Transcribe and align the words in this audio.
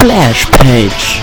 Splash 0.00 0.48
Page. 0.52 1.20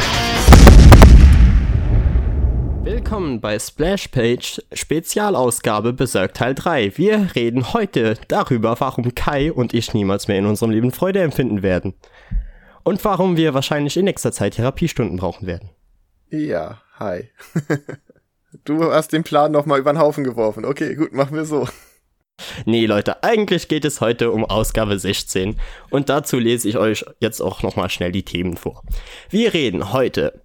Willkommen 2.84 3.40
bei 3.40 3.58
Splash 3.58 4.10
Page 4.10 4.62
Spezialausgabe 4.74 5.94
Berserk 5.94 6.34
Teil 6.34 6.56
3. 6.56 6.98
Wir 6.98 7.30
reden 7.36 7.72
heute 7.72 8.16
darüber, 8.28 8.76
warum 8.82 9.16
Kai 9.16 9.54
und 9.54 9.74
ich 9.74 9.94
niemals 9.94 10.28
mehr 10.28 10.40
in 10.40 10.46
unserem 10.46 10.72
Leben 10.72 10.92
Freude 10.92 11.22
empfinden 11.22 11.64
werden. 11.64 11.94
Und 12.84 13.06
warum 13.06 13.38
wir 13.38 13.54
wahrscheinlich 13.54 13.96
in 13.96 14.04
nächster 14.04 14.34
Zeit 14.34 14.56
Therapiestunden 14.56 15.16
brauchen 15.16 15.48
werden. 15.48 15.70
Ja, 16.30 16.82
hi. 17.00 17.30
du 18.66 18.92
hast 18.92 19.14
den 19.14 19.24
Plan 19.24 19.54
nochmal 19.54 19.80
über 19.80 19.94
den 19.94 20.00
Haufen 20.00 20.26
geworfen. 20.26 20.66
Okay, 20.66 20.96
gut, 20.96 21.14
machen 21.14 21.38
wir 21.38 21.46
so. 21.46 21.66
Nee, 22.66 22.86
Leute, 22.86 23.24
eigentlich 23.24 23.68
geht 23.68 23.86
es 23.86 24.02
heute 24.02 24.32
um 24.32 24.46
Ausgabe 24.46 24.98
16 24.98 25.60
und 25.90 26.10
dazu 26.10 26.40
lese 26.40 26.68
ich 26.70 26.78
euch 26.78 27.06
jetzt 27.20 27.42
auch 27.42 27.62
nochmal 27.62 27.90
schnell 27.90 28.12
die 28.12 28.24
Themen 28.24 28.58
vor. 28.58 28.84
Wir 29.30 29.54
reden 29.54 29.94
heute 29.94 30.42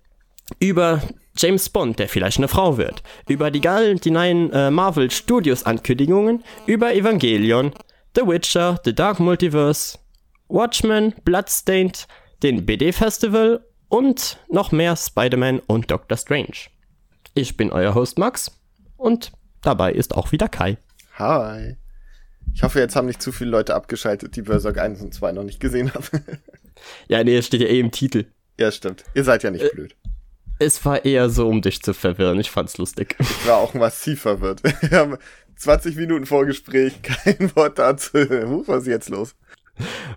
über 0.59 1.03
James 1.37 1.69
Bond, 1.69 1.99
der 1.99 2.09
vielleicht 2.09 2.39
eine 2.39 2.49
Frau 2.49 2.77
wird, 2.77 3.03
über 3.29 3.51
die, 3.51 3.61
neuen 4.11 4.53
äh, 4.53 4.71
Marvel 4.71 5.11
Studios 5.11 5.65
Ankündigungen, 5.65 6.45
über 6.67 6.95
Evangelion, 6.95 7.73
The 8.15 8.27
Witcher, 8.27 8.81
The 8.85 8.95
Dark 8.95 9.21
Multiverse, 9.21 9.99
Watchmen, 10.49 11.15
Bloodstained, 11.25 12.07
den 12.43 12.67
BD 12.67 12.93
Festival 12.93 13.65
und 13.89 14.39
noch 14.49 14.73
mehr 14.73 14.97
Spider-Man 14.97 15.61
und 15.61 15.91
Doctor 15.91 16.19
Strange. 16.19 16.69
Ich 17.35 17.57
bin 17.57 17.71
euer 17.71 17.95
Host 17.95 18.19
Max 18.19 18.61
und 18.97 19.33
dabei 19.63 19.93
ist 19.93 20.17
auch 20.17 20.33
wieder 20.33 20.49
Kai. 20.49 20.77
Hi. 21.21 21.77
Ich 22.55 22.63
hoffe, 22.63 22.81
jetzt 22.81 22.97
haben 22.97 23.07
nicht 23.07 23.21
zu 23.21 23.31
viele 23.31 23.51
Leute 23.51 23.75
abgeschaltet, 23.75 24.37
die 24.37 24.43
Berserk 24.43 24.79
1 24.79 25.03
und 25.03 25.13
2 25.13 25.33
noch 25.33 25.45
nicht 25.45 25.61
gesehen 25.61 25.93
haben. 25.93 26.25
ja, 27.09 27.23
nee, 27.23 27.37
es 27.37 27.47
steht 27.47 27.61
ja 27.61 27.67
eh 27.67 27.79
im 27.79 27.91
Titel. 27.91 28.25
Ja, 28.59 28.73
stimmt. 28.73 29.05
Ihr 29.15 29.25
seid 29.25 29.43
ja 29.43 29.51
nicht 29.51 29.65
äh, 29.65 29.69
blöd. 29.69 29.95
Es 30.59 30.83
war 30.85 31.05
eher 31.05 31.29
so, 31.29 31.47
um 31.47 31.61
dich 31.61 31.83
zu 31.83 31.93
verwirren. 31.93 32.41
Ich 32.41 32.51
fand's 32.51 32.79
lustig. 32.79 33.17
Ich 33.19 33.47
war 33.47 33.59
auch 33.59 33.75
massiv 33.75 34.23
verwirrt. 34.23 34.63
Wir 34.81 34.99
haben 34.99 35.19
20 35.57 35.97
Minuten 35.97 36.25
Vorgespräch, 36.25 37.03
kein 37.03 37.55
Wort 37.55 37.79
dazu. 37.79 38.19
Huch, 38.19 38.67
was 38.67 38.83
ist 38.83 38.89
jetzt 38.89 39.11
los? 39.11 39.35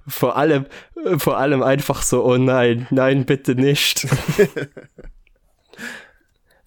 Vor 0.08 0.38
allem, 0.38 0.66
vor 1.17 1.38
allem 1.38 1.64
einfach 1.64 2.02
so, 2.02 2.26
oh 2.26 2.38
nein, 2.38 2.88
nein, 2.92 3.26
bitte 3.26 3.56
nicht. 3.56 4.08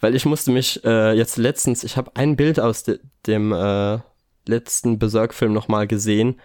Weil 0.00 0.14
ich 0.14 0.26
musste 0.26 0.50
mich 0.50 0.84
äh, 0.84 1.14
jetzt 1.14 1.38
letztens, 1.38 1.84
ich 1.84 1.96
habe 1.96 2.10
ein 2.14 2.36
Bild 2.36 2.60
aus 2.60 2.82
de 2.82 3.00
dem 3.26 3.52
äh, 3.52 3.98
letzten 4.48 4.98
Berserk-Film 4.98 5.52
nochmal 5.52 5.86
gesehen. 5.86 6.40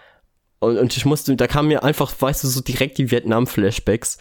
Und, 0.59 0.77
und 0.77 0.95
ich 0.95 1.05
musste, 1.05 1.35
da 1.35 1.47
kam 1.47 1.67
mir 1.67 1.83
einfach, 1.83 2.13
weißt 2.19 2.43
du, 2.43 2.47
so 2.47 2.61
direkt 2.61 2.97
die 2.97 3.11
Vietnam-Flashbacks. 3.11 4.17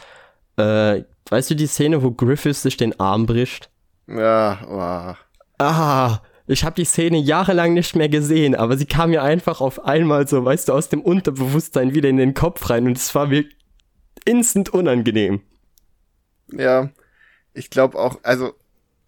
Äh, 0.56 1.04
weißt 1.28 1.50
du 1.50 1.54
die 1.54 1.66
Szene, 1.66 2.02
wo 2.02 2.10
Griffiths 2.10 2.62
sich 2.62 2.76
den 2.76 2.98
Arm 2.98 3.26
bricht? 3.26 3.70
Ja, 4.06 4.58
wow. 4.66 5.16
Ah, 5.58 6.20
ich 6.46 6.64
habe 6.64 6.74
die 6.74 6.84
Szene 6.84 7.18
jahrelang 7.18 7.74
nicht 7.74 7.94
mehr 7.94 8.08
gesehen, 8.08 8.54
aber 8.54 8.76
sie 8.76 8.86
kam 8.86 9.10
mir 9.10 9.22
einfach 9.22 9.60
auf 9.60 9.84
einmal 9.84 10.26
so, 10.26 10.44
weißt 10.44 10.68
du, 10.68 10.72
aus 10.72 10.88
dem 10.88 11.02
Unterbewusstsein 11.02 11.94
wieder 11.94 12.08
in 12.08 12.16
den 12.16 12.34
Kopf 12.34 12.70
rein 12.70 12.86
und 12.86 12.96
es 12.96 13.14
war 13.14 13.26
mir 13.26 13.44
instant 14.24 14.70
unangenehm. 14.70 15.42
Ja, 16.52 16.90
ich 17.54 17.70
glaube 17.70 17.98
auch, 17.98 18.18
also 18.24 18.54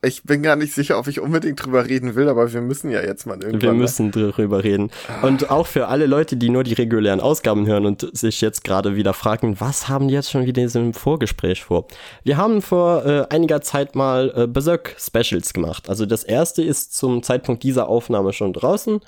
ich 0.05 0.25
bin 0.25 0.43
gar 0.43 0.57
nicht 0.57 0.75
sicher, 0.75 0.99
ob 0.99 1.07
ich 1.07 1.21
unbedingt 1.21 1.65
drüber 1.65 1.87
reden 1.87 2.17
will, 2.17 2.29
aber 2.29 2.53
wir 2.53 2.61
müssen 2.61 2.91
ja 2.91 3.01
jetzt 3.01 3.25
mal 3.25 3.37
irgendwann. 3.37 3.61
Wir 3.61 3.73
müssen 3.73 4.11
drüber 4.11 4.65
reden. 4.65 4.91
Und 5.23 5.51
auch 5.51 5.69
für 5.69 5.87
alle 5.87 6.07
Leute, 6.07 6.37
die 6.37 6.51
nur 6.51 6.65
die 6.65 6.73
regulären 6.75 7.21
Ausgaben 7.21 7.67
hören 7.67 7.87
und 7.87 8.09
sich 8.17 8.41
jetzt 8.41 8.65
gerade 8.65 8.97
wieder 8.97 9.15
fragen, 9.15 9.61
was 9.61 9.89
haben 9.89 10.09
die 10.09 10.15
jetzt 10.15 10.31
schon 10.31 10.45
wieder 10.45 10.61
in 10.61 10.67
diesem 10.67 10.93
Vorgespräch 10.93 11.63
vor? 11.63 11.87
Wir 12.25 12.37
haben 12.37 12.63
vor 12.63 13.07
äh, 13.07 13.27
einiger 13.31 13.61
Zeit 13.61 13.95
mal 13.95 14.33
äh, 14.35 14.47
Berserk 14.49 14.97
Specials 14.99 15.53
gemacht. 15.53 15.89
Also 15.89 16.05
das 16.05 16.25
erste 16.25 16.65
ist 16.65 16.97
zum 16.97 17.23
Zeitpunkt 17.23 17.63
dieser 17.63 17.89
Aufnahme 17.89 18.33
schon 18.33 18.53
draußen. 18.53 19.01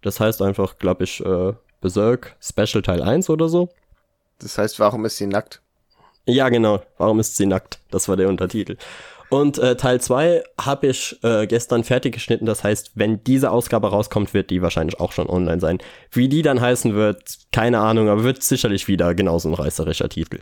Das 0.00 0.18
heißt 0.18 0.40
einfach, 0.40 0.78
glaube 0.78 1.04
ich, 1.04 1.22
äh, 1.24 1.52
Berserk 1.82 2.36
Special 2.40 2.82
Teil 2.82 3.02
1 3.02 3.28
oder 3.28 3.50
so. 3.50 3.68
Das 4.38 4.56
heißt, 4.56 4.80
warum 4.80 5.04
ist 5.04 5.18
sie 5.18 5.26
nackt? 5.26 5.60
Ja, 6.24 6.48
genau. 6.48 6.82
Warum 6.96 7.20
ist 7.20 7.36
sie 7.36 7.46
nackt? 7.46 7.80
Das 7.90 8.08
war 8.08 8.16
der 8.16 8.28
Untertitel. 8.28 8.76
Und 9.30 9.58
äh, 9.58 9.76
Teil 9.76 10.00
2 10.00 10.42
habe 10.58 10.86
ich 10.86 11.18
äh, 11.22 11.46
gestern 11.46 11.84
fertig 11.84 12.14
geschnitten. 12.14 12.46
Das 12.46 12.64
heißt, 12.64 12.92
wenn 12.94 13.22
diese 13.24 13.50
Ausgabe 13.50 13.90
rauskommt, 13.90 14.32
wird 14.32 14.50
die 14.50 14.62
wahrscheinlich 14.62 15.00
auch 15.00 15.12
schon 15.12 15.28
online 15.28 15.60
sein. 15.60 15.78
Wie 16.10 16.28
die 16.28 16.42
dann 16.42 16.60
heißen 16.60 16.94
wird, 16.94 17.38
keine 17.52 17.80
Ahnung, 17.80 18.08
aber 18.08 18.24
wird 18.24 18.42
sicherlich 18.42 18.88
wieder 18.88 19.14
genauso 19.14 19.48
ein 19.48 19.54
reißerischer 19.54 20.08
Titel. 20.08 20.40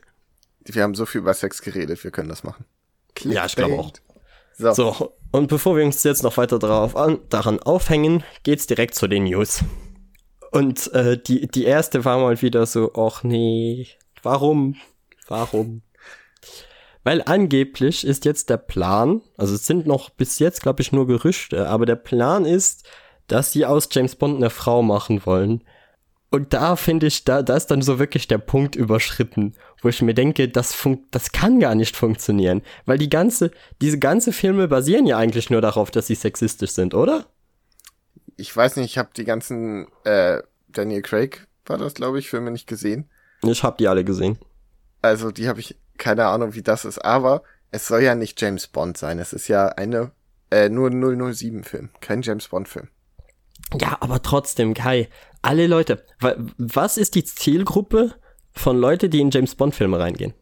Wir 0.64 0.82
haben 0.82 0.94
so 0.94 1.06
viel 1.06 1.20
über 1.20 1.34
Sex 1.34 1.62
geredet, 1.62 2.02
wir 2.04 2.10
können 2.10 2.28
das 2.28 2.44
machen. 2.44 2.64
Ja, 3.22 3.46
ich 3.46 3.56
glaube 3.56 3.74
auch. 3.74 3.92
So. 4.58 4.72
so, 4.72 5.12
und 5.32 5.48
bevor 5.48 5.76
wir 5.76 5.84
uns 5.84 6.02
jetzt 6.02 6.22
noch 6.22 6.36
weiter 6.36 6.58
darauf 6.58 6.96
an, 6.96 7.18
daran 7.28 7.58
aufhängen, 7.60 8.24
geht's 8.42 8.66
direkt 8.66 8.94
zu 8.94 9.06
den 9.06 9.24
News. 9.24 9.62
Und 10.50 10.92
äh, 10.94 11.18
die, 11.18 11.46
die 11.46 11.64
erste 11.64 12.04
war 12.04 12.18
mal 12.18 12.40
wieder 12.40 12.64
so, 12.64 12.92
ach 12.94 13.22
nee, 13.22 13.88
warum? 14.22 14.76
Warum? 15.28 15.82
Weil 17.06 17.22
angeblich 17.24 18.04
ist 18.04 18.24
jetzt 18.24 18.50
der 18.50 18.56
Plan, 18.56 19.22
also 19.36 19.54
es 19.54 19.64
sind 19.64 19.86
noch 19.86 20.10
bis 20.10 20.40
jetzt, 20.40 20.60
glaube 20.60 20.82
ich, 20.82 20.90
nur 20.90 21.06
Gerüchte, 21.06 21.68
aber 21.68 21.86
der 21.86 21.94
Plan 21.94 22.44
ist, 22.44 22.82
dass 23.28 23.52
sie 23.52 23.64
aus 23.64 23.88
James 23.92 24.16
Bond 24.16 24.38
eine 24.38 24.50
Frau 24.50 24.82
machen 24.82 25.24
wollen. 25.24 25.62
Und 26.30 26.52
da 26.52 26.74
finde 26.74 27.06
ich, 27.06 27.22
da, 27.22 27.42
da 27.42 27.54
ist 27.54 27.68
dann 27.68 27.80
so 27.80 28.00
wirklich 28.00 28.26
der 28.26 28.38
Punkt 28.38 28.74
überschritten, 28.74 29.54
wo 29.82 29.88
ich 29.88 30.02
mir 30.02 30.14
denke, 30.14 30.48
das, 30.48 30.76
das 31.12 31.30
kann 31.30 31.60
gar 31.60 31.76
nicht 31.76 31.94
funktionieren. 31.94 32.62
Weil 32.86 32.98
die 32.98 33.08
ganze, 33.08 33.52
diese 33.80 34.00
ganze 34.00 34.32
Filme 34.32 34.66
basieren 34.66 35.06
ja 35.06 35.16
eigentlich 35.16 35.48
nur 35.48 35.60
darauf, 35.60 35.92
dass 35.92 36.08
sie 36.08 36.16
sexistisch 36.16 36.72
sind, 36.72 36.92
oder? 36.92 37.26
Ich 38.36 38.56
weiß 38.56 38.74
nicht, 38.74 38.86
ich 38.86 38.98
habe 38.98 39.10
die 39.16 39.24
ganzen 39.24 39.86
äh, 40.02 40.42
Daniel 40.66 41.02
Craig, 41.02 41.46
war 41.66 41.78
das, 41.78 41.94
glaube 41.94 42.18
ich, 42.18 42.28
Filme 42.28 42.50
nicht 42.50 42.66
gesehen. 42.66 43.08
Ich 43.44 43.62
habe 43.62 43.76
die 43.78 43.86
alle 43.86 44.02
gesehen. 44.02 44.40
Also 45.02 45.30
die 45.30 45.46
habe 45.46 45.60
ich 45.60 45.76
keine 45.98 46.26
Ahnung, 46.26 46.54
wie 46.54 46.62
das 46.62 46.84
ist, 46.84 46.98
aber 46.98 47.42
es 47.70 47.86
soll 47.86 48.02
ja 48.02 48.14
nicht 48.14 48.40
James 48.40 48.66
Bond 48.66 48.96
sein. 48.96 49.18
Es 49.18 49.32
ist 49.32 49.48
ja 49.48 49.68
eine, 49.68 50.12
äh, 50.50 50.68
nur 50.68 50.90
007-Film, 50.90 51.90
kein 52.00 52.22
James 52.22 52.48
Bond-Film. 52.48 52.88
Ja, 53.80 53.96
aber 54.00 54.22
trotzdem, 54.22 54.74
Kai, 54.74 55.08
alle 55.42 55.66
Leute, 55.66 56.04
was 56.58 56.96
ist 56.98 57.14
die 57.14 57.24
Zielgruppe 57.24 58.14
von 58.52 58.78
Leute, 58.78 59.08
die 59.08 59.20
in 59.20 59.30
James 59.30 59.54
Bond-Filme 59.54 59.98
reingehen? 59.98 60.34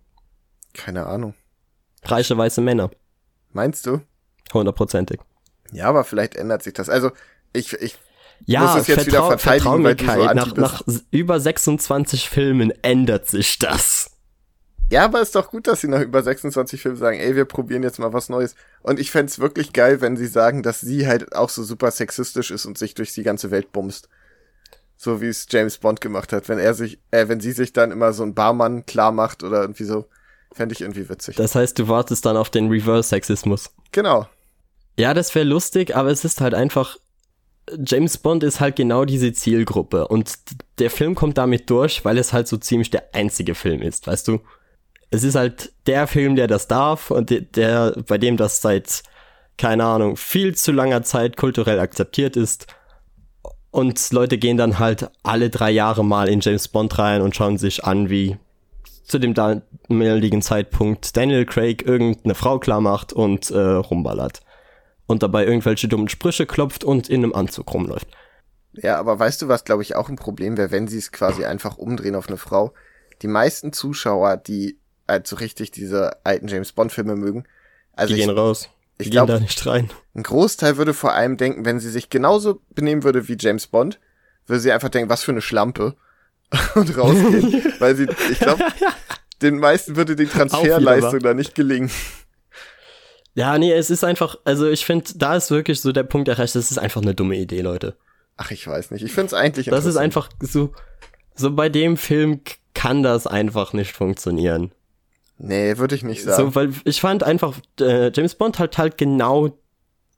Keine 0.74 1.06
Ahnung. 1.06 1.34
Reiche 2.04 2.36
weiße 2.36 2.60
Männer. 2.60 2.90
Meinst 3.52 3.86
du? 3.86 4.00
Hundertprozentig. 4.52 5.20
Ja, 5.72 5.86
aber 5.86 6.04
vielleicht 6.04 6.34
ändert 6.34 6.62
sich 6.62 6.74
das. 6.74 6.88
Also, 6.88 7.10
ich, 7.52 7.72
ich 7.74 7.96
ja, 8.46 8.60
muss 8.60 8.82
es 8.82 8.86
jetzt 8.88 9.04
vertrau, 9.04 9.28
wieder 9.28 9.38
verteidigen, 9.38 9.82
mir, 9.82 9.96
Kai, 9.96 10.18
so 10.18 10.34
nach, 10.34 10.56
nach 10.56 10.82
über 11.10 11.40
26 11.40 12.28
Filmen 12.28 12.72
ändert 12.82 13.28
sich 13.28 13.58
das. 13.58 14.13
Ja, 14.94 15.06
aber 15.06 15.20
ist 15.20 15.34
doch 15.34 15.50
gut, 15.50 15.66
dass 15.66 15.80
sie 15.80 15.88
nach 15.88 16.02
über 16.02 16.22
26 16.22 16.80
Filmen 16.80 16.96
sagen, 16.96 17.18
ey, 17.18 17.34
wir 17.34 17.46
probieren 17.46 17.82
jetzt 17.82 17.98
mal 17.98 18.12
was 18.12 18.28
Neues. 18.28 18.54
Und 18.80 19.00
ich 19.00 19.10
fände 19.10 19.36
wirklich 19.38 19.72
geil, 19.72 20.00
wenn 20.00 20.16
sie 20.16 20.28
sagen, 20.28 20.62
dass 20.62 20.80
sie 20.80 21.08
halt 21.08 21.34
auch 21.34 21.48
so 21.48 21.64
super 21.64 21.90
sexistisch 21.90 22.52
ist 22.52 22.64
und 22.64 22.78
sich 22.78 22.94
durch 22.94 23.12
die 23.12 23.24
ganze 23.24 23.50
Welt 23.50 23.72
bumst. 23.72 24.08
So 24.96 25.20
wie 25.20 25.26
es 25.26 25.48
James 25.50 25.78
Bond 25.78 26.00
gemacht 26.00 26.32
hat. 26.32 26.48
Wenn 26.48 26.60
er 26.60 26.74
sich, 26.74 27.00
äh, 27.10 27.26
wenn 27.26 27.40
sie 27.40 27.50
sich 27.50 27.72
dann 27.72 27.90
immer 27.90 28.12
so 28.12 28.22
ein 28.22 28.34
Barmann 28.34 28.86
klar 28.86 29.10
macht 29.10 29.42
oder 29.42 29.62
irgendwie 29.62 29.82
so, 29.82 30.04
fände 30.52 30.74
ich 30.74 30.82
irgendwie 30.82 31.08
witzig. 31.08 31.34
Das 31.34 31.56
heißt, 31.56 31.76
du 31.76 31.88
wartest 31.88 32.24
dann 32.24 32.36
auf 32.36 32.50
den 32.50 32.68
Reverse-Sexismus. 32.68 33.70
Genau. 33.90 34.28
Ja, 34.96 35.12
das 35.12 35.34
wäre 35.34 35.44
lustig, 35.44 35.96
aber 35.96 36.10
es 36.10 36.24
ist 36.24 36.40
halt 36.40 36.54
einfach, 36.54 36.98
James 37.84 38.16
Bond 38.16 38.44
ist 38.44 38.60
halt 38.60 38.76
genau 38.76 39.04
diese 39.06 39.32
Zielgruppe 39.32 40.06
und 40.06 40.34
der 40.78 40.90
Film 40.90 41.16
kommt 41.16 41.36
damit 41.36 41.68
durch, 41.68 42.04
weil 42.04 42.16
es 42.16 42.32
halt 42.32 42.46
so 42.46 42.58
ziemlich 42.58 42.90
der 42.90 43.12
einzige 43.12 43.56
Film 43.56 43.82
ist, 43.82 44.06
weißt 44.06 44.28
du? 44.28 44.38
Es 45.14 45.22
ist 45.22 45.36
halt 45.36 45.72
der 45.86 46.06
Film, 46.06 46.34
der 46.34 46.48
das 46.48 46.66
darf 46.66 47.10
und 47.10 47.30
der, 47.56 47.94
bei 48.06 48.18
dem 48.18 48.36
das 48.36 48.60
seit, 48.60 49.02
keine 49.56 49.84
Ahnung, 49.84 50.16
viel 50.16 50.56
zu 50.56 50.72
langer 50.72 51.02
Zeit 51.02 51.36
kulturell 51.36 51.78
akzeptiert 51.78 52.36
ist. 52.36 52.66
Und 53.70 54.12
Leute 54.12 54.38
gehen 54.38 54.56
dann 54.56 54.78
halt 54.78 55.08
alle 55.22 55.50
drei 55.50 55.70
Jahre 55.70 56.04
mal 56.04 56.28
in 56.28 56.40
James 56.40 56.68
Bond 56.68 56.98
rein 56.98 57.22
und 57.22 57.34
schauen 57.34 57.58
sich 57.58 57.84
an, 57.84 58.10
wie 58.10 58.36
zu 59.04 59.18
dem 59.18 59.34
damaligen 59.34 60.42
Zeitpunkt 60.42 61.16
Daniel 61.16 61.44
Craig 61.44 61.86
irgendeine 61.86 62.34
Frau 62.34 62.58
klar 62.58 62.80
macht 62.80 63.12
und 63.12 63.50
äh, 63.50 63.58
rumballert. 63.58 64.40
Und 65.06 65.22
dabei 65.22 65.44
irgendwelche 65.44 65.86
dummen 65.86 66.08
Sprüche 66.08 66.46
klopft 66.46 66.82
und 66.82 67.08
in 67.08 67.22
einem 67.22 67.34
Anzug 67.34 67.72
rumläuft. 67.72 68.08
Ja, 68.72 68.98
aber 68.98 69.18
weißt 69.18 69.42
du, 69.42 69.48
was 69.48 69.64
glaube 69.64 69.82
ich 69.82 69.94
auch 69.94 70.08
ein 70.08 70.16
Problem 70.16 70.56
wäre, 70.56 70.72
wenn 70.72 70.88
sie 70.88 70.98
es 70.98 71.12
quasi 71.12 71.44
einfach 71.44 71.76
umdrehen 71.76 72.16
auf 72.16 72.28
eine 72.28 72.38
Frau? 72.38 72.72
Die 73.22 73.28
meisten 73.28 73.72
Zuschauer, 73.72 74.36
die 74.36 74.78
halt 75.08 75.26
so 75.26 75.36
richtig 75.36 75.70
diese 75.70 76.24
alten 76.24 76.48
James 76.48 76.72
Bond 76.72 76.92
Filme 76.92 77.16
mögen. 77.16 77.44
Also 77.92 78.14
die 78.14 78.20
ich, 78.20 78.26
gehen 78.26 78.36
raus. 78.36 78.70
Die 78.98 79.04
ich 79.04 79.10
gehen 79.10 79.26
da 79.26 79.40
nicht 79.40 79.64
rein. 79.66 79.90
Ein 80.14 80.22
Großteil 80.22 80.76
würde 80.76 80.94
vor 80.94 81.12
allem 81.12 81.36
denken, 81.36 81.64
wenn 81.64 81.80
sie 81.80 81.90
sich 81.90 82.10
genauso 82.10 82.60
benehmen 82.70 83.02
würde 83.04 83.28
wie 83.28 83.36
James 83.38 83.66
Bond, 83.66 84.00
würde 84.46 84.60
sie 84.60 84.72
einfach 84.72 84.88
denken, 84.88 85.10
was 85.10 85.22
für 85.22 85.32
eine 85.32 85.42
Schlampe 85.42 85.96
und 86.74 86.96
rausgehen, 86.96 87.72
weil 87.78 87.96
sie, 87.96 88.08
ich 88.30 88.38
glaube, 88.38 88.64
den 89.42 89.58
meisten 89.58 89.96
würde 89.96 90.16
die 90.16 90.26
Transferleistung 90.26 91.20
da 91.20 91.34
nicht 91.34 91.54
gelingen. 91.54 91.90
Ja, 93.36 93.58
nee, 93.58 93.72
es 93.72 93.90
ist 93.90 94.04
einfach, 94.04 94.36
also 94.44 94.68
ich 94.68 94.86
finde, 94.86 95.10
da 95.16 95.34
ist 95.34 95.50
wirklich 95.50 95.80
so 95.80 95.90
der 95.90 96.04
Punkt 96.04 96.28
erreicht, 96.28 96.54
das 96.54 96.70
ist 96.70 96.78
einfach 96.78 97.02
eine 97.02 97.16
dumme 97.16 97.36
Idee, 97.36 97.62
Leute. 97.62 97.96
Ach, 98.36 98.52
ich 98.52 98.64
weiß 98.64 98.92
nicht. 98.92 99.04
Ich 99.04 99.12
finde 99.12 99.26
es 99.26 99.34
eigentlich 99.34 99.66
Das 99.66 99.86
ist 99.86 99.96
einfach 99.96 100.28
so, 100.38 100.72
so 101.34 101.50
bei 101.52 101.68
dem 101.68 101.96
Film 101.96 102.42
kann 102.74 103.02
das 103.02 103.26
einfach 103.26 103.72
nicht 103.72 103.92
funktionieren. 103.92 104.72
Nee, 105.38 105.78
würde 105.78 105.94
ich 105.94 106.04
nicht 106.04 106.22
sagen. 106.22 106.50
So, 106.50 106.54
weil 106.54 106.72
ich 106.84 107.00
fand 107.00 107.22
einfach, 107.24 107.58
äh, 107.80 108.10
James 108.14 108.34
Bond 108.34 108.58
hat 108.58 108.78
halt 108.78 108.98
genau 108.98 109.58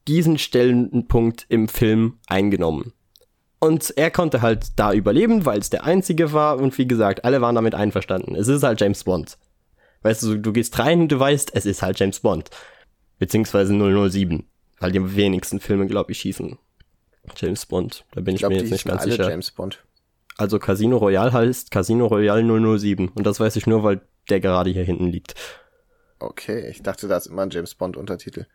diesen 0.07 0.39
Stellenpunkt 0.39 1.47
im 1.49 1.69
Film 1.69 2.19
eingenommen. 2.27 2.93
Und 3.59 3.95
er 3.97 4.11
konnte 4.11 4.43
halt 4.43 4.67
da 4.77 4.93
überleben, 4.93 5.47
weil 5.47 5.59
es 5.59 5.71
der 5.71 5.85
einzige 5.85 6.33
war 6.33 6.59
und 6.59 6.77
wie 6.79 6.87
gesagt, 6.87 7.25
alle 7.25 7.41
waren 7.41 7.55
damit 7.55 7.75
einverstanden. 7.75 8.35
Es 8.35 8.49
ist 8.49 8.63
halt 8.63 8.81
James 8.81 9.05
Bond. 9.05 9.39
Weißt 10.03 10.23
du, 10.23 10.37
du 10.37 10.53
gehst 10.53 10.79
rein 10.79 11.01
und 11.01 11.13
du 11.13 11.19
weißt, 11.19 11.51
es 11.55 11.67
ist 11.67 11.83
halt 11.83 11.99
James 11.99 12.21
Bond. 12.21 12.51
Beziehungsweise 13.19 13.73
007. 13.75 14.45
Weil 14.79 14.93
die 14.93 15.17
wenigsten 15.17 15.59
Filme, 15.59 15.87
glaube 15.87 16.13
ich, 16.13 16.19
schießen 16.19 16.59
James 17.35 17.67
Bond. 17.67 18.05
Da 18.13 18.21
bin 18.21 18.35
ich, 18.35 18.37
ich 18.37 18.41
glaub, 18.41 18.53
mir 18.53 18.59
jetzt 18.59 18.71
nicht 18.71 18.85
ganz 18.85 19.03
alle 19.03 19.13
sicher. 19.13 19.31
James 19.31 19.51
Bond. 19.51 19.83
Also 20.37 20.59
Casino 20.59 20.99
Royale 20.99 21.33
heißt 21.33 21.71
Casino 21.71 22.07
Royale 22.07 22.45
007. 22.79 23.09
Und 23.09 23.27
das 23.27 23.41
weiß 23.41 23.57
ich 23.57 23.67
nur, 23.67 23.83
weil 23.83 24.03
der 24.31 24.41
gerade 24.41 24.71
hier 24.71 24.85
hinten 24.85 25.09
liegt. 25.09 25.35
Okay, 26.19 26.69
ich 26.69 26.83
dachte, 26.83 27.09
da 27.09 27.17
ist 27.17 27.27
immer 27.27 27.43
ein 27.43 27.51
James 27.51 27.75
Bond 27.75 27.97
Untertitel. 27.97 28.47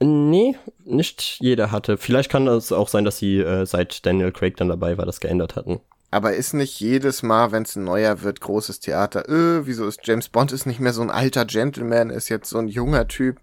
Nee, 0.00 0.56
nicht 0.84 1.38
jeder 1.40 1.70
hatte. 1.70 1.98
Vielleicht 1.98 2.30
kann 2.30 2.46
es 2.48 2.72
auch 2.72 2.88
sein, 2.88 3.04
dass 3.04 3.18
sie 3.18 3.38
äh, 3.38 3.66
seit 3.66 4.06
Daniel 4.06 4.32
Craig 4.32 4.56
dann 4.56 4.68
dabei 4.68 4.96
war, 4.96 5.06
das 5.06 5.20
geändert 5.20 5.56
hatten. 5.56 5.80
Aber 6.10 6.34
ist 6.34 6.54
nicht 6.54 6.80
jedes 6.80 7.22
Mal, 7.22 7.52
wenn 7.52 7.64
es 7.64 7.76
ein 7.76 7.84
neuer 7.84 8.22
wird, 8.22 8.40
großes 8.40 8.80
Theater, 8.80 9.28
äh, 9.28 9.66
wieso 9.66 9.86
ist 9.86 10.00
James 10.04 10.30
Bond 10.30 10.52
ist 10.52 10.64
nicht 10.64 10.80
mehr 10.80 10.94
so 10.94 11.02
ein 11.02 11.10
alter 11.10 11.44
Gentleman, 11.44 12.08
ist 12.08 12.30
jetzt 12.30 12.48
so 12.48 12.58
ein 12.58 12.68
junger 12.68 13.08
Typ. 13.08 13.36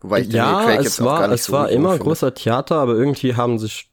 Wobei 0.00 0.20
ich 0.20 0.32
ja, 0.32 0.50
Daniel 0.50 0.66
Craig 0.66 0.84
jetzt 0.84 1.04
war, 1.04 1.14
auch 1.14 1.20
gar 1.20 1.28
nicht 1.28 1.40
es 1.40 1.46
so 1.46 1.52
war 1.52 1.70
immer 1.70 1.90
finde. 1.90 2.04
großer 2.04 2.34
Theater, 2.34 2.76
aber 2.76 2.94
irgendwie 2.94 3.36
haben 3.36 3.58
sich 3.58 3.88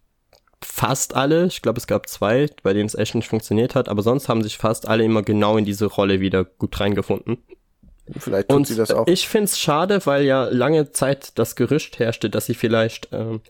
fast 0.65 1.15
alle, 1.15 1.45
ich 1.45 1.61
glaube 1.61 1.79
es 1.79 1.87
gab 1.87 2.09
zwei, 2.09 2.47
bei 2.63 2.73
denen 2.73 2.87
es 2.87 2.95
echt 2.95 3.15
nicht 3.15 3.27
funktioniert 3.27 3.75
hat, 3.75 3.89
aber 3.89 4.01
sonst 4.01 4.27
haben 4.27 4.43
sich 4.43 4.57
fast 4.57 4.87
alle 4.87 5.03
immer 5.03 5.23
genau 5.23 5.57
in 5.57 5.65
diese 5.65 5.85
Rolle 5.85 6.19
wieder 6.19 6.43
gut 6.43 6.79
reingefunden. 6.79 7.37
Vielleicht 8.17 8.49
tut 8.49 8.57
und 8.57 8.67
sie 8.67 8.75
das 8.75 8.91
auch. 8.91 9.07
Ich 9.07 9.27
find's 9.27 9.59
schade, 9.59 10.05
weil 10.05 10.23
ja 10.25 10.45
lange 10.45 10.91
Zeit 10.91 11.37
das 11.39 11.55
Gerücht 11.55 11.99
herrschte, 11.99 12.29
dass 12.29 12.45
sie 12.45 12.53
vielleicht, 12.53 13.09
ähm, 13.11 13.41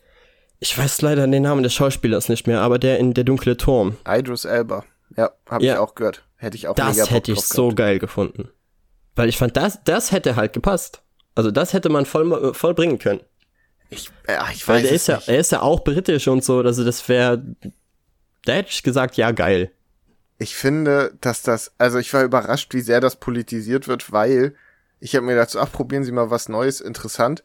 ich 0.60 0.78
weiß 0.78 1.02
leider 1.02 1.28
den 1.28 1.44
Namen 1.44 1.64
des 1.64 1.74
Schauspielers 1.74 2.30
nicht 2.30 2.48
mehr, 2.48 2.62
aber 2.62 2.80
der 2.80 3.00
in 3.00 3.14
der 3.14 3.24
dunkle 3.24 3.58
Turm. 3.58 3.98
Idris 4.08 4.46
Elba. 4.46 4.86
Ja, 5.18 5.32
habe 5.50 5.66
ja. 5.66 5.74
ich 5.74 5.80
auch 5.80 5.96
gehört. 5.96 6.24
Hätte 6.38 6.58
ich 6.58 6.68
auch 6.68 6.76
Das 6.76 7.10
hätte 7.10 7.32
ich 7.32 7.42
so 7.42 7.70
geil 7.70 8.00
gefunden. 8.00 8.50
Weil 9.16 9.30
ich 9.30 9.38
fand, 9.38 9.56
das, 9.58 9.80
das 9.84 10.12
hätte 10.12 10.36
halt 10.36 10.54
gepasst. 10.54 11.02
Also 11.34 11.52
das 11.52 11.74
hätte 11.74 11.90
man 11.90 12.06
voll, 12.06 12.54
voll 12.54 12.74
bringen 12.74 13.00
können. 13.00 13.22
Ich, 13.96 14.10
ja, 14.28 14.48
ich 14.52 14.68
weiß 14.68 14.76
Weil 14.76 14.82
der 14.84 14.92
ist 14.92 15.08
nicht. 15.08 15.28
ja, 15.28 15.34
er 15.34 15.40
ist 15.40 15.52
ja 15.52 15.62
auch 15.62 15.84
britisch 15.84 16.28
und 16.28 16.44
so, 16.44 16.60
also 16.60 16.84
das 16.84 17.08
wäre, 17.10 17.44
da 18.46 18.54
hätte 18.54 18.70
ich 18.72 18.84
gesagt, 18.84 19.18
ja, 19.18 19.32
geil 19.32 19.72
ich 20.38 20.56
finde, 20.56 21.14
dass 21.22 21.42
das, 21.42 21.72
also 21.78 21.98
ich 21.98 22.14
war 22.14 22.24
überrascht, 22.24 22.74
wie 22.74 22.82
sehr 22.82 23.00
das 23.00 23.16
politisiert 23.16 23.88
wird, 23.88 24.12
weil 24.12 24.54
ich 25.00 25.16
habe 25.16 25.26
mir 25.26 25.36
dazu, 25.36 25.60
ach, 25.60 25.72
probieren 25.72 26.04
Sie 26.04 26.12
mal 26.12 26.30
was 26.30 26.50
Neues, 26.50 26.82
interessant. 26.82 27.44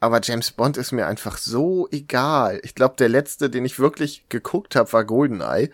Aber 0.00 0.20
James 0.22 0.52
Bond 0.52 0.76
ist 0.76 0.92
mir 0.92 1.06
einfach 1.08 1.38
so 1.38 1.88
egal. 1.90 2.60
Ich 2.62 2.76
glaube, 2.76 2.94
der 2.96 3.08
letzte, 3.08 3.50
den 3.50 3.64
ich 3.64 3.80
wirklich 3.80 4.28
geguckt 4.28 4.76
habe, 4.76 4.92
war 4.92 5.04
Goldeneye. 5.04 5.70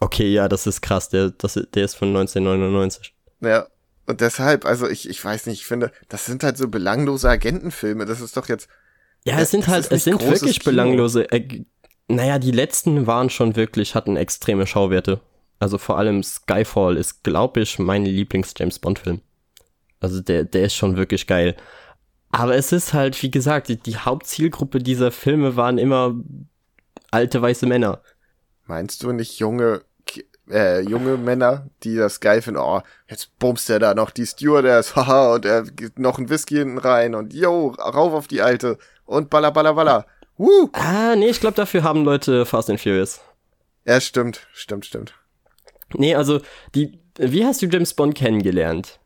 Okay, 0.00 0.32
ja, 0.32 0.48
das 0.48 0.66
ist 0.66 0.80
krass. 0.80 1.10
Der, 1.10 1.30
das, 1.30 1.54
der 1.54 1.84
ist 1.84 1.94
von 1.94 2.08
1999. 2.08 3.14
Ja, 3.40 3.66
und 4.06 4.22
deshalb, 4.22 4.64
also 4.64 4.88
ich, 4.88 5.08
ich 5.08 5.22
weiß 5.22 5.46
nicht, 5.46 5.60
ich 5.60 5.66
finde, 5.66 5.92
das 6.08 6.24
sind 6.24 6.42
halt 6.42 6.56
so 6.56 6.68
belanglose 6.68 7.28
Agentenfilme. 7.28 8.06
Das 8.06 8.22
ist 8.22 8.36
doch 8.38 8.48
jetzt. 8.48 8.68
Ja, 9.26 9.38
es 9.40 9.50
sind 9.50 9.68
halt, 9.68 9.90
es 9.90 10.04
sind 10.04 10.20
wirklich 10.22 10.60
Kino. 10.60 10.72
belanglose. 10.72 11.30
Äh, 11.32 11.64
naja, 12.08 12.38
die 12.38 12.50
letzten 12.50 13.06
waren 13.06 13.30
schon 13.30 13.56
wirklich, 13.56 13.94
hatten 13.94 14.16
extreme 14.16 14.66
Schauwerte. 14.66 15.20
Also 15.58 15.78
vor 15.78 15.98
allem 15.98 16.22
Skyfall 16.22 16.96
ist, 16.96 17.24
glaube 17.24 17.60
ich, 17.60 17.78
mein 17.78 18.04
Lieblings-James 18.04 18.78
Bond-Film. 18.78 19.20
Also 20.00 20.20
der, 20.20 20.44
der 20.44 20.64
ist 20.64 20.74
schon 20.74 20.96
wirklich 20.96 21.26
geil. 21.26 21.56
Aber 22.30 22.54
es 22.56 22.72
ist 22.72 22.92
halt, 22.92 23.22
wie 23.22 23.30
gesagt, 23.30 23.68
die, 23.68 23.76
die 23.76 23.96
Hauptzielgruppe 23.96 24.80
dieser 24.80 25.10
Filme 25.10 25.56
waren 25.56 25.78
immer 25.78 26.14
alte 27.10 27.40
weiße 27.40 27.64
Männer. 27.66 28.02
Meinst 28.66 29.02
du 29.02 29.12
nicht 29.12 29.38
junge, 29.38 29.82
äh, 30.50 30.80
junge 30.80 31.16
Männer, 31.16 31.70
die 31.84 31.96
das 31.96 32.20
geil 32.20 32.42
finden? 32.42 32.60
Oh, 32.60 32.82
jetzt 33.08 33.38
bumst 33.38 33.70
er 33.70 33.78
da 33.78 33.94
noch 33.94 34.10
die 34.10 34.26
Stewardess, 34.26 34.96
haha, 34.96 35.34
und 35.34 35.44
er 35.44 35.62
gibt 35.62 35.98
noch 35.98 36.18
ein 36.18 36.28
Whisky 36.28 36.56
hinten 36.56 36.78
rein 36.78 37.14
und 37.14 37.32
yo, 37.32 37.68
rauf 37.68 38.12
auf 38.12 38.26
die 38.26 38.42
alte 38.42 38.78
und 39.04 39.30
balla 39.30 39.50
balla 39.50 39.72
balla. 39.72 40.06
Woo! 40.36 40.68
Ah, 40.72 41.14
nee, 41.16 41.28
ich 41.28 41.40
glaube, 41.40 41.56
dafür 41.56 41.82
haben 41.82 42.04
Leute 42.04 42.44
Fast 42.44 42.70
and 42.70 42.80
Furious. 42.80 43.20
Ja, 43.84 44.00
stimmt, 44.00 44.46
stimmt, 44.52 44.86
stimmt. 44.86 45.14
Nee, 45.94 46.14
also, 46.14 46.40
die, 46.74 46.98
wie 47.18 47.44
hast 47.44 47.62
du 47.62 47.66
James 47.66 47.94
Bond 47.94 48.14
kennengelernt? 48.14 48.98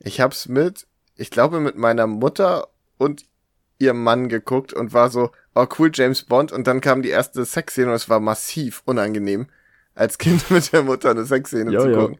Ich 0.00 0.20
hab's 0.20 0.48
mit, 0.48 0.86
ich 1.16 1.30
glaube, 1.30 1.60
mit 1.60 1.76
meiner 1.76 2.06
Mutter 2.06 2.68
und 2.98 3.24
ihrem 3.78 4.02
Mann 4.02 4.28
geguckt 4.28 4.72
und 4.72 4.92
war 4.92 5.10
so, 5.10 5.30
oh 5.54 5.66
cool, 5.78 5.90
James 5.92 6.22
Bond. 6.22 6.52
Und 6.52 6.66
dann 6.66 6.80
kam 6.80 7.02
die 7.02 7.08
erste 7.08 7.44
Sexszene 7.44 7.88
und 7.88 7.94
es 7.94 8.08
war 8.08 8.20
massiv 8.20 8.82
unangenehm, 8.84 9.48
als 9.94 10.18
Kind 10.18 10.50
mit 10.50 10.72
der 10.72 10.82
Mutter 10.82 11.10
eine 11.10 11.24
Sexszene 11.24 11.70
jo, 11.70 11.80
zu 11.80 11.92
gucken. 11.92 12.18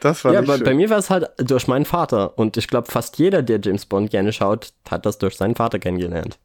Das 0.00 0.24
war 0.24 0.32
ja, 0.32 0.38
aber 0.40 0.56
schön. 0.56 0.64
bei 0.64 0.74
mir 0.74 0.90
war 0.90 0.98
es 0.98 1.10
halt 1.10 1.30
durch 1.38 1.66
meinen 1.66 1.84
Vater. 1.84 2.38
Und 2.38 2.56
ich 2.56 2.68
glaube, 2.68 2.90
fast 2.90 3.18
jeder, 3.18 3.42
der 3.42 3.60
James 3.60 3.86
Bond 3.86 4.10
gerne 4.10 4.32
schaut, 4.32 4.72
hat 4.88 5.06
das 5.06 5.18
durch 5.18 5.36
seinen 5.36 5.54
Vater 5.54 5.78
kennengelernt. 5.78 6.38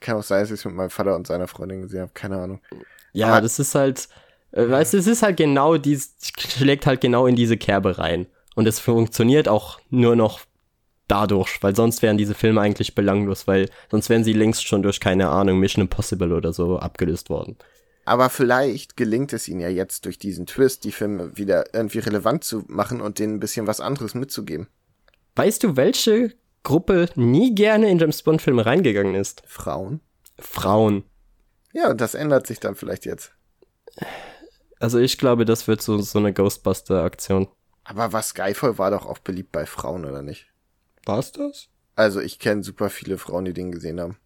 Kann 0.00 0.16
auch 0.16 0.22
sein, 0.22 0.40
dass 0.40 0.50
ich 0.50 0.60
es 0.60 0.64
mit 0.64 0.74
meinem 0.74 0.90
Vater 0.90 1.14
und 1.16 1.26
seiner 1.26 1.48
Freundin 1.48 1.82
gesehen 1.82 2.02
habe. 2.02 2.10
Keine 2.12 2.36
Ahnung. 2.36 2.60
Ja, 3.12 3.28
aber 3.28 3.40
das 3.40 3.58
ist 3.58 3.74
halt, 3.74 4.08
äh, 4.52 4.68
weißt 4.68 4.92
du, 4.92 4.98
es 4.98 5.06
ist 5.06 5.22
halt 5.22 5.36
genau, 5.36 5.76
dies 5.78 6.14
schlägt 6.36 6.86
halt 6.86 7.00
genau 7.00 7.26
in 7.26 7.36
diese 7.36 7.56
Kerbe 7.56 7.98
rein. 7.98 8.26
Und 8.54 8.66
es 8.66 8.80
funktioniert 8.80 9.48
auch 9.48 9.80
nur 9.90 10.14
noch 10.16 10.40
dadurch, 11.08 11.62
weil 11.62 11.74
sonst 11.74 12.02
wären 12.02 12.18
diese 12.18 12.34
Filme 12.34 12.60
eigentlich 12.60 12.94
belanglos, 12.94 13.46
weil 13.46 13.68
sonst 13.90 14.08
wären 14.08 14.24
sie 14.24 14.32
längst 14.32 14.66
schon 14.66 14.82
durch, 14.82 15.00
keine 15.00 15.28
Ahnung, 15.28 15.58
Mission 15.58 15.82
Impossible 15.82 16.32
oder 16.32 16.52
so 16.52 16.78
abgelöst 16.78 17.30
worden. 17.30 17.56
Aber 18.04 18.28
vielleicht 18.28 18.96
gelingt 18.96 19.32
es 19.32 19.48
ihnen 19.48 19.60
ja 19.60 19.68
jetzt 19.68 20.04
durch 20.04 20.18
diesen 20.18 20.46
Twist, 20.46 20.84
die 20.84 20.92
Filme 20.92 21.36
wieder 21.36 21.74
irgendwie 21.74 22.00
relevant 22.00 22.44
zu 22.44 22.64
machen 22.68 23.00
und 23.00 23.18
denen 23.18 23.34
ein 23.34 23.40
bisschen 23.40 23.66
was 23.66 23.80
anderes 23.80 24.14
mitzugeben. 24.14 24.68
Weißt 25.36 25.62
du, 25.62 25.76
welche 25.76 26.34
Gruppe 26.62 27.08
nie 27.14 27.54
gerne 27.54 27.90
in 27.90 27.98
James 27.98 28.22
Bond 28.22 28.42
Filme 28.42 28.66
reingegangen 28.66 29.14
ist? 29.14 29.42
Frauen. 29.46 30.00
Frauen. 30.38 31.04
Ja, 31.72 31.90
und 31.90 32.00
das 32.00 32.14
ändert 32.14 32.46
sich 32.46 32.60
dann 32.60 32.74
vielleicht 32.74 33.04
jetzt. 33.04 33.32
Also 34.78 34.98
ich 34.98 35.18
glaube, 35.18 35.44
das 35.44 35.66
wird 35.66 35.82
so, 35.82 35.98
so 35.98 36.18
eine 36.18 36.32
Ghostbuster-Aktion. 36.32 37.48
Aber 37.84 38.12
was 38.12 38.30
Skyfall 38.30 38.78
war 38.78 38.90
doch 38.90 39.06
auch 39.06 39.18
beliebt 39.18 39.52
bei 39.52 39.66
Frauen, 39.66 40.04
oder 40.04 40.22
nicht? 40.22 40.46
War's 41.04 41.32
das? 41.32 41.68
Also 41.96 42.20
ich 42.20 42.38
kenne 42.38 42.62
super 42.62 42.90
viele 42.90 43.18
Frauen, 43.18 43.44
die 43.44 43.52
den 43.52 43.72
gesehen 43.72 44.00
haben. 44.00 44.16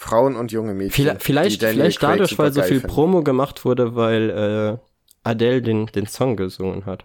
Frauen 0.00 0.34
und 0.34 0.50
junge 0.50 0.72
Mädchen. 0.72 1.18
Vielleicht, 1.20 1.22
vielleicht, 1.22 1.62
vielleicht 1.62 2.02
dadurch, 2.02 2.38
weil 2.38 2.50
so 2.54 2.62
viel 2.62 2.80
finden. 2.80 2.94
Promo 2.94 3.22
gemacht 3.22 3.66
wurde, 3.66 3.96
weil 3.96 4.30
äh, 4.30 5.28
Adele 5.28 5.60
den, 5.60 5.86
den 5.88 6.06
Song 6.06 6.36
gesungen 6.36 6.86
hat. 6.86 7.04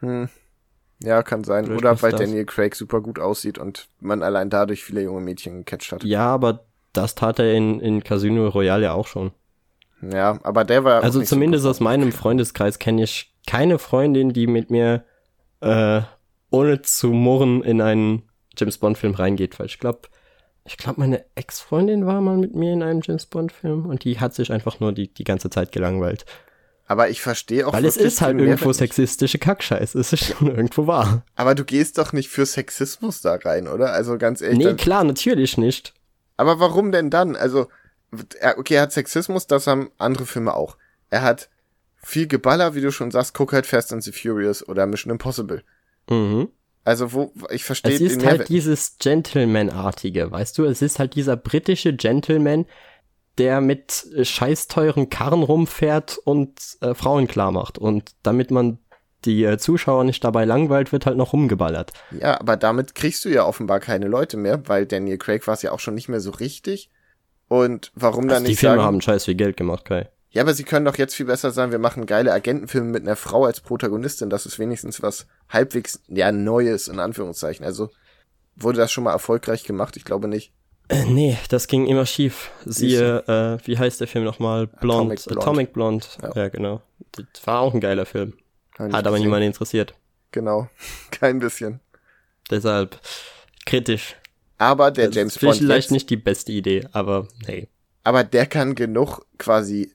Hm. 0.00 0.28
Ja, 1.02 1.22
kann 1.22 1.42
sein. 1.42 1.64
Vielleicht 1.64 1.80
Oder 1.80 2.02
weil 2.02 2.10
das. 2.10 2.20
Daniel 2.20 2.44
Craig 2.44 2.74
super 2.74 3.00
gut 3.00 3.18
aussieht 3.18 3.56
und 3.56 3.88
man 4.00 4.22
allein 4.22 4.50
dadurch 4.50 4.84
viele 4.84 5.00
junge 5.00 5.22
Mädchen 5.22 5.64
gecatcht 5.64 5.90
hat. 5.90 6.04
Ja, 6.04 6.26
aber 6.26 6.66
das 6.92 7.14
tat 7.14 7.38
er 7.38 7.54
in, 7.54 7.80
in 7.80 8.04
Casino 8.04 8.46
Royale 8.48 8.84
ja 8.84 8.92
auch 8.92 9.06
schon. 9.06 9.32
Ja, 10.02 10.38
aber 10.42 10.64
der 10.64 10.84
war. 10.84 11.02
Also 11.02 11.22
zumindest 11.22 11.62
so 11.62 11.70
aus 11.70 11.80
meinem 11.80 12.12
Freundeskreis 12.12 12.78
kenne 12.78 13.04
ich 13.04 13.32
keine 13.46 13.78
Freundin, 13.78 14.34
die 14.34 14.46
mit 14.46 14.70
mir 14.70 15.02
äh, 15.60 16.02
ohne 16.50 16.82
zu 16.82 17.08
murren 17.08 17.62
in 17.62 17.80
einen 17.80 18.28
James 18.54 18.76
Bond 18.76 18.98
Film 18.98 19.14
reingeht, 19.14 19.58
weil 19.58 19.66
ich 19.66 19.78
glaube, 19.78 20.02
ich 20.68 20.76
glaube, 20.76 21.00
meine 21.00 21.24
Ex-Freundin 21.34 22.04
war 22.06 22.20
mal 22.20 22.36
mit 22.36 22.54
mir 22.54 22.74
in 22.74 22.82
einem 22.82 23.00
James 23.02 23.24
Bond 23.24 23.52
Film 23.52 23.86
und 23.86 24.04
die 24.04 24.20
hat 24.20 24.34
sich 24.34 24.52
einfach 24.52 24.80
nur 24.80 24.92
die, 24.92 25.12
die 25.12 25.24
ganze 25.24 25.48
Zeit 25.48 25.72
gelangweilt. 25.72 26.26
Aber 26.86 27.08
ich 27.08 27.22
verstehe 27.22 27.66
auch. 27.66 27.72
Weil 27.72 27.86
es 27.86 27.96
ist 27.96 28.20
halt 28.20 28.38
irgendwo 28.38 28.72
sexistische 28.72 29.38
Kackscheiße. 29.38 29.98
Es 29.98 30.12
ist 30.12 30.24
schon 30.26 30.48
irgendwo 30.48 30.86
wahr. 30.86 31.24
Aber 31.36 31.54
du 31.54 31.64
gehst 31.64 31.96
doch 31.96 32.12
nicht 32.12 32.28
für 32.28 32.44
Sexismus 32.44 33.22
da 33.22 33.36
rein, 33.36 33.66
oder? 33.66 33.92
Also 33.92 34.18
ganz 34.18 34.42
ehrlich. 34.42 34.58
Nee, 34.58 34.74
klar, 34.74 35.04
natürlich 35.04 35.56
nicht. 35.56 35.94
Aber 36.36 36.60
warum 36.60 36.92
denn 36.92 37.10
dann? 37.10 37.34
Also, 37.34 37.68
okay, 38.56 38.74
er 38.74 38.82
hat 38.82 38.92
Sexismus, 38.92 39.46
das 39.46 39.66
haben 39.66 39.90
andere 39.96 40.26
Filme 40.26 40.54
auch. 40.54 40.76
Er 41.08 41.22
hat 41.22 41.48
viel 41.96 42.26
Geballer, 42.26 42.74
wie 42.74 42.80
du 42.82 42.92
schon 42.92 43.10
sagst, 43.10 43.34
guck 43.34 43.54
halt 43.54 43.66
Fast 43.66 43.92
and 43.92 44.04
the 44.04 44.12
Furious 44.12 44.66
oder 44.66 44.86
Mission 44.86 45.10
Impossible. 45.10 45.62
Mhm. 46.10 46.48
Also, 46.84 47.12
wo, 47.12 47.32
ich 47.50 47.64
verstehe 47.64 47.94
Es 47.94 48.00
ist 48.00 48.24
halt 48.24 48.48
dieses 48.48 48.96
Gentleman-artige, 48.98 50.30
weißt 50.30 50.56
du? 50.58 50.64
Es 50.64 50.80
ist 50.80 50.98
halt 50.98 51.14
dieser 51.14 51.36
britische 51.36 51.94
Gentleman, 51.94 52.66
der 53.36 53.60
mit 53.60 54.06
scheiß 54.22 54.68
teuren 54.68 55.10
Karren 55.10 55.42
rumfährt 55.42 56.18
und 56.24 56.60
äh, 56.80 56.94
Frauen 56.94 57.26
klar 57.28 57.52
macht. 57.52 57.78
Und 57.78 58.12
damit 58.22 58.50
man 58.50 58.78
die 59.24 59.44
äh, 59.44 59.58
Zuschauer 59.58 60.04
nicht 60.04 60.22
dabei 60.24 60.44
langweilt, 60.44 60.92
wird 60.92 61.06
halt 61.06 61.16
noch 61.16 61.32
rumgeballert. 61.32 61.92
Ja, 62.10 62.40
aber 62.40 62.56
damit 62.56 62.94
kriegst 62.94 63.24
du 63.24 63.28
ja 63.28 63.44
offenbar 63.44 63.80
keine 63.80 64.06
Leute 64.06 64.36
mehr, 64.36 64.66
weil 64.68 64.86
Daniel 64.86 65.18
Craig 65.18 65.46
war 65.46 65.54
es 65.54 65.62
ja 65.62 65.72
auch 65.72 65.80
schon 65.80 65.94
nicht 65.94 66.08
mehr 66.08 66.20
so 66.20 66.30
richtig. 66.30 66.90
Und 67.48 67.92
warum 67.94 68.24
also 68.24 68.34
dann 68.34 68.42
nicht 68.42 68.52
Die 68.52 68.56
Filme 68.56 68.76
sagen, 68.76 68.86
haben 68.86 69.00
scheiß 69.00 69.24
viel 69.24 69.34
Geld 69.34 69.56
gemacht, 69.56 69.84
Kai. 69.84 70.08
Ja, 70.30 70.42
aber 70.42 70.52
sie 70.52 70.64
können 70.64 70.84
doch 70.84 70.98
jetzt 70.98 71.14
viel 71.14 71.26
besser 71.26 71.50
sagen, 71.50 71.72
wir 71.72 71.78
machen 71.78 72.04
geile 72.04 72.32
Agentenfilme 72.32 72.90
mit 72.90 73.02
einer 73.02 73.16
Frau 73.16 73.46
als 73.46 73.60
Protagonistin. 73.60 74.28
Das 74.28 74.44
ist 74.44 74.58
wenigstens 74.58 75.02
was 75.02 75.26
halbwegs, 75.48 76.02
ja, 76.08 76.32
Neues, 76.32 76.88
in 76.88 77.00
Anführungszeichen. 77.00 77.64
Also, 77.64 77.90
wurde 78.54 78.78
das 78.78 78.92
schon 78.92 79.04
mal 79.04 79.12
erfolgreich 79.12 79.64
gemacht? 79.64 79.96
Ich 79.96 80.04
glaube 80.04 80.28
nicht. 80.28 80.52
Äh, 80.88 81.04
nee, 81.04 81.38
das 81.48 81.66
ging 81.66 81.86
immer 81.86 82.06
schief. 82.06 82.50
Siehe, 82.64 83.24
äh, 83.26 83.66
wie 83.66 83.78
heißt 83.78 84.00
der 84.00 84.08
Film 84.08 84.24
nochmal? 84.24 84.66
Blond. 84.66 85.12
Atomic 85.12 85.24
Blonde. 85.24 85.40
Atomic 85.40 85.72
Blonde. 85.72 86.06
Ja. 86.22 86.42
ja. 86.42 86.48
genau. 86.48 86.82
Das 87.12 87.46
war 87.46 87.60
auch 87.60 87.74
ein 87.74 87.80
geiler 87.80 88.06
Film. 88.06 88.34
Hat 88.78 88.92
aber 88.94 89.10
gesehen. 89.10 89.26
niemand 89.26 89.44
interessiert. 89.44 89.94
Genau. 90.32 90.68
Kein 91.10 91.38
bisschen. 91.38 91.80
Deshalb 92.50 92.98
kritisch. 93.66 94.16
Aber 94.56 94.90
der 94.90 95.06
das 95.06 95.16
James 95.16 95.36
ist 95.36 95.40
Bond. 95.40 95.56
Vielleicht 95.56 95.86
jetzt, 95.86 95.92
nicht 95.92 96.10
die 96.10 96.16
beste 96.16 96.52
Idee, 96.52 96.86
aber 96.92 97.28
hey. 97.46 97.68
Aber 98.04 98.24
der 98.24 98.46
kann 98.46 98.74
genug 98.74 99.26
quasi 99.36 99.92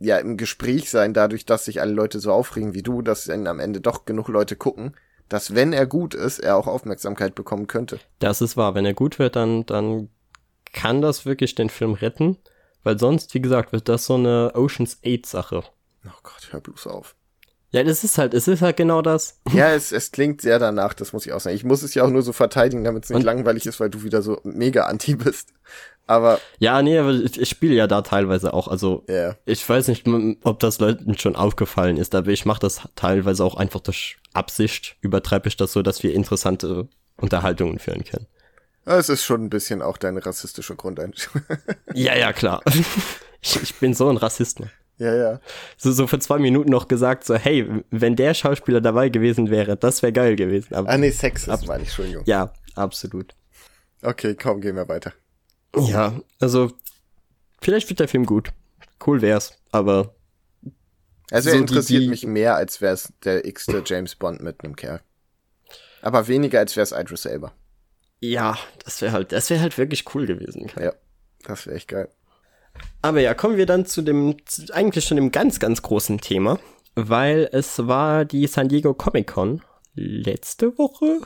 ja 0.00 0.18
im 0.18 0.36
Gespräch 0.36 0.90
sein, 0.90 1.14
dadurch, 1.14 1.46
dass 1.46 1.66
sich 1.66 1.80
alle 1.80 1.92
Leute 1.92 2.18
so 2.18 2.32
aufregen 2.32 2.74
wie 2.74 2.82
du, 2.82 3.02
dass 3.02 3.24
dann 3.24 3.46
am 3.46 3.60
Ende 3.60 3.80
doch 3.80 4.06
genug 4.06 4.28
Leute 4.28 4.56
gucken, 4.56 4.96
dass 5.28 5.54
wenn 5.54 5.72
er 5.72 5.86
gut 5.86 6.14
ist, 6.14 6.40
er 6.40 6.56
auch 6.56 6.66
Aufmerksamkeit 6.66 7.34
bekommen 7.34 7.66
könnte. 7.68 8.00
Das 8.18 8.40
ist 8.40 8.56
wahr. 8.56 8.74
Wenn 8.74 8.86
er 8.86 8.94
gut 8.94 9.18
wird, 9.18 9.36
dann, 9.36 9.64
dann 9.66 10.08
kann 10.72 11.02
das 11.02 11.26
wirklich 11.26 11.54
den 11.54 11.70
Film 11.70 11.94
retten, 11.94 12.38
weil 12.82 12.98
sonst, 12.98 13.32
wie 13.34 13.40
gesagt, 13.40 13.72
wird 13.72 13.88
das 13.88 14.06
so 14.06 14.14
eine 14.14 14.52
Oceans 14.54 14.98
8 15.06 15.26
Sache. 15.26 15.62
Oh 16.06 16.18
Gott, 16.22 16.48
hör 16.50 16.60
bloß 16.60 16.86
auf. 16.86 17.14
Ja, 17.72 17.84
das 17.84 18.02
ist 18.02 18.18
halt, 18.18 18.34
es 18.34 18.48
ist 18.48 18.62
halt 18.62 18.76
genau 18.76 19.00
das. 19.00 19.38
Ja, 19.52 19.72
es, 19.72 19.92
es 19.92 20.10
klingt 20.10 20.40
sehr 20.40 20.58
danach, 20.58 20.92
das 20.92 21.12
muss 21.12 21.24
ich 21.24 21.32
auch 21.32 21.38
sagen. 21.38 21.54
Ich 21.54 21.62
muss 21.62 21.82
es 21.82 21.94
ja 21.94 22.02
auch 22.02 22.10
nur 22.10 22.22
so 22.22 22.32
verteidigen, 22.32 22.82
damit 22.82 23.04
es 23.04 23.10
nicht 23.10 23.16
Und 23.16 23.22
langweilig 23.22 23.64
ist, 23.66 23.78
weil 23.78 23.90
du 23.90 24.02
wieder 24.02 24.22
so 24.22 24.40
mega 24.42 24.86
anti 24.86 25.14
bist. 25.14 25.52
Aber. 26.10 26.40
Ja, 26.58 26.82
nee, 26.82 26.98
aber 26.98 27.12
ich, 27.12 27.40
ich 27.40 27.48
spiele 27.48 27.76
ja 27.76 27.86
da 27.86 28.02
teilweise 28.02 28.52
auch. 28.52 28.66
Also 28.66 29.04
yeah. 29.08 29.36
ich 29.44 29.66
weiß 29.66 29.86
nicht, 29.86 30.08
ob 30.42 30.58
das 30.58 30.80
Leuten 30.80 31.16
schon 31.16 31.36
aufgefallen 31.36 31.96
ist, 31.98 32.16
aber 32.16 32.32
ich 32.32 32.44
mache 32.44 32.58
das 32.58 32.80
teilweise 32.96 33.44
auch 33.44 33.54
einfach 33.54 33.78
durch 33.78 34.16
Absicht, 34.32 34.96
übertreibe 35.02 35.46
ich 35.46 35.56
das 35.56 35.72
so, 35.72 35.82
dass 35.82 36.02
wir 36.02 36.12
interessante 36.12 36.88
Unterhaltungen 37.16 37.78
führen 37.78 38.02
können. 38.02 38.26
Es 38.84 39.08
ist 39.08 39.22
schon 39.22 39.44
ein 39.44 39.50
bisschen 39.50 39.82
auch 39.82 39.98
deine 39.98 40.26
rassistische 40.26 40.74
Grundeinstellung. 40.74 41.46
ja, 41.94 42.16
ja, 42.16 42.32
klar. 42.32 42.60
Ich, 43.40 43.62
ich 43.62 43.74
bin 43.76 43.94
so 43.94 44.08
ein 44.08 44.16
Rassist. 44.16 44.58
Ne? 44.58 44.68
Ja, 44.98 45.14
ja. 45.14 45.40
So, 45.76 45.92
so 45.92 46.08
für 46.08 46.18
zwei 46.18 46.38
Minuten 46.38 46.70
noch 46.70 46.88
gesagt, 46.88 47.24
so, 47.24 47.36
hey, 47.36 47.84
wenn 47.90 48.16
der 48.16 48.34
Schauspieler 48.34 48.80
dabei 48.80 49.10
gewesen 49.10 49.48
wäre, 49.48 49.76
das 49.76 50.02
wäre 50.02 50.12
geil 50.12 50.34
gewesen. 50.34 50.74
Aber, 50.74 50.88
ah, 50.88 50.98
nee, 50.98 51.10
Sex 51.10 51.46
ist, 51.46 51.66
meine 51.68 51.84
ich, 51.84 51.88
Entschuldigung. 51.90 52.24
Ja, 52.26 52.52
absolut. 52.74 53.32
Okay, 54.02 54.34
komm, 54.34 54.60
gehen 54.60 54.74
wir 54.74 54.88
weiter. 54.88 55.12
Ja, 55.76 56.20
also, 56.40 56.72
vielleicht 57.60 57.88
wird 57.88 58.00
der 58.00 58.08
Film 58.08 58.26
gut. 58.26 58.50
Cool 59.04 59.22
wär's, 59.22 59.58
aber. 59.70 60.14
Also, 61.30 61.50
er 61.50 61.54
so 61.54 61.60
interessiert 61.60 62.00
die, 62.00 62.04
die, 62.06 62.10
mich 62.10 62.26
mehr, 62.26 62.56
als 62.56 62.80
wär's 62.80 63.12
der 63.24 63.44
x-te 63.44 63.82
James 63.86 64.16
Bond 64.16 64.42
mit 64.42 64.64
einem 64.64 64.76
Kerl. 64.76 65.00
Aber 66.02 66.28
weniger, 66.28 66.58
als 66.58 66.76
wär's 66.76 66.92
Idris 66.92 67.24
Elba. 67.24 67.52
Ja, 68.20 68.58
das 68.84 69.00
wäre 69.00 69.12
halt, 69.12 69.32
das 69.32 69.48
wäre 69.50 69.60
halt 69.60 69.78
wirklich 69.78 70.14
cool 70.14 70.26
gewesen. 70.26 70.70
Ja, 70.78 70.92
das 71.44 71.66
wäre 71.66 71.76
echt 71.76 71.88
geil. 71.88 72.08
Aber 73.02 73.20
ja, 73.20 73.34
kommen 73.34 73.56
wir 73.56 73.66
dann 73.66 73.86
zu 73.86 74.02
dem, 74.02 74.36
eigentlich 74.72 75.04
schon 75.04 75.16
dem 75.16 75.32
ganz, 75.32 75.58
ganz 75.58 75.82
großen 75.82 76.20
Thema, 76.20 76.58
weil 76.94 77.48
es 77.52 77.86
war 77.86 78.24
die 78.24 78.46
San 78.46 78.68
Diego 78.68 78.94
Comic 78.94 79.28
Con 79.28 79.62
letzte 79.94 80.76
Woche, 80.78 81.20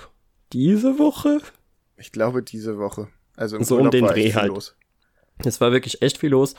diese 0.52 0.98
Woche. 0.98 1.40
Ich 1.96 2.12
glaube 2.12 2.42
diese 2.42 2.78
Woche. 2.78 3.08
Also 3.36 3.62
so 3.62 3.76
Urlaub 3.76 3.94
um 3.94 4.00
den 4.00 4.06
Dreh 4.06 4.32
halt. 4.32 4.48
Los. 4.48 4.76
Es 5.44 5.60
war 5.60 5.72
wirklich 5.72 6.02
echt 6.02 6.18
viel 6.18 6.30
los. 6.30 6.54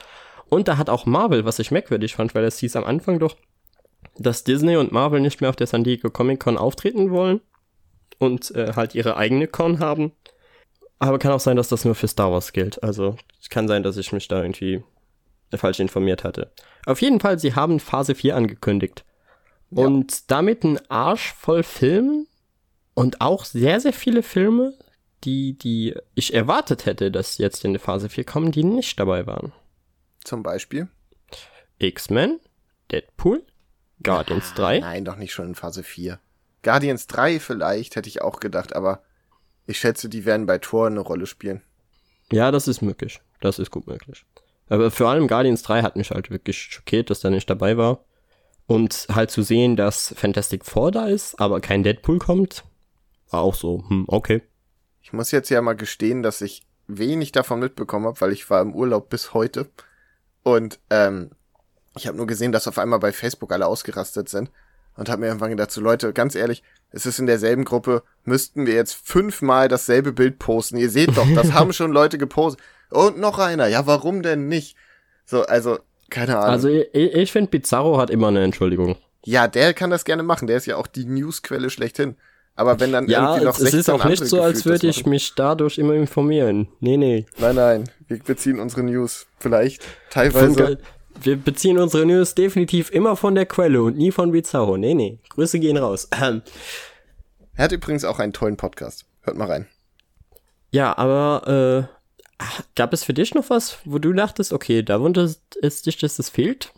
Und 0.48 0.68
da 0.68 0.76
hat 0.76 0.90
auch 0.90 1.06
Marvel, 1.06 1.44
was 1.44 1.58
ich 1.58 1.70
merkwürdig 1.70 2.14
fand, 2.14 2.34
weil 2.34 2.44
es 2.44 2.58
hieß 2.58 2.76
am 2.76 2.84
Anfang 2.84 3.18
doch, 3.18 3.36
dass 4.18 4.44
Disney 4.44 4.76
und 4.76 4.92
Marvel 4.92 5.20
nicht 5.20 5.40
mehr 5.40 5.50
auf 5.50 5.56
der 5.56 5.66
San 5.66 5.84
Diego 5.84 6.10
Comic 6.10 6.40
Con 6.40 6.56
auftreten 6.56 7.10
wollen 7.10 7.40
und 8.18 8.54
äh, 8.54 8.72
halt 8.74 8.94
ihre 8.94 9.16
eigene 9.16 9.48
Con 9.48 9.80
haben. 9.80 10.12
Aber 10.98 11.18
kann 11.18 11.32
auch 11.32 11.40
sein, 11.40 11.56
dass 11.56 11.68
das 11.68 11.84
nur 11.84 11.94
für 11.94 12.08
Star 12.08 12.32
Wars 12.32 12.52
gilt. 12.52 12.82
Also 12.82 13.16
es 13.40 13.50
kann 13.50 13.68
sein, 13.68 13.82
dass 13.82 13.96
ich 13.96 14.12
mich 14.12 14.28
da 14.28 14.42
irgendwie 14.42 14.82
falsch 15.54 15.80
informiert 15.80 16.24
hatte. 16.24 16.50
Auf 16.86 17.02
jeden 17.02 17.20
Fall, 17.20 17.38
sie 17.38 17.54
haben 17.54 17.80
Phase 17.80 18.14
4 18.14 18.36
angekündigt. 18.36 19.04
Ja. 19.70 19.84
Und 19.84 20.30
damit 20.30 20.64
ein 20.64 20.78
Arsch 20.88 21.34
voll 21.34 21.62
Filmen 21.62 22.26
und 22.94 23.20
auch 23.20 23.44
sehr, 23.44 23.80
sehr 23.80 23.92
viele 23.92 24.22
Filme, 24.22 24.74
die, 25.26 25.58
die 25.58 25.94
ich 26.14 26.32
erwartet 26.32 26.86
hätte, 26.86 27.10
dass 27.10 27.38
jetzt 27.38 27.64
in 27.64 27.72
die 27.72 27.78
Phase 27.78 28.08
4 28.08 28.24
kommen, 28.24 28.52
die 28.52 28.64
nicht 28.64 28.98
dabei 28.98 29.26
waren. 29.26 29.52
Zum 30.24 30.42
Beispiel? 30.42 30.88
X-Men, 31.78 32.40
Deadpool, 32.90 33.44
Guardians 34.02 34.52
ah, 34.52 34.56
3. 34.56 34.78
Nein, 34.80 35.04
doch 35.04 35.16
nicht 35.16 35.32
schon 35.32 35.48
in 35.48 35.54
Phase 35.54 35.82
4. 35.82 36.18
Guardians 36.62 37.06
3 37.06 37.40
vielleicht, 37.40 37.96
hätte 37.96 38.08
ich 38.08 38.22
auch 38.22 38.40
gedacht, 38.40 38.74
aber 38.74 39.02
ich 39.66 39.78
schätze, 39.78 40.08
die 40.08 40.24
werden 40.24 40.46
bei 40.46 40.58
Tor 40.58 40.86
eine 40.86 41.00
Rolle 41.00 41.26
spielen. 41.26 41.62
Ja, 42.32 42.50
das 42.50 42.68
ist 42.68 42.82
möglich. 42.82 43.20
Das 43.40 43.58
ist 43.58 43.70
gut 43.70 43.86
möglich. 43.86 44.24
Aber 44.68 44.90
vor 44.90 45.08
allem 45.08 45.28
Guardians 45.28 45.62
3 45.62 45.82
hat 45.82 45.96
mich 45.96 46.10
halt 46.10 46.30
wirklich 46.30 46.58
schockiert, 46.58 47.10
dass 47.10 47.20
der 47.20 47.30
nicht 47.30 47.48
dabei 47.48 47.76
war. 47.76 48.04
Und 48.66 49.06
halt 49.12 49.30
zu 49.30 49.42
sehen, 49.42 49.76
dass 49.76 50.12
Fantastic 50.16 50.64
Four 50.64 50.90
da 50.90 51.06
ist, 51.06 51.38
aber 51.38 51.60
kein 51.60 51.84
Deadpool 51.84 52.18
kommt, 52.18 52.64
war 53.30 53.42
auch 53.42 53.54
so, 53.54 53.84
hm, 53.88 54.06
okay. 54.08 54.42
Ich 55.06 55.12
muss 55.12 55.30
jetzt 55.30 55.50
ja 55.50 55.62
mal 55.62 55.76
gestehen, 55.76 56.24
dass 56.24 56.40
ich 56.40 56.66
wenig 56.88 57.30
davon 57.30 57.60
mitbekommen 57.60 58.06
habe, 58.06 58.20
weil 58.20 58.32
ich 58.32 58.50
war 58.50 58.60
im 58.60 58.74
Urlaub 58.74 59.08
bis 59.08 59.34
heute. 59.34 59.68
Und 60.42 60.80
ähm, 60.90 61.30
ich 61.96 62.08
habe 62.08 62.16
nur 62.16 62.26
gesehen, 62.26 62.50
dass 62.50 62.66
auf 62.66 62.76
einmal 62.76 62.98
bei 62.98 63.12
Facebook 63.12 63.52
alle 63.52 63.68
ausgerastet 63.68 64.28
sind 64.28 64.50
und 64.96 65.08
habe 65.08 65.20
mir 65.20 65.28
irgendwann 65.28 65.50
gedacht, 65.50 65.70
so 65.70 65.80
Leute, 65.80 66.12
ganz 66.12 66.34
ehrlich, 66.34 66.64
es 66.90 67.06
ist 67.06 67.20
in 67.20 67.26
derselben 67.26 67.64
Gruppe, 67.64 68.02
müssten 68.24 68.66
wir 68.66 68.74
jetzt 68.74 68.94
fünfmal 68.94 69.68
dasselbe 69.68 70.12
Bild 70.12 70.40
posten. 70.40 70.76
Ihr 70.76 70.90
seht 70.90 71.16
doch, 71.16 71.28
das 71.36 71.52
haben 71.52 71.72
schon 71.72 71.92
Leute 71.92 72.18
gepostet. 72.18 72.60
Und 72.90 73.16
noch 73.16 73.38
einer, 73.38 73.68
ja, 73.68 73.86
warum 73.86 74.22
denn 74.22 74.48
nicht? 74.48 74.76
So, 75.24 75.46
also, 75.46 75.78
keine 76.10 76.36
Ahnung. 76.38 76.50
Also 76.50 76.68
ich, 76.68 76.92
ich 76.92 77.30
finde, 77.30 77.52
Bizarro 77.52 77.98
hat 77.98 78.10
immer 78.10 78.26
eine 78.26 78.42
Entschuldigung. 78.42 78.96
Ja, 79.24 79.46
der 79.46 79.72
kann 79.72 79.90
das 79.90 80.04
gerne 80.04 80.24
machen. 80.24 80.48
Der 80.48 80.56
ist 80.56 80.66
ja 80.66 80.74
auch 80.74 80.88
die 80.88 81.04
Newsquelle 81.04 81.70
schlechthin. 81.70 82.16
Aber 82.56 82.80
wenn 82.80 82.92
dann 82.92 83.06
ja, 83.06 83.36
irgendwie 83.36 83.44
noch 83.44 83.58
es 83.58 83.74
ist 83.74 83.90
auch 83.90 84.04
nicht 84.06 84.24
so, 84.24 84.40
als 84.42 84.64
würde 84.64 84.88
ich 84.88 85.06
mich 85.06 85.34
dadurch 85.34 85.78
immer 85.78 85.94
informieren. 85.94 86.68
Nee, 86.80 86.96
nee. 86.96 87.26
Nein, 87.38 87.54
nein. 87.54 87.90
Wir 88.08 88.18
beziehen 88.18 88.58
unsere 88.58 88.82
News 88.82 89.26
vielleicht 89.38 89.84
teilweise 90.10 90.78
wir 91.22 91.36
beziehen 91.36 91.78
unsere 91.78 92.06
News 92.06 92.34
definitiv 92.34 92.90
immer 92.90 93.16
von 93.16 93.34
der 93.34 93.46
Quelle 93.46 93.82
und 93.82 93.96
nie 93.96 94.12
von 94.12 94.32
Bizarro. 94.32 94.76
Nee, 94.76 94.94
nee. 94.94 95.18
Grüße 95.30 95.58
gehen 95.58 95.76
raus. 95.76 96.08
Er 96.10 96.42
hat 97.64 97.72
übrigens 97.72 98.04
auch 98.04 98.18
einen 98.18 98.32
tollen 98.32 98.56
Podcast. 98.56 99.06
Hört 99.22 99.36
mal 99.36 99.48
rein. 99.48 99.66
Ja, 100.70 100.96
aber 100.98 101.88
äh, 101.88 102.44
gab 102.74 102.92
es 102.92 103.04
für 103.04 103.14
dich 103.14 103.34
noch 103.34 103.50
was, 103.50 103.78
wo 103.84 103.98
du 103.98 104.12
dachtest, 104.12 104.52
okay, 104.52 104.82
da 104.82 105.00
wundert 105.00 105.38
es 105.62 105.82
dich, 105.82 105.96
dass 105.98 106.16
das 106.16 106.28
fehlt? 106.28 106.72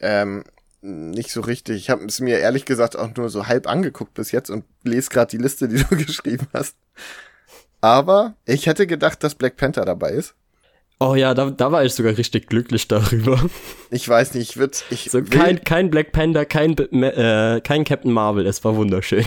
Ähm, 0.00 0.44
nicht 0.82 1.30
so 1.30 1.40
richtig. 1.40 1.76
Ich 1.76 1.90
habe 1.90 2.04
es 2.04 2.20
mir 2.20 2.38
ehrlich 2.38 2.64
gesagt 2.64 2.96
auch 2.96 3.14
nur 3.16 3.28
so 3.28 3.46
halb 3.46 3.68
angeguckt 3.68 4.14
bis 4.14 4.32
jetzt 4.32 4.50
und 4.50 4.64
lese 4.82 5.10
gerade 5.10 5.30
die 5.30 5.42
Liste, 5.42 5.68
die 5.68 5.82
du 5.90 5.96
geschrieben 5.96 6.46
hast. 6.52 6.76
Aber 7.80 8.34
ich 8.44 8.66
hätte 8.66 8.86
gedacht, 8.86 9.22
dass 9.24 9.34
Black 9.34 9.56
Panther 9.56 9.84
dabei 9.84 10.10
ist. 10.10 10.34
Oh 11.02 11.14
ja, 11.14 11.32
da, 11.32 11.50
da 11.50 11.72
war 11.72 11.82
ich 11.82 11.94
sogar 11.94 12.18
richtig 12.18 12.46
glücklich 12.46 12.86
darüber. 12.86 13.42
Ich 13.90 14.06
weiß 14.06 14.34
nicht, 14.34 14.50
ich 14.50 14.56
würde 14.58 14.76
ich 14.90 15.10
so 15.10 15.22
kein 15.22 15.64
kein 15.64 15.90
Black 15.90 16.12
Panther, 16.12 16.44
kein 16.44 16.76
äh, 16.76 17.62
kein 17.64 17.84
Captain 17.84 18.12
Marvel, 18.12 18.46
es 18.46 18.62
war 18.64 18.76
wunderschön. 18.76 19.24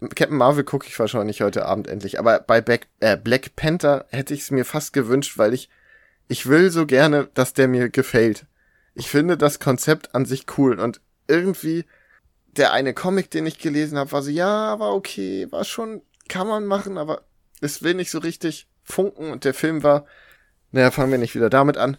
Captain 0.00 0.36
Marvel 0.36 0.64
gucke 0.64 0.86
ich 0.88 0.98
wahrscheinlich 0.98 1.42
heute 1.42 1.66
Abend 1.66 1.88
endlich, 1.88 2.18
aber 2.18 2.40
bei 2.40 2.62
Black, 2.62 2.86
äh, 3.00 3.18
Black 3.18 3.54
Panther 3.54 4.06
hätte 4.08 4.32
ich 4.32 4.40
es 4.40 4.50
mir 4.50 4.64
fast 4.64 4.94
gewünscht, 4.94 5.36
weil 5.36 5.52
ich 5.52 5.68
ich 6.28 6.46
will 6.46 6.70
so 6.70 6.86
gerne, 6.86 7.28
dass 7.34 7.52
der 7.52 7.68
mir 7.68 7.88
gefällt. 7.88 8.46
Ich 8.98 9.08
finde 9.08 9.38
das 9.38 9.60
Konzept 9.60 10.14
an 10.14 10.24
sich 10.26 10.46
cool 10.56 10.78
und 10.78 11.00
irgendwie 11.26 11.84
der 12.46 12.72
eine 12.72 12.94
Comic, 12.94 13.30
den 13.30 13.46
ich 13.46 13.58
gelesen 13.58 13.96
habe, 13.98 14.12
war 14.12 14.22
so 14.22 14.30
ja, 14.30 14.78
war 14.78 14.94
okay, 14.94 15.46
war 15.50 15.64
schon 15.64 16.02
kann 16.28 16.46
man 16.46 16.66
machen, 16.66 16.98
aber 16.98 17.22
es 17.60 17.82
will 17.82 17.94
nicht 17.94 18.10
so 18.10 18.18
richtig 18.18 18.68
funken 18.82 19.30
und 19.30 19.44
der 19.44 19.54
Film 19.54 19.82
war 19.82 20.04
naja, 20.70 20.90
fangen 20.90 21.10
wir 21.10 21.18
nicht 21.18 21.34
wieder 21.34 21.50
damit 21.50 21.76
an. 21.76 21.96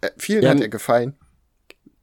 Äh, 0.00 0.10
vielen 0.16 0.42
ja, 0.42 0.50
hat 0.50 0.60
er 0.60 0.68
gefallen. 0.68 1.16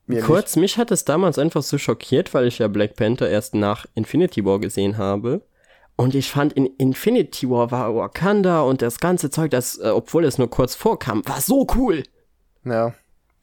Mir 0.05 0.21
kurz, 0.21 0.55
nicht. 0.55 0.62
mich 0.62 0.77
hat 0.77 0.91
es 0.91 1.05
damals 1.05 1.39
einfach 1.39 1.63
so 1.63 1.77
schockiert, 1.77 2.33
weil 2.33 2.47
ich 2.47 2.59
ja 2.59 2.67
Black 2.67 2.95
Panther 2.95 3.29
erst 3.29 3.55
nach 3.55 3.85
Infinity 3.95 4.45
War 4.45 4.59
gesehen 4.59 4.97
habe. 4.97 5.41
Und 5.95 6.15
ich 6.15 6.31
fand, 6.31 6.53
in 6.53 6.65
Infinity 6.65 7.50
War 7.50 7.71
war 7.71 7.95
Wakanda 7.95 8.62
und 8.62 8.81
das 8.81 9.00
ganze 9.00 9.29
Zeug, 9.29 9.51
das, 9.51 9.77
äh, 9.77 9.89
obwohl 9.89 10.25
es 10.25 10.38
nur 10.38 10.50
kurz 10.50 10.75
vorkam, 10.75 11.25
war 11.25 11.39
so 11.39 11.67
cool. 11.75 12.03
Ja. 12.65 12.93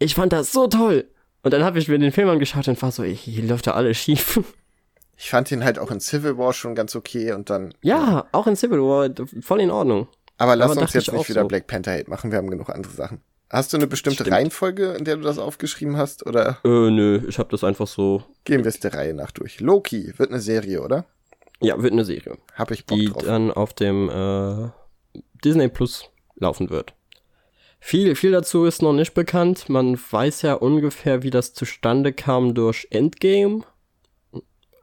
Ich 0.00 0.14
fand 0.14 0.32
das 0.32 0.50
so 0.50 0.66
toll. 0.66 1.08
Und 1.42 1.52
dann 1.52 1.62
habe 1.62 1.78
ich 1.78 1.86
mir 1.86 1.98
den 1.98 2.10
Film 2.10 2.28
angeschaut 2.28 2.66
und 2.68 2.80
war 2.82 2.90
so, 2.90 3.04
hier 3.04 3.44
läuft 3.44 3.66
ja 3.66 3.74
alles 3.74 3.98
schief. 3.98 4.40
Ich 5.16 5.28
fand 5.28 5.50
ihn 5.52 5.62
halt 5.62 5.78
auch 5.78 5.90
in 5.90 6.00
Civil 6.00 6.38
War 6.38 6.54
schon 6.54 6.74
ganz 6.74 6.96
okay 6.96 7.32
und 7.32 7.50
dann. 7.50 7.74
Ja, 7.82 8.26
auch 8.32 8.46
in 8.46 8.56
Civil 8.56 8.80
War 8.80 9.10
voll 9.42 9.60
in 9.60 9.70
Ordnung. 9.70 10.08
Aber 10.38 10.56
lass 10.56 10.70
Aber 10.70 10.80
uns 10.80 10.94
jetzt 10.94 11.12
nicht 11.12 11.28
wieder 11.28 11.42
so. 11.42 11.48
Black 11.48 11.66
Panther 11.66 11.92
Hate 11.92 12.08
machen, 12.08 12.30
wir 12.30 12.38
haben 12.38 12.48
genug 12.48 12.70
andere 12.70 12.94
Sachen. 12.94 13.20
Hast 13.50 13.72
du 13.72 13.76
eine 13.76 13.86
bestimmte 13.86 14.22
Stimmt. 14.22 14.34
Reihenfolge, 14.34 14.92
in 14.92 15.04
der 15.04 15.16
du 15.16 15.22
das 15.22 15.38
aufgeschrieben 15.38 15.98
hast, 15.98 16.24
oder? 16.24 16.58
Äh, 16.64 16.68
nö, 16.68 17.20
ich 17.28 17.38
habe 17.38 17.50
das 17.50 17.64
einfach 17.64 17.86
so. 17.86 18.22
Gehen 18.44 18.64
wir 18.64 18.68
es 18.68 18.80
der 18.80 18.94
Reihe 18.94 19.12
nach 19.12 19.32
durch. 19.32 19.60
Loki 19.60 20.14
wird 20.16 20.30
eine 20.30 20.40
Serie, 20.40 20.80
oder? 20.80 21.04
Ja, 21.60 21.82
wird 21.82 21.92
eine 21.92 22.06
Serie. 22.06 22.38
Hab 22.54 22.70
ich 22.70 22.86
Bock 22.86 22.98
die 22.98 23.06
drauf. 23.08 23.22
dann 23.22 23.50
auf 23.50 23.74
dem 23.74 24.08
äh, 24.08 24.70
Disney 25.44 25.68
Plus 25.68 26.08
laufen 26.36 26.70
wird. 26.70 26.94
Viel, 27.80 28.14
viel 28.14 28.30
dazu 28.30 28.66
ist 28.66 28.82
noch 28.82 28.92
nicht 28.92 29.14
bekannt. 29.14 29.68
Man 29.68 29.98
weiß 29.98 30.42
ja 30.42 30.54
ungefähr, 30.54 31.22
wie 31.22 31.30
das 31.30 31.54
zustande 31.54 32.12
kam 32.12 32.54
durch 32.54 32.86
Endgame. 32.90 33.62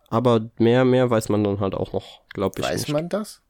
Aber 0.09 0.49
mehr, 0.57 0.83
mehr 0.83 1.09
weiß 1.09 1.29
man 1.29 1.43
dann 1.43 1.59
halt 1.59 1.75
auch 1.75 1.93
noch, 1.93 2.21
glaube 2.29 2.59
ich. 2.59 2.65
Weiß 2.65 2.81
nicht. 2.81 2.93
man 2.93 3.07
das? 3.07 3.41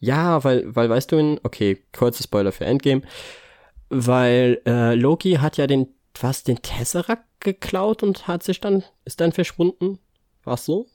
Ja, 0.00 0.42
weil, 0.44 0.74
weil 0.74 0.88
weißt 0.88 1.12
du, 1.12 1.16
in, 1.16 1.40
okay, 1.42 1.84
kurzer 1.92 2.22
Spoiler 2.22 2.52
für 2.52 2.64
Endgame, 2.64 3.02
weil 3.90 4.62
äh, 4.64 4.94
Loki 4.94 5.34
hat 5.34 5.56
ja 5.56 5.66
den, 5.66 5.88
was, 6.20 6.44
den 6.44 6.62
Tesseract 6.62 7.24
geklaut 7.40 8.02
und 8.02 8.28
hat 8.28 8.42
sich 8.42 8.60
dann, 8.60 8.84
ist 9.04 9.20
dann 9.20 9.32
verschwunden? 9.32 9.98
War's 10.44 10.64
so? 10.64 10.86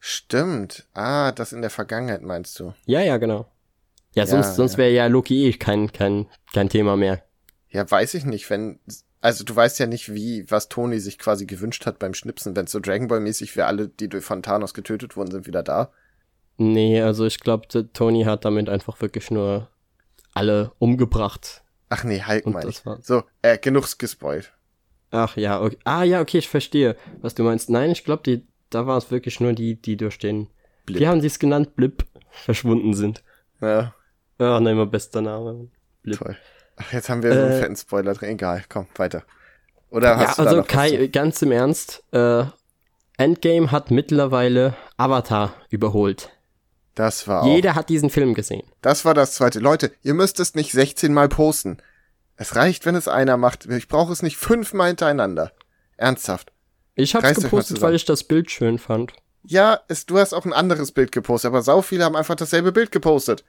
Stimmt. 0.00 0.86
Ah, 0.94 1.30
das 1.32 1.52
in 1.52 1.60
der 1.60 1.70
Vergangenheit 1.70 2.22
meinst 2.22 2.58
du? 2.58 2.74
Ja, 2.86 3.00
ja, 3.00 3.18
genau. 3.18 3.46
Ja, 4.14 4.26
sonst, 4.26 4.48
ja, 4.48 4.54
sonst 4.54 4.78
wäre 4.78 4.90
ja 4.90 5.06
Loki 5.06 5.46
eh 5.46 5.52
kein, 5.52 5.92
kein, 5.92 6.26
kein 6.52 6.68
Thema 6.68 6.96
mehr. 6.96 7.22
Ja, 7.68 7.88
weiß 7.88 8.14
ich 8.14 8.24
nicht, 8.24 8.50
wenn, 8.50 8.80
also 9.20 9.44
du 9.44 9.54
weißt 9.54 9.78
ja 9.78 9.86
nicht, 9.86 10.12
wie, 10.12 10.50
was 10.50 10.68
Tony 10.68 10.98
sich 10.98 11.18
quasi 11.18 11.46
gewünscht 11.46 11.86
hat 11.86 11.98
beim 11.98 12.14
Schnipsen, 12.14 12.56
wenn 12.56 12.64
es 12.64 12.72
so 12.72 12.80
Dragon 12.80 13.06
Ball 13.06 13.20
mäßig 13.20 13.56
wäre, 13.56 13.68
alle, 13.68 13.88
die 13.88 14.08
von 14.20 14.42
Thanos 14.42 14.74
getötet 14.74 15.16
wurden, 15.16 15.30
sind 15.30 15.46
wieder 15.46 15.62
da. 15.62 15.92
Nee, 16.56 17.00
also 17.00 17.24
ich 17.24 17.40
glaube, 17.40 17.68
Tony 17.92 18.24
hat 18.24 18.44
damit 18.44 18.68
einfach 18.68 19.00
wirklich 19.00 19.30
nur 19.30 19.68
alle 20.34 20.72
umgebracht. 20.78 21.62
Ach 21.88 22.04
nee, 22.04 22.22
Hulk 22.26 22.46
meine 22.46 22.70
ich. 22.70 22.82
So, 23.02 23.22
äh, 23.42 23.58
genug 23.58 23.98
gespoilt. 23.98 24.52
Ach 25.10 25.36
ja, 25.36 25.60
okay. 25.60 25.78
Ah 25.84 26.02
ja, 26.04 26.20
okay, 26.20 26.38
ich 26.38 26.48
verstehe, 26.48 26.96
was 27.20 27.34
du 27.34 27.42
meinst. 27.42 27.70
Nein, 27.70 27.90
ich 27.90 28.04
glaube, 28.04 28.22
die, 28.24 28.46
da 28.70 28.86
war 28.86 28.96
es 28.98 29.10
wirklich 29.10 29.40
nur 29.40 29.52
die, 29.52 29.80
die 29.80 29.96
durch 29.96 30.18
den, 30.18 30.48
Blip. 30.86 31.00
wie 31.00 31.08
haben 31.08 31.20
sie 31.20 31.26
es 31.26 31.38
genannt, 31.38 31.74
Blip, 31.76 32.04
verschwunden 32.30 32.94
sind. 32.94 33.24
Ja. 33.60 33.94
Ja, 34.40 34.58
nein, 34.58 34.76
mein 34.76 34.90
bester 34.90 35.20
Name. 35.20 35.68
Blip. 36.02 36.18
Toll. 36.18 36.36
Ach, 36.76 36.92
jetzt 36.92 37.10
haben 37.10 37.22
wir 37.22 37.34
so 37.34 37.40
einen 37.40 37.52
äh, 37.52 37.60
fetten 37.60 37.76
Spoiler 37.76 38.14
drin. 38.14 38.30
Egal, 38.30 38.64
komm, 38.68 38.86
weiter. 38.96 39.22
Oder 39.90 40.16
hast 40.16 40.38
ja, 40.38 40.44
du 40.44 40.50
also 40.50 40.62
Kai, 40.62 41.08
ganz 41.08 41.42
im 41.42 41.52
Ernst, 41.52 42.02
äh, 42.12 42.44
Endgame 43.18 43.70
hat 43.70 43.90
mittlerweile 43.90 44.74
Avatar 44.96 45.54
überholt. 45.68 46.30
Das 46.94 47.28
war 47.28 47.46
Jeder 47.46 47.72
auch. 47.72 47.74
hat 47.76 47.90
diesen 47.90 48.08
Film 48.08 48.32
gesehen. 48.32 48.62
Das 48.80 49.04
war 49.04 49.12
das 49.12 49.34
zweite. 49.34 49.58
Leute, 49.58 49.92
ihr 50.02 50.14
müsst 50.14 50.40
es 50.40 50.54
nicht 50.54 50.72
16 50.72 51.12
Mal 51.12 51.28
posten. 51.28 51.78
Es 52.36 52.56
reicht, 52.56 52.86
wenn 52.86 52.94
es 52.94 53.08
einer 53.08 53.36
macht. 53.36 53.66
Ich 53.66 53.88
brauche 53.88 54.12
es 54.12 54.22
nicht 54.22 54.38
fünfmal 54.38 54.88
hintereinander. 54.88 55.52
Ernsthaft. 55.98 56.52
Ich 56.94 57.14
hab's 57.14 57.24
Reißt 57.24 57.42
gepostet, 57.42 57.82
weil 57.82 57.94
ich 57.94 58.06
das 58.06 58.24
Bild 58.24 58.50
schön 58.50 58.78
fand. 58.78 59.12
Ja, 59.42 59.80
es, 59.88 60.06
du 60.06 60.18
hast 60.18 60.32
auch 60.32 60.46
ein 60.46 60.52
anderes 60.54 60.92
Bild 60.92 61.12
gepostet, 61.12 61.48
aber 61.48 61.62
sau 61.62 61.82
viele 61.82 62.04
haben 62.04 62.16
einfach 62.16 62.36
dasselbe 62.36 62.72
Bild 62.72 62.90
gepostet. 62.90 63.44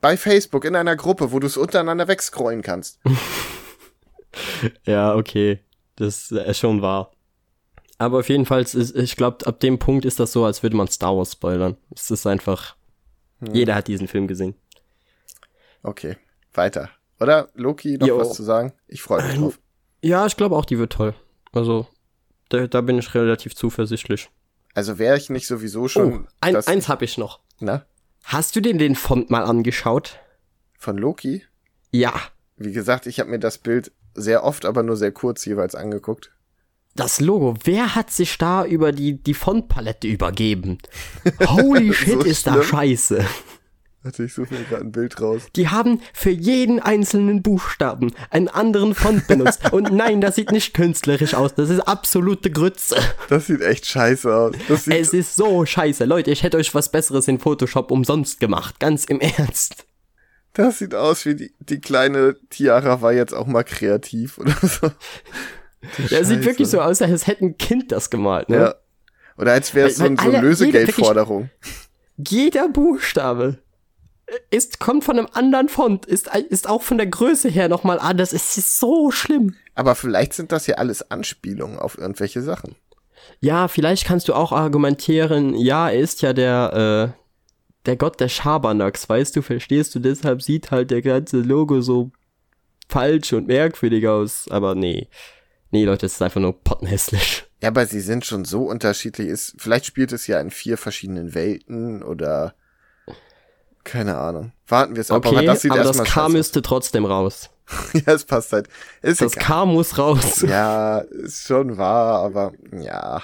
Bei 0.00 0.16
Facebook 0.16 0.64
in 0.64 0.76
einer 0.76 0.96
Gruppe, 0.96 1.32
wo 1.32 1.38
du 1.38 1.46
es 1.46 1.56
untereinander 1.56 2.08
wegscrollen 2.08 2.62
kannst. 2.62 3.00
ja, 4.84 5.14
okay. 5.14 5.60
Das 5.96 6.30
ist 6.30 6.58
schon 6.58 6.80
wahr. 6.80 7.10
Aber 7.98 8.20
auf 8.20 8.30
jeden 8.30 8.46
Fall, 8.46 8.64
ich 8.64 9.16
glaube, 9.16 9.46
ab 9.46 9.60
dem 9.60 9.78
Punkt 9.78 10.06
ist 10.06 10.18
das 10.18 10.32
so, 10.32 10.46
als 10.46 10.62
würde 10.62 10.74
man 10.74 10.88
Star 10.88 11.14
Wars 11.14 11.32
spoilern. 11.32 11.76
Es 11.94 12.10
ist 12.10 12.26
einfach, 12.26 12.76
hm. 13.40 13.54
jeder 13.54 13.74
hat 13.74 13.88
diesen 13.88 14.08
Film 14.08 14.26
gesehen. 14.26 14.54
Okay, 15.82 16.16
weiter. 16.54 16.88
Oder 17.20 17.50
Loki, 17.54 17.98
noch 17.98 18.06
jo. 18.06 18.18
was 18.18 18.32
zu 18.32 18.42
sagen? 18.42 18.72
Ich 18.88 19.02
freue 19.02 19.22
mich 19.22 19.36
drauf. 19.36 19.60
Ja, 20.02 20.24
ich 20.24 20.36
glaube 20.36 20.56
auch, 20.56 20.64
die 20.64 20.78
wird 20.78 20.94
toll. 20.94 21.14
Also, 21.52 21.86
da, 22.48 22.66
da 22.66 22.80
bin 22.80 22.98
ich 22.98 23.14
relativ 23.14 23.54
zuversichtlich. 23.54 24.30
Also 24.72 24.98
wäre 24.98 25.18
ich 25.18 25.28
nicht 25.28 25.46
sowieso 25.46 25.88
schon. 25.88 26.24
Oh, 26.24 26.28
ein, 26.40 26.56
eins 26.56 26.88
habe 26.88 27.04
ich 27.04 27.18
noch. 27.18 27.40
Na? 27.58 27.84
Hast 28.24 28.56
du 28.56 28.60
denn 28.60 28.78
den 28.78 28.94
Font 28.94 29.30
mal 29.30 29.44
angeschaut? 29.44 30.18
Von 30.78 30.96
Loki? 30.98 31.44
Ja. 31.90 32.12
Wie 32.56 32.72
gesagt, 32.72 33.06
ich 33.06 33.20
habe 33.20 33.30
mir 33.30 33.38
das 33.38 33.58
Bild 33.58 33.92
sehr 34.14 34.44
oft, 34.44 34.64
aber 34.64 34.82
nur 34.82 34.96
sehr 34.96 35.12
kurz 35.12 35.44
jeweils 35.44 35.74
angeguckt. 35.74 36.32
Das 36.96 37.20
Logo, 37.20 37.56
wer 37.64 37.94
hat 37.94 38.10
sich 38.10 38.36
da 38.36 38.64
über 38.64 38.92
die, 38.92 39.22
die 39.22 39.34
Fontpalette 39.34 40.08
übergeben? 40.08 40.78
Holy 41.46 41.94
shit, 41.94 42.20
so 42.20 42.20
ist 42.20 42.46
da 42.46 42.62
scheiße. 42.62 43.24
Warte, 44.02 44.24
ich 44.24 44.32
suche 44.32 44.54
mir 44.54 44.64
gerade 44.64 44.84
ein 44.84 44.92
Bild 44.92 45.20
raus. 45.20 45.42
Die 45.56 45.68
haben 45.68 46.00
für 46.14 46.30
jeden 46.30 46.80
einzelnen 46.80 47.42
Buchstaben 47.42 48.14
einen 48.30 48.48
anderen 48.48 48.94
Font 48.94 49.26
benutzt. 49.26 49.72
Und 49.72 49.92
nein, 49.92 50.22
das 50.22 50.36
sieht 50.36 50.52
nicht 50.52 50.72
künstlerisch 50.72 51.34
aus. 51.34 51.54
Das 51.54 51.68
ist 51.68 51.80
absolute 51.80 52.50
Grütze. 52.50 52.96
Das 53.28 53.48
sieht 53.48 53.60
echt 53.60 53.84
scheiße 53.84 54.34
aus. 54.34 54.54
es 54.68 55.12
ist 55.12 55.36
so 55.36 55.66
scheiße. 55.66 56.06
Leute, 56.06 56.30
ich 56.30 56.42
hätte 56.42 56.56
euch 56.56 56.74
was 56.74 56.90
Besseres 56.90 57.28
in 57.28 57.38
Photoshop 57.38 57.90
umsonst 57.90 58.40
gemacht. 58.40 58.80
Ganz 58.80 59.04
im 59.04 59.20
Ernst. 59.20 59.84
Das 60.54 60.78
sieht 60.78 60.94
aus 60.94 61.26
wie 61.26 61.34
die, 61.34 61.54
die 61.60 61.80
kleine 61.80 62.36
Tiara 62.48 63.02
war 63.02 63.12
jetzt 63.12 63.34
auch 63.34 63.46
mal 63.46 63.64
kreativ 63.64 64.38
oder 64.38 64.56
so. 64.62 64.90
Ja, 66.08 66.24
sieht 66.24 66.44
wirklich 66.44 66.68
so 66.68 66.80
aus, 66.80 67.02
als 67.02 67.26
hätte 67.26 67.44
ein 67.44 67.58
Kind 67.58 67.92
das 67.92 68.08
gemalt, 68.08 68.48
ne? 68.48 68.56
Ja. 68.56 68.74
Oder 69.36 69.52
als 69.52 69.74
wäre 69.74 69.88
es 69.88 69.96
so, 69.96 70.04
so 70.04 70.30
eine 70.30 70.40
Lösegeldforderung. 70.40 71.50
Jeder 72.16 72.68
Buchstabe 72.68 73.58
ist, 74.50 74.80
kommt 74.80 75.04
von 75.04 75.18
einem 75.18 75.28
anderen 75.32 75.68
Font, 75.68 76.06
ist, 76.06 76.28
ist 76.48 76.68
auch 76.68 76.82
von 76.82 76.98
der 76.98 77.06
Größe 77.06 77.48
her 77.48 77.68
nochmal 77.68 77.98
anders. 77.98 78.32
Es 78.32 78.56
ist 78.56 78.78
so 78.78 79.10
schlimm. 79.10 79.54
Aber 79.74 79.94
vielleicht 79.94 80.34
sind 80.34 80.52
das 80.52 80.66
ja 80.66 80.76
alles 80.76 81.10
Anspielungen 81.10 81.78
auf 81.78 81.98
irgendwelche 81.98 82.42
Sachen. 82.42 82.76
Ja, 83.40 83.68
vielleicht 83.68 84.04
kannst 84.04 84.28
du 84.28 84.34
auch 84.34 84.52
argumentieren, 84.52 85.54
ja, 85.54 85.88
er 85.88 86.00
ist 86.00 86.22
ja 86.22 86.32
der, 86.32 87.14
äh, 87.14 87.20
der 87.86 87.96
Gott 87.96 88.20
der 88.20 88.28
Schabernacks, 88.28 89.08
weißt 89.08 89.36
du, 89.36 89.42
verstehst 89.42 89.94
du? 89.94 89.98
Deshalb 89.98 90.42
sieht 90.42 90.70
halt 90.70 90.90
der 90.90 91.02
ganze 91.02 91.38
Logo 91.38 91.80
so 91.80 92.10
falsch 92.88 93.32
und 93.32 93.46
merkwürdig 93.46 94.06
aus. 94.08 94.46
Aber 94.50 94.74
nee. 94.74 95.08
Nee, 95.70 95.84
Leute, 95.84 96.06
es 96.06 96.14
ist 96.14 96.22
einfach 96.22 96.40
nur 96.40 96.60
pottenhässlich. 96.62 97.44
Ja, 97.62 97.68
aber 97.68 97.86
sie 97.86 98.00
sind 98.00 98.26
schon 98.26 98.44
so 98.44 98.64
unterschiedlich. 98.64 99.28
Ist, 99.28 99.54
vielleicht 99.58 99.86
spielt 99.86 100.12
es 100.12 100.26
ja 100.26 100.40
in 100.40 100.50
vier 100.50 100.76
verschiedenen 100.76 101.34
Welten 101.34 102.02
oder 102.02 102.54
keine 103.84 104.16
Ahnung. 104.16 104.52
Warten 104.68 104.94
wir 104.94 105.00
es 105.00 105.10
ab. 105.10 105.24
Okay, 105.24 105.36
aber 105.36 105.46
das, 105.46 105.62
sieht 105.62 105.72
aber 105.72 105.82
das 105.82 106.02
K 106.02 106.28
müsste 106.28 106.62
trotzdem 106.62 107.04
raus. 107.04 107.50
ja, 107.92 108.12
es 108.12 108.24
passt 108.24 108.52
halt. 108.52 108.68
Ist 109.02 109.20
das 109.20 109.34
egal. 109.34 109.44
K 109.44 109.66
muss 109.66 109.98
raus. 109.98 110.42
Ja, 110.42 110.98
ist 110.98 111.46
schon 111.46 111.76
wahr, 111.78 112.22
aber 112.24 112.52
ja. 112.72 113.22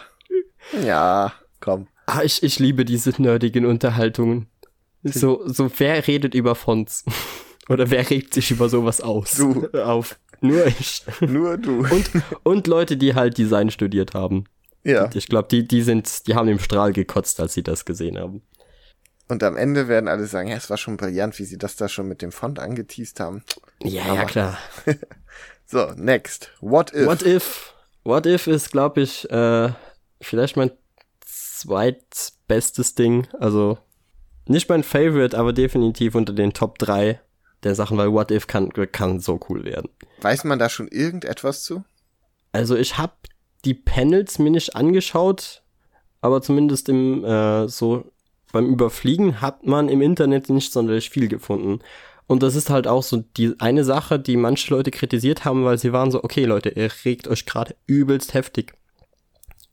Ja, 0.85 1.33
komm. 1.61 1.89
Ah, 2.07 2.23
ich, 2.23 2.43
ich 2.43 2.59
liebe 2.59 2.85
diese 2.85 3.11
nerdigen 3.21 3.67
Unterhaltungen. 3.67 4.47
So, 5.03 5.43
so, 5.47 5.71
wer 5.79 6.07
redet 6.07 6.35
über 6.35 6.55
Fonts? 6.55 7.05
Oder 7.69 7.91
wer 7.91 8.09
regt 8.09 8.35
sich 8.35 8.51
über 8.51 8.69
sowas 8.69 9.01
aus? 9.01 9.33
Du. 9.33 9.69
Auf. 9.73 10.19
Nur 10.41 10.67
ich. 10.67 11.03
Nur 11.21 11.57
du. 11.59 11.81
Und, 11.81 12.11
und 12.43 12.67
Leute, 12.67 12.97
die 12.97 13.15
halt 13.15 13.39
Design 13.39 13.71
studiert 13.71 14.15
haben. 14.15 14.45
Ja. 14.85 15.11
Ich 15.15 15.27
glaube, 15.27 15.49
die, 15.51 15.67
die 15.67 15.83
sind, 15.83 16.29
die 16.29 16.37
haben 16.37 16.49
im 16.49 16.61
Strahl 16.61 16.93
gekotzt, 16.93 17.41
als 17.41 17.55
sie 17.55 17.63
das 17.63 17.85
gesehen 17.85 18.19
haben. 18.19 18.43
Und 19.29 19.43
am 19.43 19.57
Ende 19.57 19.89
werden 19.89 20.09
alle 20.09 20.27
sagen, 20.27 20.49
ja, 20.49 20.57
es 20.57 20.71
war 20.71 20.77
schon 20.77 20.97
brillant, 20.97 21.39
wie 21.39 21.45
sie 21.45 21.59
das 21.59 21.77
da 21.77 21.89
schon 21.89 22.07
mit 22.07 22.23
dem 22.23 22.31
Font 22.33 22.59
angeteased 22.59 23.19
haben. 23.19 23.43
Ja, 23.83 24.05
Aber 24.05 24.15
ja, 24.15 24.25
klar. 24.25 24.59
so, 25.67 25.93
next. 25.97 26.51
What 26.61 26.93
if? 26.93 27.07
What 27.07 27.23
if? 27.23 27.75
What 28.05 28.27
if 28.27 28.47
ist, 28.47 28.71
glaube 28.71 29.01
ich, 29.01 29.29
äh, 29.31 29.71
vielleicht 30.21 30.57
mein 30.57 30.71
zweitbestes 31.25 32.95
Ding. 32.95 33.27
Also 33.39 33.79
nicht 34.47 34.69
mein 34.69 34.85
Favorite, 34.85 35.37
aber 35.37 35.53
definitiv 35.53 36.15
unter 36.15 36.33
den 36.33 36.53
Top 36.53 36.79
3 36.79 37.21
der 37.65 37.75
Sachen, 37.75 37.99
weil 37.99 38.13
What 38.13 38.31
if 38.31 38.47
kann, 38.47 38.71
kann 38.71 39.19
so 39.19 39.41
cool 39.49 39.65
werden. 39.65 39.91
Weiß 40.21 40.45
man 40.45 40.61
da 40.61 40.69
schon 40.69 40.87
irgendetwas 40.89 41.65
zu? 41.65 41.85
Also 42.53 42.77
ich 42.77 42.97
habe 42.97 43.15
die 43.65 43.75
Panels 43.75 44.39
mir 44.39 44.51
nicht 44.51 44.77
angeschaut, 44.77 45.63
aber 46.21 46.43
zumindest 46.43 46.89
im 46.89 47.25
äh, 47.25 47.69
so 47.69 48.13
beim 48.57 48.71
Überfliegen 48.71 49.43
hat 49.43 49.67
man 49.67 49.91
im 49.91 50.01
Internet 50.01 50.49
nicht 50.49 50.73
sonderlich 50.73 51.11
viel 51.11 51.29
gefunden. 51.29 51.81
Und 52.27 52.43
das 52.43 52.55
ist 52.55 52.71
halt 52.71 52.87
auch 52.87 53.03
so 53.03 53.19
die 53.37 53.55
eine 53.59 53.85
Sache, 53.85 54.19
die 54.19 54.39
manche 54.39 54.75
Leute 54.75 54.91
kritisiert 54.91 55.45
haben, 55.45 55.67
weil 55.67 55.77
sie 55.77 55.93
waren 55.93 56.11
so, 56.11 56.25
okay 56.25 56.47
Leute, 56.47 56.71
ihr 56.71 56.91
regt 57.05 57.29
euch 57.29 57.45
gerade 57.45 57.77
übelst 57.87 58.33
heftig 58.33 58.73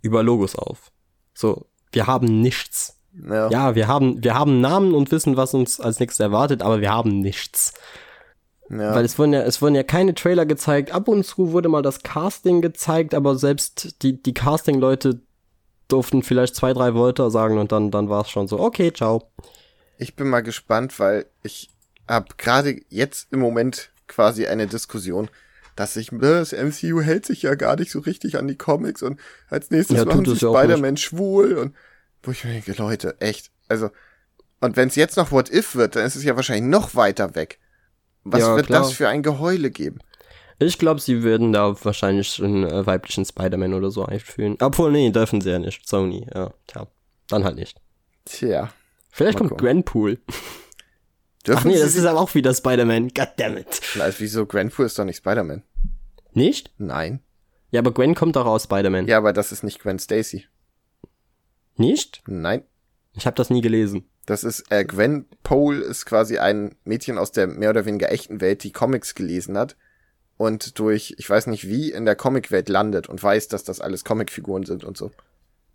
über 0.01 0.21
Logos 0.21 0.57
auf. 0.57 0.91
So, 1.33 1.65
wir 1.93 2.07
haben 2.07 2.41
nichts. 2.41 2.99
Ja. 3.25 3.49
ja, 3.49 3.75
wir 3.75 3.87
haben, 3.87 4.21
wir 4.21 4.33
haben 4.33 4.59
Namen 4.59 4.93
und 4.93 5.11
wissen, 5.11 5.37
was 5.37 5.53
uns 5.53 5.79
als 5.79 6.01
nächstes 6.01 6.19
erwartet, 6.19 6.61
aber 6.61 6.81
wir 6.81 6.91
haben 6.91 7.19
nichts. 7.19 7.73
Ja. 8.69 8.95
Weil 8.95 9.05
es 9.05 9.17
wurden 9.17 9.31
ja, 9.31 9.43
es 9.43 9.61
wurden 9.61 9.75
ja 9.75 9.83
keine 9.83 10.13
Trailer 10.13 10.45
gezeigt. 10.45 10.91
Ab 10.91 11.07
und 11.07 11.23
zu 11.25 11.53
wurde 11.53 11.69
mal 11.69 11.83
das 11.83 12.03
Casting 12.03 12.61
gezeigt, 12.61 13.13
aber 13.13 13.37
selbst 13.37 14.03
die, 14.03 14.21
die 14.21 14.33
Casting-Leute 14.33 15.21
durften 15.93 16.23
vielleicht 16.23 16.55
zwei, 16.55 16.73
drei 16.73 16.95
Wörter 16.95 17.29
sagen 17.29 17.59
und 17.59 17.71
dann, 17.71 17.91
dann 17.91 18.09
war 18.09 18.21
es 18.21 18.29
schon 18.29 18.47
so, 18.47 18.59
okay, 18.59 18.91
ciao. 18.91 19.31
Ich 19.97 20.15
bin 20.15 20.27
mal 20.27 20.41
gespannt, 20.41 20.99
weil 20.99 21.27
ich 21.43 21.69
habe 22.07 22.27
gerade 22.37 22.81
jetzt 22.89 23.31
im 23.31 23.39
Moment 23.39 23.91
quasi 24.07 24.47
eine 24.47 24.65
Diskussion, 24.67 25.29
dass 25.75 25.93
sich 25.93 26.09
das 26.11 26.51
MCU 26.51 27.01
hält 27.01 27.25
sich 27.25 27.43
ja 27.43 27.55
gar 27.55 27.75
nicht 27.75 27.91
so 27.91 27.99
richtig 27.99 28.37
an 28.37 28.47
die 28.47 28.57
Comics 28.57 29.03
und 29.03 29.19
als 29.49 29.69
nächstes 29.69 29.97
ja, 29.97 30.05
machen 30.05 30.25
sie 30.25 30.35
Spider-Man 30.35 30.97
schwul 30.97 31.53
und 31.53 31.75
wo 32.23 32.31
ich 32.31 32.43
mir 32.43 32.51
denke, 32.51 32.73
Leute, 32.73 33.15
echt, 33.19 33.51
also 33.67 33.89
und 34.59 34.75
wenn 34.75 34.87
es 34.87 34.95
jetzt 34.95 35.17
noch 35.17 35.31
What 35.31 35.51
If 35.51 35.75
wird, 35.75 35.95
dann 35.95 36.05
ist 36.05 36.15
es 36.15 36.23
ja 36.23 36.35
wahrscheinlich 36.35 36.69
noch 36.69 36.95
weiter 36.95 37.35
weg. 37.35 37.59
Was 38.23 38.41
ja, 38.41 38.55
wird 38.55 38.67
klar. 38.67 38.81
das 38.81 38.93
für 38.93 39.09
ein 39.09 39.21
Geheule 39.21 39.69
geben? 39.69 39.99
Ich 40.59 40.77
glaube, 40.77 40.99
sie 40.99 41.23
würden 41.23 41.51
da 41.53 41.75
wahrscheinlich 41.83 42.41
einen 42.41 42.63
äh, 42.63 42.85
weiblichen 42.85 43.25
Spider-Man 43.25 43.73
oder 43.73 43.91
so 43.91 44.05
einführen. 44.05 44.57
Obwohl, 44.61 44.91
nee, 44.91 45.09
dürfen 45.09 45.41
sie 45.41 45.51
ja 45.51 45.59
nicht. 45.59 45.87
Sony, 45.87 46.27
ja, 46.33 46.53
tja. 46.67 46.87
Dann 47.27 47.43
halt 47.43 47.55
nicht. 47.55 47.79
Tja. 48.25 48.71
Vielleicht 49.09 49.37
kommt 49.37 49.57
Gwenpool. 49.57 50.19
Dürfen 51.45 51.59
Ach 51.59 51.65
nee, 51.65 51.79
das 51.79 51.95
ist 51.95 52.05
aber 52.05 52.19
auch 52.19 52.33
wieder 52.35 52.53
Spider-Man. 52.53 53.09
Goddammit. 53.09 53.81
Also 53.99 54.19
wieso? 54.19 54.45
Gwenpool 54.45 54.85
ist 54.85 54.97
doch 54.97 55.05
nicht 55.05 55.17
Spider-Man. 55.17 55.63
Nicht? 56.31 56.71
Nein. 56.77 57.21
Ja, 57.71 57.79
aber 57.79 57.91
Gwen 57.91 58.15
kommt 58.15 58.35
doch 58.35 58.45
aus 58.45 58.63
Spider-Man. 58.63 59.07
Ja, 59.07 59.17
aber 59.17 59.33
das 59.33 59.51
ist 59.51 59.63
nicht 59.63 59.79
Gwen 59.79 59.99
Stacy. 59.99 60.45
Nicht? 61.75 62.21
Nein. 62.27 62.63
Ich 63.13 63.25
habe 63.25 63.35
das 63.35 63.49
nie 63.49 63.61
gelesen. 63.61 64.09
Das 64.25 64.43
ist, 64.43 64.71
äh, 64.71 64.85
Gwen 64.85 65.25
Pole 65.43 65.81
ist 65.81 66.05
quasi 66.05 66.37
ein 66.37 66.75
Mädchen 66.85 67.17
aus 67.17 67.31
der 67.31 67.47
mehr 67.47 67.71
oder 67.71 67.85
weniger 67.85 68.11
echten 68.11 68.41
Welt, 68.41 68.63
die 68.63 68.71
Comics 68.71 69.15
gelesen 69.15 69.57
hat 69.57 69.75
und 70.37 70.79
durch, 70.79 71.15
ich 71.17 71.29
weiß 71.29 71.47
nicht 71.47 71.67
wie, 71.67 71.91
in 71.91 72.05
der 72.05 72.15
Comicwelt 72.15 72.69
landet 72.69 73.07
und 73.07 73.21
weiß, 73.21 73.47
dass 73.47 73.63
das 73.63 73.79
alles 73.79 74.03
Comicfiguren 74.03 74.65
sind 74.65 74.83
und 74.83 74.97
so. 74.97 75.11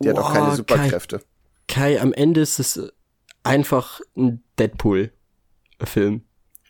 Die 0.00 0.08
wow, 0.08 0.16
hat 0.16 0.24
auch 0.24 0.32
keine 0.32 0.56
Superkräfte. 0.56 1.18
Kai, 1.66 1.94
Kai, 1.96 2.00
am 2.00 2.12
Ende 2.12 2.40
ist 2.40 2.58
es 2.58 2.80
einfach 3.42 4.00
ein 4.16 4.42
Deadpool-Film, 4.58 6.22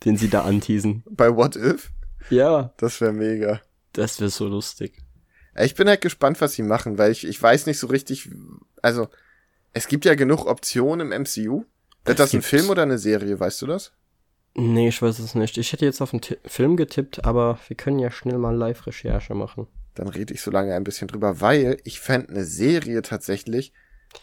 den 0.05 0.16
sie 0.16 0.29
da 0.29 0.42
anteasen. 0.42 1.03
Bei 1.11 1.35
What 1.35 1.57
If? 1.57 1.90
Ja. 2.31 2.72
Das 2.77 3.01
wäre 3.01 3.12
mega. 3.12 3.61
Das 3.92 4.20
wäre 4.20 4.31
so 4.31 4.46
lustig. 4.46 4.98
Ich 5.61 5.74
bin 5.74 5.88
halt 5.88 6.01
gespannt, 6.01 6.40
was 6.40 6.53
sie 6.53 6.62
machen, 6.62 6.98
weil 6.98 7.11
ich, 7.11 7.27
ich 7.27 7.42
weiß 7.42 7.66
nicht 7.66 7.79
so 7.79 7.88
richtig, 7.88 8.31
also, 8.81 9.09
es 9.72 9.88
gibt 9.88 10.05
ja 10.05 10.14
genug 10.14 10.46
Optionen 10.46 11.11
im 11.12 11.22
MCU. 11.22 11.64
Wird 12.05 12.20
das 12.20 12.33
ein 12.33 12.42
Film 12.42 12.70
oder 12.70 12.83
eine 12.83 12.98
Serie, 12.98 13.38
weißt 13.38 13.61
du 13.62 13.66
das? 13.66 13.92
Nee, 14.61 14.88
ich 14.88 15.01
weiß 15.01 15.21
es 15.21 15.37
nicht. 15.37 15.57
Ich 15.57 15.73
hätte 15.73 15.85
jetzt 15.85 16.01
auf 16.01 16.12
einen 16.12 16.21
T 16.21 16.37
Film 16.44 16.77
getippt, 16.77 17.25
aber 17.25 17.61
wir 17.68 17.77
können 17.77 18.01
ja 18.01 18.11
schnell 18.11 18.38
mal 18.38 18.57
Live-Recherche 18.57 19.35
machen. 19.35 19.68
Dann 19.94 20.09
rede 20.09 20.35
ich 20.35 20.42
so 20.42 20.51
lange 20.51 20.75
ein 20.75 20.83
bisschen 20.83 21.07
drüber, 21.07 21.40
weil 21.40 21.79
ich 21.85 22.01
fände 22.01 22.31
eine 22.31 22.44
Serie 22.44 23.03
tatsächlich. 23.03 23.73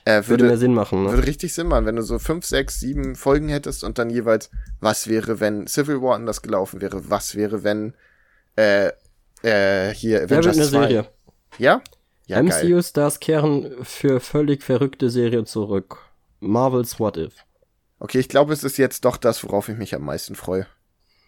Äh, 0.03 0.15
würde, 0.15 0.27
würde 0.27 0.43
mehr 0.47 0.57
Sinn 0.57 0.73
machen, 0.73 1.03
ne? 1.03 1.11
Würde 1.11 1.25
richtig 1.25 1.53
Sinn 1.53 1.67
machen, 1.67 1.85
wenn 1.85 1.95
du 1.95 2.01
so 2.01 2.19
fünf, 2.19 2.45
sechs, 2.45 2.81
sieben 2.81 3.15
Folgen 3.15 3.47
hättest 3.47 3.85
und 3.85 3.97
dann 3.97 4.09
jeweils, 4.09 4.51
was 4.81 5.07
wäre, 5.07 5.39
wenn 5.39 5.67
Civil 5.67 6.01
War 6.01 6.15
anders 6.15 6.41
gelaufen 6.41 6.81
wäre, 6.81 7.09
was 7.09 7.35
wäre, 7.35 7.63
wenn 7.63 7.93
äh, 8.57 8.91
äh, 9.41 9.93
hier 9.93 10.23
Avengers 10.23 10.57
ja, 10.57 10.63
eine 10.63 10.71
2. 10.71 10.79
Serie. 10.81 11.05
Ja? 11.59 11.81
Ja, 12.27 12.43
MCU-Stars 12.43 13.21
kehren 13.21 13.71
für 13.83 14.19
völlig 14.19 14.63
verrückte 14.63 15.09
Serie 15.09 15.45
zurück. 15.45 15.99
Marvel's 16.41 16.99
What 16.99 17.15
If. 17.15 17.44
Okay, 17.99 18.19
ich 18.19 18.29
glaube, 18.29 18.53
es 18.53 18.63
ist 18.63 18.77
jetzt 18.77 19.05
doch 19.05 19.17
das, 19.17 19.43
worauf 19.43 19.69
ich 19.69 19.77
mich 19.77 19.95
am 19.95 20.03
meisten 20.03 20.35
freue. 20.35 20.67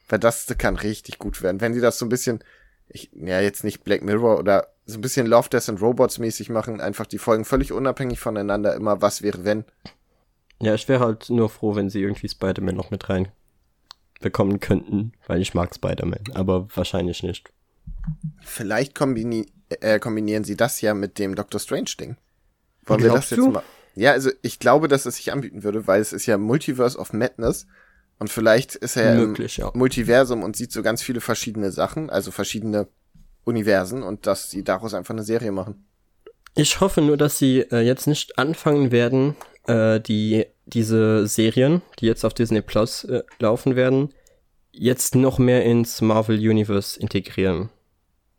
Weil 0.09 0.19
das 0.19 0.47
kann 0.57 0.75
richtig 0.75 1.19
gut 1.19 1.41
werden. 1.41 1.61
Wenn 1.61 1.73
die 1.73 1.79
das 1.79 1.99
so 1.99 2.05
ein 2.05 2.09
bisschen, 2.09 2.43
ich, 2.87 3.09
ja, 3.13 3.41
jetzt 3.41 3.63
nicht 3.63 3.83
Black 3.83 4.03
Mirror 4.03 4.39
oder 4.39 4.67
so 4.85 4.97
ein 4.97 5.01
bisschen 5.01 5.27
Love, 5.27 5.49
Death 5.49 5.69
and 5.69 5.81
Robots 5.81 6.17
mäßig 6.17 6.49
machen, 6.49 6.79
einfach 6.79 7.05
die 7.05 7.17
Folgen 7.17 7.45
völlig 7.45 7.71
unabhängig 7.71 8.19
voneinander, 8.19 8.73
immer 8.75 9.01
was 9.01 9.21
wäre 9.21 9.43
wenn. 9.43 9.65
Ja, 10.61 10.73
ich 10.73 10.87
wäre 10.87 11.01
halt 11.01 11.29
nur 11.29 11.49
froh, 11.49 11.75
wenn 11.75 11.89
sie 11.89 12.01
irgendwie 12.01 12.29
Spider-Man 12.29 12.75
noch 12.75 12.89
mit 12.89 13.09
rein 13.09 13.29
bekommen 14.21 14.59
könnten, 14.59 15.11
weil 15.27 15.41
ich 15.41 15.53
mag 15.53 15.75
Spider-Man, 15.75 16.23
aber 16.33 16.67
wahrscheinlich 16.73 17.21
nicht. 17.21 17.51
Vielleicht 18.41 18.95
kombini 18.95 19.45
äh, 19.69 19.99
kombinieren 19.99 20.43
sie 20.43 20.55
das 20.55 20.81
ja 20.81 20.93
mit 20.93 21.19
dem 21.19 21.35
Doctor 21.35 21.59
Strange-Ding. 21.59 22.15
Wollen 22.85 23.03
wir 23.03 23.11
das 23.11 23.29
jetzt 23.29 23.39
du? 23.39 23.49
mal? 23.49 23.63
Ja, 23.97 24.11
also 24.11 24.29
ich 24.43 24.59
glaube, 24.59 24.87
dass 24.87 25.07
es 25.07 25.15
sich 25.15 25.33
anbieten 25.33 25.63
würde, 25.63 25.87
weil 25.87 25.99
es 25.99 26.13
ist 26.13 26.27
ja 26.27 26.37
Multiverse 26.37 26.99
of 26.99 27.13
Madness 27.13 27.65
und 28.19 28.29
vielleicht 28.29 28.75
ist 28.75 28.95
er 28.95 29.15
Möglich, 29.15 29.57
im 29.57 29.65
ja. 29.65 29.71
Multiversum 29.73 30.43
und 30.43 30.55
sieht 30.55 30.71
so 30.71 30.83
ganz 30.83 31.01
viele 31.01 31.19
verschiedene 31.19 31.71
Sachen, 31.71 32.11
also 32.11 32.29
verschiedene 32.29 32.87
Universen 33.43 34.03
und 34.03 34.27
dass 34.27 34.51
sie 34.51 34.63
daraus 34.63 34.93
einfach 34.93 35.15
eine 35.15 35.23
Serie 35.23 35.51
machen. 35.51 35.87
Ich 36.53 36.79
hoffe 36.79 37.01
nur, 37.01 37.17
dass 37.17 37.39
sie 37.39 37.61
äh, 37.71 37.79
jetzt 37.79 38.05
nicht 38.05 38.37
anfangen 38.37 38.91
werden, 38.91 39.35
äh, 39.65 39.99
die 39.99 40.45
diese 40.67 41.25
Serien, 41.25 41.81
die 41.99 42.05
jetzt 42.05 42.23
auf 42.23 42.33
Disney 42.35 42.61
Plus 42.61 43.03
äh, 43.03 43.23
laufen 43.39 43.75
werden, 43.75 44.13
jetzt 44.71 45.15
noch 45.15 45.39
mehr 45.39 45.63
ins 45.65 46.01
Marvel 46.01 46.37
Universe 46.37 46.99
integrieren. 46.99 47.69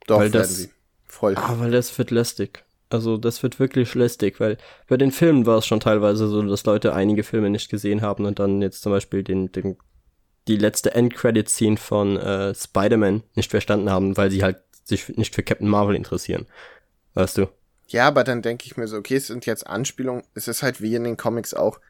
Doch, 0.06 0.20
weil 0.20 0.30
das, 0.30 0.56
sie. 0.56 0.70
Voll. 1.06 1.34
Ah, 1.36 1.56
weil 1.58 1.72
das 1.72 1.96
wird 1.98 2.12
lästig. 2.12 2.64
Also 2.90 3.18
das 3.18 3.42
wird 3.42 3.61
wirklich 3.61 3.94
lästig, 3.94 4.40
weil 4.40 4.57
bei 4.87 4.96
den 4.96 5.12
Filmen 5.12 5.44
war 5.44 5.59
es 5.59 5.66
schon 5.66 5.81
teilweise 5.81 6.27
so, 6.29 6.42
dass 6.42 6.64
Leute 6.64 6.94
einige 6.94 7.22
Filme 7.22 7.51
nicht 7.51 7.70
gesehen 7.70 8.01
haben 8.01 8.24
und 8.24 8.38
dann 8.38 8.62
jetzt 8.62 8.83
zum 8.83 8.92
Beispiel 8.92 9.22
den, 9.22 9.53
den 9.53 9.77
die 10.46 10.57
letzte 10.57 10.94
End-Credit-Scene 10.94 11.77
von 11.77 12.16
äh, 12.16 12.55
Spider-Man 12.55 13.22
nicht 13.35 13.51
verstanden 13.51 13.90
haben, 13.90 14.16
weil 14.16 14.31
sie 14.31 14.42
halt 14.42 14.57
sich 14.85 15.09
nicht 15.16 15.35
für 15.35 15.42
Captain 15.42 15.68
Marvel 15.68 15.94
interessieren. 15.94 16.46
Weißt 17.12 17.37
du? 17.37 17.48
Ja, 17.88 18.07
aber 18.09 18.24
dann 18.24 18.42
denke 18.42 18.64
ich 18.66 18.77
mir 18.77 18.88
so, 18.88 18.96
okay, 18.96 19.16
es 19.16 19.27
sind 19.27 19.44
jetzt 19.46 19.66
Anspielungen. 19.66 20.24
Es 20.35 20.48
ist 20.48 20.62
halt 20.62 20.81
wie 20.81 20.94
in 20.94 21.05
den 21.05 21.16
Comics 21.16 21.53
auch. 21.53 21.81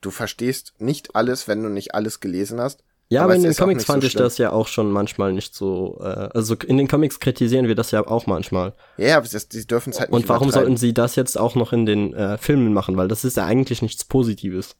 Du 0.00 0.10
verstehst 0.10 0.74
nicht 0.78 1.14
alles, 1.14 1.46
wenn 1.46 1.62
du 1.62 1.68
nicht 1.68 1.94
alles 1.94 2.20
gelesen 2.20 2.60
hast. 2.60 2.82
Ja, 3.12 3.24
aber, 3.24 3.32
aber 3.32 3.36
in 3.36 3.42
den 3.42 3.56
Comics 3.56 3.84
fand 3.84 4.04
so 4.04 4.06
ich 4.06 4.14
das 4.14 4.38
ja 4.38 4.52
auch 4.52 4.68
schon 4.68 4.92
manchmal 4.92 5.32
nicht 5.32 5.52
so. 5.52 5.98
Äh, 6.00 6.04
also 6.32 6.54
in 6.54 6.76
den 6.78 6.86
Comics 6.86 7.18
kritisieren 7.18 7.66
wir 7.66 7.74
das 7.74 7.90
ja 7.90 8.06
auch 8.06 8.28
manchmal. 8.28 8.72
Ja, 8.98 9.16
aber 9.16 9.26
das, 9.26 9.48
die 9.48 9.66
dürfen 9.66 9.90
es 9.90 9.98
halt 9.98 10.10
nicht. 10.10 10.16
Und 10.16 10.28
warum 10.28 10.52
sollten 10.52 10.76
sie 10.76 10.94
das 10.94 11.16
jetzt 11.16 11.36
auch 11.36 11.56
noch 11.56 11.72
in 11.72 11.86
den 11.86 12.14
äh, 12.14 12.38
Filmen 12.38 12.72
machen? 12.72 12.96
Weil 12.96 13.08
das 13.08 13.24
ist 13.24 13.36
ja 13.36 13.44
eigentlich 13.44 13.82
nichts 13.82 14.04
Positives. 14.04 14.76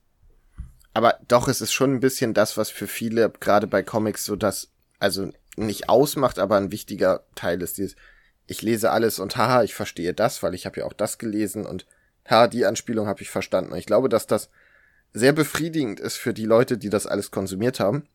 Aber 0.95 1.19
doch, 1.27 1.49
es 1.49 1.61
ist 1.61 1.73
schon 1.73 1.93
ein 1.95 2.01
bisschen 2.01 2.33
das, 2.33 2.57
was 2.57 2.71
für 2.71 2.87
viele, 2.87 3.31
gerade 3.41 3.67
bei 3.67 3.83
Comics, 3.83 4.25
so 4.25 4.37
das, 4.37 4.71
also 5.01 5.31
nicht 5.57 5.89
ausmacht, 5.89 6.39
aber 6.39 6.57
ein 6.57 6.71
wichtiger 6.71 7.25
Teil 7.35 7.61
ist 7.63 7.79
dieses, 7.79 7.97
ich 8.47 8.63
lese 8.63 8.93
alles 8.93 9.19
und 9.19 9.37
haha, 9.37 9.65
ich 9.65 9.75
verstehe 9.75 10.15
das, 10.15 10.41
weil 10.45 10.55
ich 10.55 10.67
habe 10.67 10.81
ja 10.81 10.87
auch 10.87 10.93
das 10.93 11.19
gelesen 11.19 11.67
und 11.67 11.85
haha, 12.29 12.47
die 12.47 12.65
Anspielung 12.65 13.09
habe 13.09 13.23
ich 13.23 13.31
verstanden. 13.31 13.73
Und 13.73 13.79
ich 13.79 13.87
glaube, 13.87 14.09
dass 14.09 14.29
das 14.29 14.51
sehr 15.13 15.33
befriedigend 15.33 15.99
ist 15.99 16.17
für 16.17 16.33
die 16.33 16.47
Leute, 16.47 16.79
die 16.79 16.91
das 16.91 17.09
alles 17.09 17.33
konsumiert 17.33 17.81
haben 17.81 18.07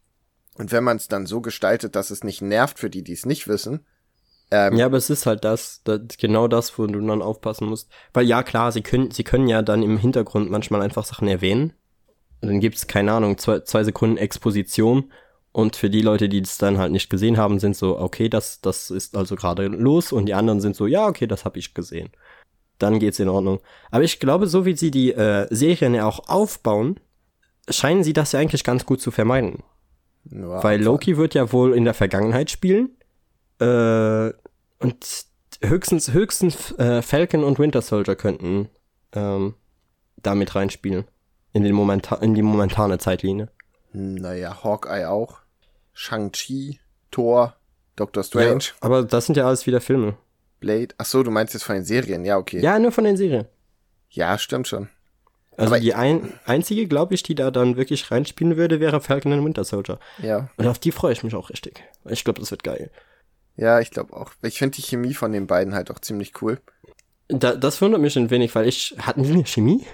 und 0.58 0.72
wenn 0.72 0.84
man 0.84 0.98
es 0.98 1.08
dann 1.08 1.26
so 1.26 1.41
gestaltet, 1.41 1.96
dass 1.96 2.12
es 2.12 2.24
nicht 2.24 2.41
nervt 2.41 2.80
für 2.80 2.89
die, 2.89 3.04
die 3.04 3.13
es 3.13 3.26
nicht 3.26 3.48
wissen. 3.48 3.86
Ähm, 4.52 4.76
ja, 4.78 4.86
aber 4.86 4.98
es 4.98 5.10
ist 5.10 5.26
halt 5.26 5.44
das, 5.44 5.82
das, 5.84 6.02
genau 6.18 6.48
das, 6.48 6.78
wo 6.78 6.88
du 6.88 7.06
dann 7.06 7.22
aufpassen 7.22 7.68
musst. 7.68 7.89
Weil 8.13 8.26
ja, 8.26 8.44
klar, 8.44 8.72
sie 8.72 8.82
können, 8.82 9.12
sie 9.12 9.24
können 9.24 9.48
ja 9.48 9.62
dann 9.62 9.84
im 9.84 9.98
Hintergrund 9.98 10.50
manchmal 10.50 10.82
einfach 10.82 11.04
Sachen 11.04 11.28
erwähnen. 11.28 11.74
Und 12.41 12.50
dann 12.50 12.60
gibt's 12.60 12.88
keine 12.88 13.12
Ahnung, 13.12 13.38
zwei, 13.38 13.62
zwei 13.62 13.84
Sekunden 13.84 14.18
Exposition. 14.18 15.12
Und 15.52 15.76
für 15.76 15.89
die 15.89 16.02
Leute, 16.02 16.30
die 16.30 16.41
es 16.41 16.58
dann 16.58 16.78
halt 16.78 16.91
nicht 16.91 17.10
gesehen 17.10 17.38
haben, 17.38 17.60
sind 17.60 17.76
so, 17.76 17.98
okay, 17.98 18.30
das, 18.30 18.62
das 18.62 18.91
ist 18.91 19.18
also 19.18 19.36
gerade 19.36 19.68
los. 19.68 20.12
Und 20.12 20.28
die 20.28 20.34
anderen 20.34 20.62
sind 20.62 20.76
so, 20.76 20.86
ja, 20.86 21.08
okay, 21.08 21.28
das 21.28 21.44
habe 21.44 21.60
ich 21.60 21.74
gesehen. 21.74 22.10
Dann 22.78 23.00
geht's 23.00 23.20
in 23.20 23.30
Ordnung. 23.30 23.62
Aber 23.89 24.04
ich 24.04 24.20
glaube, 24.20 24.48
so 24.48 24.65
wie 24.65 24.76
sie 24.76 24.91
die 24.91 25.13
äh, 25.13 25.48
Serien 25.50 25.96
ja 25.96 26.06
auch 26.06 26.28
aufbauen, 26.30 27.00
scheinen 27.70 28.04
sie 28.04 28.13
das 28.13 28.34
ja 28.34 28.39
eigentlich 28.39 28.63
ganz 28.63 28.86
gut 28.86 29.02
zu 29.02 29.12
vermeiden. 29.12 29.63
Ja, 30.31 30.63
Weil 30.63 30.81
Loki 30.81 31.17
wird 31.17 31.33
ja 31.33 31.51
wohl 31.51 31.73
in 31.73 31.85
der 31.85 31.93
Vergangenheit 31.93 32.49
spielen. 32.51 32.89
Äh, 33.59 34.33
und 34.79 35.25
höchstens, 35.63 36.13
höchstens 36.13 36.71
äh, 36.77 37.01
Falcon 37.01 37.43
und 37.43 37.59
Winter 37.59 37.81
Soldier 37.81 38.15
könnten 38.15 38.69
ähm, 39.13 39.55
damit 40.17 40.55
reinspielen. 40.55 41.05
In, 41.53 41.63
den 41.63 41.73
Momenta 41.73 42.15
in 42.17 42.33
die 42.33 42.41
momentane 42.41 42.97
Zeitlinie. 42.97 43.49
Naja, 43.93 44.63
Hawkeye 44.63 45.07
auch. 45.07 45.39
Shang-Chi, 45.93 46.79
Thor, 47.11 47.55
Doctor 47.95 48.23
Strange. 48.23 48.65
Ja, 48.65 48.73
aber 48.81 49.03
das 49.03 49.27
sind 49.27 49.38
ja 49.38 49.47
alles 49.47 49.65
wieder 49.65 49.79
Filme. 49.79 50.17
Blade. 50.59 50.89
Ach 50.97 51.05
so, 51.05 51.23
du 51.23 51.31
meinst 51.31 51.53
jetzt 51.53 51.63
von 51.63 51.75
den 51.75 51.85
Serien, 51.85 52.25
ja, 52.25 52.38
okay. 52.38 52.59
Ja, 52.59 52.77
nur 52.77 52.91
von 52.91 53.05
den 53.05 53.15
Serien. 53.15 53.45
Ja, 54.09 54.38
stimmt 54.38 54.67
schon. 54.67 54.89
Also 55.58 55.74
Aber 55.74 55.80
die 55.80 55.94
ein, 55.94 56.34
einzige, 56.46 56.88
glaube 56.88 57.13
ich, 57.13 57.24
die 57.24 57.36
da 57.36 57.50
dann 57.50 57.78
wirklich 57.78 58.12
reinspielen 58.12 58.58
würde, 58.58 58.80
wäre 58.80 59.00
Falcon 59.00 59.32
and 59.32 59.46
Winter 59.46 59.63
Soldier. 59.63 60.00
Ja. 60.22 60.50
Und 60.58 60.68
auf 60.68 60.80
die 60.80 60.91
freue 60.91 61.13
ich 61.13 61.24
mich 61.24 61.34
auch 61.34 61.50
richtig. 61.50 61.84
Ich 62.10 62.24
glaube, 62.24 62.39
das 62.39 62.52
wird 62.52 62.63
geil. 62.63 62.91
Ja, 63.56 63.80
ich 63.80 63.91
glaube 63.91 64.13
auch. 64.13 64.32
Ich 64.41 64.60
finde 64.60 64.76
die 64.76 64.82
Chemie 64.82 65.13
von 65.13 65.32
den 65.32 65.48
beiden 65.48 65.74
halt 65.74 65.89
auch 65.91 66.00
ziemlich 66.00 66.41
cool. 66.41 66.60
Da, 67.30 67.56
das 67.56 67.82
wundert 67.82 68.02
mich 68.02 68.18
ein 68.18 68.30
wenig, 68.30 68.54
weil 68.54 68.68
ich, 68.68 68.96
hatten 69.00 69.24
die 69.24 69.32
eine 69.32 69.46
Chemie? 69.46 69.86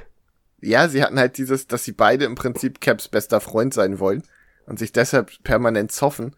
Ja, 0.61 0.89
sie 0.89 1.03
hatten 1.03 1.19
halt 1.19 1.37
dieses, 1.37 1.67
dass 1.67 1.83
sie 1.83 1.93
beide 1.93 2.25
im 2.25 2.35
Prinzip 2.35 2.81
Caps 2.81 3.07
bester 3.07 3.39
Freund 3.39 3.73
sein 3.73 3.99
wollen 3.99 4.23
und 4.65 4.79
sich 4.79 4.91
deshalb 4.91 5.43
permanent 5.43 5.91
zoffen. 5.91 6.35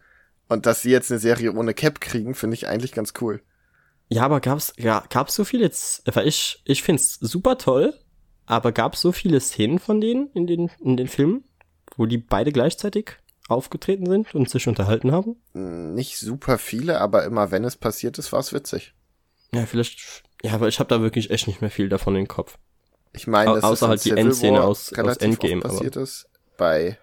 Und 0.48 0.66
dass 0.66 0.82
sie 0.82 0.90
jetzt 0.90 1.10
eine 1.10 1.20
Serie 1.20 1.52
ohne 1.52 1.72
Cap 1.72 2.00
kriegen, 2.00 2.34
finde 2.34 2.54
ich 2.54 2.68
eigentlich 2.68 2.92
ganz 2.92 3.14
cool. 3.20 3.40
Ja, 4.08 4.22
aber 4.22 4.40
gab's, 4.40 4.74
ja, 4.76 5.02
gab's 5.08 5.34
so 5.34 5.44
viel 5.44 5.62
jetzt, 5.62 6.02
weil 6.14 6.28
ich, 6.28 6.62
ich 6.64 6.82
find's 6.82 7.14
super 7.14 7.56
toll, 7.56 7.98
aber 8.46 8.72
gab's 8.72 9.00
so 9.00 9.12
viele 9.12 9.40
Szenen 9.40 9.78
von 9.78 10.00
denen 10.00 10.30
in 10.34 10.46
den, 10.46 10.70
in 10.80 10.96
den 10.96 11.08
Filmen, 11.08 11.44
wo 11.96 12.06
die 12.06 12.18
beide 12.18 12.52
gleichzeitig 12.52 13.12
aufgetreten 13.48 14.06
sind 14.06 14.34
und 14.34 14.48
sich 14.48 14.68
unterhalten 14.68 15.12
haben? 15.12 15.36
Nicht 15.52 16.18
super 16.18 16.58
viele, 16.58 17.00
aber 17.00 17.24
immer 17.24 17.50
wenn 17.50 17.64
es 17.64 17.76
passiert 17.76 18.18
ist, 18.18 18.32
war 18.32 18.40
es 18.40 18.52
witzig. 18.52 18.94
Ja, 19.52 19.66
vielleicht, 19.66 20.22
ja, 20.42 20.52
aber 20.52 20.68
ich 20.68 20.78
habe 20.78 20.88
da 20.88 21.00
wirklich 21.00 21.30
echt 21.30 21.46
nicht 21.46 21.60
mehr 21.60 21.70
viel 21.70 21.88
davon 21.88 22.16
im 22.16 22.28
Kopf. 22.28 22.58
Ich 23.12 23.26
meine, 23.26 23.54
das 23.54 23.64
außer 23.64 23.88
halt 23.88 24.04
die 24.04 24.10
Endszene 24.10 24.62
aus, 24.62 24.92
aus 24.92 25.16
Endgame 25.18 25.60
passiert 25.60 25.96
aber. 25.96 26.02
ist. 26.02 26.28
Bei 26.56 26.98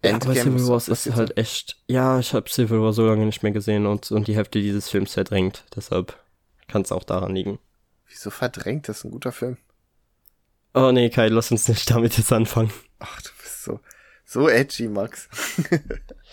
Endgame 0.00 0.34
ja, 0.34 0.42
aber 0.42 0.50
Civil 0.58 0.68
War 0.68 0.88
ist 0.88 1.14
halt 1.14 1.36
echt. 1.36 1.76
Ja, 1.88 2.18
ich 2.18 2.32
habe 2.32 2.48
Civil 2.48 2.80
War 2.80 2.92
so 2.92 3.06
lange 3.06 3.26
nicht 3.26 3.42
mehr 3.42 3.52
gesehen 3.52 3.86
und, 3.86 4.10
und 4.10 4.26
die 4.26 4.34
Hälfte 4.34 4.60
dieses 4.60 4.88
Films 4.88 5.12
verdrängt. 5.12 5.64
Deshalb 5.76 6.18
kann 6.68 6.82
es 6.82 6.92
auch 6.92 7.04
daran 7.04 7.34
liegen. 7.34 7.58
Wieso 8.08 8.30
verdrängt? 8.30 8.88
Das 8.88 8.98
ist 8.98 9.04
ein 9.04 9.10
guter 9.10 9.32
Film. 9.32 9.58
Oh 10.74 10.90
nee, 10.90 11.10
Kai, 11.10 11.28
lass 11.28 11.50
uns 11.50 11.68
nicht 11.68 11.90
damit 11.90 12.16
jetzt 12.16 12.32
anfangen. 12.32 12.72
Ach, 12.98 13.20
du 13.20 13.28
bist 13.40 13.62
so, 13.62 13.80
so 14.24 14.48
edgy, 14.48 14.88
Max. 14.88 15.28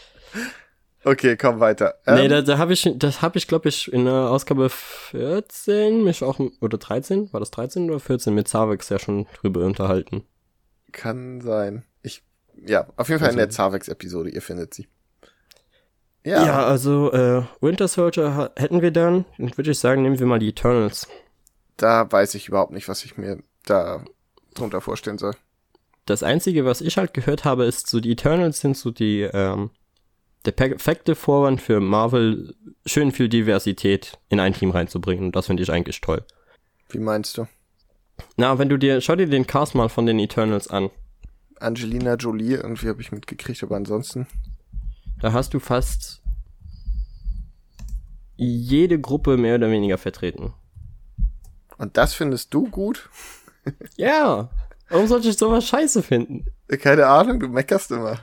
okay, 1.03 1.35
komm 1.35 1.59
weiter. 1.59 1.95
Ähm, 2.05 2.15
nee, 2.15 2.27
da, 2.29 2.41
da 2.41 2.57
habe 2.57 2.71
ich, 2.71 2.89
das 2.95 3.21
habe 3.21 3.37
ich, 3.37 3.47
glaube 3.47 3.67
ich, 3.67 3.91
in 3.91 4.05
der 4.05 4.29
Ausgabe 4.29 4.69
14 4.69 6.03
mich 6.03 6.23
auch, 6.23 6.39
oder 6.61 6.77
13, 6.77 7.33
war 7.33 7.41
das 7.41 7.51
13 7.51 7.89
oder 7.89 7.99
14 7.99 8.33
mit 8.33 8.47
Zavex 8.47 8.87
ja 8.89 8.99
schon 8.99 9.27
drüber 9.41 9.65
unterhalten. 9.65 10.23
Kann 10.93 11.41
sein. 11.41 11.83
Ich, 12.01 12.23
ja, 12.55 12.87
auf 12.95 13.09
jeden 13.09 13.19
Fall 13.19 13.27
also, 13.27 13.39
in 13.39 13.45
der 13.45 13.49
Zavex-Episode, 13.49 14.29
ihr 14.29 14.41
findet 14.41 14.73
sie. 14.73 14.87
Ja, 16.23 16.45
ja 16.45 16.65
also 16.65 17.11
äh, 17.11 17.43
Winter 17.61 17.87
Soldier 17.87 18.51
hätten 18.55 18.81
wir 18.81 18.91
dann. 18.91 19.25
Und 19.37 19.57
würde 19.57 19.71
ich 19.71 19.79
sagen, 19.79 20.03
nehmen 20.03 20.19
wir 20.19 20.25
mal 20.25 20.39
die 20.39 20.49
Eternals. 20.49 21.07
Da 21.77 22.09
weiß 22.11 22.35
ich 22.35 22.47
überhaupt 22.47 22.71
nicht, 22.71 22.87
was 22.87 23.05
ich 23.05 23.17
mir 23.17 23.41
da 23.65 24.03
drunter 24.53 24.81
vorstellen 24.81 25.17
soll. 25.17 25.33
Das 26.05 26.23
Einzige, 26.23 26.65
was 26.65 26.81
ich 26.81 26.97
halt 26.97 27.13
gehört 27.13 27.45
habe, 27.45 27.65
ist 27.65 27.87
so, 27.87 27.99
die 27.99 28.11
Eternals 28.11 28.59
sind 28.59 28.75
so 28.75 28.91
die, 28.91 29.21
ähm, 29.21 29.69
der 30.45 30.51
perfekte 30.51 31.15
Vorwand 31.15 31.61
für 31.61 31.79
Marvel, 31.79 32.55
schön 32.85 33.11
viel 33.11 33.29
Diversität 33.29 34.17
in 34.29 34.39
ein 34.39 34.53
Team 34.53 34.71
reinzubringen. 34.71 35.25
Und 35.25 35.35
das 35.35 35.47
finde 35.47 35.63
ich 35.63 35.71
eigentlich 35.71 36.01
toll. 36.01 36.23
Wie 36.89 36.99
meinst 36.99 37.37
du? 37.37 37.47
Na, 38.37 38.57
wenn 38.57 38.69
du 38.69 38.77
dir, 38.77 39.01
schau 39.01 39.15
dir 39.15 39.27
den 39.27 39.47
Cast 39.47 39.75
mal 39.75 39.89
von 39.89 40.05
den 40.05 40.19
Eternals 40.19 40.67
an. 40.67 40.89
Angelina 41.59 42.15
Jolie, 42.15 42.55
irgendwie 42.55 42.89
habe 42.89 43.01
ich 43.01 43.11
mitgekriegt, 43.11 43.61
aber 43.63 43.75
ansonsten. 43.75 44.27
Da 45.21 45.33
hast 45.33 45.53
du 45.53 45.59
fast 45.59 46.21
jede 48.37 48.99
Gruppe 48.99 49.35
mehr 49.37 49.55
oder 49.55 49.69
weniger 49.69 49.97
vertreten. 49.97 50.53
Und 51.77 51.97
das 51.97 52.13
findest 52.13 52.53
du 52.53 52.69
gut? 52.69 53.09
ja. 53.97 54.49
Warum 54.89 55.07
sollte 55.07 55.29
ich 55.29 55.37
sowas 55.37 55.67
scheiße 55.67 56.01
finden? 56.01 56.45
Keine 56.67 57.05
Ahnung, 57.05 57.39
du 57.39 57.47
meckerst 57.47 57.91
immer. 57.91 58.17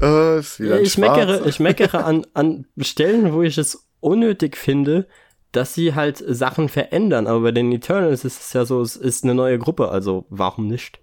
Oh, 0.00 0.36
ist 0.38 0.60
wieder 0.60 0.80
ich, 0.80 0.98
meckere, 0.98 1.46
ich 1.46 1.58
meckere 1.58 2.04
an, 2.04 2.26
an 2.34 2.66
Stellen, 2.78 3.32
wo 3.32 3.42
ich 3.42 3.56
es 3.56 3.88
unnötig 4.00 4.56
finde, 4.56 5.06
dass 5.52 5.74
sie 5.74 5.94
halt 5.94 6.22
Sachen 6.26 6.68
verändern. 6.68 7.26
Aber 7.26 7.40
bei 7.40 7.52
den 7.52 7.72
Eternals 7.72 8.24
ist 8.24 8.40
es 8.40 8.52
ja 8.52 8.64
so, 8.64 8.82
es 8.82 8.96
ist 8.96 9.24
eine 9.24 9.34
neue 9.34 9.58
Gruppe, 9.58 9.88
also 9.88 10.26
warum 10.28 10.68
nicht? 10.68 11.00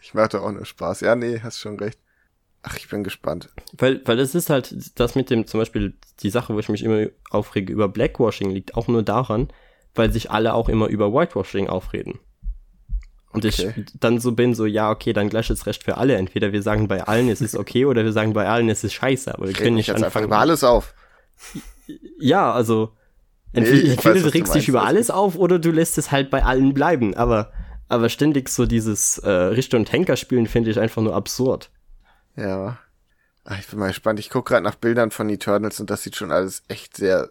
Ich 0.00 0.14
mache 0.14 0.30
da 0.30 0.40
auch 0.40 0.50
nur 0.50 0.64
Spaß. 0.64 1.02
Ja, 1.02 1.14
nee, 1.14 1.40
hast 1.40 1.60
schon 1.60 1.78
recht. 1.78 1.98
Ach, 2.62 2.76
ich 2.76 2.88
bin 2.88 3.04
gespannt. 3.04 3.48
Weil, 3.76 4.00
weil 4.06 4.18
es 4.18 4.34
ist 4.34 4.50
halt, 4.50 4.98
das 4.98 5.14
mit 5.14 5.30
dem, 5.30 5.46
zum 5.46 5.60
Beispiel, 5.60 5.94
die 6.20 6.30
Sache, 6.30 6.54
wo 6.54 6.58
ich 6.58 6.68
mich 6.68 6.82
immer 6.82 7.06
aufrege 7.30 7.72
über 7.72 7.88
Blackwashing, 7.88 8.50
liegt 8.50 8.76
auch 8.76 8.88
nur 8.88 9.02
daran, 9.02 9.48
weil 9.94 10.12
sich 10.12 10.30
alle 10.30 10.54
auch 10.54 10.68
immer 10.68 10.86
über 10.86 11.12
Whitewashing 11.12 11.68
aufreden. 11.68 12.18
Und 13.32 13.46
okay. 13.46 13.74
ich 13.76 13.86
dann 13.98 14.20
so 14.20 14.32
bin, 14.32 14.54
so, 14.54 14.66
ja, 14.66 14.90
okay, 14.90 15.12
dann 15.12 15.28
gleiches 15.28 15.66
Recht 15.66 15.82
für 15.82 15.96
alle. 15.96 16.16
Entweder 16.16 16.52
wir 16.52 16.62
sagen 16.62 16.88
bei 16.88 17.04
allen, 17.04 17.28
es 17.28 17.40
ist 17.40 17.56
okay, 17.56 17.86
oder 17.86 18.04
wir 18.04 18.12
sagen 18.12 18.32
bei 18.34 18.46
allen, 18.46 18.68
es 18.68 18.84
ist 18.84 18.92
scheiße. 18.92 19.34
Aber 19.34 19.46
wir 19.46 19.54
können 19.54 19.76
nicht 19.76 19.90
anfangen. 19.90 20.26
über 20.26 20.38
alles 20.38 20.62
auf. 20.62 20.94
Ja, 22.18 22.52
also, 22.52 22.92
entweder, 23.52 23.82
nee, 23.82 23.90
entweder 23.92 24.14
weiß, 24.16 24.22
du 24.22 24.28
regst 24.34 24.54
dich 24.54 24.68
über 24.68 24.84
alles 24.84 25.10
auf, 25.10 25.36
oder 25.36 25.58
du 25.58 25.70
lässt 25.70 25.96
es 25.98 26.10
halt 26.10 26.30
bei 26.30 26.44
allen 26.44 26.74
bleiben. 26.74 27.14
Aber, 27.14 27.52
aber 27.88 28.08
ständig 28.08 28.48
so 28.50 28.66
dieses 28.66 29.18
äh, 29.18 29.30
Richter- 29.30 29.78
und 29.78 29.90
Henker 29.90 30.16
spielen 30.16 30.46
finde 30.46 30.70
ich 30.70 30.78
einfach 30.78 31.02
nur 31.02 31.14
absurd. 31.14 31.70
Ja. 32.36 32.78
Ach, 33.44 33.58
ich 33.58 33.66
bin 33.66 33.78
mal 33.78 33.88
gespannt. 33.88 34.20
Ich 34.20 34.30
gucke 34.30 34.52
gerade 34.52 34.64
nach 34.64 34.76
Bildern 34.76 35.10
von 35.10 35.28
Eternals 35.28 35.80
und 35.80 35.90
das 35.90 36.02
sieht 36.02 36.16
schon 36.16 36.30
alles 36.30 36.62
echt 36.68 36.96
sehr 36.96 37.30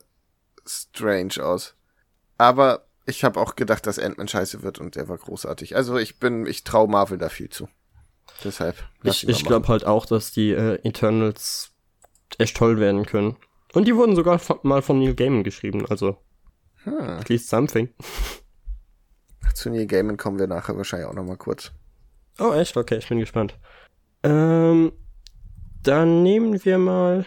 strange 0.66 1.44
aus. 1.44 1.76
Aber 2.38 2.86
ich 3.06 3.24
habe 3.24 3.40
auch 3.40 3.56
gedacht, 3.56 3.88
dass 3.88 4.00
Ant-Man 4.00 4.28
scheiße 4.28 4.64
wird 4.64 4.80
und 4.80 4.96
der 4.96 5.08
war 5.08 5.18
großartig. 5.18 5.76
Also 5.76 5.98
ich 5.98 6.20
bin, 6.20 6.46
ich 6.46 6.64
traue 6.64 6.88
Marvel 6.88 7.18
da 7.18 7.30
viel 7.30 7.50
zu. 7.50 7.68
Deshalb. 8.44 8.76
Ich, 9.04 9.28
ich 9.28 9.46
glaube 9.46 9.68
halt 9.68 9.86
auch, 9.86 10.06
dass 10.06 10.32
die 10.32 10.52
äh, 10.52 10.80
Eternals 10.84 11.72
echt 12.38 12.58
toll 12.58 12.80
werden 12.80 13.06
können. 13.06 13.38
Und 13.74 13.88
die 13.88 13.96
wurden 13.96 14.16
sogar 14.16 14.40
mal 14.64 14.82
von 14.82 15.00
Neil 15.00 15.16
Gaiman 15.16 15.44
geschrieben, 15.44 15.86
also. 15.88 16.18
Hm. 16.84 17.00
At 17.00 17.30
least 17.30 17.50
something. 17.50 17.90
Zu 19.54 19.70
Neil 19.70 19.88
Gaiman 19.88 20.18
kommen 20.18 20.40
wir 20.40 20.48
nachher 20.48 20.78
wahrscheinlich 20.78 21.08
auch 21.08 21.14
nochmal 21.14 21.38
kurz. 21.38 21.72
Oh, 22.40 22.54
echt? 22.54 22.76
Okay, 22.78 22.98
ich 22.98 23.10
bin 23.10 23.20
gespannt. 23.20 23.58
Ähm, 24.24 24.92
dann 25.84 26.24
nehmen 26.24 26.64
wir 26.64 26.78
mal. 26.78 27.26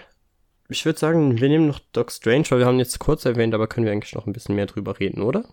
Ich 0.69 0.85
würde 0.87 0.99
sagen, 0.99 1.41
wir 1.41 1.49
nehmen 1.49 1.67
noch 1.67 1.81
Doc 1.93 2.11
Strange, 2.11 2.47
weil 2.49 2.61
wir 2.61 2.67
haben 2.67 2.79
jetzt 2.79 2.99
kurz 2.99 3.25
erwähnt, 3.25 3.55
aber 3.55 3.67
können 3.67 3.85
wir 3.85 3.93
eigentlich 3.93 4.15
noch 4.15 4.27
ein 4.27 4.33
bisschen 4.33 4.55
mehr 4.55 4.67
drüber 4.67 4.99
reden, 4.99 5.23
oder? 5.23 5.45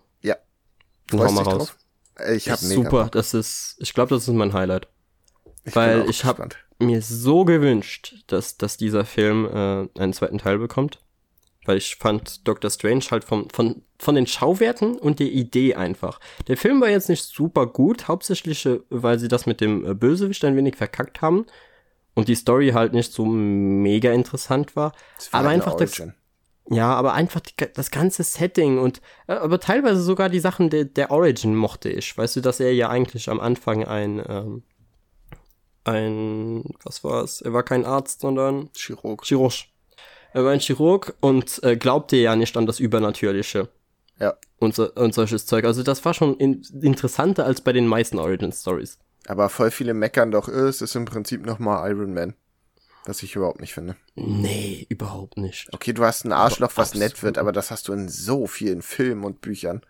Ja. 1.12 1.18
Dann 1.18 1.28
hau 1.28 1.32
mal 1.32 1.42
raus. 1.42 1.68
Drauf? 2.16 2.28
Ich 2.34 2.48
habe 2.50 2.60
Super, 2.60 3.04
Bock. 3.04 3.12
das 3.12 3.34
ist, 3.34 3.76
ich 3.78 3.94
glaube, 3.94 4.14
das 4.14 4.28
ist 4.28 4.34
mein 4.34 4.52
Highlight. 4.52 4.88
Ich 5.64 5.74
weil 5.76 6.08
ich 6.10 6.24
habe 6.24 6.48
mir 6.78 7.02
so 7.02 7.44
gewünscht, 7.44 8.24
dass, 8.26 8.58
dass 8.58 8.76
dieser 8.76 9.04
Film 9.04 9.46
äh, 9.46 10.00
einen 10.00 10.12
zweiten 10.12 10.38
Teil 10.38 10.58
bekommt. 10.58 11.00
Weil 11.64 11.76
ich 11.76 11.94
fand 11.94 12.46
Doctor 12.48 12.70
Strange 12.70 13.04
halt 13.12 13.22
vom, 13.22 13.48
von, 13.48 13.82
von 13.96 14.16
den 14.16 14.26
Schauwerten 14.26 14.98
und 14.98 15.20
der 15.20 15.28
Idee 15.28 15.76
einfach. 15.76 16.18
Der 16.48 16.56
Film 16.56 16.80
war 16.80 16.88
jetzt 16.88 17.08
nicht 17.08 17.22
super 17.22 17.66
gut, 17.66 18.08
hauptsächlich, 18.08 18.66
äh, 18.66 18.80
weil 18.90 19.18
sie 19.18 19.28
das 19.28 19.46
mit 19.46 19.60
dem 19.60 19.86
äh, 19.86 19.94
Bösewicht 19.94 20.44
ein 20.44 20.56
wenig 20.56 20.76
verkackt 20.76 21.22
haben 21.22 21.46
und 22.14 22.28
die 22.28 22.34
Story 22.34 22.70
halt 22.70 22.92
nicht 22.92 23.12
so 23.12 23.24
mega 23.24 24.12
interessant 24.12 24.74
war. 24.74 24.92
war 25.30 25.40
aber 25.40 25.48
einfach 25.50 25.76
das, 25.76 26.02
ja, 26.68 26.94
aber 26.94 27.12
einfach 27.14 27.40
die, 27.40 27.52
das 27.74 27.90
ganze 27.90 28.22
Setting 28.22 28.78
und 28.78 29.00
äh, 29.26 29.32
aber 29.32 29.60
teilweise 29.60 30.02
sogar 30.02 30.28
die 30.28 30.40
Sachen 30.40 30.70
der, 30.70 30.84
der 30.84 31.10
Origin 31.10 31.56
mochte 31.56 31.88
ich. 31.90 32.16
Weißt 32.16 32.36
du, 32.36 32.40
dass 32.40 32.60
er 32.60 32.72
ja 32.72 32.88
eigentlich 32.88 33.28
am 33.28 33.40
Anfang 33.40 33.84
ein 33.84 34.22
ähm, 34.26 34.62
ein 35.84 36.64
was 36.84 37.02
war's? 37.02 37.40
Er 37.40 37.52
war 37.52 37.64
kein 37.64 37.84
Arzt, 37.84 38.20
sondern 38.20 38.70
Chirurg. 38.74 39.24
Chirurg. 39.24 39.64
Er 40.32 40.44
war 40.44 40.52
ein 40.52 40.60
Chirurg 40.60 41.14
und 41.20 41.62
äh, 41.62 41.76
glaubte 41.76 42.16
ja 42.16 42.36
nicht 42.36 42.56
an 42.56 42.66
das 42.66 42.80
Übernatürliche. 42.80 43.68
Ja. 44.18 44.34
Und, 44.58 44.74
so, 44.74 44.90
und 44.92 45.14
solches 45.14 45.46
Zeug. 45.46 45.64
Also 45.64 45.82
das 45.82 46.04
war 46.04 46.14
schon 46.14 46.36
in, 46.36 46.62
interessanter 46.80 47.44
als 47.44 47.60
bei 47.60 47.72
den 47.72 47.86
meisten 47.86 48.18
Origin 48.18 48.52
Stories. 48.52 48.98
Aber 49.26 49.48
voll 49.48 49.70
viele 49.70 49.94
meckern 49.94 50.30
doch, 50.30 50.48
äh, 50.48 50.52
es 50.52 50.80
ist 50.80 50.94
im 50.94 51.04
Prinzip 51.04 51.44
nochmal 51.44 51.90
Iron 51.90 52.14
Man. 52.14 52.34
Was 53.04 53.22
ich 53.22 53.34
überhaupt 53.34 53.60
nicht 53.60 53.74
finde. 53.74 53.96
Nee, 54.14 54.86
überhaupt 54.88 55.36
nicht. 55.36 55.72
Okay, 55.72 55.92
du 55.92 56.04
hast 56.04 56.24
ein 56.24 56.32
Arschloch, 56.32 56.72
was 56.76 56.90
Absolut. 56.90 57.08
nett 57.08 57.22
wird, 57.22 57.38
aber 57.38 57.52
das 57.52 57.70
hast 57.70 57.88
du 57.88 57.92
in 57.92 58.08
so 58.08 58.46
vielen 58.46 58.82
Filmen 58.82 59.24
und 59.24 59.40
Büchern. 59.40 59.82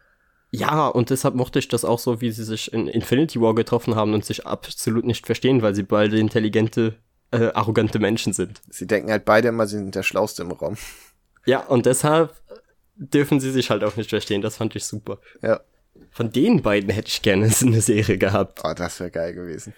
Ja, 0.51 0.87
und 0.88 1.11
deshalb 1.11 1.35
mochte 1.35 1.59
ich 1.59 1.68
das 1.68 1.85
auch 1.85 1.98
so, 1.98 2.20
wie 2.20 2.31
sie 2.31 2.44
sich 2.44 2.72
in 2.72 2.88
Infinity 2.88 3.40
War 3.40 3.55
getroffen 3.55 3.96
haben 3.96 4.14
und 4.14 4.25
sich 4.25 4.46
absolut 4.46 5.05
nicht 5.05 5.27
verstehen, 5.27 5.62
weil 5.62 5.75
sie 5.75 5.83
beide 5.83 6.18
intelligente 6.18 6.94
äh, 7.31 7.46
arrogante 7.55 7.98
Menschen 7.98 8.33
sind. 8.33 8.61
Sie 8.68 8.87
denken 8.87 9.11
halt 9.11 9.25
beide 9.25 9.48
immer, 9.48 9.66
sie 9.66 9.77
sind 9.77 9.94
der 9.94 10.03
Schlauste 10.03 10.42
im 10.42 10.53
Raum. 10.53 10.77
Ja, 11.46 11.61
und 11.61 11.87
deshalb 11.87 12.35
dürfen 12.96 13.40
sie 13.40 13.51
sich 13.51 13.70
halt 13.70 13.83
auch 13.85 13.96
nicht 13.96 14.11
verstehen. 14.11 14.42
Das 14.42 14.57
fand 14.57 14.77
ich 14.77 14.85
super. 14.85 15.18
Ja. 15.42 15.61
Von 16.11 16.31
den 16.31 16.62
beiden 16.62 16.90
hätte 16.90 17.09
ich 17.09 17.22
gerne 17.22 17.51
eine 17.61 17.81
Serie 17.81 18.18
gehabt. 18.18 18.61
Oh, 18.64 18.75
das 18.75 19.01
wäre 19.01 19.11
geil 19.11 19.35
gewesen. 19.35 19.75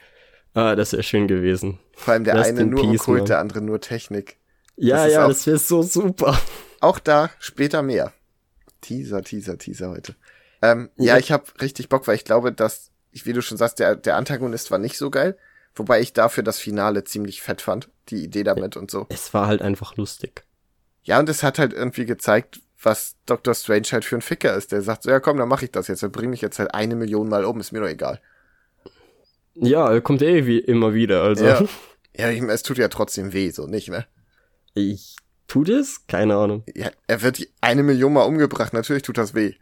Ah, 0.55 0.77
das 0.77 0.93
wäre 0.93 1.03
schön 1.03 1.29
gewesen. 1.29 1.79
Vor 1.97 2.15
allem 2.15 2.25
der 2.25 2.37
Rest 2.37 2.51
eine 2.51 2.67
nur 2.67 2.83
Peace, 2.83 3.01
Okkult, 3.01 3.29
der 3.29 3.41
andere 3.41 3.61
nur 3.61 3.81
Technik. 3.81 4.39
Ja, 4.77 5.05
das 5.05 5.13
ja, 5.13 5.29
das 5.29 5.47
wäre 5.47 5.59
so 5.59 5.83
super. 5.83 6.39
Auch 6.81 6.99
da 6.99 7.31
später 7.39 7.83
mehr. 7.83 8.13
Teaser, 8.81 9.23
Teaser, 9.23 9.59
Teaser 9.59 9.91
heute. 9.91 10.15
Ähm, 10.63 10.91
ja. 10.97 11.15
ja, 11.15 11.19
ich 11.19 11.33
habe 11.33 11.45
richtig 11.61 11.89
Bock, 11.89 12.07
weil 12.07 12.17
ich 12.17 12.25
glaube, 12.25 12.53
dass, 12.53 12.91
wie 13.13 13.33
du 13.33 13.43
schon 13.43 13.59
sagst, 13.59 13.79
der, 13.79 13.97
der 13.97 14.17
Antagonist 14.17 14.71
war 14.71 14.79
nicht 14.79 14.97
so 14.97 15.11
geil. 15.11 15.37
Wobei 15.75 16.01
ich 16.01 16.13
dafür 16.13 16.45
das 16.45 16.59
Finale 16.59 17.03
ziemlich 17.05 17.43
fett 17.43 17.61
fand, 17.61 17.89
die 18.09 18.23
Idee 18.23 18.45
damit 18.45 18.77
und 18.77 18.91
so. 18.91 19.07
Es 19.09 19.35
war 19.35 19.49
halt 19.49 19.61
einfach 19.61 19.97
lustig. 19.97 20.45
Ja, 21.03 21.19
und 21.19 21.29
es 21.29 21.43
hat 21.43 21.59
halt 21.59 21.73
irgendwie 21.73 22.07
gezeigt, 22.07 22.61
was 22.81 23.17
Dr. 23.27 23.55
Strange 23.55 23.89
halt 23.91 24.05
für 24.05 24.15
ein 24.17 24.23
Ficker 24.23 24.55
ist. 24.55 24.73
Der 24.73 24.83
sagt 24.83 25.03
so, 25.03 25.11
ja 25.11 25.19
komm, 25.19 25.37
dann 25.37 25.49
mache 25.49 25.65
ich 25.65 25.73
das 25.73 25.89
jetzt. 25.89 26.03
Dann 26.03 26.13
bring 26.13 26.31
mich 26.31 26.41
jetzt 26.41 26.59
halt 26.59 26.75
eine 26.75 26.95
Million 26.95 27.29
Mal 27.29 27.45
um, 27.45 27.59
ist 27.61 27.73
mir 27.73 27.81
doch 27.81 27.89
egal. 27.89 28.21
Ja, 29.55 29.93
er 29.93 30.01
kommt 30.01 30.23
eh 30.23 30.47
wie 30.47 30.59
immer 30.59 30.95
wieder, 30.95 31.23
also. 31.23 31.45
Ja, 31.45 31.65
ja 32.17 32.31
ich, 32.31 32.43
es 32.43 32.63
tut 32.63 32.79
ja 32.79 32.89
trotzdem 32.89 33.33
weh, 33.33 33.51
so 33.51 33.67
nicht, 33.67 33.89
ne? 33.89 34.07
Ich, 34.75 35.17
tut 35.47 35.69
es? 35.69 36.07
Keine 36.07 36.37
Ahnung. 36.37 36.65
Ja, 36.75 36.91
er 37.07 37.23
wird 37.23 37.47
eine 37.61 37.83
Million 37.83 38.13
Mal 38.13 38.25
umgebracht, 38.25 38.73
natürlich 38.73 39.03
tut 39.03 39.19
das 39.19 39.35
weh. 39.35 39.55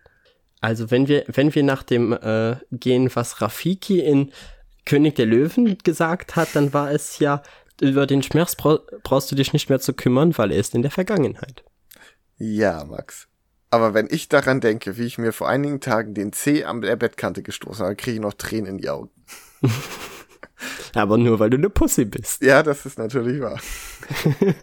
Also 0.61 0.91
wenn 0.91 1.09
wir, 1.09 1.25
wenn 1.27 1.55
wir 1.55 1.65
nach 1.65 1.83
dem 1.83 2.13
äh, 2.13 2.57
gehen, 2.71 3.11
was 3.15 3.43
Rafiki 3.43 4.01
in 4.01 4.33
König 4.87 5.17
der 5.17 5.27
Löwen 5.27 5.77
gesagt 5.79 6.37
hat, 6.37 6.55
dann 6.55 6.73
war 6.73 6.91
es 6.91 7.19
ja, 7.19 7.43
über 7.81 8.07
den 8.07 8.23
Schmerz 8.23 8.55
bra 8.55 8.79
brauchst 9.03 9.31
du 9.33 9.35
dich 9.35 9.53
nicht 9.53 9.69
mehr 9.69 9.81
zu 9.81 9.93
kümmern, 9.93 10.39
weil 10.39 10.53
er 10.53 10.59
ist 10.59 10.75
in 10.75 10.83
der 10.83 10.93
Vergangenheit. 10.93 11.65
Ja, 12.39 12.85
Max. 12.85 13.27
Aber 13.71 13.95
wenn 13.95 14.07
ich 14.11 14.29
daran 14.29 14.61
denke, 14.61 14.99
wie 14.99 15.05
ich 15.07 15.19
mir 15.19 15.33
vor 15.33 15.49
einigen 15.49 15.81
Tagen 15.81 16.15
den 16.15 16.33
C 16.33 16.65
an 16.65 16.81
der 16.81 16.95
Bettkante 16.97 17.43
gestoßen 17.43 17.85
habe, 17.85 17.97
kriege 17.97 18.17
ich 18.17 18.21
noch 18.21 18.35
Tränen 18.35 18.73
in 18.73 18.79
die 18.79 18.91
Augen. 18.91 19.11
Aber 20.94 21.16
nur, 21.18 21.38
weil 21.38 21.51
du 21.51 21.57
eine 21.57 21.70
Pussy 21.70 22.05
bist. 22.05 22.42
Ja, 22.42 22.62
das 22.62 22.85
ist 22.87 22.98
natürlich 22.98 23.40
wahr. 23.40 23.59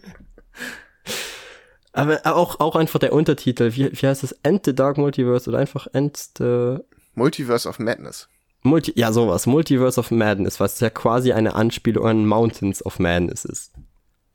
Aber 1.91 2.21
auch, 2.25 2.59
auch 2.59 2.75
einfach 2.75 2.99
der 2.99 3.13
Untertitel, 3.13 3.73
wie, 3.73 3.91
wie 3.91 4.07
heißt 4.07 4.23
das? 4.23 4.33
End 4.43 4.65
the 4.65 4.75
Dark 4.75 4.97
Multiverse 4.97 5.49
oder 5.49 5.59
einfach 5.59 5.87
End 5.91 6.17
the... 6.37 6.77
Multiverse 7.15 7.67
of 7.67 7.79
Madness. 7.79 8.29
Multi 8.61 8.93
ja, 8.95 9.11
sowas. 9.11 9.47
Multiverse 9.47 9.99
of 9.99 10.11
Madness, 10.11 10.59
was 10.59 10.79
ja 10.79 10.89
quasi 10.89 11.31
eine 11.31 11.55
Anspielung 11.55 12.05
an 12.05 12.25
Mountains 12.25 12.85
of 12.85 12.99
Madness 12.99 13.45
ist. 13.45 13.73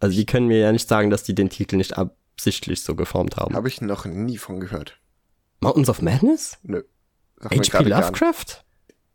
Also 0.01 0.17
die 0.17 0.27
können 0.27 0.49
mir 0.49 0.59
ja 0.59 0.73
nicht 0.73 0.89
sagen, 0.89 1.11
dass 1.11 1.23
die 1.23 1.35
den 1.35 1.51
Titel 1.51 1.77
nicht 1.77 1.97
absichtlich 1.97 2.83
so 2.83 2.95
geformt 2.95 3.37
haben. 3.37 3.55
Habe 3.55 3.69
ich 3.69 3.81
noch 3.81 4.05
nie 4.07 4.39
von 4.39 4.61
gehört. 4.61 4.99
Mountains 5.61 5.89
of 5.89 6.03
Madness? 6.03 6.59
Nö. 6.63 6.83
H.P. 7.43 7.85
Lovecraft? 7.85 8.65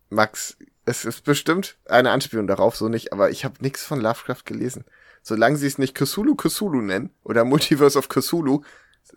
Max, 0.10 0.58
es 0.90 1.06
ist 1.06 1.24
bestimmt 1.24 1.78
eine 1.86 2.12
Anspielung 2.12 2.48
darauf, 2.48 2.76
so 2.76 2.90
nicht, 2.90 3.14
aber 3.14 3.30
ich 3.30 3.46
habe 3.46 3.56
nichts 3.62 3.86
von 3.86 4.02
Lovecraft 4.02 4.44
gelesen. 4.46 4.86
Solange 5.22 5.58
sie 5.58 5.68
es 5.68 5.78
nicht 5.78 5.96
Cthulhu 5.96 6.36
Cthulhu 6.36 6.82
nennen 6.82 7.12
oder 7.24 7.46
Multiverse 7.46 7.98
of 7.98 8.10
Cthulhu, 8.10 8.64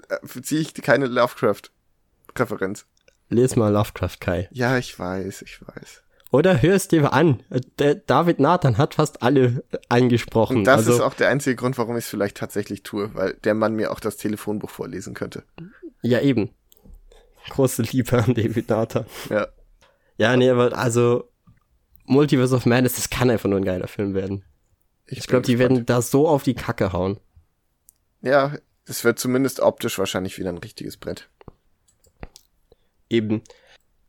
äh, 0.08 0.42
ziehe 0.42 0.60
ich 0.60 0.74
keine 0.74 1.06
Lovecraft-Referenz. 1.06 2.86
Les 3.28 3.56
mal 3.56 3.72
Lovecraft, 3.72 4.18
Kai. 4.20 4.48
Ja, 4.52 4.76
ich 4.76 4.98
weiß, 4.98 5.42
ich 5.42 5.60
weiß. 5.62 6.02
Oder 6.30 6.60
hörst 6.60 6.92
dir 6.92 7.12
an. 7.12 7.42
Der 7.78 7.94
David 7.94 8.40
Nathan 8.40 8.78
hat 8.78 8.94
fast 8.94 9.22
alle 9.22 9.64
eingesprochen. 9.88 10.58
Und 10.58 10.64
das 10.64 10.78
also, 10.78 10.94
ist 10.94 11.00
auch 11.00 11.14
der 11.14 11.28
einzige 11.28 11.56
Grund, 11.56 11.78
warum 11.78 11.96
ich 11.96 12.04
es 12.04 12.10
vielleicht 12.10 12.36
tatsächlich 12.36 12.82
tue, 12.82 13.14
weil 13.14 13.34
der 13.44 13.54
Mann 13.54 13.74
mir 13.74 13.90
auch 13.90 14.00
das 14.00 14.16
Telefonbuch 14.18 14.70
vorlesen 14.70 15.14
könnte. 15.14 15.44
Ja, 16.02 16.20
eben. 16.20 16.50
Große 17.50 17.82
Liebe 17.82 18.22
an 18.22 18.34
David 18.34 18.68
Nathan. 18.68 19.06
Ja. 19.30 19.46
Ja, 20.16 20.36
nee, 20.36 20.50
aber 20.50 20.76
also 20.76 21.31
Multiverse 22.04 22.54
of 22.54 22.66
Madness, 22.66 22.94
das 22.94 23.10
kann 23.10 23.30
einfach 23.30 23.48
nur 23.48 23.58
ein 23.58 23.64
geiler 23.64 23.88
Film 23.88 24.14
werden. 24.14 24.44
Ich, 25.06 25.18
ich 25.18 25.26
glaube, 25.26 25.46
die 25.46 25.58
werden 25.58 25.86
da 25.86 26.02
so 26.02 26.28
auf 26.28 26.42
die 26.42 26.54
Kacke 26.54 26.92
hauen. 26.92 27.18
Ja, 28.22 28.56
es 28.86 29.04
wird 29.04 29.18
zumindest 29.18 29.60
optisch 29.60 29.98
wahrscheinlich 29.98 30.38
wieder 30.38 30.50
ein 30.50 30.58
richtiges 30.58 30.96
Brett. 30.96 31.28
Eben. 33.08 33.42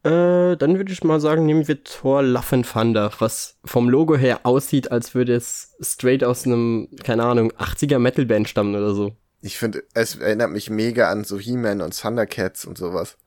Äh, 0.04 0.58
dann 0.58 0.78
würde 0.78 0.92
ich 0.92 1.04
mal 1.04 1.20
sagen, 1.20 1.46
nehmen 1.46 1.68
wir 1.68 1.84
Thor 1.84 2.24
Love 2.24 2.56
and 2.56 2.70
Thunder, 2.70 3.12
was 3.20 3.58
vom 3.64 3.90
Logo 3.90 4.18
her 4.18 4.42
aussieht, 4.44 4.92
als 4.92 5.16
würde 5.16 5.34
es 5.34 5.76
straight 5.82 6.24
aus 6.24 6.46
einem, 6.46 6.90
keine 7.04 7.24
Ahnung, 7.24 7.52
80er 7.54 8.00
Metal-Band 8.00 8.50
stammen 8.50 8.76
oder 8.76 8.94
so. 8.94 9.16
Ich 9.42 9.58
finde, 9.58 9.84
es 9.94 10.16
erinnert 10.16 10.52
mich 10.52 10.70
mega 10.70 11.10
an 11.10 11.24
so 11.24 11.38
He-Man 11.38 11.82
und 11.82 12.00
Thundercats 12.00 12.66
und 12.66 12.78
sowas. 12.78 13.18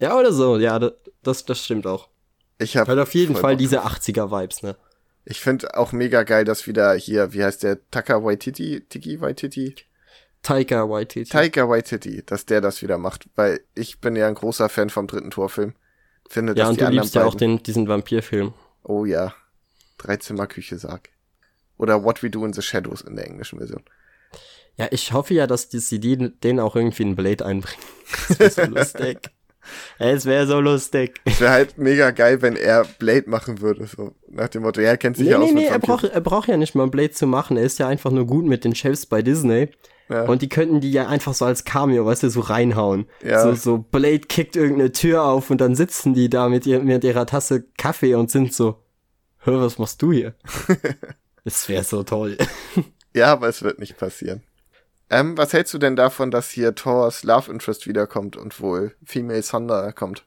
Ja, 0.00 0.18
oder 0.18 0.32
so, 0.32 0.56
ja, 0.58 0.78
das, 1.22 1.44
das 1.44 1.64
stimmt 1.64 1.86
auch. 1.86 2.08
Ich 2.62 2.76
habe 2.76 2.88
Weil 2.88 3.00
auf 3.00 3.14
jeden 3.14 3.36
Fall 3.36 3.56
diese 3.56 3.84
80er-Vibes, 3.84 4.62
ne? 4.62 4.76
Ich 5.24 5.40
finde 5.40 5.76
auch 5.76 5.92
mega 5.92 6.24
geil, 6.24 6.44
dass 6.44 6.66
wieder 6.66 6.94
hier, 6.94 7.32
wie 7.32 7.44
heißt 7.44 7.62
der, 7.62 7.78
Taka 7.90 8.24
Waititi, 8.24 8.84
Tiki 8.88 9.20
Waititi? 9.20 9.76
Taika 10.42 10.88
Waititi. 10.88 11.30
Taika 11.30 11.68
Waititi, 11.68 12.24
dass 12.26 12.46
der 12.46 12.60
das 12.60 12.82
wieder 12.82 12.98
macht, 12.98 13.28
weil 13.36 13.60
ich 13.74 14.00
bin 14.00 14.16
ja 14.16 14.26
ein 14.26 14.34
großer 14.34 14.68
Fan 14.68 14.90
vom 14.90 15.06
dritten 15.06 15.30
Torfilm. 15.30 15.74
Finde, 16.28 16.52
ja, 16.52 16.64
dass 16.64 16.70
und 16.70 16.80
die 16.80 16.84
du 16.84 16.90
liebst 16.90 17.14
ja 17.14 17.24
auch 17.24 17.34
den, 17.34 17.62
diesen 17.62 17.86
Vampirfilm. 17.86 18.52
Oh 18.82 19.04
ja. 19.04 19.34
Dreizimmer-Küche 19.98 20.78
sag. 20.78 21.10
Oder 21.78 22.02
What 22.02 22.22
We 22.22 22.30
Do 22.30 22.44
in 22.44 22.52
the 22.52 22.62
Shadows 22.62 23.02
in 23.02 23.14
der 23.14 23.26
englischen 23.26 23.58
Version. 23.58 23.82
Ja, 24.76 24.88
ich 24.90 25.12
hoffe 25.12 25.34
ja, 25.34 25.46
dass 25.46 25.68
die 25.68 25.78
CD 25.78 26.16
den 26.16 26.58
auch 26.58 26.74
irgendwie 26.74 27.02
in 27.02 27.16
Blade 27.16 27.44
einbringen. 27.44 27.82
Das 28.38 28.38
wäre 28.38 28.50
so 28.50 28.62
lustig. 28.74 29.30
Es 29.98 30.26
wäre 30.26 30.46
so 30.46 30.60
lustig. 30.60 31.20
Es 31.24 31.40
wäre 31.40 31.52
halt 31.52 31.78
mega 31.78 32.10
geil, 32.10 32.42
wenn 32.42 32.56
er 32.56 32.84
Blade 32.98 33.28
machen 33.28 33.60
würde. 33.60 33.86
So 33.86 34.12
nach 34.28 34.48
dem 34.48 34.62
Motto, 34.62 34.80
er 34.80 34.96
kennt 34.96 35.16
sich 35.16 35.26
nee, 35.26 35.32
ja 35.32 35.38
nee, 35.38 35.44
aus 35.44 35.52
nee, 35.52 35.62
mit 35.62 35.70
er 35.70 35.78
braucht, 35.78 36.04
er 36.04 36.20
braucht 36.20 36.48
ja 36.48 36.56
nicht 36.56 36.74
mal 36.74 36.88
Blade 36.88 37.12
zu 37.12 37.26
machen. 37.26 37.56
Er 37.56 37.64
ist 37.64 37.78
ja 37.78 37.88
einfach 37.88 38.10
nur 38.10 38.26
gut 38.26 38.44
mit 38.44 38.64
den 38.64 38.74
Chefs 38.74 39.06
bei 39.06 39.22
Disney. 39.22 39.68
Ja. 40.08 40.24
Und 40.24 40.42
die 40.42 40.48
könnten 40.48 40.80
die 40.80 40.92
ja 40.92 41.06
einfach 41.06 41.32
so 41.32 41.44
als 41.44 41.64
Cameo, 41.64 42.04
weißt 42.04 42.24
du, 42.24 42.30
so 42.30 42.40
reinhauen. 42.40 43.06
Ja. 43.24 43.42
So, 43.42 43.54
so 43.54 43.78
Blade 43.78 44.20
kickt 44.20 44.56
irgendeine 44.56 44.92
Tür 44.92 45.24
auf 45.24 45.50
und 45.50 45.60
dann 45.60 45.74
sitzen 45.74 46.12
die 46.12 46.28
da 46.28 46.48
mit, 46.48 46.66
ihr, 46.66 46.80
mit 46.80 47.04
ihrer 47.04 47.26
Tasse 47.26 47.64
Kaffee 47.78 48.14
und 48.14 48.30
sind 48.30 48.52
so, 48.52 48.82
hör, 49.38 49.60
was 49.60 49.78
machst 49.78 50.02
du 50.02 50.12
hier? 50.12 50.34
das 51.44 51.68
wäre 51.68 51.84
so 51.84 52.02
toll. 52.02 52.36
ja, 53.14 53.32
aber 53.32 53.48
es 53.48 53.62
wird 53.62 53.78
nicht 53.78 53.96
passieren. 53.96 54.42
Ähm, 55.12 55.36
was 55.36 55.52
hältst 55.52 55.74
du 55.74 55.78
denn 55.78 55.94
davon, 55.94 56.30
dass 56.30 56.48
hier 56.48 56.74
Thors 56.74 57.22
Love 57.22 57.52
Interest 57.52 57.86
wiederkommt 57.86 58.34
und 58.34 58.58
wohl 58.60 58.96
Female 59.04 59.42
Thunder 59.42 59.92
kommt? 59.92 60.24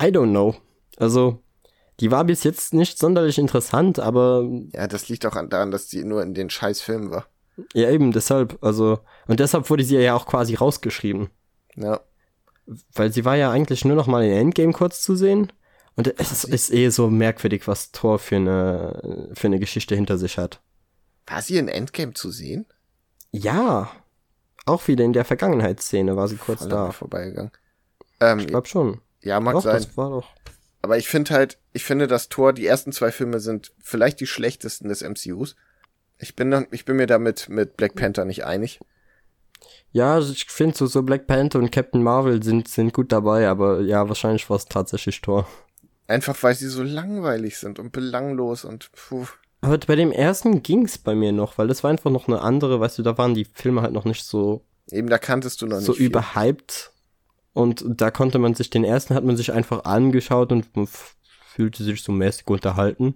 I 0.00 0.06
don't 0.06 0.30
know. 0.30 0.54
Also, 0.98 1.42
die 1.98 2.12
war 2.12 2.22
bis 2.24 2.44
jetzt 2.44 2.74
nicht 2.74 2.96
sonderlich 2.96 3.38
interessant, 3.38 3.98
aber. 3.98 4.48
Ja, 4.72 4.86
das 4.86 5.08
liegt 5.08 5.26
auch 5.26 5.34
an, 5.34 5.50
daran, 5.50 5.72
dass 5.72 5.90
sie 5.90 6.04
nur 6.04 6.22
in 6.22 6.34
den 6.34 6.48
scheiß 6.48 6.80
Filmen 6.80 7.10
war. 7.10 7.26
Ja, 7.72 7.90
eben, 7.90 8.12
deshalb, 8.12 8.56
also, 8.62 9.00
und 9.26 9.40
deshalb 9.40 9.68
wurde 9.68 9.82
sie 9.82 9.96
ja 9.96 10.14
auch 10.14 10.26
quasi 10.26 10.54
rausgeschrieben. 10.54 11.28
Ja. 11.74 12.00
Weil 12.92 13.12
sie 13.12 13.24
war 13.24 13.36
ja 13.36 13.50
eigentlich 13.50 13.84
nur 13.84 13.96
noch 13.96 14.06
mal 14.06 14.24
in 14.24 14.32
Endgame 14.32 14.72
kurz 14.72 15.02
zu 15.02 15.16
sehen. 15.16 15.52
Und 15.96 16.20
es 16.20 16.30
ist, 16.30 16.44
ist 16.44 16.72
eh 16.72 16.88
so 16.88 17.10
merkwürdig, 17.10 17.66
was 17.66 17.90
Thor 17.90 18.20
für 18.20 18.36
eine, 18.36 19.30
für 19.34 19.48
eine 19.48 19.58
Geschichte 19.58 19.96
hinter 19.96 20.18
sich 20.18 20.38
hat. 20.38 20.60
War 21.26 21.42
sie 21.42 21.56
in 21.56 21.66
Endgame 21.66 22.14
zu 22.14 22.30
sehen? 22.30 22.66
Ja. 23.34 23.90
Auch 24.66 24.86
wieder 24.88 25.04
in 25.04 25.12
der 25.12 25.24
Vergangenheitsszene 25.24 26.16
war 26.16 26.28
sie 26.28 26.36
kurz 26.36 26.60
Voll 26.60 26.68
da. 26.70 26.92
vorbeigegangen. 26.92 27.50
Ähm, 28.20 28.38
Ich 28.38 28.46
glaube 28.46 28.68
schon. 28.68 29.00
ja, 29.20 29.40
mag 29.40 29.54
Doch, 29.54 29.62
sein. 29.62 29.74
das 29.74 29.96
war 29.96 30.10
doch. 30.10 30.28
Aber 30.82 30.96
ich 30.98 31.08
finde 31.08 31.34
halt, 31.34 31.58
ich 31.72 31.84
finde, 31.84 32.06
dass 32.06 32.28
Thor, 32.28 32.52
die 32.52 32.66
ersten 32.66 32.92
zwei 32.92 33.10
Filme 33.10 33.40
sind 33.40 33.72
vielleicht 33.82 34.20
die 34.20 34.26
schlechtesten 34.26 34.88
des 34.88 35.02
MCUs. 35.02 35.56
Ich 36.18 36.36
bin, 36.36 36.50
dann, 36.50 36.66
ich 36.70 36.84
bin 36.84 36.96
mir 36.96 37.06
damit 37.06 37.48
mit 37.48 37.76
Black 37.76 37.94
Panther 37.96 38.24
nicht 38.24 38.44
einig. 38.44 38.80
Ja, 39.92 40.14
also 40.14 40.32
ich 40.32 40.46
finde 40.46 40.76
so, 40.76 40.86
so 40.86 41.02
Black 41.02 41.26
Panther 41.26 41.58
und 41.58 41.72
Captain 41.72 42.02
Marvel 42.02 42.42
sind, 42.42 42.68
sind 42.68 42.92
gut 42.92 43.12
dabei, 43.12 43.48
aber 43.48 43.80
ja, 43.80 44.06
wahrscheinlich 44.08 44.48
war 44.48 44.56
es 44.56 44.66
tatsächlich 44.66 45.20
Thor. 45.20 45.48
Einfach 46.06 46.40
weil 46.42 46.54
sie 46.54 46.68
so 46.68 46.82
langweilig 46.82 47.58
sind 47.58 47.78
und 47.78 47.90
belanglos 47.92 48.64
und 48.64 48.92
puh. 48.92 49.26
Aber 49.64 49.78
bei 49.78 49.96
dem 49.96 50.12
ersten 50.12 50.62
ging's 50.62 50.98
bei 50.98 51.14
mir 51.14 51.32
noch, 51.32 51.58
weil 51.58 51.68
das 51.68 51.82
war 51.82 51.90
einfach 51.90 52.10
noch 52.10 52.28
eine 52.28 52.40
andere, 52.40 52.80
weißt 52.80 52.98
du, 52.98 53.02
da 53.02 53.16
waren 53.16 53.34
die 53.34 53.46
Filme 53.46 53.82
halt 53.82 53.92
noch 53.92 54.04
nicht 54.04 54.24
so, 54.24 54.64
Eben, 54.90 55.08
da 55.08 55.18
kanntest 55.18 55.62
du 55.62 55.66
noch 55.66 55.76
nicht. 55.76 55.86
so 55.86 55.94
viel. 55.94 56.06
überhyped. 56.06 56.90
Und 57.54 57.84
da 57.86 58.10
konnte 58.10 58.38
man 58.38 58.54
sich, 58.54 58.68
den 58.68 58.84
ersten 58.84 59.14
hat 59.14 59.24
man 59.24 59.36
sich 59.36 59.52
einfach 59.52 59.84
angeschaut 59.84 60.50
und 60.52 60.66
fühlte 61.54 61.84
sich 61.84 62.02
so 62.02 62.12
mäßig 62.12 62.48
unterhalten. 62.48 63.14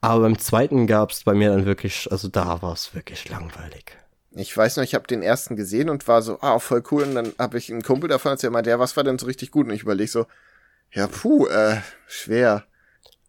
Aber 0.00 0.22
beim 0.22 0.38
zweiten 0.38 0.86
gab's 0.86 1.24
bei 1.24 1.34
mir 1.34 1.50
dann 1.50 1.66
wirklich, 1.66 2.10
also 2.10 2.28
da 2.28 2.62
war's 2.62 2.94
wirklich 2.94 3.28
langweilig. 3.28 3.96
Ich 4.32 4.54
weiß 4.56 4.76
noch, 4.76 4.84
ich 4.84 4.94
habe 4.94 5.06
den 5.06 5.22
ersten 5.22 5.56
gesehen 5.56 5.88
und 5.88 6.06
war 6.08 6.22
so, 6.22 6.38
ah, 6.40 6.58
voll 6.58 6.82
cool. 6.90 7.04
Und 7.04 7.14
dann 7.14 7.32
habe 7.38 7.58
ich 7.58 7.70
einen 7.70 7.82
Kumpel 7.82 8.08
davon 8.08 8.32
erzählt, 8.32 8.52
meinte, 8.52 8.70
ja, 8.70 8.78
was 8.78 8.96
war 8.96 9.04
denn 9.04 9.18
so 9.18 9.26
richtig 9.26 9.50
gut? 9.50 9.66
Und 9.66 9.72
ich 9.74 9.82
überlege 9.82 10.10
so, 10.10 10.26
ja, 10.92 11.06
puh, 11.06 11.46
äh, 11.46 11.78
schwer. 12.06 12.64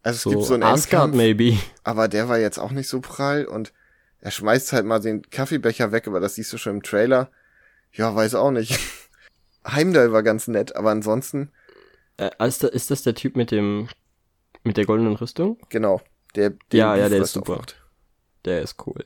Also 0.02 0.16
es 0.16 0.22
So 0.22 0.30
gibt 0.30 0.42
so 0.44 0.54
einen 0.54 0.62
Asgard 0.62 1.12
Endkampf, 1.12 1.14
maybe. 1.14 1.58
aber 1.84 2.08
der 2.08 2.28
war 2.28 2.38
jetzt 2.38 2.58
auch 2.58 2.70
nicht 2.70 2.88
so 2.88 3.00
prall 3.00 3.44
und 3.46 3.72
er 4.20 4.30
schmeißt 4.30 4.72
halt 4.72 4.86
mal 4.86 5.00
den 5.00 5.22
Kaffeebecher 5.30 5.92
weg, 5.92 6.06
aber 6.08 6.20
das 6.20 6.34
siehst 6.36 6.52
du 6.52 6.58
schon 6.58 6.76
im 6.76 6.82
Trailer. 6.82 7.30
Ja, 7.92 8.14
weiß 8.14 8.34
auch 8.34 8.50
nicht. 8.50 8.78
Heimdall 9.66 10.12
war 10.12 10.22
ganz 10.22 10.48
nett, 10.48 10.76
aber 10.76 10.90
ansonsten, 10.90 11.52
Äh, 12.16 12.30
ist, 12.46 12.62
das, 12.62 12.70
ist 12.70 12.90
das 12.90 13.02
der 13.02 13.14
Typ 13.14 13.36
mit 13.36 13.50
dem, 13.50 13.88
mit 14.64 14.76
der 14.76 14.86
goldenen 14.86 15.14
Rüstung? 15.16 15.58
genau, 15.68 16.00
der, 16.34 16.50
den 16.50 16.58
Ja, 16.78 16.96
ja, 16.96 17.08
der 17.08 17.22
ist 17.22 17.32
super. 17.32 17.54
aufmacht. 17.54 17.76
Der 18.44 18.62
ist 18.62 18.76
cool. 18.86 19.04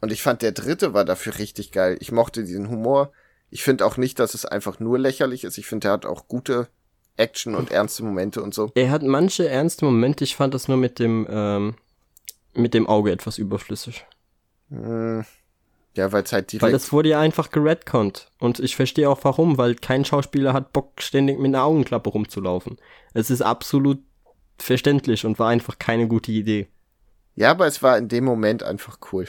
Und 0.00 0.12
ich 0.12 0.22
fand, 0.22 0.42
der 0.42 0.52
dritte 0.52 0.94
war 0.94 1.04
dafür 1.04 1.38
richtig 1.38 1.72
geil. 1.72 1.96
Ich 2.00 2.12
mochte 2.12 2.44
diesen 2.44 2.68
Humor. 2.70 3.12
Ich 3.50 3.62
finde 3.62 3.84
auch 3.84 3.96
nicht, 3.96 4.18
dass 4.18 4.34
es 4.34 4.46
einfach 4.46 4.80
nur 4.80 4.98
lächerlich 4.98 5.44
ist. 5.44 5.58
Ich 5.58 5.66
finde, 5.66 5.86
der 5.86 5.92
hat 5.92 6.06
auch 6.06 6.28
gute 6.28 6.68
Action 7.16 7.54
und 7.54 7.70
ernste 7.70 8.02
Momente 8.04 8.42
und 8.42 8.54
so. 8.54 8.70
Er 8.74 8.90
hat 8.90 9.02
manche 9.02 9.48
ernste 9.48 9.84
Momente, 9.84 10.24
ich 10.24 10.36
fand 10.36 10.54
das 10.54 10.68
nur 10.68 10.76
mit 10.76 10.98
dem, 10.98 11.26
ähm, 11.30 11.74
mit 12.54 12.74
dem 12.74 12.86
Auge 12.88 13.12
etwas 13.12 13.38
überflüssig. 13.38 14.04
Hm, 14.70 15.24
Ja, 15.96 16.12
weil 16.12 16.22
es 16.22 16.32
halt 16.32 16.52
direkt. 16.52 16.62
Weil 16.62 16.72
das 16.72 16.92
wurde 16.92 17.10
ja 17.10 17.20
einfach 17.20 17.50
geredconnt. 17.50 18.30
Und 18.38 18.58
ich 18.60 18.76
verstehe 18.76 19.10
auch 19.10 19.20
warum, 19.22 19.58
weil 19.58 19.74
kein 19.74 20.04
Schauspieler 20.04 20.52
hat 20.52 20.72
Bock, 20.72 21.02
ständig 21.02 21.38
mit 21.38 21.46
einer 21.48 21.64
Augenklappe 21.64 22.10
rumzulaufen. 22.10 22.78
Es 23.12 23.28
ist 23.30 23.42
absolut 23.42 23.98
verständlich 24.58 25.24
und 25.26 25.38
war 25.38 25.48
einfach 25.48 25.78
keine 25.78 26.06
gute 26.06 26.30
Idee. 26.32 26.68
ja, 27.34 27.50
aber 27.50 27.66
es 27.66 27.82
war 27.82 27.98
in 27.98 28.08
dem 28.08 28.24
Moment 28.24 28.62
einfach 28.62 28.98
cool. 29.12 29.26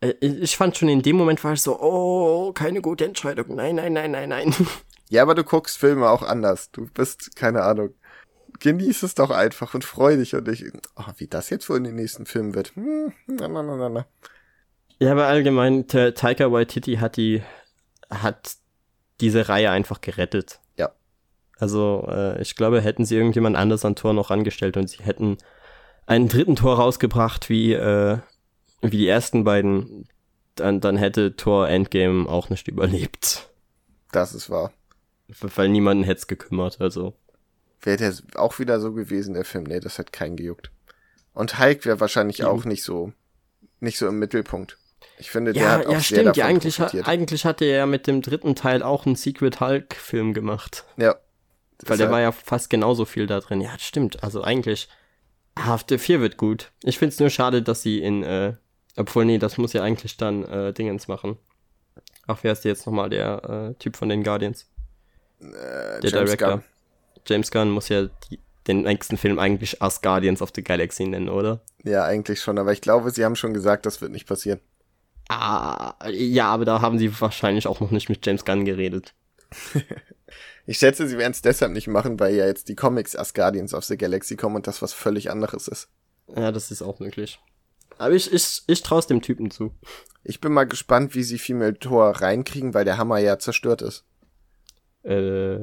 Äh, 0.00 0.14
Ich 0.20 0.56
fand 0.56 0.76
schon 0.76 0.88
in 0.88 1.02
dem 1.02 1.16
Moment 1.16 1.42
war 1.44 1.52
ich 1.52 1.62
so, 1.62 1.78
oh, 1.80 2.52
keine 2.52 2.80
gute 2.80 3.04
Entscheidung. 3.04 3.54
Nein, 3.54 3.74
nein, 3.76 3.92
nein, 3.92 4.10
nein, 4.12 4.28
nein. 4.30 4.54
Ja, 5.10 5.22
aber 5.22 5.34
du 5.34 5.42
guckst 5.42 5.76
Filme 5.76 6.08
auch 6.08 6.22
anders. 6.22 6.70
Du 6.70 6.86
bist, 6.86 7.34
keine 7.34 7.62
Ahnung. 7.62 7.94
Genieß 8.60 9.02
es 9.02 9.16
doch 9.16 9.30
einfach 9.30 9.74
und 9.74 9.84
freu 9.84 10.16
dich 10.16 10.34
und 10.36 10.46
ich, 10.48 10.64
oh, 10.96 11.12
wie 11.16 11.26
das 11.26 11.50
jetzt 11.50 11.68
wohl 11.68 11.78
in 11.78 11.84
den 11.84 11.96
nächsten 11.96 12.26
Filmen 12.26 12.54
wird. 12.54 12.74
Hm, 12.76 13.12
na, 13.26 13.48
na, 13.48 13.62
na, 13.62 13.88
na. 13.88 14.06
Ja, 15.00 15.12
aber 15.12 15.26
allgemein, 15.26 15.88
Taika 15.88 16.52
Waititi 16.52 16.96
hat 16.96 17.16
die, 17.16 17.42
hat 18.08 18.54
diese 19.20 19.48
Reihe 19.48 19.70
einfach 19.70 20.00
gerettet. 20.00 20.60
Ja. 20.76 20.92
Also, 21.58 22.06
äh, 22.08 22.40
ich 22.40 22.54
glaube, 22.54 22.80
hätten 22.80 23.04
sie 23.04 23.16
irgendjemand 23.16 23.56
anders 23.56 23.84
an 23.84 23.96
Tor 23.96 24.12
noch 24.12 24.30
angestellt 24.30 24.76
und 24.76 24.88
sie 24.88 25.02
hätten 25.02 25.38
einen 26.06 26.28
dritten 26.28 26.54
Tor 26.54 26.76
rausgebracht, 26.76 27.48
wie, 27.48 27.72
äh, 27.72 28.18
wie 28.80 28.90
die 28.90 29.08
ersten 29.08 29.42
beiden, 29.42 30.08
dann, 30.54 30.80
dann 30.80 30.96
hätte 30.96 31.34
Tor 31.34 31.68
Endgame 31.68 32.28
auch 32.28 32.48
nicht 32.48 32.68
überlebt. 32.68 33.48
Das 34.12 34.34
ist 34.34 34.50
wahr. 34.50 34.72
Weil 35.40 35.68
niemanden 35.68 36.04
hätte 36.04 36.20
es 36.20 36.26
gekümmert, 36.26 36.80
also. 36.80 37.14
Wäre 37.80 37.96
der 37.96 38.14
auch 38.34 38.58
wieder 38.58 38.80
so 38.80 38.92
gewesen, 38.92 39.34
der 39.34 39.44
Film? 39.44 39.64
Nee, 39.64 39.80
das 39.80 39.98
hätte 39.98 40.12
keinen 40.12 40.36
gejuckt. 40.36 40.70
Und 41.32 41.58
Hulk 41.58 41.84
wäre 41.86 42.00
wahrscheinlich 42.00 42.40
mhm. 42.40 42.46
auch 42.46 42.64
nicht 42.64 42.82
so, 42.82 43.12
nicht 43.80 43.98
so 43.98 44.08
im 44.08 44.18
Mittelpunkt. 44.18 44.78
Ich 45.18 45.30
finde, 45.30 45.52
der 45.52 45.62
ja, 45.62 45.70
hat 45.72 45.86
auch 45.86 45.92
ja, 45.92 46.00
sehr 46.00 46.20
stimmt. 46.20 46.36
Ja, 46.36 46.46
eigentlich, 46.46 46.76
profitiert. 46.76 47.08
eigentlich 47.08 47.44
hatte 47.44 47.64
er 47.64 47.78
ja 47.78 47.86
mit 47.86 48.06
dem 48.06 48.22
dritten 48.22 48.54
Teil 48.54 48.82
auch 48.82 49.06
einen 49.06 49.16
Secret 49.16 49.60
Hulk-Film 49.60 50.34
gemacht. 50.34 50.84
Ja. 50.96 51.16
Weil 51.86 51.98
der 51.98 52.10
war 52.10 52.20
ja 52.20 52.32
fast 52.32 52.68
genauso 52.68 53.04
viel 53.04 53.26
da 53.26 53.40
drin. 53.40 53.60
Ja, 53.60 53.78
stimmt. 53.78 54.22
Also 54.22 54.42
eigentlich, 54.42 54.88
Hafte 55.58 55.98
4 55.98 56.20
wird 56.20 56.36
gut. 56.36 56.72
Ich 56.82 56.98
finde 56.98 57.14
es 57.14 57.20
nur 57.20 57.30
schade, 57.30 57.62
dass 57.62 57.82
sie 57.82 58.00
in, 58.00 58.22
äh, 58.22 58.54
obwohl, 58.96 59.24
nee, 59.24 59.38
das 59.38 59.56
muss 59.58 59.72
ja 59.72 59.82
eigentlich 59.82 60.16
dann 60.16 60.44
äh, 60.44 60.72
Dingens 60.72 61.08
machen. 61.08 61.38
Ach, 62.26 62.38
wer 62.42 62.52
ist 62.52 62.64
jetzt 62.64 62.86
nochmal 62.86 63.10
der 63.10 63.70
äh, 63.70 63.74
Typ 63.78 63.96
von 63.96 64.08
den 64.08 64.22
Guardians? 64.22 64.68
Äh, 65.40 66.00
der 66.00 66.10
James 66.10 66.30
Director. 66.30 66.50
Gunn. 66.50 66.62
James 67.26 67.50
Gunn 67.50 67.70
muss 67.70 67.88
ja 67.88 68.08
die, 68.30 68.38
den 68.66 68.82
nächsten 68.82 69.16
Film 69.16 69.38
eigentlich 69.38 69.82
As 69.82 70.02
Guardians 70.02 70.42
of 70.42 70.50
the 70.54 70.62
Galaxy 70.62 71.06
nennen, 71.06 71.28
oder? 71.28 71.60
Ja, 71.84 72.04
eigentlich 72.04 72.40
schon, 72.40 72.58
aber 72.58 72.72
ich 72.72 72.80
glaube, 72.80 73.10
sie 73.10 73.24
haben 73.24 73.36
schon 73.36 73.54
gesagt, 73.54 73.86
das 73.86 74.00
wird 74.00 74.12
nicht 74.12 74.26
passieren. 74.26 74.60
Ah, 75.28 75.94
ja, 76.10 76.48
aber 76.48 76.64
da 76.64 76.80
haben 76.80 76.98
sie 76.98 77.20
wahrscheinlich 77.20 77.66
auch 77.66 77.80
noch 77.80 77.90
nicht 77.90 78.08
mit 78.08 78.24
James 78.26 78.44
Gunn 78.44 78.64
geredet. 78.64 79.14
ich 80.66 80.78
schätze, 80.78 81.08
sie 81.08 81.18
werden 81.18 81.32
es 81.32 81.42
deshalb 81.42 81.72
nicht 81.72 81.88
machen, 81.88 82.18
weil 82.18 82.34
ja 82.34 82.46
jetzt 82.46 82.68
die 82.68 82.74
Comics 82.74 83.16
As 83.16 83.34
Guardians 83.34 83.74
of 83.74 83.84
the 83.84 83.96
Galaxy 83.96 84.36
kommen 84.36 84.56
und 84.56 84.66
das 84.66 84.82
was 84.82 84.92
völlig 84.92 85.30
anderes 85.30 85.68
ist. 85.68 85.88
Ja, 86.34 86.52
das 86.52 86.70
ist 86.70 86.82
auch 86.82 86.98
möglich. 87.00 87.40
Aber 87.98 88.14
ich, 88.14 88.32
ich, 88.32 88.62
ich 88.66 88.82
traue 88.82 89.02
dem 89.02 89.22
Typen 89.22 89.50
zu. 89.50 89.72
Ich 90.24 90.40
bin 90.40 90.52
mal 90.52 90.64
gespannt, 90.64 91.14
wie 91.14 91.22
sie 91.22 91.38
Female 91.38 91.78
Thor 91.78 92.10
reinkriegen, 92.10 92.74
weil 92.74 92.84
der 92.84 92.98
Hammer 92.98 93.18
ja 93.18 93.38
zerstört 93.38 93.82
ist. 93.82 94.04
Äh. 95.02 95.58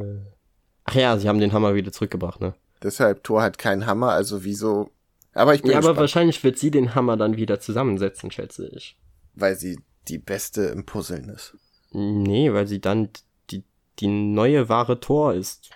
Ach 0.86 0.96
ja, 0.96 1.18
sie 1.18 1.28
haben 1.28 1.40
den 1.40 1.52
Hammer 1.54 1.76
wieder 1.76 1.92
zurückgebracht, 1.92 2.40
ne? 2.40 2.54
Deshalb, 2.82 3.24
Thor 3.24 3.42
hat 3.42 3.58
keinen 3.58 3.86
Hammer, 3.86 4.12
also 4.12 4.44
wieso. 4.44 4.92
Aber 5.34 5.54
ich 5.54 5.62
bin 5.62 5.72
Ja, 5.72 5.78
gespannt. 5.78 5.98
aber 5.98 6.02
wahrscheinlich 6.04 6.44
wird 6.44 6.58
sie 6.58 6.72
den 6.72 6.96
Hammer 6.96 7.18
dann 7.18 7.36
wieder 7.38 7.60
zusammensetzen, 7.60 8.32
schätze 8.32 8.68
ich. 8.70 8.98
Weil 9.36 9.56
sie 9.56 9.80
die 10.08 10.18
Beste 10.18 10.64
im 10.68 10.86
Puzzeln 10.86 11.30
ist. 11.30 11.56
Nee, 11.92 12.54
weil 12.54 12.68
sie 12.68 12.80
dann 12.80 13.10
die, 13.50 13.64
die 14.00 14.08
neue 14.08 14.70
wahre 14.70 15.00
Tor 15.00 15.34
ist. 15.34 15.70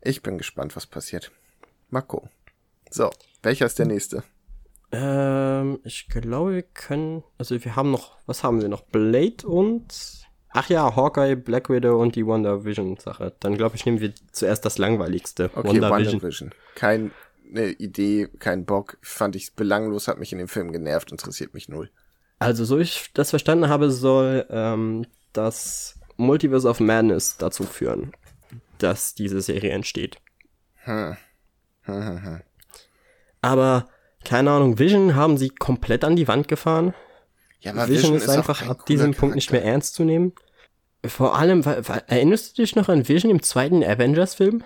Ich 0.00 0.22
bin 0.22 0.38
gespannt, 0.38 0.76
was 0.76 0.86
passiert. 0.86 1.30
Marco. 1.90 2.28
So, 2.90 3.10
welcher 3.42 3.66
ist 3.66 3.78
der 3.78 3.86
nächste? 3.86 4.22
Ähm, 4.92 5.80
ich 5.84 6.08
glaube, 6.08 6.54
wir 6.54 6.62
können. 6.62 7.22
Also 7.36 7.62
wir 7.62 7.76
haben 7.76 7.90
noch. 7.90 8.16
Was 8.26 8.42
haben 8.42 8.62
wir 8.62 8.68
noch? 8.68 8.82
Blade 8.82 9.46
und. 9.46 10.26
Ach 10.50 10.68
ja, 10.68 10.96
Hawkeye, 10.96 11.36
Black 11.36 11.68
Widow 11.68 12.00
und 12.00 12.16
die 12.16 12.24
Wonder 12.24 12.64
Vision 12.64 12.96
Sache. 12.96 13.34
Dann 13.40 13.56
glaube 13.56 13.76
ich, 13.76 13.84
nehmen 13.84 14.00
wir 14.00 14.12
zuerst 14.32 14.64
das 14.64 14.78
langweiligste. 14.78 15.50
Okay, 15.54 15.68
Wonder, 15.68 15.90
Wonder 15.90 15.98
Vision. 15.98 16.22
Vision. 16.22 16.50
Keine 16.74 17.10
Idee, 17.78 18.28
kein 18.38 18.64
Bock. 18.64 18.98
Fand 19.02 19.36
ich 19.36 19.54
belanglos, 19.54 20.08
hat 20.08 20.18
mich 20.18 20.32
in 20.32 20.38
dem 20.38 20.48
Film 20.48 20.72
genervt, 20.72 21.12
interessiert 21.12 21.54
mich 21.54 21.68
null. 21.68 21.90
Also, 22.38 22.64
so 22.64 22.78
ich 22.78 23.10
das 23.14 23.30
verstanden 23.30 23.68
habe, 23.68 23.90
soll 23.90 24.46
ähm, 24.50 25.06
das 25.32 25.98
Multiverse 26.16 26.68
of 26.68 26.80
Madness 26.80 27.36
dazu 27.36 27.64
führen, 27.64 28.12
dass 28.78 29.14
diese 29.14 29.40
Serie 29.40 29.72
entsteht. 29.72 30.18
Hm. 30.84 31.16
Hm, 31.82 32.06
hm, 32.06 32.22
hm. 32.22 32.40
Aber, 33.42 33.88
keine 34.24 34.50
Ahnung, 34.50 34.78
Vision 34.78 35.14
haben 35.14 35.36
sie 35.36 35.50
komplett 35.50 36.04
an 36.04 36.16
die 36.16 36.28
Wand 36.28 36.48
gefahren. 36.48 36.94
Ja, 37.60 37.72
aber 37.72 37.88
Vision, 37.88 38.14
Vision 38.14 38.16
ist, 38.16 38.22
ist 38.24 38.28
einfach 38.30 38.66
ab 38.68 38.86
diesem 38.86 39.14
Punkt 39.14 39.34
nicht 39.34 39.52
mehr 39.52 39.64
ernst 39.64 39.94
zu 39.94 40.04
nehmen. 40.04 40.32
Vor 41.06 41.36
allem, 41.36 41.62
erinnerst 41.62 42.58
du 42.58 42.62
dich 42.62 42.76
noch 42.76 42.88
an 42.88 43.08
Vision 43.08 43.30
im 43.30 43.42
zweiten 43.42 43.84
Avengers-Film? 43.84 44.64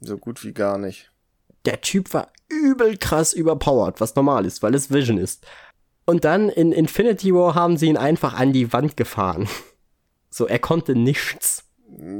So 0.00 0.16
gut 0.16 0.44
wie 0.44 0.52
gar 0.52 0.78
nicht. 0.78 1.10
Der 1.64 1.80
Typ 1.80 2.14
war 2.14 2.32
übel 2.48 2.96
krass 2.96 3.32
überpowered, 3.32 4.00
was 4.00 4.14
normal 4.14 4.46
ist, 4.46 4.62
weil 4.62 4.74
es 4.74 4.90
Vision 4.90 5.18
ist. 5.18 5.46
Und 6.06 6.24
dann 6.24 6.48
in 6.48 6.72
Infinity 6.72 7.34
War 7.34 7.54
haben 7.54 7.76
sie 7.76 7.86
ihn 7.86 7.98
einfach 7.98 8.34
an 8.34 8.52
die 8.52 8.72
Wand 8.72 8.96
gefahren. 8.96 9.48
So, 10.30 10.46
er 10.46 10.58
konnte 10.58 10.94
nichts. 10.94 11.64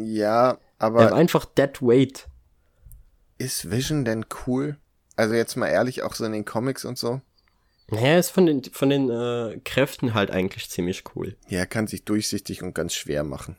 Ja, 0.01 0.57
aber. 0.79 1.03
Er 1.03 1.11
war 1.11 1.19
einfach 1.19 1.45
dead 1.45 1.83
weight. 1.83 2.27
Ist 3.37 3.71
Vision 3.71 4.07
denn 4.07 4.25
cool? 4.47 4.79
Also 5.15 5.35
jetzt 5.35 5.57
mal 5.57 5.69
ehrlich, 5.69 6.03
auch 6.03 6.15
so 6.15 6.25
in 6.25 6.33
den 6.33 6.47
Comics 6.47 6.87
und 6.87 6.97
so. 6.97 7.21
Naja, 7.91 8.09
er 8.09 8.19
ist 8.19 8.31
von 8.31 8.47
den, 8.47 8.65
von 8.65 8.91
den 8.91 9.09
äh, 9.09 9.61
Kräften 9.65 10.15
halt 10.15 10.31
eigentlich 10.31 10.69
ziemlich 10.69 11.05
cool. 11.15 11.37
Ja, 11.49 11.61
er 11.61 11.67
kann 11.67 11.87
sich 11.87 12.05
durchsichtig 12.05 12.63
und 12.63 12.75
ganz 12.75 12.95
schwer 12.95 13.25
machen. 13.25 13.57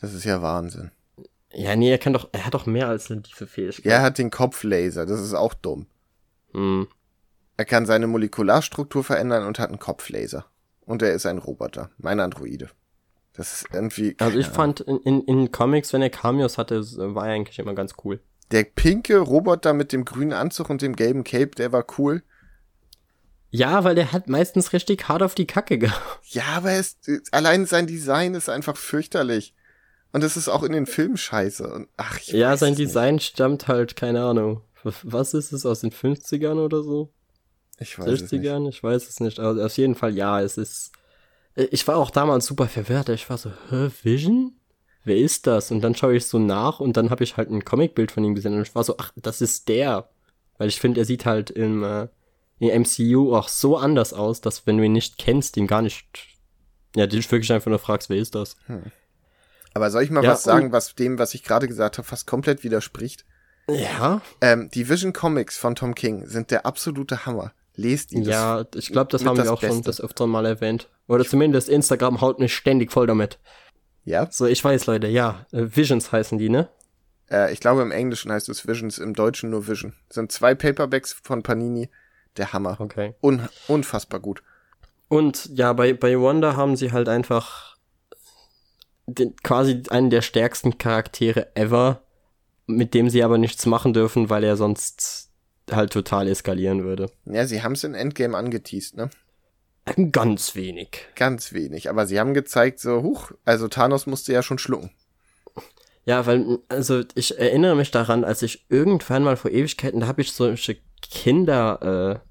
Das 0.00 0.14
ist 0.14 0.24
ja 0.24 0.40
Wahnsinn. 0.42 0.92
Ja, 1.52 1.74
nee, 1.74 1.90
er 1.90 1.98
kann 1.98 2.12
doch, 2.12 2.28
er 2.32 2.46
hat 2.46 2.54
doch 2.54 2.66
mehr 2.66 2.88
als 2.88 3.08
diese 3.08 3.46
Fähigkeit. 3.46 3.84
Ja, 3.84 3.92
er 3.98 4.02
hat 4.02 4.18
den 4.18 4.30
Kopflaser, 4.30 5.06
das 5.06 5.20
ist 5.20 5.34
auch 5.34 5.54
dumm. 5.54 5.86
Hm. 6.52 6.86
Er 7.56 7.64
kann 7.64 7.86
seine 7.86 8.06
Molekularstruktur 8.06 9.02
verändern 9.02 9.46
und 9.46 9.58
hat 9.58 9.70
einen 9.70 9.78
Kopflaser. 9.78 10.46
Und 10.84 11.02
er 11.02 11.14
ist 11.14 11.26
ein 11.26 11.38
Roboter, 11.38 11.90
mein 11.98 12.20
Androide. 12.20 12.70
Das 13.32 13.52
ist 13.52 13.68
irgendwie. 13.72 14.16
Also 14.18 14.38
ich 14.38 14.46
fand 14.46 14.80
in, 14.80 14.98
in, 14.98 15.20
in 15.22 15.52
Comics, 15.52 15.92
wenn 15.92 16.02
er 16.02 16.10
Cameos 16.10 16.58
hatte, 16.58 16.82
war 17.14 17.26
er 17.26 17.34
eigentlich 17.34 17.58
immer 17.58 17.74
ganz 17.74 17.94
cool. 18.04 18.20
Der 18.50 18.64
pinke 18.64 19.18
Roboter 19.18 19.72
mit 19.72 19.92
dem 19.92 20.04
grünen 20.04 20.32
Anzug 20.32 20.70
und 20.70 20.80
dem 20.80 20.94
gelben 20.94 21.24
Cape, 21.24 21.50
der 21.50 21.72
war 21.72 21.84
cool. 21.98 22.22
Ja, 23.50 23.84
weil 23.84 23.94
der 23.94 24.12
hat 24.12 24.28
meistens 24.28 24.72
richtig 24.72 25.08
hart 25.08 25.22
auf 25.22 25.34
die 25.34 25.46
Kacke 25.46 25.78
gehauen. 25.78 26.02
Ja, 26.28 26.44
aber 26.56 26.72
er 26.72 26.80
ist, 26.80 26.98
allein 27.30 27.66
sein 27.66 27.86
Design 27.86 28.34
ist 28.34 28.48
einfach 28.48 28.76
fürchterlich. 28.76 29.54
Und 30.12 30.24
es 30.24 30.36
ist 30.36 30.48
auch 30.48 30.62
in 30.62 30.72
den 30.72 30.86
Filmen 30.86 31.16
scheiße. 31.16 31.66
Und, 31.68 31.88
ach, 31.96 32.18
ja, 32.20 32.56
sein 32.56 32.74
Design 32.74 33.16
nicht. 33.16 33.34
stammt 33.34 33.68
halt, 33.68 33.96
keine 33.96 34.22
Ahnung. 34.24 34.62
Was 34.82 35.34
ist 35.34 35.52
es, 35.52 35.66
aus 35.66 35.80
den 35.80 35.90
50ern 35.90 36.58
oder 36.58 36.82
so? 36.82 37.12
Ich 37.78 37.98
weiß 37.98 38.08
60ern? 38.08 38.68
Ich 38.68 38.82
weiß 38.82 39.08
es 39.08 39.20
nicht. 39.20 39.38
Also 39.38 39.62
auf 39.62 39.76
jeden 39.76 39.94
Fall 39.94 40.14
ja, 40.14 40.40
es 40.40 40.56
ist. 40.56 40.92
Ich 41.54 41.86
war 41.88 41.96
auch 41.96 42.10
damals 42.10 42.46
super 42.46 42.68
verwirrt. 42.68 43.08
Ich 43.08 43.28
war 43.28 43.38
so, 43.38 43.50
hä, 43.70 43.90
Vision? 44.02 44.56
Wer 45.04 45.16
ist 45.16 45.46
das? 45.46 45.70
Und 45.70 45.82
dann 45.82 45.94
schaue 45.94 46.16
ich 46.16 46.26
so 46.26 46.38
nach 46.38 46.80
und 46.80 46.96
dann 46.96 47.10
habe 47.10 47.24
ich 47.24 47.36
halt 47.36 47.50
ein 47.50 47.64
Comicbild 47.64 48.10
von 48.10 48.24
ihm 48.24 48.34
gesehen 48.34 48.54
und 48.54 48.62
ich 48.62 48.74
war 48.74 48.84
so, 48.84 48.96
ach, 48.98 49.12
das 49.16 49.40
ist 49.40 49.68
der. 49.68 50.08
Weil 50.58 50.68
ich 50.68 50.80
finde, 50.80 51.00
er 51.00 51.04
sieht 51.04 51.26
halt 51.26 51.50
im, 51.50 51.84
äh, 51.84 52.08
im 52.58 52.82
MCU 52.82 53.34
auch 53.34 53.48
so 53.48 53.76
anders 53.76 54.12
aus, 54.12 54.40
dass 54.40 54.66
wenn 54.66 54.78
du 54.78 54.84
ihn 54.84 54.92
nicht 54.92 55.18
kennst, 55.18 55.56
ihm 55.56 55.66
gar 55.66 55.82
nicht, 55.82 56.06
ja, 56.94 57.06
dich 57.06 57.30
wirklich 57.30 57.52
einfach 57.52 57.70
nur 57.70 57.78
fragst, 57.78 58.08
wer 58.08 58.16
ist 58.16 58.34
das? 58.34 58.56
Hm. 58.66 58.84
Aber 59.74 59.90
soll 59.90 60.02
ich 60.02 60.10
mal 60.10 60.24
ja, 60.24 60.30
was 60.30 60.42
sagen, 60.42 60.72
was 60.72 60.94
dem, 60.94 61.18
was 61.18 61.34
ich 61.34 61.42
gerade 61.42 61.68
gesagt 61.68 61.98
habe, 61.98 62.08
fast 62.08 62.26
komplett 62.26 62.64
widerspricht? 62.64 63.26
Ja. 63.68 64.22
Ähm, 64.40 64.70
die 64.72 64.88
Vision 64.88 65.12
Comics 65.12 65.58
von 65.58 65.74
Tom 65.74 65.94
King 65.94 66.26
sind 66.26 66.50
der 66.50 66.64
absolute 66.64 67.26
Hammer. 67.26 67.52
Lest 67.74 68.12
ihn. 68.12 68.22
Ja, 68.22 68.64
ich 68.74 68.90
glaube, 68.90 69.10
das 69.10 69.26
haben 69.26 69.36
wir 69.36 69.52
auch 69.52 69.60
Beste. 69.60 69.74
schon 69.74 69.82
das 69.82 70.00
öfter 70.00 70.26
mal 70.26 70.46
erwähnt. 70.46 70.88
Oder 71.08 71.24
zumindest 71.24 71.68
Instagram 71.68 72.22
haut 72.22 72.38
mich 72.38 72.54
ständig 72.54 72.90
voll 72.90 73.06
damit. 73.06 73.38
Ja. 74.04 74.28
So, 74.30 74.46
ich 74.46 74.64
weiß, 74.64 74.86
Leute, 74.86 75.08
ja. 75.08 75.44
Äh, 75.52 75.66
Visions 75.76 76.10
heißen 76.10 76.38
die, 76.38 76.48
ne? 76.48 76.70
Äh, 77.30 77.52
ich 77.52 77.60
glaube, 77.60 77.82
im 77.82 77.90
Englischen 77.90 78.32
heißt 78.32 78.48
es 78.48 78.66
Visions, 78.66 78.98
im 78.98 79.12
Deutschen 79.12 79.50
nur 79.50 79.68
Vision. 79.68 79.92
Das 80.08 80.14
sind 80.14 80.32
zwei 80.32 80.54
Paperbacks 80.54 81.12
von 81.12 81.42
Panini. 81.42 81.90
Der 82.36 82.52
Hammer. 82.52 82.76
Okay. 82.80 83.14
Un 83.20 83.48
unfassbar 83.68 84.20
gut. 84.20 84.42
Und 85.08 85.50
ja, 85.54 85.72
bei, 85.72 85.92
bei 85.92 86.20
Wanda 86.20 86.56
haben 86.56 86.76
sie 86.76 86.92
halt 86.92 87.08
einfach 87.08 87.76
den, 89.06 89.36
quasi 89.36 89.82
einen 89.90 90.10
der 90.10 90.22
stärksten 90.22 90.78
Charaktere 90.78 91.54
ever, 91.54 92.02
mit 92.66 92.94
dem 92.94 93.08
sie 93.08 93.22
aber 93.22 93.38
nichts 93.38 93.66
machen 93.66 93.92
dürfen, 93.92 94.30
weil 94.30 94.44
er 94.44 94.56
sonst 94.56 95.30
halt 95.70 95.92
total 95.92 96.28
eskalieren 96.28 96.84
würde. 96.84 97.10
Ja, 97.24 97.46
sie 97.46 97.62
haben 97.62 97.72
es 97.72 97.84
in 97.84 97.94
Endgame 97.94 98.36
angeteased, 98.36 98.96
ne? 98.96 99.10
Ganz 100.10 100.56
wenig. 100.56 101.06
Ganz 101.14 101.52
wenig. 101.52 101.88
Aber 101.88 102.06
sie 102.06 102.18
haben 102.18 102.34
gezeigt, 102.34 102.80
so, 102.80 103.02
huch, 103.02 103.30
also 103.44 103.68
Thanos 103.68 104.06
musste 104.06 104.32
ja 104.32 104.42
schon 104.42 104.58
schlucken. 104.58 104.90
Ja, 106.04 106.26
weil, 106.26 106.58
also 106.68 107.02
ich 107.14 107.38
erinnere 107.38 107.76
mich 107.76 107.90
daran, 107.92 108.24
als 108.24 108.42
ich 108.42 108.66
irgendwann 108.68 109.22
mal 109.24 109.36
vor 109.36 109.50
Ewigkeiten, 109.50 110.00
da 110.00 110.06
habe 110.06 110.22
ich 110.22 110.32
solche 110.32 110.76
Kinder-Comics 111.02 112.25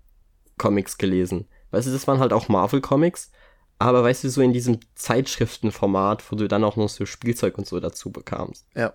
äh, 0.62 0.84
gelesen. 0.98 1.48
Weißt 1.72 1.88
du, 1.88 1.92
das 1.92 2.08
waren 2.08 2.20
halt 2.20 2.34
auch 2.34 2.48
Marvel-Comics, 2.48 3.32
aber 3.80 4.04
weißt 4.04 4.24
du, 4.24 4.30
so 4.30 4.42
in 4.42 4.54
diesem 4.54 4.80
Zeitschriftenformat, 4.96 6.24
wo 6.32 6.36
du 6.36 6.48
dann 6.48 6.64
auch 6.64 6.76
noch 6.76 6.90
so 6.90 7.06
Spielzeug 7.06 7.58
und 7.58 7.68
so 7.68 7.80
dazu 7.80 8.12
bekamst. 8.12 8.66
Ja. 8.76 8.94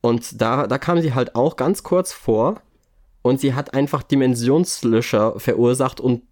Und 0.00 0.40
da, 0.40 0.66
da 0.66 0.78
kam 0.78 1.00
sie 1.00 1.14
halt 1.14 1.34
auch 1.34 1.56
ganz 1.56 1.82
kurz 1.82 2.12
vor 2.12 2.62
und 3.22 3.40
sie 3.40 3.54
hat 3.54 3.74
einfach 3.74 4.02
Dimensionslöscher 4.02 5.38
verursacht 5.38 6.00
und 6.00 6.22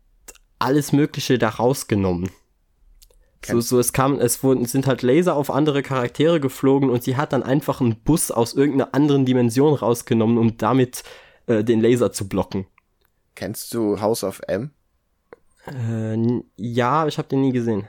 alles 0.58 0.92
Mögliche 0.92 1.38
da 1.38 1.48
rausgenommen. 1.48 2.30
So, 3.46 3.60
so, 3.60 3.78
es 3.78 3.92
kam, 3.92 4.20
es 4.20 4.42
wurden, 4.42 4.64
sind 4.64 4.86
halt 4.86 5.02
Laser 5.02 5.36
auf 5.36 5.50
andere 5.50 5.82
Charaktere 5.82 6.40
geflogen 6.40 6.88
und 6.88 7.02
sie 7.02 7.16
hat 7.16 7.32
dann 7.32 7.42
einfach 7.42 7.80
einen 7.80 7.96
Bus 7.96 8.30
aus 8.30 8.54
irgendeiner 8.54 8.94
anderen 8.94 9.26
Dimension 9.26 9.74
rausgenommen, 9.74 10.38
um 10.38 10.56
damit 10.56 11.02
äh, 11.46 11.62
den 11.62 11.80
Laser 11.82 12.12
zu 12.12 12.28
blocken. 12.28 12.66
Kennst 13.34 13.74
du 13.74 14.00
House 14.00 14.24
of 14.24 14.40
M? 14.46 14.70
Äh, 15.66 16.42
ja, 16.56 17.06
ich 17.06 17.18
habe 17.18 17.28
den 17.28 17.40
nie 17.40 17.52
gesehen. 17.52 17.86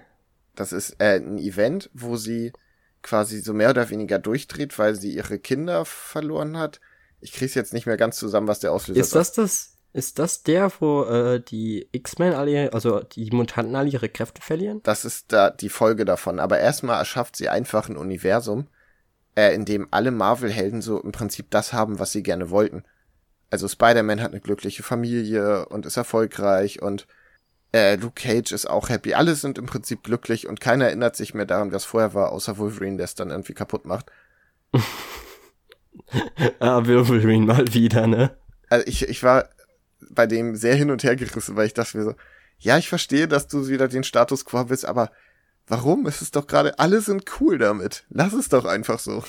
Das 0.55 0.71
ist 0.71 0.95
äh, 0.99 1.17
ein 1.17 1.37
Event, 1.37 1.89
wo 1.93 2.15
sie 2.15 2.53
quasi 3.01 3.39
so 3.39 3.53
mehr 3.53 3.69
oder 3.69 3.89
weniger 3.89 4.17
durchdreht, 4.17 4.79
weil 4.79 4.95
sie 4.95 5.13
ihre 5.15 5.37
Kinder 5.37 5.85
verloren 5.85 6.57
hat. 6.57 6.79
Ich 7.21 7.33
krieg's 7.33 7.53
jetzt 7.53 7.73
nicht 7.73 7.85
mehr 7.85 7.97
ganz 7.97 8.17
zusammen, 8.17 8.47
was 8.47 8.59
der 8.59 8.71
Auslöser 8.71 8.99
ist. 8.99 9.07
Ist 9.07 9.15
das 9.15 9.33
das? 9.33 9.71
Ist 9.93 10.19
das 10.19 10.43
der, 10.43 10.69
wo 10.81 11.03
äh, 11.05 11.39
die 11.39 11.87
X-Men 11.93 12.33
alle, 12.33 12.73
also 12.73 12.99
die 12.99 13.31
Mutanten 13.31 13.77
alle 13.77 13.89
ihre 13.89 14.09
Kräfte 14.09 14.41
verlieren? 14.41 14.81
Das 14.83 15.05
ist 15.05 15.31
da 15.31 15.49
die 15.49 15.69
Folge 15.69 16.03
davon. 16.03 16.39
Aber 16.41 16.59
erstmal 16.59 16.99
erschafft 16.99 17.37
sie 17.37 17.47
einfach 17.47 17.87
ein 17.87 17.95
Universum, 17.95 18.67
äh, 19.35 19.55
in 19.55 19.63
dem 19.63 19.87
alle 19.91 20.11
Marvel-Helden 20.11 20.81
so 20.81 21.01
im 21.01 21.13
Prinzip 21.13 21.49
das 21.49 21.71
haben, 21.71 21.97
was 21.97 22.11
sie 22.11 22.23
gerne 22.23 22.49
wollten. 22.49 22.83
Also 23.55 23.69
Spider-Man 23.69 24.21
hat 24.21 24.33
eine 24.33 24.41
glückliche 24.41 24.83
Familie 24.83 25.65
und 25.67 25.85
ist 25.85 25.95
erfolgreich 25.95 26.81
und 26.81 27.07
äh, 27.73 27.95
Luke 27.95 28.21
Cage 28.21 28.51
ist 28.51 28.69
auch 28.69 28.89
happy. 28.89 29.13
Alle 29.13 29.33
sind 29.35 29.57
im 29.57 29.65
Prinzip 29.65 30.03
glücklich 30.03 30.45
und 30.45 30.59
keiner 30.59 30.87
erinnert 30.87 31.15
sich 31.15 31.33
mehr 31.33 31.45
daran, 31.45 31.71
was 31.71 31.85
vorher 31.85 32.13
war, 32.13 32.33
außer 32.33 32.57
Wolverine, 32.57 32.97
der 32.97 33.05
es 33.05 33.15
dann 33.15 33.29
irgendwie 33.29 33.53
kaputt 33.53 33.85
macht. 33.85 34.11
ah, 36.59 36.85
Wolverine 36.85 37.45
mal 37.45 37.73
wieder, 37.73 38.07
ne? 38.07 38.35
Also 38.69 38.85
ich, 38.87 39.07
ich 39.07 39.23
war 39.23 39.47
bei 40.09 40.27
dem 40.27 40.57
sehr 40.57 40.75
hin 40.75 40.91
und 40.91 41.05
her 41.05 41.15
gerissen, 41.15 41.55
weil 41.55 41.67
ich 41.67 41.73
dachte 41.73 41.97
mir 41.97 42.03
so, 42.03 42.15
ja, 42.59 42.77
ich 42.77 42.89
verstehe, 42.89 43.29
dass 43.29 43.47
du 43.47 43.69
wieder 43.69 43.87
den 43.87 44.03
Status 44.03 44.43
quo 44.43 44.65
bist, 44.65 44.83
aber 44.83 45.11
warum? 45.67 46.05
Es 46.07 46.21
ist 46.21 46.35
doch 46.35 46.45
gerade, 46.45 46.77
alle 46.77 46.99
sind 46.99 47.23
cool 47.39 47.57
damit. 47.57 48.03
Lass 48.09 48.33
es 48.33 48.49
doch 48.49 48.65
einfach 48.65 48.99
so. 48.99 49.23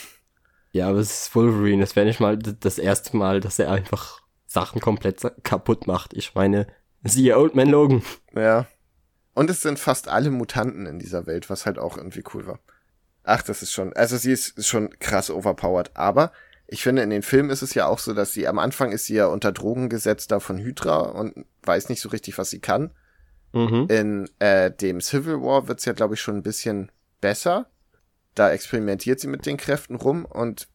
Ja, 0.76 0.90
aber 0.90 0.98
es 0.98 1.22
ist 1.26 1.34
Wolverine. 1.34 1.82
Es 1.82 1.96
wäre 1.96 2.04
nicht 2.04 2.20
mal 2.20 2.36
das 2.36 2.78
erste 2.78 3.16
Mal, 3.16 3.40
dass 3.40 3.58
er 3.58 3.70
einfach 3.70 4.20
Sachen 4.46 4.82
komplett 4.82 5.22
kaputt 5.42 5.86
macht. 5.86 6.12
Ich 6.12 6.34
meine, 6.34 6.66
siehe 7.02 7.38
Old 7.38 7.54
Man 7.54 7.70
Logan. 7.70 8.02
Ja. 8.34 8.66
Und 9.32 9.48
es 9.48 9.62
sind 9.62 9.78
fast 9.78 10.08
alle 10.08 10.30
Mutanten 10.30 10.84
in 10.84 10.98
dieser 10.98 11.26
Welt, 11.26 11.48
was 11.48 11.64
halt 11.64 11.78
auch 11.78 11.96
irgendwie 11.96 12.24
cool 12.34 12.46
war. 12.46 12.58
Ach, 13.24 13.40
das 13.40 13.62
ist 13.62 13.72
schon, 13.72 13.94
also 13.94 14.18
sie 14.18 14.32
ist, 14.32 14.58
ist 14.58 14.66
schon 14.66 14.90
krass 14.98 15.30
overpowered, 15.30 15.90
aber 15.94 16.30
ich 16.66 16.82
finde, 16.82 17.02
in 17.02 17.10
den 17.10 17.22
Filmen 17.22 17.48
ist 17.48 17.62
es 17.62 17.72
ja 17.72 17.86
auch 17.86 17.98
so, 17.98 18.12
dass 18.12 18.32
sie 18.32 18.46
am 18.46 18.58
Anfang 18.58 18.92
ist 18.92 19.06
sie 19.06 19.14
ja 19.14 19.26
unter 19.26 19.52
Drogen 19.52 19.88
gesetzt 19.88 20.30
da 20.30 20.40
von 20.40 20.58
Hydra 20.58 21.00
und 21.00 21.46
weiß 21.62 21.88
nicht 21.88 22.02
so 22.02 22.10
richtig, 22.10 22.36
was 22.36 22.50
sie 22.50 22.60
kann. 22.60 22.90
Mhm. 23.52 23.86
In 23.88 24.30
äh, 24.40 24.70
dem 24.70 25.00
Civil 25.00 25.40
War 25.40 25.68
wird's 25.68 25.86
ja, 25.86 25.94
glaube 25.94 26.14
ich, 26.14 26.20
schon 26.20 26.36
ein 26.36 26.42
bisschen 26.42 26.92
besser. 27.22 27.70
Da 28.36 28.50
experimentiert 28.50 29.18
sie 29.18 29.26
mit 29.26 29.46
den 29.46 29.56
Kräften 29.56 29.96
rum 29.96 30.24
und 30.24 30.68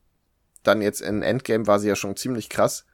dann 0.64 0.82
jetzt 0.82 0.99
in 0.99 1.22
Endgame 1.22 1.68
war 1.68 1.80
sie 1.80 1.88
ja 1.88 1.95
schon 1.95 2.18
ziemlich 2.18 2.49
krass. 2.49 2.86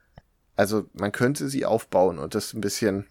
Also 0.55 0.85
man 0.93 1.11
könnte 1.11 1.49
sie 1.49 1.65
aufbauen 1.65 2.19
und 2.19 2.35
das 2.35 2.53
ein 2.53 2.61
bisschen. 2.61 3.07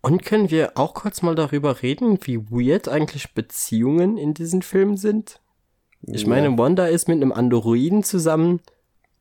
Und 0.00 0.24
können 0.24 0.50
wir 0.50 0.72
auch 0.76 0.94
kurz 0.94 1.22
mal 1.22 1.34
darüber 1.34 1.82
reden, 1.82 2.18
wie 2.22 2.50
weird 2.50 2.88
eigentlich 2.88 3.34
Beziehungen 3.34 4.16
in 4.16 4.34
diesen 4.34 4.62
Filmen 4.62 4.96
sind? 4.96 5.40
Ich 6.02 6.22
ja. 6.22 6.28
meine, 6.28 6.56
Wanda 6.56 6.86
ist 6.86 7.08
mit 7.08 7.16
einem 7.16 7.32
Androiden 7.32 8.02
zusammen 8.02 8.60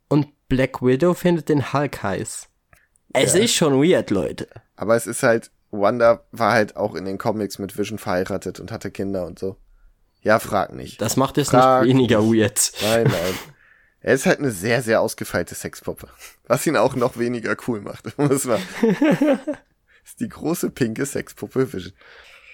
und 0.08 0.28
Black 0.48 0.82
Widow 0.82 1.14
findet 1.14 1.50
den 1.50 1.74
Hulk 1.74 2.04
heiß. 2.04 2.48
Es 3.14 3.34
ja. 3.34 3.40
ist 3.42 3.54
schon 3.54 3.82
weird, 3.82 4.12
Leute. 4.12 4.48
Aber 4.76 4.96
es 4.96 5.08
ist 5.08 5.24
halt, 5.24 5.52
Wanda 5.72 6.24
war 6.32 6.54
halt 6.54 6.76
auch 6.76 6.96
in 6.96 7.06
den 7.06 7.18
Comics 7.18 7.60
mit 7.60 7.78
Vision 7.78 7.98
verheiratet 7.98 8.60
und 8.60 8.72
hatte 8.72 8.92
Kinder 8.92 9.26
und 9.26 9.40
so. 9.40 9.58
Ja, 10.26 10.40
frag 10.40 10.74
nicht. 10.74 11.00
Das 11.02 11.16
macht 11.16 11.38
es 11.38 11.54
nicht 11.54 11.64
weniger 11.64 12.22
weird. 12.24 12.74
Nein, 12.82 13.04
nein. 13.06 13.34
Er 14.02 14.14
ist 14.14 14.26
halt 14.26 14.40
eine 14.40 14.52
sehr, 14.52 14.82
sehr 14.82 15.02
ausgefeilte 15.02 15.56
Sexpuppe. 15.56 16.10
Was 16.48 16.68
ihn 16.68 16.76
auch 16.78 16.96
noch 16.96 17.18
weniger 17.18 17.56
cool 17.68 17.80
macht. 17.80 18.18
Muss 18.18 18.46
man. 18.46 18.62
ist 20.04 20.20
die 20.20 20.30
große 20.30 20.72
pinke 20.72 21.06
Sexpuppe 21.06 21.72
Vision. 21.72 21.94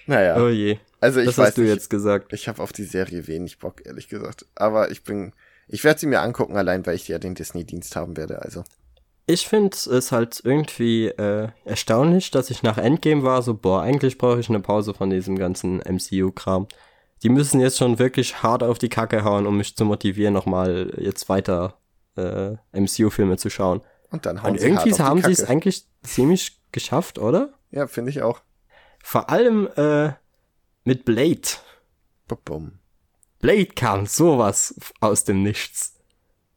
Naja. 0.06 0.40
Oh 0.40 0.48
je. 0.48 0.78
Also 1.00 1.20
ich 1.20 1.26
das 1.26 1.38
weiß 1.38 1.48
hast 1.48 1.58
du 1.58 1.62
nicht, 1.62 1.70
jetzt 1.70 1.90
gesagt. 1.90 2.32
Ich 2.32 2.46
habe 2.46 2.62
auf 2.62 2.72
die 2.72 2.84
Serie 2.84 3.26
wenig 3.26 3.58
Bock, 3.58 3.84
ehrlich 3.84 4.08
gesagt. 4.08 4.46
Aber 4.54 4.90
ich 4.90 5.02
bin 5.02 5.32
ich 5.72 5.84
werde 5.84 5.98
sie 5.98 6.06
mir 6.06 6.20
angucken, 6.20 6.56
allein 6.56 6.84
weil 6.84 6.96
ich 6.96 7.08
ja 7.08 7.18
den 7.18 7.34
Disney-Dienst 7.34 7.96
haben 7.96 8.16
werde, 8.16 8.42
also. 8.42 8.62
Ich 9.26 9.48
finde 9.48 9.74
es 9.74 10.12
halt 10.12 10.42
irgendwie 10.44 11.06
äh, 11.06 11.48
erstaunlich, 11.64 12.30
dass 12.30 12.50
ich 12.50 12.62
nach 12.62 12.76
Endgame 12.76 13.22
war, 13.22 13.40
so, 13.40 13.54
boah, 13.54 13.80
eigentlich 13.82 14.18
brauche 14.18 14.40
ich 14.40 14.48
eine 14.50 14.60
Pause 14.60 14.92
von 14.92 15.08
diesem 15.08 15.38
ganzen 15.38 15.78
MCU-Kram. 15.78 16.66
Die 17.22 17.28
müssen 17.28 17.60
jetzt 17.60 17.78
schon 17.78 17.98
wirklich 17.98 18.42
hart 18.42 18.62
auf 18.62 18.78
die 18.78 18.88
Kacke 18.88 19.24
hauen, 19.24 19.46
um 19.46 19.56
mich 19.56 19.76
zu 19.76 19.84
motivieren, 19.84 20.34
nochmal 20.34 20.92
jetzt 20.98 21.28
weiter 21.28 21.74
äh, 22.16 22.56
MCU-Filme 22.72 23.36
zu 23.36 23.48
schauen. 23.50 23.80
Und 24.10 24.26
dann 24.26 24.42
hauen 24.42 24.52
Und 24.52 24.60
sie 24.60 24.66
irgendwie 24.66 24.92
haben 24.94 25.18
die 25.18 25.26
sie 25.26 25.32
es 25.32 25.44
eigentlich 25.44 25.86
ziemlich 26.02 26.60
geschafft, 26.72 27.18
oder? 27.18 27.54
Ja, 27.70 27.86
finde 27.86 28.10
ich 28.10 28.22
auch. 28.22 28.40
Vor 29.02 29.30
allem 29.30 29.68
äh, 29.76 30.12
mit 30.84 31.04
Blade. 31.04 31.40
Bum. 32.44 32.78
Blade 33.40 33.66
kam 33.66 34.06
sowas 34.06 34.74
aus 35.00 35.24
dem 35.24 35.42
Nichts. 35.42 35.98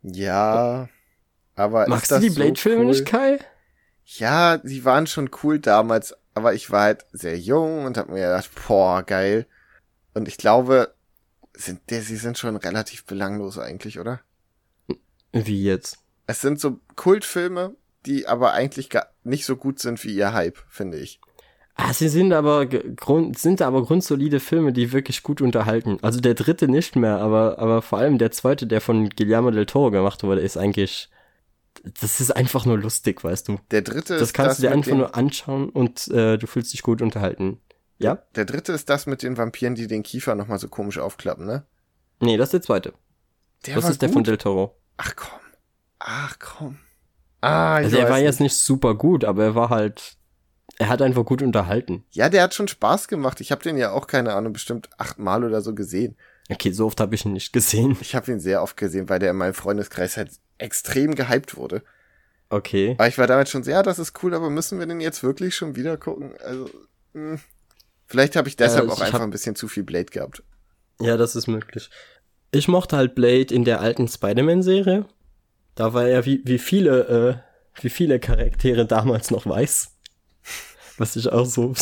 Ja, 0.03 0.87
aber 1.55 1.87
Magst 1.87 2.11
ist 2.11 2.17
du 2.17 2.21
die 2.21 2.29
so 2.29 2.35
Blade-Filme 2.35 2.81
cool? 2.81 2.87
nicht, 2.87 3.05
Kai? 3.05 3.39
Ja, 4.05 4.59
sie 4.63 4.85
waren 4.85 5.07
schon 5.07 5.29
cool 5.43 5.59
damals, 5.59 6.15
aber 6.33 6.53
ich 6.53 6.71
war 6.71 6.83
halt 6.83 7.05
sehr 7.11 7.37
jung 7.37 7.85
und 7.85 7.97
hab 7.97 8.07
mir 8.09 8.21
gedacht, 8.21 8.49
boah, 8.67 9.03
geil. 9.03 9.47
Und 10.15 10.27
ich 10.27 10.37
glaube, 10.37 10.95
sind, 11.53 11.81
der, 11.89 12.01
sie 12.01 12.15
sind 12.15 12.37
schon 12.39 12.55
relativ 12.55 13.05
belanglos 13.05 13.59
eigentlich, 13.59 13.99
oder? 13.99 14.21
Wie 15.31 15.63
jetzt? 15.63 15.99
Es 16.25 16.41
sind 16.41 16.59
so 16.59 16.79
Kultfilme, 16.95 17.75
die 18.05 18.27
aber 18.27 18.53
eigentlich 18.53 18.89
gar 18.89 19.07
nicht 19.23 19.45
so 19.45 19.55
gut 19.55 19.79
sind 19.79 20.03
wie 20.03 20.15
ihr 20.15 20.33
Hype, 20.33 20.57
finde 20.69 20.97
ich. 20.97 21.19
Ah, 21.75 21.91
sie 21.91 22.07
sind 22.07 22.31
aber 22.31 22.65
grund, 22.67 23.37
sind 23.37 23.61
aber 23.61 23.83
grundsolide 23.83 24.39
Filme, 24.39 24.71
die 24.71 24.93
wirklich 24.93 25.23
gut 25.23 25.41
unterhalten. 25.41 25.97
Also 26.01 26.21
der 26.21 26.33
dritte 26.33 26.69
nicht 26.69 26.95
mehr, 26.95 27.17
aber, 27.17 27.59
aber 27.59 27.81
vor 27.81 27.99
allem 27.99 28.17
der 28.17 28.31
zweite, 28.31 28.65
der 28.65 28.79
von 28.79 29.09
Guillermo 29.09 29.51
del 29.51 29.65
Toro 29.65 29.91
gemacht 29.91 30.23
wurde, 30.23 30.39
ist 30.39 30.55
eigentlich, 30.55 31.09
das 31.99 32.21
ist 32.21 32.31
einfach 32.31 32.65
nur 32.65 32.77
lustig, 32.77 33.21
weißt 33.21 33.49
du. 33.49 33.59
Der 33.71 33.81
dritte 33.81 34.17
Das 34.17 34.31
kannst 34.31 34.51
das 34.51 34.57
du 34.57 34.61
dir 34.63 34.71
einfach 34.71 34.93
nur 34.93 35.15
anschauen 35.15 35.67
und 35.67 36.07
äh, 36.07 36.37
du 36.37 36.47
fühlst 36.47 36.71
dich 36.71 36.81
gut 36.81 37.01
unterhalten. 37.01 37.59
Ja? 37.97 38.19
Der 38.35 38.45
dritte 38.45 38.73
ist 38.73 38.89
das 38.89 39.05
mit 39.05 39.23
den 39.23 39.37
Vampiren, 39.37 39.75
die 39.75 39.87
den 39.87 40.03
Kiefer 40.03 40.35
nochmal 40.35 40.59
so 40.59 40.67
komisch 40.67 40.97
aufklappen, 40.99 41.45
ne? 41.45 41.65
Nee, 42.19 42.37
das 42.37 42.47
ist 42.47 42.53
der 42.53 42.61
zweite. 42.61 42.93
Der 43.65 43.75
das 43.75 43.89
ist 43.89 44.01
der 44.01 44.09
gut. 44.09 44.13
von 44.15 44.23
Del 44.23 44.37
Toro. 44.37 44.75
Ach 44.97 45.15
komm. 45.15 45.39
Ach 45.99 46.35
komm. 46.39 46.77
Ah, 47.41 47.79
ich 47.79 47.85
Also 47.85 47.97
er 47.97 48.09
war 48.09 48.17
nicht. 48.17 48.25
jetzt 48.25 48.39
nicht 48.39 48.55
super 48.55 48.95
gut, 48.95 49.23
aber 49.23 49.43
er 49.43 49.55
war 49.55 49.69
halt, 49.69 50.17
er 50.77 50.89
hat 50.89 51.01
einfach 51.01 51.25
gut 51.25 51.41
unterhalten. 51.41 52.03
Ja, 52.11 52.29
der 52.29 52.43
hat 52.43 52.53
schon 52.53 52.67
Spaß 52.67 53.07
gemacht. 53.07 53.39
Ich 53.41 53.51
habe 53.51 53.63
den 53.63 53.77
ja 53.77 53.91
auch, 53.91 54.07
keine 54.07 54.33
Ahnung, 54.33 54.53
bestimmt 54.53 54.89
achtmal 54.97 55.43
oder 55.43 55.61
so 55.61 55.73
gesehen. 55.73 56.15
Okay, 56.51 56.71
so 56.71 56.85
oft 56.87 56.99
habe 56.99 57.15
ich 57.15 57.25
ihn 57.25 57.33
nicht 57.33 57.53
gesehen. 57.53 57.97
Ich 58.01 58.13
habe 58.15 58.31
ihn 58.31 58.39
sehr 58.39 58.61
oft 58.61 58.77
gesehen, 58.77 59.09
weil 59.09 59.19
der 59.19 59.31
in 59.31 59.37
meinem 59.37 59.53
Freundeskreis 59.55 60.17
halt 60.17 60.31
extrem 60.57 61.15
gehypt 61.15 61.55
wurde. 61.57 61.81
Okay. 62.49 62.93
Aber 62.97 63.07
ich 63.07 63.17
war 63.17 63.25
damals 63.27 63.49
schon 63.49 63.63
so, 63.63 63.71
ja, 63.71 63.81
das 63.81 63.97
ist 63.99 64.21
cool, 64.23 64.33
aber 64.35 64.49
müssen 64.51 64.77
wir 64.79 64.85
den 64.85 65.01
jetzt 65.01 65.23
wirklich 65.23 65.55
schon 65.55 65.75
wieder 65.75 65.97
gucken? 65.97 66.33
Also, 66.43 66.69
mh. 67.13 67.39
Vielleicht 68.07 68.35
habe 68.35 68.47
ich 68.47 68.55
deshalb 68.55 68.87
Äh, 68.87 68.91
auch 68.91 68.97
ich 68.97 69.03
einfach 69.03 69.19
hab- 69.19 69.27
ein 69.27 69.31
bisschen 69.31 69.55
zu 69.55 69.67
viel 69.67 69.83
Blade 69.83 70.05
gehabt. 70.05 70.43
Ja, 70.99 71.17
das 71.17 71.35
ist 71.35 71.47
möglich. 71.47 71.89
Ich 72.51 72.67
mochte 72.67 72.95
halt 72.95 73.15
Blade 73.15 73.53
in 73.53 73.65
der 73.65 73.81
alten 73.81 74.07
Spider-Man-Serie. 74.07 75.05
Da 75.75 75.93
war 75.93 76.07
er 76.07 76.25
wie, 76.25 76.41
wie 76.45 76.57
viele, 76.59 77.41
äh, 77.75 77.81
wie 77.83 77.89
viele 77.89 78.19
Charaktere 78.19 78.85
damals 78.85 79.29
noch 79.31 79.45
weiß. 79.45 79.91
Was 80.97 81.17
ich 81.17 81.29
auch 81.29 81.45
so, 81.45 81.73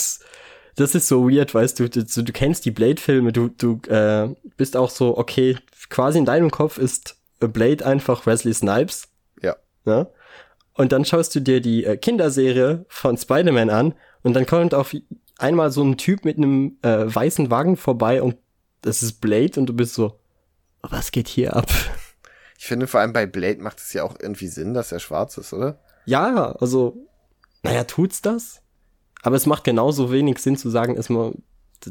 das 0.75 0.95
ist 0.95 1.07
so 1.07 1.29
weird, 1.29 1.53
weißt 1.53 1.79
du, 1.79 1.87
du, 1.89 2.03
du 2.03 2.33
kennst 2.33 2.65
die 2.65 2.71
Blade-Filme, 2.71 3.31
du, 3.31 3.49
du, 3.49 3.79
äh, 3.87 4.29
bist 4.57 4.75
auch 4.75 4.89
so, 4.89 5.15
okay, 5.15 5.57
quasi 5.89 6.17
in 6.17 6.25
deinem 6.25 6.49
Kopf 6.49 6.79
ist 6.79 7.17
Blade 7.39 7.85
einfach 7.85 8.25
Wesley 8.25 8.53
Snipes. 8.55 9.09
Ja. 9.43 9.55
Ne? 9.85 10.07
Und 10.73 10.91
dann 10.91 11.05
schaust 11.05 11.35
du 11.35 11.41
dir 11.41 11.61
die 11.61 11.83
äh, 11.83 11.97
Kinderserie 11.97 12.85
von 12.87 13.15
Spider-Man 13.15 13.69
an 13.69 13.93
und 14.23 14.33
dann 14.33 14.47
kommt 14.47 14.73
auf 14.73 14.95
einmal 15.43 15.71
so 15.71 15.83
ein 15.83 15.97
Typ 15.97 16.25
mit 16.25 16.37
einem 16.37 16.77
äh, 16.81 17.13
weißen 17.13 17.51
Wagen 17.51 17.77
vorbei 17.77 18.21
und 18.21 18.37
das 18.81 19.03
ist 19.03 19.21
Blade 19.21 19.59
und 19.59 19.67
du 19.67 19.73
bist 19.73 19.93
so, 19.93 20.19
was 20.81 21.11
geht 21.11 21.27
hier 21.27 21.55
ab? 21.55 21.69
Ich 22.57 22.67
finde 22.67 22.87
vor 22.87 23.01
allem 23.01 23.11
bei 23.11 23.25
Blade 23.25 23.61
macht 23.61 23.79
es 23.79 23.91
ja 23.91 24.03
auch 24.03 24.15
irgendwie 24.17 24.47
Sinn, 24.47 24.73
dass 24.73 24.93
er 24.93 24.99
schwarz 24.99 25.37
ist, 25.37 25.51
oder? 25.51 25.79
Ja, 26.05 26.53
also, 26.61 26.95
naja, 27.61 27.83
tut's 27.83 28.21
das? 28.21 28.61
Aber 29.21 29.35
es 29.35 29.45
macht 29.45 29.65
genauso 29.65 30.13
wenig 30.13 30.37
Sinn 30.39 30.55
zu 30.55 30.69
sagen, 30.69 30.95
ist 30.95 31.09
mal, 31.09 31.33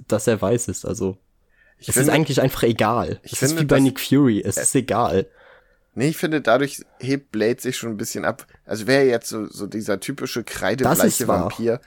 dass 0.08 0.26
er 0.26 0.40
weiß 0.40 0.68
ist. 0.68 0.86
Also 0.86 1.18
ich 1.78 1.88
es 1.88 1.94
finde, 1.94 2.08
ist 2.08 2.14
eigentlich 2.14 2.40
einfach 2.40 2.62
egal. 2.62 3.20
Ich 3.22 3.32
es 3.32 3.38
finde, 3.40 3.54
ist 3.54 3.60
wie 3.60 3.66
bei 3.66 3.80
Nick 3.80 4.00
Fury. 4.00 4.40
Es 4.40 4.56
äh, 4.56 4.62
ist 4.62 4.74
egal. 4.74 5.26
Nee, 5.94 6.08
ich 6.08 6.16
finde, 6.16 6.40
dadurch 6.40 6.82
hebt 7.00 7.32
Blade 7.32 7.60
sich 7.60 7.76
schon 7.76 7.90
ein 7.90 7.96
bisschen 7.98 8.24
ab. 8.24 8.46
Also 8.64 8.86
wäre 8.86 9.04
jetzt 9.04 9.28
so, 9.28 9.46
so 9.46 9.66
dieser 9.66 10.00
typische 10.00 10.42
kreidebleiche 10.42 11.28
Vampir. 11.28 11.80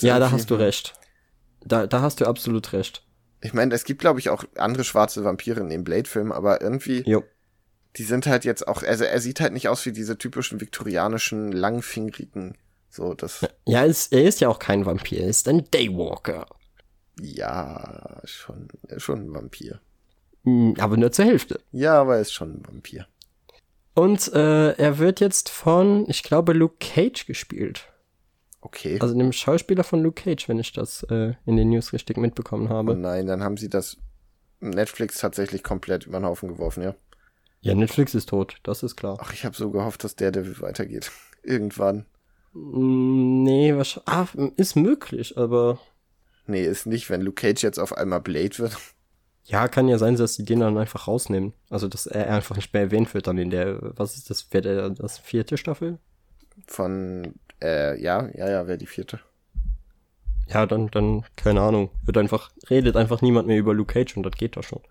Ja, 0.00 0.18
da 0.18 0.30
hast 0.30 0.50
du 0.50 0.54
recht. 0.54 0.94
Da, 1.64 1.86
da 1.86 2.00
hast 2.00 2.20
du 2.20 2.26
absolut 2.26 2.72
recht. 2.72 3.02
Ich 3.40 3.52
meine, 3.52 3.74
es 3.74 3.84
gibt, 3.84 4.00
glaube 4.00 4.20
ich, 4.20 4.30
auch 4.30 4.44
andere 4.56 4.84
schwarze 4.84 5.24
Vampire 5.24 5.60
in 5.60 5.68
dem 5.68 5.84
Blade-Film, 5.84 6.32
aber 6.32 6.62
irgendwie, 6.62 7.02
jo. 7.04 7.22
die 7.96 8.04
sind 8.04 8.26
halt 8.26 8.44
jetzt 8.44 8.66
auch, 8.66 8.82
also 8.82 9.04
er 9.04 9.20
sieht 9.20 9.40
halt 9.40 9.52
nicht 9.52 9.68
aus 9.68 9.84
wie 9.84 9.92
diese 9.92 10.16
typischen 10.16 10.60
viktorianischen, 10.60 11.52
langfingrigen, 11.52 12.56
so 12.88 13.12
das. 13.14 13.46
Ja, 13.66 13.84
es, 13.84 14.08
er 14.08 14.24
ist 14.24 14.40
ja 14.40 14.48
auch 14.48 14.58
kein 14.58 14.86
Vampir, 14.86 15.20
er 15.20 15.28
ist 15.28 15.48
ein 15.48 15.70
Daywalker. 15.70 16.46
Ja, 17.20 18.20
schon, 18.24 18.68
schon 18.96 19.26
ein 19.26 19.34
Vampir. 19.34 19.80
Hm, 20.44 20.74
aber 20.78 20.96
nur 20.96 21.12
zur 21.12 21.24
Hälfte. 21.26 21.60
Ja, 21.72 22.00
aber 22.00 22.16
er 22.16 22.22
ist 22.22 22.32
schon 22.32 22.50
ein 22.50 22.66
Vampir. 22.66 23.06
Und 23.94 24.32
äh, 24.32 24.72
er 24.72 24.98
wird 24.98 25.20
jetzt 25.20 25.48
von, 25.48 26.08
ich 26.08 26.22
glaube, 26.22 26.52
Luke 26.52 26.76
Cage 26.80 27.26
gespielt. 27.26 27.88
Okay. 28.64 28.98
Also 28.98 29.14
dem 29.14 29.30
Schauspieler 29.30 29.84
von 29.84 30.02
Luke 30.02 30.22
Cage, 30.22 30.48
wenn 30.48 30.58
ich 30.58 30.72
das 30.72 31.02
äh, 31.04 31.34
in 31.44 31.56
den 31.56 31.68
News 31.68 31.92
richtig 31.92 32.16
mitbekommen 32.16 32.70
habe. 32.70 32.92
Oh 32.92 32.96
nein, 32.96 33.26
dann 33.26 33.42
haben 33.42 33.58
sie 33.58 33.68
das 33.68 33.98
Netflix 34.60 35.18
tatsächlich 35.18 35.62
komplett 35.62 36.06
über 36.06 36.18
den 36.18 36.24
Haufen 36.24 36.48
geworfen, 36.48 36.82
ja. 36.82 36.94
Ja, 37.60 37.74
Netflix 37.74 38.14
ist 38.14 38.30
tot, 38.30 38.56
das 38.62 38.82
ist 38.82 38.96
klar. 38.96 39.18
Ach, 39.20 39.34
ich 39.34 39.44
habe 39.44 39.54
so 39.54 39.70
gehofft, 39.70 40.02
dass 40.02 40.16
der 40.16 40.32
Devil 40.32 40.58
weitergeht. 40.62 41.12
Irgendwann. 41.42 42.06
Mm, 42.54 43.42
nee, 43.42 43.76
wahrscheinlich. 43.76 44.08
Ah, 44.08 44.28
ist 44.56 44.76
möglich, 44.76 45.36
aber. 45.36 45.78
Nee, 46.46 46.64
ist 46.64 46.86
nicht, 46.86 47.10
wenn 47.10 47.20
Luke 47.20 47.42
Cage 47.42 47.62
jetzt 47.62 47.78
auf 47.78 47.94
einmal 47.94 48.20
Blade 48.20 48.58
wird. 48.58 48.76
Ja, 49.46 49.68
kann 49.68 49.88
ja 49.88 49.98
sein, 49.98 50.16
dass 50.16 50.36
sie 50.36 50.44
den 50.46 50.60
dann 50.60 50.78
einfach 50.78 51.06
rausnehmen. 51.06 51.52
Also, 51.68 51.86
dass 51.86 52.06
er 52.06 52.32
einfach 52.32 52.56
nicht 52.56 52.72
mehr 52.72 52.80
erwähnt 52.80 53.12
wird 53.12 53.26
dann 53.26 53.36
in 53.36 53.50
der, 53.50 53.78
was 53.98 54.16
ist 54.16 54.30
das, 54.30 54.50
wäre 54.54 54.90
das 54.90 55.18
vierte 55.18 55.58
Staffel? 55.58 55.98
Von, 56.66 57.34
äh, 57.62 58.00
ja, 58.00 58.28
ja, 58.34 58.48
ja, 58.48 58.66
wäre 58.66 58.78
die 58.78 58.86
vierte. 58.86 59.20
Ja, 60.48 60.66
dann, 60.66 60.90
dann, 60.90 61.24
keine 61.36 61.62
Ahnung. 61.62 61.90
Wird 62.04 62.18
einfach, 62.18 62.50
redet 62.68 62.96
einfach 62.96 63.22
niemand 63.22 63.48
mehr 63.48 63.58
über 63.58 63.74
Luke 63.74 63.92
Cage 63.94 64.16
und 64.16 64.24
das 64.24 64.34
geht 64.36 64.56
doch 64.56 64.62
schon. 64.62 64.82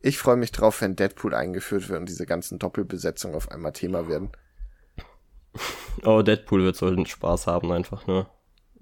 Ich 0.00 0.18
freue 0.18 0.36
mich 0.36 0.52
drauf, 0.52 0.80
wenn 0.82 0.96
Deadpool 0.96 1.34
eingeführt 1.34 1.88
wird 1.88 2.00
und 2.00 2.08
diese 2.08 2.26
ganzen 2.26 2.58
Doppelbesetzungen 2.58 3.36
auf 3.36 3.50
einmal 3.50 3.72
Thema 3.72 4.08
werden. 4.08 4.30
Oh, 6.02 6.22
Deadpool 6.22 6.64
wird 6.64 6.74
so 6.74 6.86
einen 6.86 7.06
Spaß 7.06 7.46
haben 7.46 7.70
einfach, 7.70 8.08
ne? 8.08 8.26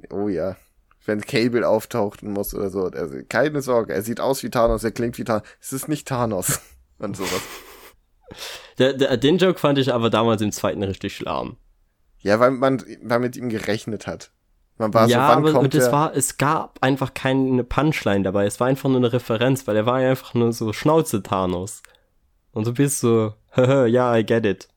Oh 0.08 0.28
ja 0.28 0.56
wenn 1.06 1.20
Cable 1.20 1.66
auftauchen 1.66 2.32
muss 2.32 2.54
oder 2.54 2.70
so. 2.70 2.84
Also 2.84 3.18
keine 3.28 3.62
Sorge, 3.62 3.92
er 3.92 4.02
sieht 4.02 4.20
aus 4.20 4.42
wie 4.42 4.50
Thanos, 4.50 4.84
er 4.84 4.92
klingt 4.92 5.18
wie 5.18 5.24
Thanos. 5.24 5.42
Es 5.60 5.72
ist 5.72 5.88
nicht 5.88 6.06
Thanos 6.08 6.60
und 6.98 7.16
sowas. 7.16 7.42
Der, 8.78 8.94
der, 8.94 9.18
den 9.18 9.36
Joke 9.36 9.58
fand 9.58 9.76
ich 9.76 9.92
aber 9.92 10.08
damals 10.08 10.40
im 10.40 10.52
zweiten 10.52 10.82
richtig 10.82 11.14
schlamm. 11.14 11.58
Ja, 12.22 12.40
weil 12.40 12.52
man, 12.52 12.82
weil 13.02 13.20
mit 13.20 13.36
ihm 13.36 13.48
gerechnet 13.48 14.06
hat. 14.06 14.30
Man 14.78 14.94
war 14.94 15.06
ja, 15.06 15.26
so, 15.26 15.34
wann 15.34 15.38
aber 15.38 15.52
kommt 15.52 15.74
das 15.74 15.92
war, 15.92 16.16
es 16.16 16.38
gab 16.38 16.78
einfach 16.80 17.14
keine 17.14 17.62
Punchline 17.62 18.22
dabei. 18.22 18.46
Es 18.46 18.58
war 18.58 18.68
einfach 18.68 18.88
nur 18.88 18.98
eine 18.98 19.12
Referenz, 19.12 19.66
weil 19.66 19.76
er 19.76 19.86
war 19.86 20.00
ja 20.00 20.10
einfach 20.10 20.34
nur 20.34 20.52
so 20.52 20.72
Schnauze 20.72 21.22
Thanos. 21.22 21.82
Und 22.52 22.66
du 22.66 22.74
bist 22.74 23.00
so, 23.00 23.34
ja, 23.56 24.16
I 24.16 24.24
get 24.24 24.46
it. 24.46 24.68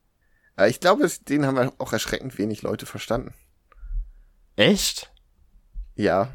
Ich 0.67 0.79
glaube, 0.79 1.09
den 1.27 1.45
haben 1.45 1.71
auch 1.79 1.93
erschreckend 1.93 2.37
wenig 2.37 2.61
Leute 2.61 2.85
verstanden. 2.85 3.33
Echt? 4.55 5.11
Ja. 5.95 6.29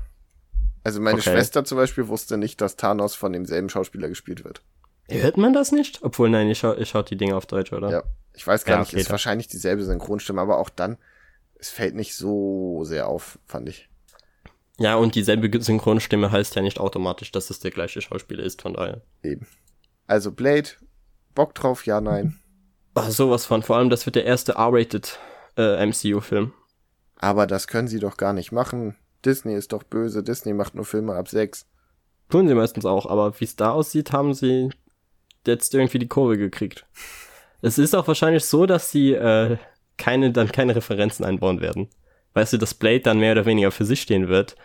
Also 0.85 1.01
meine 1.01 1.19
okay. 1.19 1.31
Schwester 1.31 1.65
zum 1.65 1.79
Beispiel 1.79 2.09
wusste 2.09 2.37
nicht, 2.39 2.61
dass 2.61 2.77
Thanos 2.77 3.15
von 3.15 3.33
demselben 3.33 3.69
Schauspieler 3.69 4.09
gespielt 4.09 4.45
wird. 4.45 4.63
Hört 5.09 5.37
man 5.37 5.53
das 5.53 5.73
nicht? 5.73 6.03
Obwohl, 6.03 6.31
nein, 6.31 6.49
ich, 6.49 6.59
schau, 6.59 6.75
ich 6.75 6.89
schaue 6.89 7.05
die 7.05 7.17
Dinge 7.17 7.37
auf 7.37 7.47
Deutsch, 7.47 7.73
oder? 7.73 7.91
Ja. 7.91 8.03
Ich 8.35 8.47
weiß 8.47 8.65
gar 8.65 8.77
ja, 8.77 8.81
nicht, 8.81 8.91
okay, 8.91 9.01
ist 9.01 9.09
dann. 9.09 9.13
wahrscheinlich 9.13 9.49
dieselbe 9.49 9.85
Synchronstimme, 9.85 10.41
aber 10.41 10.59
auch 10.59 10.71
dann, 10.71 10.99
es 11.59 11.69
fällt 11.69 11.95
nicht 11.95 12.15
so 12.15 12.85
sehr 12.85 13.09
auf, 13.09 13.39
fand 13.47 13.69
ich. 13.69 13.89
Ja, 14.79 14.97
und 14.97 15.15
dieselbe 15.15 15.63
Synchronstimme 15.63 16.33
heißt 16.33 16.55
ja 16.57 16.63
nicht 16.63 16.81
automatisch, 16.81 17.33
dass 17.33 17.51
es 17.51 17.61
der 17.61 17.71
gleiche 17.71 18.01
Schauspieler 18.01 18.43
ist, 18.43 18.63
von 18.63 18.75
daher. 18.75 19.03
Eben. 19.23 19.47
Also 20.07 20.33
Blade, 20.33 20.71
Bock 21.35 21.55
drauf, 21.55 21.85
ja, 21.85 22.01
nein. 22.01 22.41
Ach, 22.95 23.11
sowas 23.11 23.45
von. 23.45 23.63
Vor 23.63 23.77
allem, 23.77 23.91
das 23.91 24.07
wird 24.07 24.17
der 24.17 24.25
erste 24.25 24.53
R-rated 24.53 25.19
äh, 25.57 25.85
MCU-Film. 25.87 26.53
Aber 27.17 27.47
das 27.47 27.67
können 27.67 27.89
sie 27.89 28.01
doch 28.01 28.17
gar 28.17 28.33
nicht 28.33 28.53
machen. 28.53 28.97
Disney 29.25 29.55
ist 29.55 29.73
doch 29.73 29.83
böse, 29.83 30.23
Disney 30.23 30.55
macht 30.55 30.75
nur 30.75 30.87
Filme 30.87 31.15
ab 31.15 31.29
sechs. 31.29 31.67
Tun 32.31 32.49
sie 32.49 32.55
meistens 32.55 32.87
auch, 32.87 33.07
aber 33.07 33.39
wie 33.39 33.45
es 33.45 33.57
da 33.57 33.73
aussieht, 33.73 34.13
haben 34.13 34.33
sie 34.33 34.71
jetzt 35.47 35.75
irgendwie 35.75 35.99
die 35.99 36.09
Kurve 36.09 36.39
gekriegt. 36.39 36.87
Es 37.63 37.79
ist 37.79 37.95
auch 37.95 38.07
wahrscheinlich 38.07 38.45
so, 38.45 38.67
dass 38.67 38.91
sie 38.91 39.13
äh, 39.13 39.59
keine, 39.97 40.33
dann 40.33 40.51
keine 40.51 40.75
Referenzen 40.75 41.25
einbauen 41.25 41.61
werden. 41.61 41.89
Weißt 42.35 42.53
du, 42.53 42.59
dass 42.59 42.75
Blade 42.75 43.01
dann 43.01 43.19
mehr 43.19 43.33
oder 43.33 43.47
weniger 43.47 43.71
für 43.71 43.85
sich 43.85 44.01
stehen 44.01 44.29
wird 44.29 44.57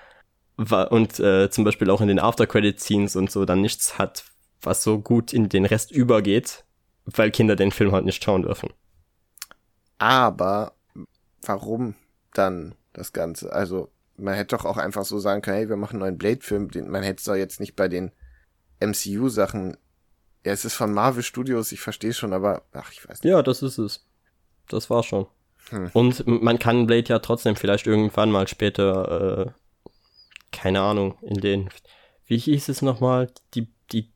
und 0.57 1.19
äh, 1.19 1.49
zum 1.49 1.63
Beispiel 1.63 1.89
auch 1.89 2.01
in 2.01 2.07
den 2.07 2.19
After-Credit-Scenes 2.19 3.15
und 3.15 3.29
so 3.29 3.43
dann 3.43 3.61
nichts 3.61 3.97
hat, 3.97 4.23
was 4.61 4.83
so 4.83 4.99
gut 4.99 5.33
in 5.33 5.49
den 5.49 5.65
Rest 5.65 5.91
übergeht, 5.91 6.63
weil 7.05 7.31
Kinder 7.31 7.55
den 7.55 7.71
Film 7.71 7.91
halt 7.91 8.05
nicht 8.05 8.23
schauen 8.23 8.43
dürfen. 8.43 8.69
Aber 9.97 10.73
warum 11.41 11.95
dann 12.33 12.75
das 12.93 13.11
Ganze? 13.13 13.51
Also 13.51 13.89
man 14.17 14.35
hätte 14.35 14.55
doch 14.55 14.65
auch 14.65 14.77
einfach 14.77 15.03
so 15.03 15.19
sagen 15.19 15.41
können, 15.41 15.57
hey, 15.57 15.69
wir 15.69 15.75
machen 15.75 15.95
einen 15.95 16.01
neuen 16.01 16.17
Blade-Film. 16.17 16.69
Man 16.87 17.03
hätte 17.03 17.19
es 17.19 17.25
doch 17.25 17.35
jetzt 17.35 17.59
nicht 17.59 17.75
bei 17.75 17.87
den 17.87 18.11
MCU-Sachen. 18.79 19.77
Ja, 20.45 20.51
es 20.51 20.63
ist 20.63 20.75
von 20.75 20.93
Marvel 20.93 21.23
Studios, 21.23 21.71
ich 21.71 21.81
verstehe 21.81 22.13
schon, 22.13 22.31
aber 22.31 22.61
ach, 22.71 22.91
ich 22.91 23.07
weiß 23.07 23.23
nicht. 23.23 23.31
Ja, 23.31 23.41
das 23.41 23.63
ist 23.63 23.79
es. 23.79 24.05
Das 24.67 24.91
war 24.91 25.01
schon. 25.01 25.25
Hm. 25.69 25.89
Und 25.93 26.27
man 26.27 26.59
kann 26.59 26.85
Blade 26.85 27.09
ja 27.09 27.17
trotzdem 27.17 27.55
vielleicht 27.55 27.87
irgendwann 27.87 28.29
mal 28.29 28.47
später, 28.47 29.47
äh, 29.47 29.89
keine 30.51 30.81
Ahnung, 30.81 31.17
in 31.23 31.41
den, 31.41 31.69
wie 32.27 32.37
hieß 32.37 32.69
es 32.69 32.83
nochmal? 32.83 33.31
Die, 33.55 33.67
die, 33.91 34.11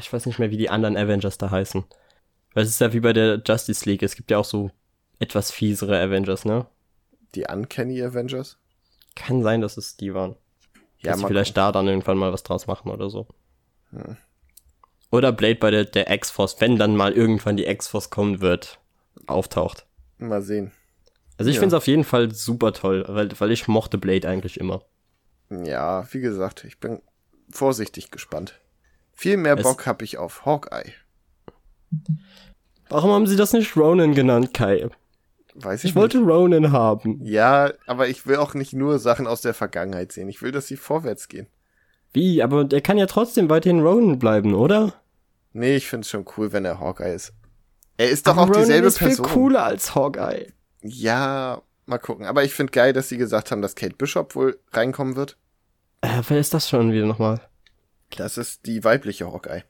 ich 0.00 0.12
weiß 0.12 0.26
nicht 0.26 0.40
mehr, 0.40 0.50
wie 0.50 0.56
die 0.56 0.68
anderen 0.68 0.96
Avengers 0.96 1.38
da 1.38 1.52
heißen. 1.52 1.84
Weil 2.54 2.64
es 2.64 2.70
ist 2.70 2.80
ja 2.80 2.92
wie 2.92 3.00
bei 3.00 3.12
der 3.12 3.40
Justice 3.46 3.88
League, 3.88 4.02
es 4.02 4.16
gibt 4.16 4.32
ja 4.32 4.38
auch 4.38 4.44
so 4.44 4.72
etwas 5.20 5.52
fiesere 5.52 5.96
Avengers, 6.00 6.44
ne? 6.44 6.66
Die 7.36 7.44
Uncanny 7.48 8.02
Avengers? 8.02 8.58
Kann 9.14 9.44
sein, 9.44 9.60
dass 9.60 9.76
es 9.76 9.96
die 9.96 10.12
waren. 10.12 10.34
Ja, 10.98 11.12
dass 11.12 11.20
sie 11.20 11.26
vielleicht 11.28 11.56
da 11.56 11.70
dann 11.70 11.86
irgendwann 11.86 12.18
mal 12.18 12.32
was 12.32 12.42
draus 12.42 12.66
machen 12.66 12.90
oder 12.90 13.08
so. 13.08 13.28
Hm. 13.90 14.16
Oder 15.12 15.30
Blade 15.30 15.56
bei 15.56 15.70
der, 15.70 15.84
der 15.84 16.10
X-Force, 16.10 16.56
wenn 16.60 16.78
dann 16.78 16.96
mal 16.96 17.12
irgendwann 17.12 17.58
die 17.58 17.66
X-Force 17.66 18.08
kommen 18.08 18.40
wird, 18.40 18.80
auftaucht. 19.26 19.86
Mal 20.18 20.40
sehen. 20.40 20.72
Also 21.36 21.50
ich 21.50 21.56
ja. 21.56 21.60
finde 21.60 21.76
es 21.76 21.82
auf 21.82 21.86
jeden 21.86 22.04
Fall 22.04 22.34
super 22.34 22.72
toll, 22.72 23.04
weil, 23.06 23.28
weil 23.38 23.52
ich 23.52 23.68
mochte 23.68 23.98
Blade 23.98 24.26
eigentlich 24.26 24.58
immer. 24.58 24.82
Ja, 25.50 26.06
wie 26.12 26.20
gesagt, 26.20 26.64
ich 26.64 26.80
bin 26.80 27.02
vorsichtig 27.50 28.10
gespannt. 28.10 28.58
Viel 29.12 29.36
mehr 29.36 29.58
es 29.58 29.62
Bock 29.62 29.84
habe 29.84 30.02
ich 30.02 30.16
auf 30.16 30.46
Hawkeye. 30.46 30.92
Warum 32.88 33.10
haben 33.10 33.26
sie 33.26 33.36
das 33.36 33.52
nicht 33.52 33.76
Ronan 33.76 34.14
genannt, 34.14 34.54
Kai? 34.54 34.88
Weiß 35.54 35.84
ich, 35.84 35.90
ich 35.90 35.96
wollte 35.96 36.20
Ronan 36.20 36.72
haben. 36.72 37.20
Ja, 37.22 37.70
aber 37.86 38.08
ich 38.08 38.26
will 38.26 38.36
auch 38.36 38.54
nicht 38.54 38.72
nur 38.72 38.98
Sachen 38.98 39.26
aus 39.26 39.42
der 39.42 39.52
Vergangenheit 39.52 40.10
sehen. 40.12 40.30
Ich 40.30 40.40
will, 40.40 40.52
dass 40.52 40.68
sie 40.68 40.76
vorwärts 40.76 41.28
gehen. 41.28 41.48
Wie? 42.14 42.42
Aber 42.42 42.64
der 42.64 42.80
kann 42.80 42.96
ja 42.96 43.04
trotzdem 43.04 43.50
weiterhin 43.50 43.80
Ronan 43.80 44.18
bleiben, 44.18 44.54
oder? 44.54 44.94
Nee, 45.52 45.76
ich 45.76 45.88
find's 45.88 46.08
schon 46.08 46.24
cool, 46.36 46.52
wenn 46.52 46.64
er 46.64 46.80
Hawkeye 46.80 47.14
ist. 47.14 47.32
Er 47.96 48.10
ist 48.10 48.26
doch 48.26 48.32
aber 48.32 48.42
auch 48.42 48.48
Ronan 48.48 48.60
dieselbe 48.62 48.88
ist 48.88 48.98
Person. 48.98 49.26
viel 49.26 49.34
cooler 49.34 49.64
als 49.64 49.94
Hawkeye. 49.94 50.52
Ja, 50.80 51.62
mal 51.86 51.98
gucken. 51.98 52.26
Aber 52.26 52.42
ich 52.44 52.54
find 52.54 52.72
geil, 52.72 52.92
dass 52.92 53.08
sie 53.08 53.18
gesagt 53.18 53.50
haben, 53.50 53.62
dass 53.62 53.74
Kate 53.74 53.94
Bishop 53.96 54.34
wohl 54.34 54.58
reinkommen 54.72 55.16
wird. 55.16 55.36
Äh, 56.00 56.22
wer 56.28 56.40
ist 56.40 56.54
das 56.54 56.68
schon 56.68 56.92
wieder 56.92 57.06
nochmal? 57.06 57.40
Das 58.16 58.38
ist 58.38 58.66
die 58.66 58.82
weibliche 58.84 59.26
Hawkeye. 59.26 59.62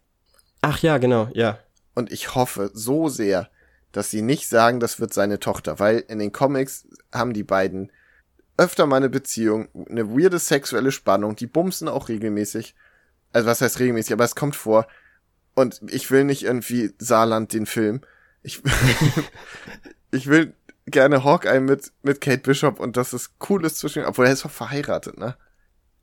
Ach 0.63 0.79
ja, 0.79 0.99
genau, 0.99 1.29
ja. 1.33 1.59
Und 1.95 2.13
ich 2.13 2.35
hoffe 2.35 2.71
so 2.73 3.09
sehr, 3.09 3.51
dass 3.91 4.11
sie 4.11 4.23
nicht 4.23 4.49
sagen, 4.49 4.81
das 4.81 5.01
wird 5.01 5.13
seine 5.13 5.39
Tochter, 5.39 5.79
weil 5.79 5.99
in 6.09 6.19
den 6.19 6.33
Comics 6.33 6.87
haben 7.13 7.35
die 7.35 7.43
beiden 7.43 7.93
öfter 8.57 8.87
mal 8.87 8.97
eine 8.97 9.11
Beziehung, 9.11 9.69
eine 9.89 10.09
weirde 10.09 10.39
sexuelle 10.39 10.93
Spannung, 10.93 11.37
die 11.37 11.47
bumsen 11.47 11.89
auch 11.89 12.09
regelmäßig. 12.09 12.75
Also 13.33 13.49
was 13.49 13.61
heißt 13.61 13.81
regelmäßig, 13.81 14.13
aber 14.13 14.25
es 14.25 14.35
kommt 14.35 14.57
vor. 14.57 14.87
Und 15.55 15.81
ich 15.89 16.11
will 16.11 16.25
nicht 16.25 16.43
irgendwie 16.43 16.93
Saarland 16.99 17.53
den 17.53 17.67
Film. 17.67 18.01
Ich, 18.43 18.63
ich 20.11 20.27
will 20.27 20.55
gerne 20.87 21.25
Hawkeye 21.25 21.61
mit, 21.61 21.93
mit 22.03 22.21
Kate 22.21 22.39
Bishop 22.43 22.81
und 22.81 22.97
dass 22.97 23.13
es 23.13 23.35
cool 23.49 23.65
ist 23.65 23.79
zwischen, 23.79 24.05
obwohl 24.05 24.27
er 24.27 24.33
ist 24.33 24.45
doch 24.45 24.51
verheiratet, 24.51 25.19
ne? 25.19 25.37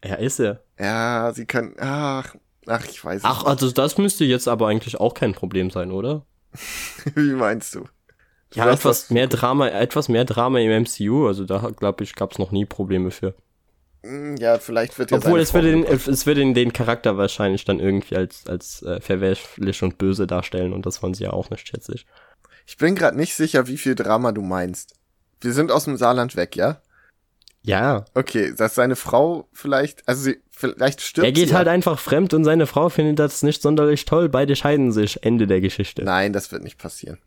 Ja, 0.04 0.16
ist 0.16 0.40
er. 0.40 0.64
Ja, 0.80 1.32
sie 1.34 1.46
können, 1.46 1.76
ach, 1.80 2.36
ach, 2.68 2.86
ich 2.86 3.04
weiß 3.04 3.24
nicht. 3.24 3.32
Ach, 3.32 3.44
also 3.44 3.72
das 3.72 3.98
müsste 3.98 4.24
jetzt 4.24 4.48
aber 4.48 4.68
eigentlich 4.68 5.00
auch 5.00 5.14
kein 5.14 5.34
Problem 5.34 5.70
sein, 5.70 5.92
oder? 5.92 6.26
Wie 7.16 7.34
meinst 7.34 7.76
du? 7.76 7.86
Ja, 8.54 8.72
etwas 8.72 9.12
mehr 9.12 9.28
Drama, 9.28 9.68
etwas 9.68 10.10
mehr 10.10 10.26
Drama 10.26 10.60
im 10.60 10.84
MCU, 10.84 11.28
also 11.28 11.46
da 11.46 11.70
glaube 11.76 12.04
ich, 12.04 12.16
gab 12.16 12.32
es 12.32 12.40
noch 12.40 12.52
nie 12.52 12.66
Probleme 12.66 13.12
für. 13.12 13.36
Hm, 14.04 14.38
ja, 14.38 14.60
vielleicht 14.60 14.98
wird 14.98 15.12
ja 15.12 15.18
Obwohl, 15.18 15.40
es 15.40 15.54
würde, 15.54 15.72
den, 15.72 15.84
es 15.84 16.26
würde 16.26 16.54
den, 16.54 16.74
Charakter 16.74 17.18
wahrscheinlich 17.18 17.66
dann 17.66 17.80
irgendwie 17.80 18.16
als, 18.16 18.48
als 18.48 18.82
äh, 18.84 19.02
verwerflich 19.02 19.84
und 19.84 19.98
böse 19.98 20.26
darstellen 20.26 20.74
und 20.74 20.86
das 20.86 21.04
wollen 21.04 21.14
sie 21.14 21.26
ja 21.26 21.32
auch 21.32 21.50
nicht, 21.50 21.68
schätze 21.68 21.94
ich. 21.96 22.06
Ich 22.66 22.78
bin 22.78 22.96
gerade 22.96 23.18
nicht 23.18 23.36
sicher, 23.36 23.68
wie 23.68 23.78
viel 23.78 23.96
Drama 23.96 24.32
du 24.32 24.42
meinst. 24.42 24.94
Wir 25.42 25.54
sind 25.54 25.72
aus 25.72 25.86
dem 25.86 25.98
Saarland 25.98 26.36
weg, 26.36 26.56
ja? 26.56 26.82
Ja. 27.62 28.06
Okay, 28.14 28.54
dass 28.56 28.76
seine 28.76 28.96
Frau 28.96 29.50
vielleicht, 29.52 30.08
also 30.08 30.24
sie, 30.24 30.42
vielleicht 30.50 31.02
stirbt 31.02 31.26
Er 31.26 31.32
geht 31.32 31.54
halt 31.54 31.68
einfach 31.68 32.00
fremd 32.00 32.34
und 32.34 32.46
seine 32.46 32.68
Frau 32.68 32.90
findet 32.90 33.20
das 33.20 33.44
nicht 33.44 33.62
sonderlich 33.62 34.06
toll. 34.06 34.30
Beide 34.30 34.56
scheiden 34.56 34.92
sich. 34.92 35.24
Ende 35.24 35.46
der 35.46 35.62
Geschichte. 35.62 36.04
Nein, 36.04 36.32
das 36.32 36.52
wird 36.52 36.64
nicht 36.64 36.78
passieren. 36.78 37.20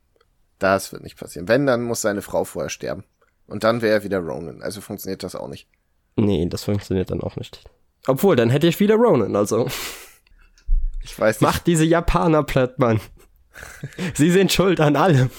Das 0.58 0.92
wird 0.92 1.02
nicht 1.02 1.18
passieren. 1.18 1.48
Wenn, 1.48 1.66
dann 1.66 1.82
muss 1.82 2.00
seine 2.00 2.22
Frau 2.22 2.44
vorher 2.44 2.70
sterben. 2.70 3.04
Und 3.46 3.64
dann 3.64 3.82
wäre 3.82 3.94
er 3.94 4.04
wieder 4.04 4.20
Ronan. 4.20 4.62
Also 4.62 4.80
funktioniert 4.80 5.22
das 5.22 5.34
auch 5.34 5.48
nicht. 5.48 5.68
Nee, 6.16 6.46
das 6.48 6.64
funktioniert 6.64 7.10
dann 7.10 7.20
auch 7.20 7.36
nicht. 7.36 7.64
Obwohl, 8.06 8.36
dann 8.36 8.50
hätte 8.50 8.66
ich 8.66 8.80
wieder 8.80 8.96
Ronan, 8.96 9.36
also. 9.36 9.68
Ich 11.02 11.18
weiß 11.18 11.40
nicht. 11.40 11.48
Macht 11.48 11.66
diese 11.66 11.84
Japaner 11.84 12.42
platt, 12.42 12.78
Mann. 12.78 13.00
Sie 14.14 14.30
sind 14.30 14.52
schuld 14.52 14.80
an 14.80 14.96
allem. 14.96 15.30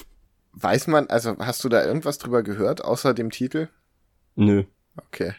Weiß 0.54 0.88
man, 0.88 1.08
also 1.08 1.36
hast 1.40 1.64
du 1.64 1.70
da 1.70 1.84
irgendwas 1.84 2.18
drüber 2.18 2.44
gehört, 2.44 2.84
außer 2.84 3.14
dem 3.14 3.32
Titel? 3.32 3.70
Nö. 4.36 4.66
Okay. 4.98 5.34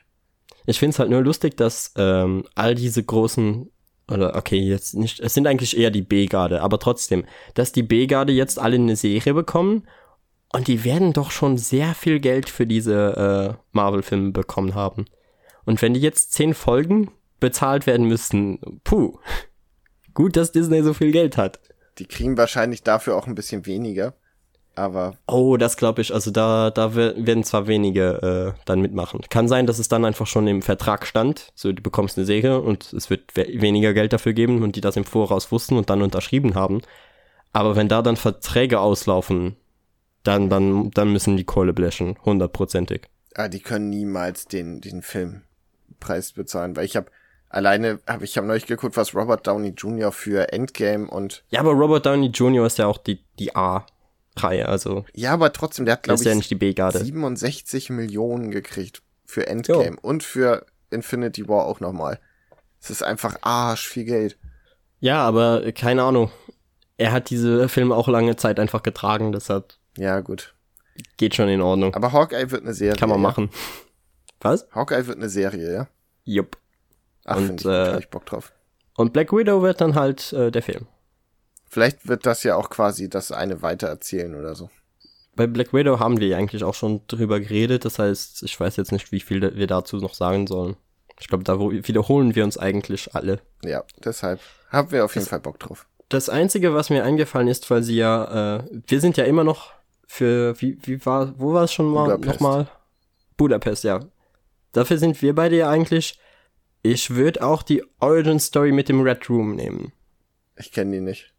Ich 0.67 0.79
find's 0.79 0.99
halt 0.99 1.11
nur 1.11 1.23
lustig, 1.23 1.57
dass 1.57 1.93
ähm, 1.97 2.45
all 2.55 2.75
diese 2.75 3.03
großen 3.03 3.71
oder 4.11 4.37
okay, 4.37 4.59
jetzt 4.59 4.95
nicht, 4.95 5.21
es 5.21 5.35
sind 5.35 5.47
eigentlich 5.47 5.79
eher 5.79 5.91
die 5.91 6.03
B-Garde, 6.03 6.61
aber 6.61 6.79
trotzdem, 6.79 7.25
dass 7.55 7.73
die 7.73 7.83
B-Garde 7.83 8.33
jetzt 8.33 8.59
alle 8.59 8.77
eine 8.77 8.97
Serie 8.97 9.35
bekommen 9.35 9.87
und 10.53 10.69
die 10.69 10.85
werden 10.85 11.13
doch 11.13 11.31
schon 11.31 11.57
sehr 11.57 11.95
viel 11.95 12.21
Geld 12.21 12.51
für 12.51 12.67
diese 12.67 13.57
äh, 13.57 13.63
Marvel-Filme 13.73 14.33
bekommen 14.33 14.75
haben. 14.75 15.07
Und 15.65 15.81
wenn 15.83 15.95
die 15.95 16.01
jetzt 16.01 16.33
zehn 16.33 16.55
Folgen 16.55 17.11
bezahlt 17.41 17.87
werden 17.87 18.07
müssten, 18.07 18.81
puh, 18.85 19.19
gut, 20.15 20.37
dass 20.37 20.53
Disney 20.53 20.83
so 20.83 20.95
viel 20.95 21.13
Geld 21.13 21.37
hat. 21.37 21.61
Die 21.99 22.07
kriegen 22.07 22.37
wahrscheinlich 22.37 22.83
dafür 22.83 23.17
auch 23.17 23.27
ein 23.27 23.35
bisschen 23.35 23.67
weniger 23.67 24.15
aber. 24.77 25.17
Oh, 25.27 25.57
das 25.57 25.77
glaube 25.77 26.03
ich. 26.03 26.13
Also 26.13 26.31
da, 26.31 26.71
da 26.71 26.95
werden 26.95 27.45
zwar 27.45 27.67
wenige 27.67 28.55
äh, 28.57 28.61
dann 28.65 28.81
mitmachen. 28.81 29.21
Kann 29.31 29.49
sein, 29.49 29.67
dass 29.67 29.79
es 29.79 29.89
dann 29.89 30.05
einfach 30.05 30.27
schon 30.27 30.47
im 30.47 30.63
Vertrag 30.63 31.07
stand. 31.07 31.53
So, 31.55 31.73
du 31.73 31.83
bekommst 31.83 32.19
eine 32.19 32.27
Serie 32.27 32.61
und 32.61 32.93
es 32.93 33.11
wird 33.11 33.37
we 33.37 33.47
weniger 33.61 33.95
Geld 33.95 34.13
dafür 34.13 34.33
geben 34.33 34.63
und 34.63 34.77
die 34.77 34.81
das 34.81 34.97
im 34.97 35.05
Voraus 35.05 35.53
wussten 35.53 35.77
und 35.77 35.91
dann 35.91 36.03
unterschrieben 36.03 36.55
haben. 36.55 36.83
Aber 37.53 37.77
wenn 37.77 37.89
da 37.89 38.03
dann 38.03 38.17
Verträge 38.17 38.81
auslaufen, 38.81 39.57
dann, 40.25 40.49
dann, 40.49 40.91
dann 40.91 41.13
müssen 41.13 41.37
die 41.37 41.45
Kohle 41.45 41.73
blechen, 41.73 42.17
hundertprozentig. 42.25 43.03
Ah, 43.35 43.49
die 43.49 43.61
können 43.61 43.91
niemals 43.91 44.47
den, 44.47 44.81
den 44.81 45.03
Filmpreis 46.05 46.33
bezahlen, 46.33 46.77
weil 46.77 46.85
ich 46.85 46.97
habe 46.97 47.07
alleine 47.49 47.99
habe 48.07 48.25
ich 48.25 48.37
habe 48.37 48.47
neulich 48.47 48.67
geguckt, 48.67 48.97
was 48.97 49.15
Robert 49.15 49.47
Downey 49.47 49.71
Jr. 49.71 50.13
für 50.13 50.53
Endgame 50.53 51.09
und 51.09 51.45
ja, 51.51 51.61
aber 51.61 51.73
Robert 51.73 52.07
Downey 52.07 52.29
Jr. 52.29 52.67
ist 52.67 52.79
ja 52.79 52.87
auch 52.87 52.99
die 52.99 53.21
die 53.39 53.55
A 53.57 53.87
Reihe, 54.37 54.69
also. 54.69 55.05
Ja, 55.15 55.33
aber 55.33 55.53
trotzdem, 55.53 55.85
der 55.85 55.93
hat, 55.93 56.03
glaube 56.03 56.21
ich, 56.21 56.27
ja 56.27 56.35
nicht 56.35 56.51
die 56.51 56.57
B-Garde. 56.57 56.99
67 56.99 57.91
Millionen 57.91 58.51
gekriegt 58.51 59.01
für 59.25 59.47
Endgame 59.47 59.91
jo. 59.91 59.99
und 60.03 60.25
für 60.25 60.67
Infinity 60.91 61.49
War 61.49 61.67
auch 61.67 61.79
nochmal. 61.79 62.19
Es 62.81 62.91
ist 62.91 63.05
einfach 63.05 63.37
arsch 63.43 63.87
viel 63.87 64.05
Geld. 64.05 64.37
Ja, 64.99 65.23
aber 65.23 65.71
keine 65.71 66.03
Ahnung. 66.03 66.33
Er 66.97 67.13
hat 67.13 67.31
diese 67.31 67.69
Filme 67.69 67.95
auch 67.95 68.09
lange 68.09 68.35
Zeit 68.35 68.59
einfach 68.59 68.83
getragen, 68.83 69.31
deshalb. 69.31 69.75
Ja, 69.97 70.19
gut. 70.19 70.53
Geht 71.17 71.37
schon 71.37 71.49
in 71.49 71.61
Ordnung. 71.61 71.95
Aber 71.95 72.11
Hawkeye 72.11 72.51
wird 72.51 72.63
eine 72.63 72.75
Serie. 72.75 72.99
Kann 72.99 73.09
man 73.09 73.21
machen. 73.21 73.51
Was? 74.45 74.69
Hawkeye 74.73 75.07
wird 75.07 75.17
eine 75.17 75.31
Serie, 75.31 75.73
ja? 75.73 75.89
Jupp. 76.25 76.59
Ach, 77.25 77.37
und, 77.37 77.63
ich, 77.63 77.67
äh, 77.67 77.99
ich 77.99 78.11
Bock 78.11 78.27
drauf. 78.27 78.53
Und 78.97 79.13
Black 79.13 79.33
Widow 79.33 79.63
wird 79.63 79.81
dann 79.81 79.95
halt 79.95 80.33
äh, 80.35 80.51
der 80.51 80.63
Film. 80.63 80.87
Vielleicht 81.69 82.07
wird 82.07 82.27
das 82.27 82.45
ja 82.45 82.55
auch 82.55 82.69
quasi 82.71 83.09
das 83.09 83.33
eine 83.33 83.63
weitererzählen 83.63 84.35
oder 84.35 84.55
so. 84.55 84.71
Bei 85.35 85.47
Black 85.47 85.73
Widow 85.73 85.99
haben 85.99 86.21
wir 86.21 86.37
eigentlich 86.37 86.63
auch 86.63 86.75
schon 86.75 87.01
drüber 87.09 87.41
geredet, 87.41 87.85
das 87.85 87.99
heißt, 87.99 88.43
ich 88.45 88.61
weiß 88.61 88.77
jetzt 88.77 88.93
nicht, 88.93 89.11
wie 89.11 89.21
viel 89.21 89.57
wir 89.57 89.67
dazu 89.67 89.97
noch 89.97 90.15
sagen 90.15 90.47
sollen. 90.47 90.77
Ich 91.19 91.29
glaube, 91.29 91.43
da 91.43 91.59
wiederholen 91.59 92.35
wir 92.35 92.45
uns 92.45 92.59
eigentlich 92.59 93.15
alle. 93.15 93.41
Ja, 93.65 93.83
deshalb 94.05 94.41
haben 94.69 94.93
wir 94.93 95.05
auf 95.05 95.15
jeden 95.15 95.25
das, 95.25 95.31
Fall 95.31 95.41
Bock 95.41 95.59
drauf. 95.59 95.87
Das 96.11 96.29
Einzige, 96.29 96.75
was 96.75 96.91
mir 96.91 97.03
eingefallen 97.03 97.49
ist, 97.49 97.69
weil 97.71 97.83
sie 97.83 97.97
ja, 97.97 98.59
äh, 98.59 98.65
wir 98.87 99.01
sind 99.01 99.17
ja 99.17 99.25
immer 99.25 99.43
noch 99.43 99.73
für, 100.07 100.61
wie, 100.61 100.79
wie 100.83 101.05
war, 101.07 101.35
wo 101.39 101.55
war 101.55 101.65
es 101.65 101.73
schon 101.73 101.87
mal 101.87 102.05
Budapest. 102.05 102.41
nochmal? 102.41 102.69
Budapest, 103.37 103.85
ja. 103.85 104.01
Dafür 104.75 104.99
sind 104.99 105.23
wir 105.23 105.35
beide 105.35 105.57
ja 105.57 105.71
eigentlich. 105.71 106.19
Ich 106.83 107.11
würde 107.11 107.43
auch 107.43 107.63
die 107.63 107.83
Origin 108.01 108.39
Story 108.39 108.73
mit 108.73 108.91
dem 108.91 109.01
Red 109.01 109.31
Room 109.31 109.55
nehmen. 109.55 109.93
Ich 110.57 110.71
kenne 110.71 110.93
die 110.93 111.01
nicht. 111.01 111.33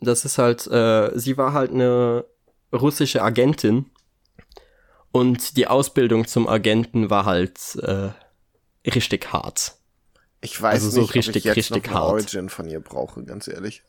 Das 0.00 0.24
ist 0.24 0.38
halt, 0.38 0.66
äh, 0.66 1.16
sie 1.16 1.36
war 1.36 1.52
halt 1.52 1.70
eine 1.70 2.24
russische 2.72 3.22
Agentin 3.22 3.86
und 5.12 5.56
die 5.56 5.66
Ausbildung 5.66 6.26
zum 6.26 6.48
Agenten 6.48 7.10
war 7.10 7.24
halt 7.24 7.76
äh, 7.76 8.10
richtig 8.88 9.32
hart. 9.32 9.76
Ich 10.40 10.60
weiß 10.60 10.84
also 10.84 10.90
so 10.90 11.00
nicht, 11.02 11.14
richtig, 11.14 11.30
ob 11.30 11.36
ich 11.36 11.44
jetzt 11.44 11.56
richtig 11.56 11.86
noch 11.86 11.94
hart. 11.94 12.12
Origin 12.12 12.48
von 12.48 12.68
ihr 12.68 12.80
brauche, 12.80 13.24
ganz 13.24 13.48
ehrlich. 13.48 13.82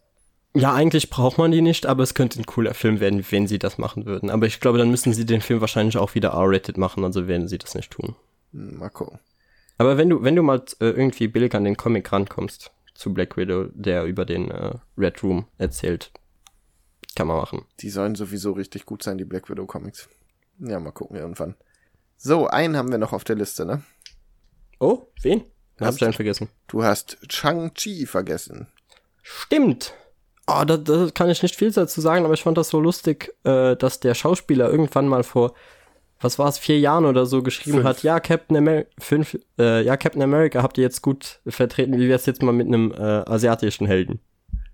Ja, 0.55 0.73
eigentlich 0.73 1.11
braucht 1.11 1.37
man 1.37 1.51
die 1.51 1.61
nicht, 1.61 1.85
aber 1.85 2.01
es 2.01 2.15
könnte 2.15 2.39
ein 2.39 2.45
cooler 2.45 2.73
Film 2.73 2.99
werden, 2.99 3.23
wenn 3.29 3.47
sie 3.47 3.59
das 3.59 3.77
machen 3.77 4.05
würden. 4.05 4.31
Aber 4.31 4.47
ich 4.47 4.59
glaube, 4.59 4.79
dann 4.79 4.89
müssen 4.89 5.13
sie 5.13 5.25
den 5.25 5.41
Film 5.41 5.61
wahrscheinlich 5.61 5.97
auch 5.97 6.15
wieder 6.15 6.29
R-rated 6.29 6.77
machen, 6.77 7.03
also 7.03 7.27
werden 7.27 7.47
sie 7.47 7.59
das 7.59 7.75
nicht 7.75 7.91
tun. 7.91 8.15
Mal 8.51 8.89
gucken. 8.89 9.19
Aber 9.77 9.97
wenn 9.97 10.09
du, 10.09 10.23
wenn 10.23 10.35
du 10.35 10.43
mal 10.43 10.63
äh, 10.79 10.85
irgendwie 10.89 11.27
billig 11.27 11.55
an 11.55 11.63
den 11.63 11.77
Comic 11.77 12.11
rankommst, 12.11 12.71
zu 12.99 13.13
Black 13.13 13.37
Widow, 13.37 13.69
der 13.73 14.03
über 14.03 14.25
den 14.25 14.51
äh, 14.51 14.73
Red 14.97 15.23
Room 15.23 15.47
erzählt. 15.57 16.11
Kann 17.15 17.27
man 17.27 17.37
machen. 17.37 17.65
Die 17.79 17.89
sollen 17.89 18.15
sowieso 18.15 18.51
richtig 18.51 18.85
gut 18.85 19.03
sein, 19.03 19.17
die 19.17 19.25
Black 19.25 19.49
Widow 19.49 19.65
Comics. 19.65 20.09
Ja, 20.59 20.79
mal 20.79 20.91
gucken 20.91 21.15
irgendwann. 21.15 21.55
So, 22.17 22.47
einen 22.47 22.75
haben 22.75 22.91
wir 22.91 22.97
noch 22.97 23.13
auf 23.13 23.23
der 23.23 23.37
Liste, 23.37 23.65
ne? 23.65 23.83
Oh, 24.79 25.07
wen? 25.21 25.45
Hast, 25.79 25.87
hab 25.87 25.95
ich 25.95 26.03
einen 26.03 26.13
vergessen. 26.13 26.49
Du 26.67 26.83
hast 26.83 27.17
Chang-Chi 27.29 28.05
vergessen. 28.05 28.67
Stimmt. 29.21 29.93
Oh, 30.45 30.65
da, 30.65 30.75
da 30.75 31.09
kann 31.13 31.29
ich 31.29 31.41
nicht 31.41 31.55
viel 31.55 31.71
dazu 31.71 32.01
sagen, 32.01 32.25
aber 32.25 32.33
ich 32.33 32.43
fand 32.43 32.57
das 32.57 32.69
so 32.69 32.81
lustig, 32.81 33.33
äh, 33.45 33.77
dass 33.77 34.01
der 34.01 34.13
Schauspieler 34.13 34.69
irgendwann 34.69 35.07
mal 35.07 35.23
vor 35.23 35.53
was 36.19 36.37
war 36.37 36.49
es, 36.49 36.57
vier 36.57 36.79
Jahren 36.79 37.05
oder 37.05 37.25
so 37.25 37.41
geschrieben 37.41 37.77
fünf. 37.77 37.87
hat, 37.87 38.03
ja, 38.03 38.19
Captain 38.19 38.57
America, 38.57 38.89
fünf, 38.99 39.37
äh, 39.57 39.83
ja, 39.83 39.95
Captain 39.97 40.21
America 40.21 40.61
habt 40.61 40.77
ihr 40.77 40.83
jetzt 40.83 41.01
gut 41.01 41.39
vertreten, 41.47 41.97
wie 41.97 42.09
wär's 42.09 42.25
jetzt 42.25 42.41
mal 42.41 42.51
mit 42.51 42.67
einem 42.67 42.91
äh, 42.91 42.97
asiatischen 42.97 43.87
Helden? 43.87 44.19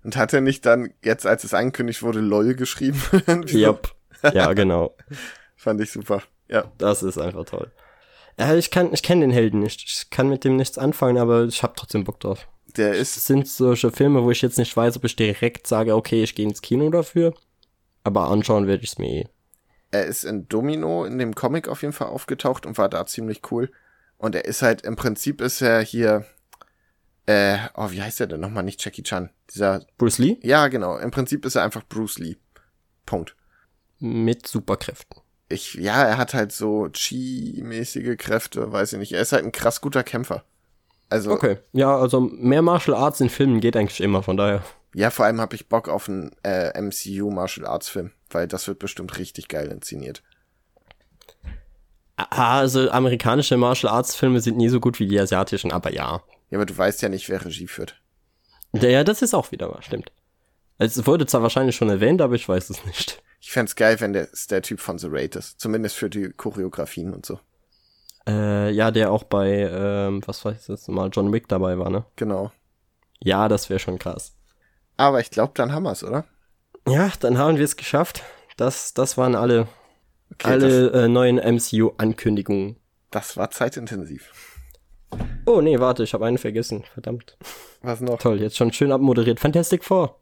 Und 0.02 0.16
hat 0.16 0.32
er 0.32 0.40
nicht 0.40 0.66
dann, 0.66 0.92
jetzt 1.02 1.26
als 1.26 1.44
es 1.44 1.54
angekündigt 1.54 2.02
wurde, 2.02 2.20
LOL 2.20 2.54
geschrieben? 2.54 3.00
yep. 3.52 3.92
Ja, 4.34 4.52
genau. 4.52 4.96
Fand 5.56 5.80
ich 5.80 5.92
super. 5.92 6.22
Ja. 6.48 6.70
Das 6.78 7.02
ist 7.02 7.18
einfach 7.18 7.44
toll. 7.44 7.70
Ja, 8.38 8.54
ich 8.54 8.70
kann, 8.70 8.92
ich 8.92 9.02
kenne 9.02 9.22
den 9.22 9.30
Helden 9.30 9.60
nicht. 9.60 9.82
Ich 9.84 10.10
kann 10.10 10.28
mit 10.28 10.44
dem 10.44 10.56
nichts 10.56 10.78
anfangen, 10.78 11.18
aber 11.18 11.44
ich 11.44 11.62
habe 11.62 11.72
trotzdem 11.76 12.04
Bock 12.04 12.20
drauf. 12.20 12.48
Der 12.76 12.94
ist. 12.94 13.16
Das 13.16 13.26
sind 13.26 13.48
solche 13.48 13.90
Filme, 13.90 14.22
wo 14.22 14.30
ich 14.30 14.42
jetzt 14.42 14.58
nicht 14.58 14.76
weiß, 14.76 14.96
ob 14.96 15.04
ich 15.04 15.16
direkt 15.16 15.66
sage, 15.66 15.94
okay, 15.94 16.22
ich 16.22 16.34
gehe 16.34 16.46
ins 16.46 16.60
Kino 16.60 16.90
dafür. 16.90 17.34
Aber 18.04 18.28
anschauen 18.28 18.66
werde 18.66 18.84
ich 18.84 18.90
es 18.90 18.98
mir 18.98 19.08
eh 19.08 19.28
er 19.96 20.06
ist 20.06 20.24
in 20.24 20.48
Domino 20.48 21.04
in 21.04 21.18
dem 21.18 21.34
Comic 21.34 21.68
auf 21.68 21.82
jeden 21.82 21.92
Fall 21.92 22.08
aufgetaucht 22.08 22.66
und 22.66 22.78
war 22.78 22.88
da 22.88 23.06
ziemlich 23.06 23.42
cool. 23.50 23.70
Und 24.18 24.34
er 24.34 24.44
ist 24.44 24.62
halt, 24.62 24.82
im 24.82 24.96
Prinzip 24.96 25.40
ist 25.40 25.60
er 25.60 25.80
hier, 25.80 26.24
äh, 27.26 27.58
oh, 27.74 27.90
wie 27.90 28.02
heißt 28.02 28.20
er 28.20 28.28
denn 28.28 28.40
nochmal? 28.40 28.62
Nicht 28.62 28.84
Jackie 28.84 29.02
Chan. 29.02 29.30
Dieser. 29.52 29.84
Bruce 29.98 30.18
Lee? 30.18 30.38
Ja, 30.42 30.68
genau. 30.68 30.96
Im 30.96 31.10
Prinzip 31.10 31.44
ist 31.44 31.56
er 31.56 31.64
einfach 31.64 31.82
Bruce 31.88 32.18
Lee. 32.18 32.36
Punkt. 33.04 33.36
Mit 33.98 34.46
Superkräften. 34.46 35.20
Ich, 35.48 35.74
ja, 35.74 36.02
er 36.02 36.18
hat 36.18 36.34
halt 36.34 36.52
so 36.52 36.88
Chi-mäßige 36.88 38.16
Kräfte, 38.16 38.72
weiß 38.72 38.94
ich 38.94 38.98
nicht. 38.98 39.12
Er 39.12 39.20
ist 39.20 39.32
halt 39.32 39.44
ein 39.44 39.52
krass 39.52 39.80
guter 39.80 40.02
Kämpfer. 40.02 40.44
Also. 41.08 41.30
Okay. 41.30 41.58
Ja, 41.72 41.96
also 41.96 42.20
mehr 42.20 42.62
Martial 42.62 42.96
Arts 42.96 43.20
in 43.20 43.30
Filmen 43.30 43.60
geht 43.60 43.76
eigentlich 43.76 44.00
immer, 44.00 44.22
von 44.22 44.36
daher. 44.36 44.62
Ja, 44.94 45.10
vor 45.10 45.26
allem 45.26 45.40
habe 45.40 45.54
ich 45.54 45.68
Bock 45.68 45.88
auf 45.88 46.08
einen 46.08 46.34
äh, 46.42 46.80
MCU 46.80 47.30
Martial 47.30 47.66
Arts 47.66 47.88
Film, 47.88 48.12
weil 48.30 48.48
das 48.48 48.68
wird 48.68 48.78
bestimmt 48.78 49.18
richtig 49.18 49.48
geil 49.48 49.70
inszeniert. 49.70 50.22
Ah, 52.16 52.60
also 52.60 52.90
amerikanische 52.90 53.56
Martial 53.56 53.92
Arts 53.92 54.16
Filme 54.16 54.40
sind 54.40 54.56
nie 54.56 54.70
so 54.70 54.80
gut 54.80 54.98
wie 54.98 55.06
die 55.06 55.20
asiatischen, 55.20 55.70
aber 55.70 55.92
ja. 55.92 56.22
Ja, 56.50 56.58
aber 56.58 56.66
du 56.66 56.76
weißt 56.76 57.02
ja 57.02 57.08
nicht, 57.08 57.28
wer 57.28 57.44
Regie 57.44 57.66
führt. 57.66 58.00
Ja, 58.72 59.04
das 59.04 59.22
ist 59.22 59.34
auch 59.34 59.52
wieder 59.52 59.68
wahr, 59.68 59.82
stimmt. 59.82 60.12
Es 60.78 61.06
wurde 61.06 61.26
zwar 61.26 61.42
wahrscheinlich 61.42 61.76
schon 61.76 61.88
erwähnt, 61.88 62.20
aber 62.20 62.34
ich 62.34 62.48
weiß 62.48 62.70
es 62.70 62.84
nicht. 62.84 63.22
Ich 63.40 63.50
fände 63.50 63.72
geil, 63.74 64.00
wenn 64.00 64.12
der, 64.12 64.28
der 64.50 64.62
Typ 64.62 64.80
von 64.80 64.98
The 64.98 65.08
Raid 65.10 65.36
ist. 65.36 65.60
Zumindest 65.60 65.96
für 65.96 66.10
die 66.10 66.30
Choreografien 66.30 67.14
und 67.14 67.24
so. 67.24 67.38
Äh, 68.26 68.70
ja, 68.70 68.90
der 68.90 69.12
auch 69.12 69.24
bei, 69.24 69.70
ähm, 69.70 70.20
was 70.26 70.44
weiß 70.44 70.68
ich 70.68 70.88
mal, 70.88 71.10
John 71.12 71.32
Wick 71.32 71.48
dabei 71.48 71.78
war, 71.78 71.90
ne? 71.90 72.04
Genau. 72.16 72.50
Ja, 73.22 73.48
das 73.48 73.70
wäre 73.70 73.78
schon 73.78 73.98
krass. 73.98 74.34
Aber 74.96 75.20
ich 75.20 75.30
glaube, 75.30 75.52
dann 75.54 75.72
haben 75.72 75.84
wir 75.84 75.92
es, 75.92 76.02
oder? 76.02 76.24
Ja, 76.86 77.12
dann 77.20 77.38
haben 77.38 77.56
wir 77.56 77.64
es 77.64 77.76
geschafft. 77.76 78.22
Das, 78.56 78.94
das 78.94 79.18
waren 79.18 79.34
alle, 79.34 79.68
okay, 80.32 80.48
alle 80.48 80.90
das, 80.90 81.02
äh, 81.02 81.08
neuen 81.08 81.36
MCU-Ankündigungen. 81.36 82.76
Das 83.10 83.36
war 83.36 83.50
zeitintensiv. 83.50 84.32
Oh 85.46 85.60
nee, 85.60 85.78
warte, 85.78 86.02
ich 86.02 86.14
habe 86.14 86.26
eine 86.26 86.38
vergessen. 86.38 86.84
Verdammt. 86.92 87.36
Was 87.82 88.00
noch? 88.00 88.18
Toll, 88.18 88.40
jetzt 88.40 88.56
schon 88.56 88.72
schön 88.72 88.92
abmoderiert. 88.92 89.40
Fantastic 89.40 89.84
Four. 89.84 90.18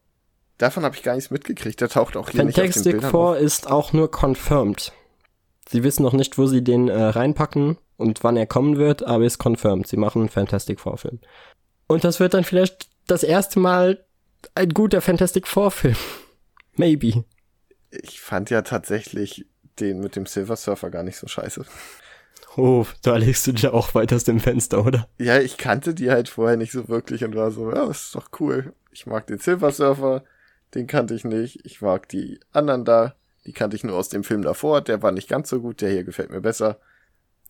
Davon 0.58 0.84
habe 0.84 0.94
ich 0.94 1.02
gar 1.02 1.14
nichts 1.14 1.30
mitgekriegt. 1.30 1.80
Der 1.80 1.88
taucht 1.88 2.16
auch 2.16 2.28
hier 2.28 2.40
Fantastic 2.40 2.64
nicht 2.64 2.76
auf 2.76 2.82
den 2.82 2.92
Bildern 2.92 3.10
Four 3.10 3.30
auf. 3.30 3.40
ist 3.40 3.70
auch 3.70 3.92
nur 3.92 4.10
confirmed. 4.10 4.92
Sie 5.68 5.82
wissen 5.82 6.02
noch 6.02 6.12
nicht, 6.12 6.38
wo 6.38 6.46
sie 6.46 6.62
den 6.62 6.88
äh, 6.88 7.02
reinpacken 7.02 7.78
und 7.96 8.22
wann 8.22 8.36
er 8.36 8.46
kommen 8.46 8.76
wird, 8.76 9.02
aber 9.02 9.24
ist 9.24 9.38
confirmed. 9.42 9.86
Sie 9.86 9.96
machen 9.96 10.22
einen 10.22 10.28
Fantastic 10.28 10.80
Four 10.80 10.98
Film. 10.98 11.20
Und 11.86 12.04
das 12.04 12.20
wird 12.20 12.34
dann 12.34 12.44
vielleicht 12.44 12.88
das 13.06 13.22
erste 13.22 13.58
Mal 13.58 14.04
ein 14.54 14.68
guter 14.70 15.00
Fantastic 15.00 15.48
Four 15.48 15.70
Film. 15.70 15.96
Maybe. 16.76 17.24
Ich 17.90 18.20
fand 18.20 18.50
ja 18.50 18.62
tatsächlich 18.62 19.46
den 19.80 20.00
mit 20.00 20.16
dem 20.16 20.26
Silver 20.26 20.56
Surfer 20.56 20.90
gar 20.90 21.02
nicht 21.02 21.16
so 21.16 21.26
scheiße. 21.26 21.64
Oh, 22.56 22.86
da 23.02 23.16
legst 23.16 23.46
du 23.46 23.52
dich 23.52 23.62
ja 23.62 23.72
auch 23.72 23.94
weit 23.94 24.12
aus 24.12 24.24
dem 24.24 24.38
Fenster, 24.38 24.86
oder? 24.86 25.08
Ja, 25.18 25.40
ich 25.40 25.56
kannte 25.56 25.94
die 25.94 26.10
halt 26.10 26.28
vorher 26.28 26.56
nicht 26.56 26.72
so 26.72 26.88
wirklich 26.88 27.24
und 27.24 27.34
war 27.34 27.50
so, 27.50 27.70
ja, 27.70 27.86
das 27.86 28.06
ist 28.06 28.14
doch 28.14 28.28
cool. 28.38 28.72
Ich 28.92 29.06
mag 29.06 29.26
den 29.26 29.38
Silver 29.38 29.72
Surfer, 29.72 30.22
den 30.74 30.86
kannte 30.86 31.14
ich 31.14 31.24
nicht. 31.24 31.64
Ich 31.64 31.80
mag 31.80 32.08
die 32.08 32.38
anderen 32.52 32.84
da, 32.84 33.16
die 33.44 33.52
kannte 33.52 33.76
ich 33.76 33.82
nur 33.82 33.96
aus 33.96 34.08
dem 34.08 34.22
Film 34.22 34.42
davor. 34.42 34.82
Der 34.82 35.02
war 35.02 35.10
nicht 35.10 35.28
ganz 35.28 35.50
so 35.50 35.60
gut, 35.60 35.80
der 35.80 35.90
hier 35.90 36.04
gefällt 36.04 36.30
mir 36.30 36.40
besser. 36.40 36.78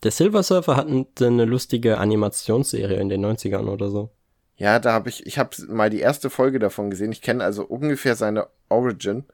Der 0.03 0.11
Silver 0.11 0.43
Surfer 0.43 0.77
hat 0.77 0.87
eine 0.87 1.45
lustige 1.45 1.99
Animationsserie 1.99 2.99
in 2.99 3.09
den 3.09 3.25
90ern 3.25 3.69
oder 3.69 3.91
so. 3.91 4.11
Ja, 4.57 4.79
da 4.79 4.93
habe 4.93 5.09
ich, 5.09 5.27
ich 5.27 5.39
habe 5.39 5.51
mal 5.69 5.91
die 5.91 6.01
erste 6.01 6.31
Folge 6.31 6.59
davon 6.59 6.91
gesehen. 6.91 7.13
Ich 7.13 7.23
kenne 7.23 7.43
also 7.45 7.65
ungefähr 7.65 8.15
seine 8.15 8.49
Origin. 8.69 9.25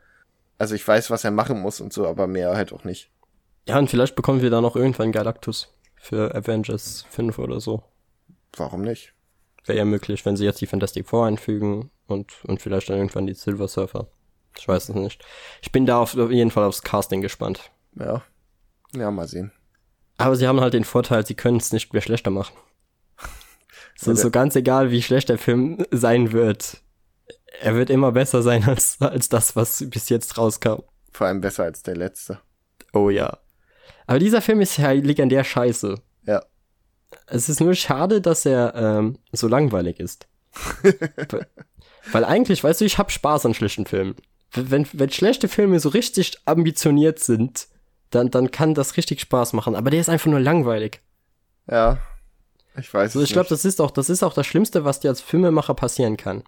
Also 0.59 0.75
ich 0.75 0.87
weiß, 0.87 1.11
was 1.11 1.25
er 1.25 1.31
machen 1.31 1.61
muss 1.61 1.81
und 1.81 1.93
so, 1.93 2.07
aber 2.07 2.27
mehr 2.27 2.57
halt 2.57 2.73
auch 2.73 2.85
nicht. 2.85 3.11
Ja, 3.69 3.79
und 3.79 3.91
vielleicht 3.91 4.17
bekommen 4.17 4.43
wir 4.43 4.51
da 4.51 4.61
noch 4.61 4.77
irgendwann 4.77 5.13
Galactus 5.13 5.75
für 5.97 6.35
Avengers 6.35 7.05
5 7.11 7.39
oder 7.39 7.61
so. 7.61 7.83
Warum 8.57 8.83
nicht? 8.83 9.13
Wäre 9.65 9.79
ja 9.79 9.85
möglich, 9.85 10.25
wenn 10.25 10.37
sie 10.37 10.45
jetzt 10.45 10.61
die 10.61 10.67
Fantastic 10.67 11.07
Four 11.07 11.27
einfügen 11.27 11.91
und, 12.07 12.45
und 12.45 12.61
vielleicht 12.63 12.89
dann 12.89 12.97
irgendwann 12.97 13.27
die 13.27 13.35
Silver 13.35 13.69
Surfer. 13.69 14.09
Ich 14.59 14.67
weiß 14.67 14.89
es 14.89 14.95
nicht. 14.95 15.25
Ich 15.63 15.71
bin 15.71 15.87
da 15.87 15.99
auf 15.99 16.15
jeden 16.15 16.51
Fall 16.51 16.65
aufs 16.65 16.83
Casting 16.83 17.21
gespannt. 17.21 17.71
Ja. 17.95 18.23
Ja, 18.95 19.11
mal 19.11 19.29
sehen. 19.29 19.53
Aber 20.17 20.37
sie 20.37 20.49
haben 20.49 20.61
halt 20.61 20.75
den 20.75 20.85
Vorteil, 20.85 21.25
sie 21.25 21.35
können 21.35 21.59
es 21.59 21.73
nicht 21.73 21.93
mehr 21.93 22.03
schlechter 22.03 22.31
machen. 22.31 22.57
Ist 24.07 24.23
so 24.23 24.31
ganz 24.31 24.57
egal, 24.57 24.91
wie 24.91 25.03
schlecht 25.03 25.29
der 25.29 25.39
Film 25.39 25.85
sein 25.91 26.33
wird. 26.33 26.81
Er 27.61 27.75
wird 27.75 27.91
immer 27.91 28.13
besser 28.13 28.43
sein 28.43 28.65
als, 28.65 28.97
als 29.01 29.29
das, 29.29 29.57
was 29.57 29.85
bis 29.89 30.09
jetzt 30.09 30.39
rauskam. 30.39 30.83
Vor 31.13 31.27
allem 31.27 31.41
besser 31.41 31.65
als 31.65 31.83
der 31.83 31.97
letzte. 31.97 32.41
Oh 32.93 33.11
ja. 33.11 33.39
Aber 34.07 34.19
dieser 34.19 34.41
Film 34.41 34.61
ist 34.61 34.77
ja 34.79 34.91
legendär 34.93 35.45
scheiße. 35.45 35.97
Ja. 36.27 36.43
Es 37.27 37.49
ist 37.49 37.61
nur 37.61 37.75
schade, 37.75 38.21
dass 38.21 38.47
er 38.47 38.75
ähm, 38.75 39.19
so 39.33 39.49
langweilig 39.49 40.01
ist. 40.01 40.27
weil, 40.83 41.47
weil 42.13 42.25
eigentlich, 42.25 42.65
weißt 42.65 42.81
du, 42.81 42.85
ich 42.85 42.99
hab 42.99 43.13
Spaß 43.13 43.47
an 43.47 43.55
schlechten 43.55 43.87
Filmen. 43.87 44.17
Wenn, 44.53 44.87
wenn 44.93 45.11
schlechte 45.11 45.47
Filme 45.47 45.79
so 45.79 45.91
richtig 45.91 46.39
ambitioniert 46.45 47.21
sind, 47.21 47.69
dann, 48.11 48.31
dann 48.31 48.51
kann 48.51 48.75
das 48.75 48.97
richtig 48.97 49.21
Spaß 49.21 49.53
machen. 49.53 49.77
Aber 49.77 49.91
der 49.91 50.01
ist 50.01 50.09
einfach 50.09 50.31
nur 50.31 50.41
langweilig. 50.41 51.01
Ja. 51.71 51.99
Ich 52.79 52.93
weiß. 52.93 53.17
Also 53.17 53.23
ich 53.23 53.33
glaube, 53.33 53.49
das 53.49 53.65
ist 53.65 53.81
auch, 53.81 53.91
das 53.91 54.09
ist 54.11 54.23
auch 54.23 54.33
das 54.35 54.47
Schlimmste, 54.47 54.85
was 54.85 55.01
dir 55.01 55.09
als 55.09 55.21
Filmemacher 55.21 55.75
passieren 55.75 56.17
kann. 56.17 56.45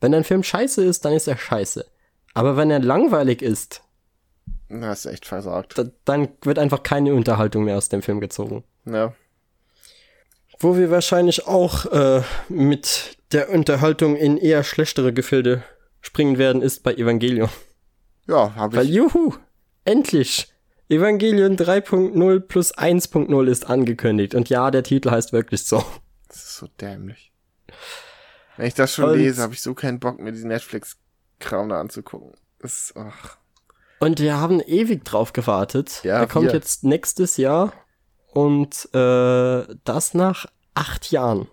Wenn 0.00 0.14
ein 0.14 0.24
Film 0.24 0.42
scheiße 0.42 0.84
ist, 0.84 1.04
dann 1.04 1.12
ist 1.12 1.26
er 1.28 1.36
scheiße. 1.36 1.84
Aber 2.34 2.56
wenn 2.56 2.70
er 2.70 2.80
langweilig 2.80 3.42
ist, 3.42 3.82
Na, 4.68 4.94
du 4.94 5.08
echt 5.08 5.26
versagt. 5.26 5.78
da, 5.78 5.84
dann 6.04 6.28
wird 6.42 6.58
einfach 6.58 6.82
keine 6.82 7.14
Unterhaltung 7.14 7.64
mehr 7.64 7.76
aus 7.76 7.88
dem 7.88 8.02
Film 8.02 8.20
gezogen. 8.20 8.64
Ja. 8.84 9.14
Wo 10.58 10.76
wir 10.76 10.90
wahrscheinlich 10.90 11.46
auch 11.46 11.86
äh, 11.86 12.22
mit 12.48 13.16
der 13.32 13.50
Unterhaltung 13.50 14.16
in 14.16 14.38
eher 14.38 14.64
schlechtere 14.64 15.12
Gefilde 15.12 15.62
springen 16.00 16.38
werden, 16.38 16.62
ist 16.62 16.82
bei 16.82 16.94
Evangelion. 16.94 17.50
Ja, 18.26 18.54
habe 18.54 18.76
Weil 18.76 18.86
ich. 18.86 18.94
juhu, 18.94 19.34
endlich! 19.84 20.48
Evangelion 20.88 21.56
3.0 21.56 22.40
plus 22.40 22.74
1.0 22.76 23.46
ist 23.48 23.66
angekündigt. 23.68 24.34
Und 24.34 24.48
ja, 24.48 24.70
der 24.70 24.82
Titel 24.82 25.10
heißt 25.10 25.32
wirklich 25.32 25.64
so. 25.64 25.84
Das 26.28 26.36
ist 26.38 26.56
so 26.56 26.68
dämlich. 26.80 27.32
Wenn 28.56 28.66
ich 28.66 28.74
das 28.74 28.94
schon 28.94 29.10
Und- 29.10 29.18
lese, 29.18 29.42
habe 29.42 29.52
ich 29.54 29.62
so 29.62 29.74
keinen 29.74 29.98
Bock, 30.00 30.18
mir 30.20 30.32
diesen 30.32 30.48
Netflix-Kram 30.48 31.68
da 31.68 31.80
anzugucken. 31.80 32.32
Das 32.60 32.90
ist, 32.90 32.96
ach. 32.96 33.36
Und 33.98 34.20
wir 34.20 34.38
haben 34.40 34.60
ewig 34.60 35.04
drauf 35.04 35.32
gewartet. 35.32 36.00
Ja, 36.04 36.18
er 36.18 36.26
kommt 36.26 36.46
wir. 36.48 36.54
jetzt 36.54 36.84
nächstes 36.84 37.36
Jahr. 37.36 37.72
Und 38.32 38.88
äh, 38.94 39.66
das 39.84 40.14
nach 40.14 40.46
acht 40.74 41.10
Jahren, 41.10 41.48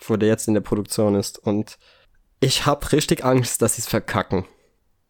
wo 0.00 0.16
der 0.16 0.28
jetzt 0.28 0.48
in 0.48 0.54
der 0.54 0.60
Produktion 0.60 1.14
ist. 1.14 1.38
Und 1.38 1.78
ich 2.40 2.66
hab 2.66 2.92
richtig 2.92 3.24
Angst, 3.24 3.62
dass 3.62 3.76
sie's 3.76 3.86
verkacken. 3.86 4.44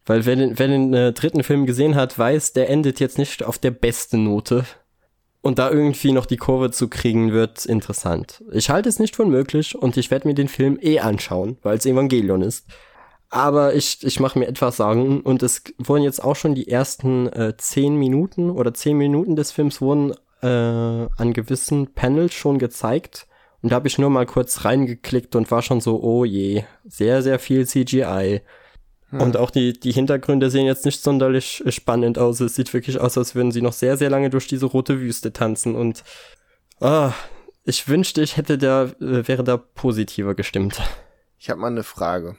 Weil 0.07 0.25
wer 0.25 0.37
den, 0.37 0.57
wer 0.57 0.67
den 0.67 0.93
äh, 0.93 1.13
dritten 1.13 1.43
Film 1.43 1.65
gesehen 1.65 1.95
hat, 1.95 2.17
weiß, 2.17 2.53
der 2.53 2.69
endet 2.69 2.99
jetzt 2.99 3.17
nicht 3.17 3.43
auf 3.43 3.57
der 3.57 3.71
besten 3.71 4.23
Note. 4.23 4.65
Und 5.41 5.59
da 5.59 5.69
irgendwie 5.69 6.13
noch 6.13 6.25
die 6.25 6.37
Kurve 6.37 6.71
zu 6.71 6.87
kriegen, 6.87 7.31
wird 7.31 7.65
interessant. 7.65 8.43
Ich 8.51 8.69
halte 8.69 8.89
es 8.89 8.99
nicht 8.99 9.15
für 9.15 9.23
unmöglich 9.23 9.75
und 9.75 9.95
ich 9.97 10.09
werde 10.09 10.27
mir 10.27 10.33
den 10.33 10.47
Film 10.47 10.79
eh 10.81 10.99
anschauen, 10.99 11.57
weil 11.61 11.77
es 11.77 11.85
Evangelion 11.85 12.41
ist. 12.41 12.65
Aber 13.29 13.75
ich, 13.75 14.03
ich 14.03 14.19
mache 14.19 14.39
mir 14.39 14.47
etwas 14.47 14.77
Sorgen 14.77 15.21
und 15.21 15.43
es 15.43 15.63
wurden 15.77 16.03
jetzt 16.03 16.23
auch 16.23 16.35
schon 16.35 16.55
die 16.55 16.69
ersten 16.69 17.27
äh, 17.27 17.55
zehn 17.57 17.97
Minuten 17.97 18.49
oder 18.49 18.73
zehn 18.73 18.97
Minuten 18.97 19.35
des 19.35 19.51
Films 19.51 19.81
wurden 19.81 20.13
äh, 20.41 20.47
an 20.47 21.33
gewissen 21.33 21.93
Panels 21.93 22.33
schon 22.33 22.57
gezeigt. 22.57 23.27
Und 23.61 23.71
da 23.71 23.75
habe 23.75 23.87
ich 23.87 23.97
nur 23.97 24.09
mal 24.09 24.25
kurz 24.25 24.63
reingeklickt 24.63 25.35
und 25.35 25.51
war 25.51 25.61
schon 25.61 25.81
so, 25.81 26.01
oh 26.01 26.23
je, 26.23 26.63
sehr, 26.85 27.21
sehr 27.21 27.39
viel 27.39 27.67
CGI. 27.67 28.41
Und 29.11 29.37
auch 29.37 29.51
die, 29.51 29.73
die 29.73 29.93
Hintergründe 29.93 30.49
sehen 30.49 30.65
jetzt 30.65 30.83
nicht 30.83 31.01
sonderlich 31.01 31.65
äh, 31.65 31.71
spannend 31.71 32.17
aus. 32.17 32.39
Es 32.41 32.55
sieht 32.55 32.73
wirklich 32.73 32.99
aus, 32.99 33.17
als 33.17 33.35
würden 33.35 33.51
sie 33.51 33.61
noch 33.61 33.73
sehr, 33.73 33.95
sehr 33.95 34.09
lange 34.09 34.29
durch 34.29 34.47
diese 34.47 34.65
rote 34.65 34.99
Wüste 34.99 35.31
tanzen. 35.31 35.75
Und 35.75 36.03
ah, 36.81 37.13
ich 37.63 37.87
wünschte, 37.87 38.21
ich 38.21 38.35
hätte 38.35 38.57
da, 38.57 38.83
äh, 38.83 39.27
wäre 39.27 39.43
da 39.45 39.57
positiver 39.57 40.35
gestimmt. 40.35 40.81
Ich 41.39 41.49
habe 41.49 41.61
mal 41.61 41.67
eine 41.67 41.83
Frage. 41.83 42.35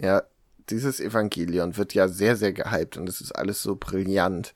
Ja, 0.00 0.22
dieses 0.70 1.00
Evangelion 1.00 1.76
wird 1.76 1.94
ja 1.94 2.06
sehr, 2.06 2.36
sehr 2.36 2.52
gehypt 2.52 2.96
und 2.96 3.08
es 3.08 3.20
ist 3.20 3.32
alles 3.32 3.62
so 3.62 3.76
brillant. 3.76 4.54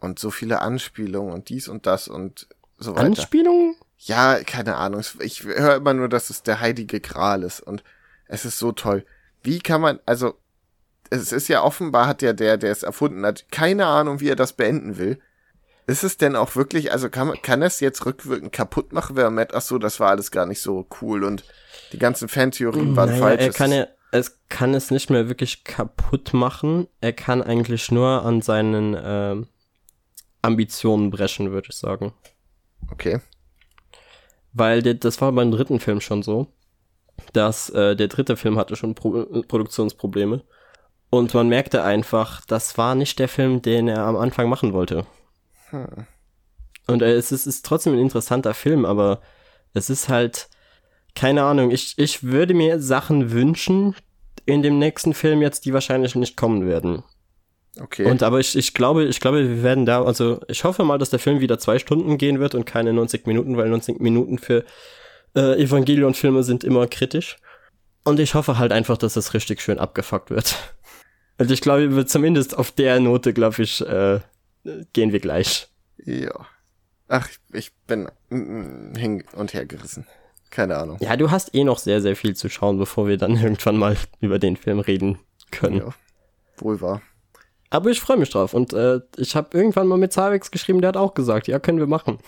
Und 0.00 0.18
so 0.18 0.30
viele 0.30 0.60
Anspielungen 0.60 1.32
und 1.32 1.50
dies 1.50 1.68
und 1.68 1.86
das 1.86 2.08
und 2.08 2.48
so 2.78 2.92
weiter. 2.92 3.06
Anspielungen? 3.06 3.76
Ja, 3.98 4.42
keine 4.42 4.76
Ahnung. 4.76 5.02
Ich 5.20 5.44
höre 5.44 5.76
immer 5.76 5.92
nur, 5.92 6.08
dass 6.08 6.30
es 6.30 6.42
der 6.42 6.60
heilige 6.60 7.00
Gral 7.00 7.42
ist 7.42 7.60
und 7.60 7.84
es 8.26 8.44
ist 8.44 8.58
so 8.58 8.72
toll. 8.72 9.04
Wie 9.42 9.58
kann 9.58 9.82
man, 9.82 10.00
also, 10.06 10.38
es 11.10 11.32
ist 11.32 11.48
ja 11.48 11.62
offenbar, 11.62 12.06
hat 12.06 12.22
ja 12.22 12.32
der, 12.32 12.56
der 12.56 12.70
es 12.70 12.82
erfunden 12.82 13.24
hat, 13.26 13.46
keine 13.50 13.86
Ahnung, 13.86 14.20
wie 14.20 14.28
er 14.28 14.36
das 14.36 14.52
beenden 14.52 14.96
will. 14.96 15.20
Ist 15.86 16.04
es 16.04 16.16
denn 16.16 16.36
auch 16.36 16.54
wirklich, 16.54 16.92
also 16.92 17.10
kann 17.10 17.28
man, 17.28 17.42
kann 17.42 17.62
es 17.62 17.80
jetzt 17.80 18.06
rückwirkend 18.06 18.52
kaputt 18.52 18.92
machen, 18.92 19.16
wer 19.16 19.28
merkt, 19.30 19.54
ach 19.54 19.60
so, 19.60 19.78
das 19.78 19.98
war 19.98 20.10
alles 20.10 20.30
gar 20.30 20.46
nicht 20.46 20.62
so 20.62 20.86
cool 21.00 21.24
und 21.24 21.44
die 21.92 21.98
ganzen 21.98 22.28
Fantheorien 22.28 22.94
waren 22.94 23.10
Naja, 23.10 23.20
falsch. 23.20 23.42
er 23.42 23.52
kann 23.52 23.72
ja, 23.72 23.86
es 24.12 24.38
kann 24.48 24.74
es 24.74 24.90
nicht 24.90 25.10
mehr 25.10 25.28
wirklich 25.28 25.64
kaputt 25.64 26.32
machen. 26.32 26.86
Er 27.00 27.12
kann 27.12 27.42
eigentlich 27.42 27.90
nur 27.90 28.24
an 28.24 28.42
seinen 28.42 28.96
ähm, 29.02 29.48
Ambitionen 30.42 31.10
brechen, 31.10 31.50
würde 31.50 31.68
ich 31.70 31.76
sagen. 31.76 32.12
Okay. 32.90 33.20
Weil 34.52 34.82
der, 34.82 34.94
das 34.94 35.20
war 35.20 35.32
beim 35.32 35.50
dritten 35.50 35.80
Film 35.80 36.00
schon 36.00 36.22
so, 36.22 36.48
dass 37.32 37.70
äh, 37.70 37.94
der 37.94 38.08
dritte 38.08 38.36
Film 38.36 38.58
hatte 38.58 38.74
schon 38.76 38.94
Pro 38.94 39.22
äh, 39.22 39.42
Produktionsprobleme. 39.42 40.42
Und 41.10 41.34
man 41.34 41.48
merkte 41.48 41.82
einfach, 41.82 42.40
das 42.46 42.78
war 42.78 42.94
nicht 42.94 43.18
der 43.18 43.28
Film, 43.28 43.62
den 43.62 43.88
er 43.88 44.04
am 44.04 44.16
Anfang 44.16 44.48
machen 44.48 44.72
wollte. 44.72 45.06
Hm. 45.70 46.06
Und 46.86 47.02
äh, 47.02 47.12
es 47.14 47.32
ist, 47.32 47.46
ist 47.46 47.66
trotzdem 47.66 47.94
ein 47.94 47.98
interessanter 47.98 48.54
Film, 48.54 48.84
aber 48.84 49.20
es 49.74 49.90
ist 49.90 50.08
halt, 50.08 50.48
keine 51.14 51.42
Ahnung, 51.42 51.70
ich, 51.70 51.98
ich 51.98 52.22
würde 52.22 52.54
mir 52.54 52.80
Sachen 52.80 53.32
wünschen 53.32 53.94
in 54.46 54.62
dem 54.62 54.78
nächsten 54.78 55.14
Film 55.14 55.42
jetzt, 55.42 55.64
die 55.64 55.72
wahrscheinlich 55.72 56.14
nicht 56.14 56.36
kommen 56.36 56.66
werden. 56.66 57.02
Okay. 57.78 58.06
Und 58.06 58.22
aber 58.22 58.40
ich, 58.40 58.56
ich 58.56 58.74
glaube, 58.74 59.04
ich 59.04 59.20
glaube, 59.20 59.48
wir 59.48 59.62
werden 59.62 59.86
da, 59.86 60.02
also 60.02 60.40
ich 60.48 60.64
hoffe 60.64 60.84
mal, 60.84 60.98
dass 60.98 61.10
der 61.10 61.18
Film 61.18 61.40
wieder 61.40 61.58
zwei 61.58 61.78
Stunden 61.78 62.18
gehen 62.18 62.40
wird 62.40 62.54
und 62.54 62.66
keine 62.66 62.92
90 62.92 63.26
Minuten, 63.26 63.56
weil 63.56 63.68
90 63.68 64.00
Minuten 64.00 64.38
für 64.38 64.64
äh, 65.36 65.62
Evangelion-Filme 65.62 66.42
sind 66.42 66.64
immer 66.64 66.86
kritisch. 66.88 67.36
Und 68.02 68.18
ich 68.18 68.34
hoffe 68.34 68.58
halt 68.58 68.72
einfach, 68.72 68.96
dass 68.96 69.16
es 69.16 69.34
richtig 69.34 69.60
schön 69.60 69.78
abgefuckt 69.78 70.30
wird. 70.30 70.56
Und 71.40 71.50
ich 71.50 71.62
glaube, 71.62 72.04
zumindest 72.04 72.58
auf 72.58 72.70
der 72.70 73.00
Note, 73.00 73.32
glaube 73.32 73.62
ich, 73.62 73.80
äh, 73.80 74.20
gehen 74.92 75.12
wir 75.12 75.20
gleich. 75.20 75.68
ja. 76.04 76.32
Ach, 77.12 77.28
ich 77.52 77.72
bin 77.88 78.08
hin 78.30 79.24
und 79.34 79.52
her 79.52 79.66
gerissen. 79.66 80.06
Keine 80.50 80.76
Ahnung. 80.76 80.98
Ja, 81.00 81.16
du 81.16 81.32
hast 81.32 81.52
eh 81.54 81.64
noch 81.64 81.78
sehr, 81.78 82.00
sehr 82.02 82.14
viel 82.14 82.36
zu 82.36 82.48
schauen, 82.48 82.78
bevor 82.78 83.08
wir 83.08 83.16
dann 83.16 83.36
irgendwann 83.42 83.78
mal 83.78 83.96
über 84.20 84.38
den 84.38 84.56
Film 84.56 84.78
reden 84.78 85.18
können. 85.50 85.78
Ja. 85.78 85.88
Wohl 86.58 86.80
wahr. 86.80 87.02
Aber 87.70 87.90
ich 87.90 88.00
freue 88.00 88.16
mich 88.18 88.30
drauf. 88.30 88.54
Und 88.54 88.74
äh, 88.74 89.00
ich 89.16 89.34
habe 89.34 89.56
irgendwann 89.56 89.88
mal 89.88 89.98
mit 89.98 90.12
Zavex 90.12 90.52
geschrieben, 90.52 90.82
der 90.82 90.88
hat 90.88 90.96
auch 90.96 91.14
gesagt, 91.14 91.48
ja, 91.48 91.58
können 91.58 91.78
wir 91.78 91.88
machen. 91.88 92.18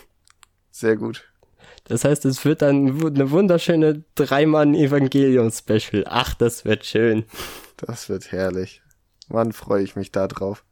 Sehr 0.70 0.96
gut. 0.96 1.30
Das 1.84 2.04
heißt, 2.04 2.24
es 2.24 2.44
wird 2.44 2.62
dann 2.62 3.04
eine 3.06 3.30
wunderschöne 3.30 4.02
Dreimann-Evangelium-Special. 4.14 6.04
Ach, 6.08 6.34
das 6.34 6.64
wird 6.64 6.86
schön. 6.86 7.24
Das 7.76 8.08
wird 8.08 8.32
herrlich. 8.32 8.81
Wann 9.32 9.52
freue 9.52 9.82
ich 9.82 9.96
mich 9.96 10.12
da 10.12 10.28
drauf. 10.28 10.64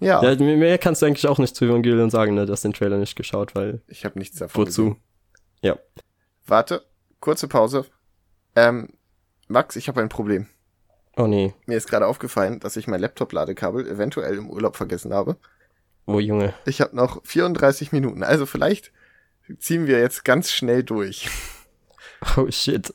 Ja. 0.00 0.22
ja. 0.22 0.34
Mehr 0.36 0.78
kannst 0.78 1.02
du 1.02 1.06
eigentlich 1.06 1.28
auch 1.28 1.38
nicht 1.38 1.54
zu 1.54 1.64
Evangelion 1.64 2.10
sagen, 2.10 2.34
ne? 2.34 2.46
Du 2.46 2.52
hast 2.52 2.64
den 2.64 2.72
Trailer 2.72 2.98
nicht 2.98 3.16
geschaut, 3.16 3.54
weil. 3.54 3.82
Ich 3.86 4.04
habe 4.04 4.18
nichts 4.18 4.38
davon. 4.38 4.66
Wozu? 4.66 4.84
Gesehen. 4.84 5.02
Ja. 5.62 5.78
Warte, 6.46 6.82
kurze 7.20 7.48
Pause. 7.48 7.84
Ähm, 8.56 8.88
Max, 9.46 9.76
ich 9.76 9.88
habe 9.88 10.00
ein 10.00 10.08
Problem. 10.08 10.46
Oh 11.16 11.26
nee. 11.26 11.54
Mir 11.66 11.76
ist 11.76 11.88
gerade 11.88 12.06
aufgefallen, 12.06 12.60
dass 12.60 12.76
ich 12.76 12.86
mein 12.86 13.00
Laptop-Ladekabel 13.00 13.86
eventuell 13.86 14.36
im 14.36 14.50
Urlaub 14.50 14.76
vergessen 14.76 15.12
habe. 15.12 15.36
Oh 16.06 16.18
Junge. 16.18 16.54
Ich 16.64 16.80
habe 16.80 16.96
noch 16.96 17.20
34 17.24 17.92
Minuten. 17.92 18.24
Also 18.24 18.46
vielleicht 18.46 18.90
ziehen 19.58 19.86
wir 19.86 20.00
jetzt 20.00 20.24
ganz 20.24 20.50
schnell 20.50 20.82
durch. 20.82 21.28
Oh 22.36 22.50
shit. 22.50 22.92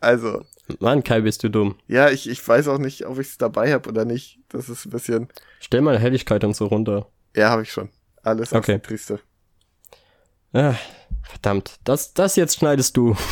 Also. 0.00 0.46
Mann, 0.80 1.02
Kai, 1.02 1.20
bist 1.20 1.42
du 1.42 1.50
dumm. 1.50 1.76
Ja, 1.86 2.10
ich, 2.10 2.28
ich 2.28 2.46
weiß 2.46 2.68
auch 2.68 2.78
nicht, 2.78 3.06
ob 3.06 3.18
ich 3.18 3.28
es 3.28 3.38
dabei 3.38 3.72
habe 3.72 3.88
oder 3.88 4.04
nicht. 4.04 4.38
Das 4.48 4.68
ist 4.68 4.86
ein 4.86 4.90
bisschen. 4.90 5.28
Stell 5.60 5.80
mal 5.80 5.98
Helligkeit 5.98 6.44
und 6.44 6.54
so 6.54 6.66
runter. 6.66 7.08
Ja, 7.34 7.50
habe 7.50 7.62
ich 7.62 7.72
schon. 7.72 7.88
Alles 8.22 8.52
okay. 8.52 8.78
Trieste. 8.78 9.20
Ah, 10.52 10.74
verdammt. 11.22 11.78
Das, 11.84 12.14
das 12.14 12.36
jetzt 12.36 12.58
schneidest 12.58 12.96
du. 12.96 13.16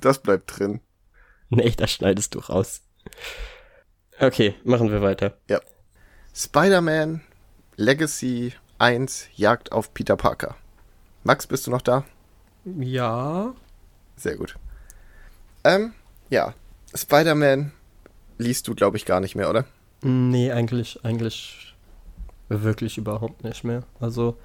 Das 0.00 0.20
bleibt 0.20 0.56
drin. 0.56 0.78
Nee, 1.48 1.72
das 1.76 1.90
schneidest 1.90 2.36
du 2.36 2.38
raus. 2.38 2.82
Okay, 4.20 4.54
machen 4.62 4.92
wir 4.92 5.02
weiter. 5.02 5.38
Ja. 5.48 5.60
Spider-Man 6.32 7.20
Legacy 7.74 8.52
1 8.78 9.28
Jagd 9.34 9.72
auf 9.72 9.92
Peter 9.94 10.16
Parker. 10.16 10.54
Max, 11.24 11.48
bist 11.48 11.66
du 11.66 11.72
noch 11.72 11.82
da? 11.82 12.04
Ja. 12.64 13.54
Sehr 14.16 14.36
gut. 14.36 14.56
Ähm, 15.64 15.94
ja. 16.30 16.54
Spider-Man 16.94 17.72
liest 18.38 18.68
du, 18.68 18.74
glaube 18.74 18.96
ich, 18.96 19.04
gar 19.04 19.20
nicht 19.20 19.34
mehr, 19.34 19.50
oder? 19.50 19.64
Nee, 20.02 20.52
eigentlich, 20.52 21.04
eigentlich 21.04 21.74
wirklich 22.48 22.96
überhaupt 22.96 23.44
nicht 23.44 23.64
mehr. 23.64 23.82
Also 24.00 24.36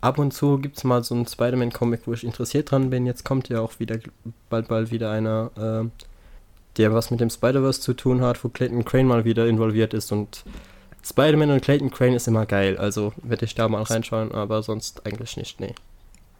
ab 0.00 0.18
und 0.18 0.32
zu 0.32 0.58
gibt 0.58 0.76
es 0.76 0.84
mal 0.84 1.02
so 1.02 1.14
einen 1.14 1.26
Spider-Man-Comic, 1.26 2.02
wo 2.06 2.12
ich 2.12 2.24
interessiert 2.24 2.70
dran 2.70 2.90
bin. 2.90 3.06
Jetzt 3.06 3.24
kommt 3.24 3.48
ja 3.48 3.60
auch 3.60 3.80
wieder 3.80 3.98
bald 4.48 4.68
bald 4.68 4.90
wieder 4.90 5.10
einer, 5.10 5.50
äh, 5.56 6.04
der 6.76 6.94
was 6.94 7.10
mit 7.10 7.20
dem 7.20 7.30
Spider-Verse 7.30 7.80
zu 7.80 7.94
tun 7.94 8.20
hat, 8.20 8.42
wo 8.44 8.48
Clayton 8.48 8.84
Crane 8.84 9.08
mal 9.08 9.24
wieder 9.24 9.46
involviert 9.46 9.94
ist 9.94 10.12
und 10.12 10.44
Spider-Man 11.04 11.50
und 11.50 11.62
Clayton 11.62 11.90
Crane 11.90 12.14
ist 12.14 12.28
immer 12.28 12.46
geil, 12.46 12.76
also 12.76 13.12
werde 13.22 13.44
ich 13.44 13.54
da 13.54 13.68
mal 13.68 13.82
reinschauen, 13.82 14.32
aber 14.32 14.62
sonst 14.62 15.06
eigentlich 15.06 15.36
nicht, 15.36 15.58
nee. 15.58 15.74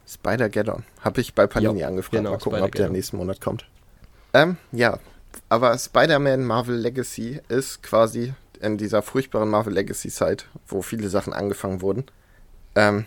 Spider-Geddon. 0.07 0.83
Habe 1.01 1.21
ich 1.21 1.33
bei 1.33 1.47
Panini 1.47 1.81
ja, 1.81 1.87
angefragt. 1.87 2.17
Genau, 2.17 2.31
mal 2.31 2.39
gucken, 2.39 2.61
ob 2.61 2.73
der 2.73 2.89
nächsten 2.89 3.17
Monat 3.17 3.41
kommt. 3.41 3.65
Ähm, 4.33 4.57
ja. 4.71 4.97
Aber 5.49 5.77
Spider-Man 5.77 6.43
Marvel 6.43 6.75
Legacy 6.75 7.41
ist 7.49 7.81
quasi 7.83 8.33
in 8.61 8.77
dieser 8.77 9.01
furchtbaren 9.01 9.49
Marvel 9.49 9.73
Legacy 9.73 10.09
Zeit, 10.09 10.45
wo 10.67 10.81
viele 10.81 11.09
Sachen 11.09 11.33
angefangen 11.33 11.81
wurden. 11.81 12.05
Ähm, 12.75 13.05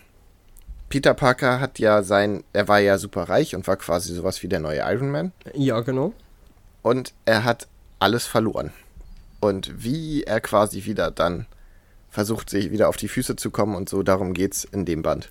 Peter 0.89 1.15
Parker 1.15 1.61
hat 1.61 1.79
ja 1.79 2.03
sein, 2.03 2.45
er 2.53 2.69
war 2.69 2.79
ja 2.79 2.99
super 2.99 3.29
reich 3.29 3.55
und 3.55 3.67
war 3.67 3.77
quasi 3.77 4.15
sowas 4.15 4.43
wie 4.43 4.49
der 4.49 4.61
neue 4.61 4.81
Iron 4.81 5.11
Man. 5.11 5.33
Ja, 5.55 5.81
genau. 5.81 6.13
Und 6.83 7.15
er 7.25 7.45
hat 7.45 7.69
alles 7.99 8.27
verloren. 8.27 8.73
Und 9.41 9.83
wie 9.83 10.25
er 10.25 10.41
quasi 10.41 10.85
wieder 10.85 11.11
dann 11.11 11.47
versucht, 12.11 12.51
sich 12.51 12.71
wieder 12.71 12.89
auf 12.89 12.97
die 12.97 13.09
Füße 13.09 13.37
zu 13.37 13.51
kommen 13.51 13.75
und 13.75 13.89
so, 13.89 14.03
darum 14.03 14.35
geht's 14.35 14.65
in 14.65 14.85
dem 14.85 15.03
Band. 15.03 15.31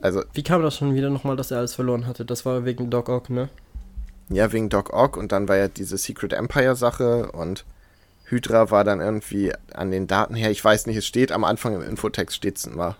Also. 0.00 0.22
Wie 0.32 0.42
kam 0.42 0.62
das 0.62 0.76
schon 0.76 0.94
wieder 0.94 1.10
nochmal, 1.10 1.36
dass 1.36 1.50
er 1.50 1.58
alles 1.58 1.74
verloren 1.74 2.06
hatte? 2.06 2.24
Das 2.24 2.46
war 2.46 2.64
wegen 2.64 2.90
Doc 2.90 3.08
Ock, 3.08 3.28
ne? 3.30 3.48
Ja, 4.28 4.52
wegen 4.52 4.68
Doc 4.68 4.92
Ock 4.92 5.16
und 5.16 5.32
dann 5.32 5.48
war 5.48 5.56
ja 5.56 5.68
diese 5.68 5.98
Secret 5.98 6.32
Empire 6.32 6.76
Sache 6.76 7.30
und 7.32 7.64
Hydra 8.24 8.70
war 8.70 8.82
dann 8.82 9.00
irgendwie 9.00 9.52
an 9.74 9.90
den 9.90 10.06
Daten 10.06 10.34
her. 10.34 10.50
Ich 10.50 10.64
weiß 10.64 10.86
nicht, 10.86 10.96
es 10.96 11.06
steht 11.06 11.32
am 11.32 11.44
Anfang 11.44 11.74
im 11.74 11.82
Infotext 11.82 12.34
steht 12.34 12.56
es 12.56 12.64
immer 12.64 12.96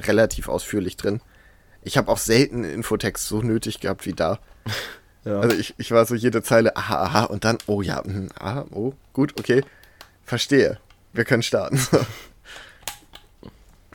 relativ 0.00 0.48
ausführlich 0.48 0.96
drin. 0.96 1.20
Ich 1.82 1.96
habe 1.96 2.10
auch 2.10 2.18
selten 2.18 2.64
Infotext 2.64 3.26
so 3.26 3.42
nötig 3.42 3.80
gehabt 3.80 4.06
wie 4.06 4.14
da. 4.14 4.38
Ja. 5.24 5.40
Also 5.40 5.56
ich, 5.56 5.74
ich 5.76 5.90
war 5.90 6.06
so 6.06 6.14
jede 6.14 6.42
Zeile, 6.42 6.76
aha, 6.76 7.02
aha, 7.02 7.24
und 7.24 7.44
dann, 7.44 7.58
oh 7.66 7.82
ja, 7.82 8.00
mh, 8.02 8.28
aha, 8.38 8.64
oh, 8.70 8.94
gut, 9.12 9.38
okay, 9.38 9.62
verstehe. 10.24 10.78
Wir 11.12 11.24
können 11.24 11.42
starten. 11.42 11.78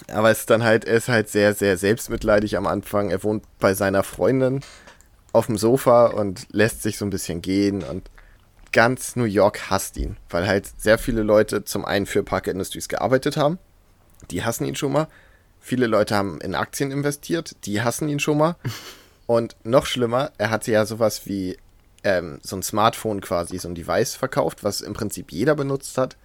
Aber 0.10 0.30
es 0.30 0.42
ist 0.42 0.50
dann 0.50 0.64
halt, 0.64 0.86
er 0.86 0.98
ist 0.98 1.08
halt 1.08 1.30
sehr, 1.30 1.54
sehr 1.54 1.78
selbstmitleidig 1.78 2.58
am 2.58 2.68
Anfang. 2.68 3.10
Er 3.10 3.24
wohnt 3.24 3.44
bei 3.60 3.74
seiner 3.74 4.04
Freundin 4.04 4.62
auf 5.34 5.48
dem 5.48 5.58
Sofa 5.58 6.08
und 6.08 6.48
lässt 6.52 6.84
sich 6.84 6.98
so 6.98 7.06
ein 7.06 7.10
bisschen 7.10 7.42
gehen 7.42 7.84
und 7.84 8.10
ganz 8.72 9.16
New 9.16 9.26
York 9.26 9.70
hasst 9.70 9.98
ihn, 9.98 10.18
weil 10.30 10.48
halt 10.48 10.68
sehr 10.78 10.98
viele 10.98 11.24
Leute 11.24 11.66
zum 11.66 11.86
einen 11.86 12.06
für 12.06 12.24
Parker 12.24 12.52
Industries 12.52 12.88
gearbeitet 12.88 13.36
haben. 13.36 13.60
Die 14.32 14.44
hassen 14.44 14.66
ihn 14.66 14.76
schon 14.76 14.94
mal. 14.94 15.08
Viele 15.60 15.88
Leute 15.88 16.16
haben 16.16 16.40
in 16.42 16.56
Aktien 16.56 16.92
investiert, 16.92 17.56
die 17.66 17.82
hassen 17.82 18.10
ihn 18.10 18.20
schon 18.20 18.38
mal. 18.38 18.56
Und 19.26 19.56
noch 19.64 19.86
schlimmer, 19.86 20.32
er 20.38 20.50
hatte 20.50 20.72
ja 20.72 20.86
sowas 20.86 21.26
wie 21.26 21.58
ähm, 22.04 22.40
so 22.44 22.58
ein 22.58 22.64
Smartphone 22.64 23.22
quasi, 23.22 23.58
so 23.58 23.70
ein 23.70 23.76
Device 23.76 24.16
verkauft, 24.16 24.64
was 24.64 24.82
im 24.82 24.94
Prinzip 24.94 25.32
jeder 25.32 25.56
benutzt 25.56 25.98
hat. 25.98 26.18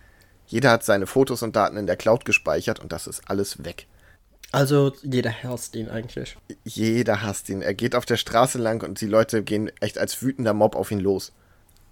Jeder 0.47 0.71
hat 0.71 0.85
seine 0.85 1.07
Fotos 1.07 1.43
und 1.43 1.55
Daten 1.55 1.77
in 1.77 1.87
der 1.87 1.97
Cloud 1.97 2.25
gespeichert 2.25 2.81
und 2.81 2.91
das 2.91 3.07
ist 3.07 3.23
alles 3.31 3.65
weg. 3.65 3.87
Also 4.51 4.93
jeder 5.03 5.43
hasst 5.43 5.77
ihn 5.77 5.89
eigentlich. 5.89 6.37
Jeder 6.65 7.23
hasst 7.23 7.49
ihn. 7.51 7.61
Er 7.61 7.75
geht 7.75 7.95
auf 7.95 8.07
der 8.07 8.17
Straße 8.17 8.59
lang 8.59 8.83
und 8.83 9.01
die 9.01 9.07
Leute 9.07 9.43
gehen 9.43 9.71
echt 9.81 9.99
als 9.99 10.23
wütender 10.23 10.55
Mob 10.55 10.75
auf 10.75 10.91
ihn 10.91 11.01
los. 11.01 11.33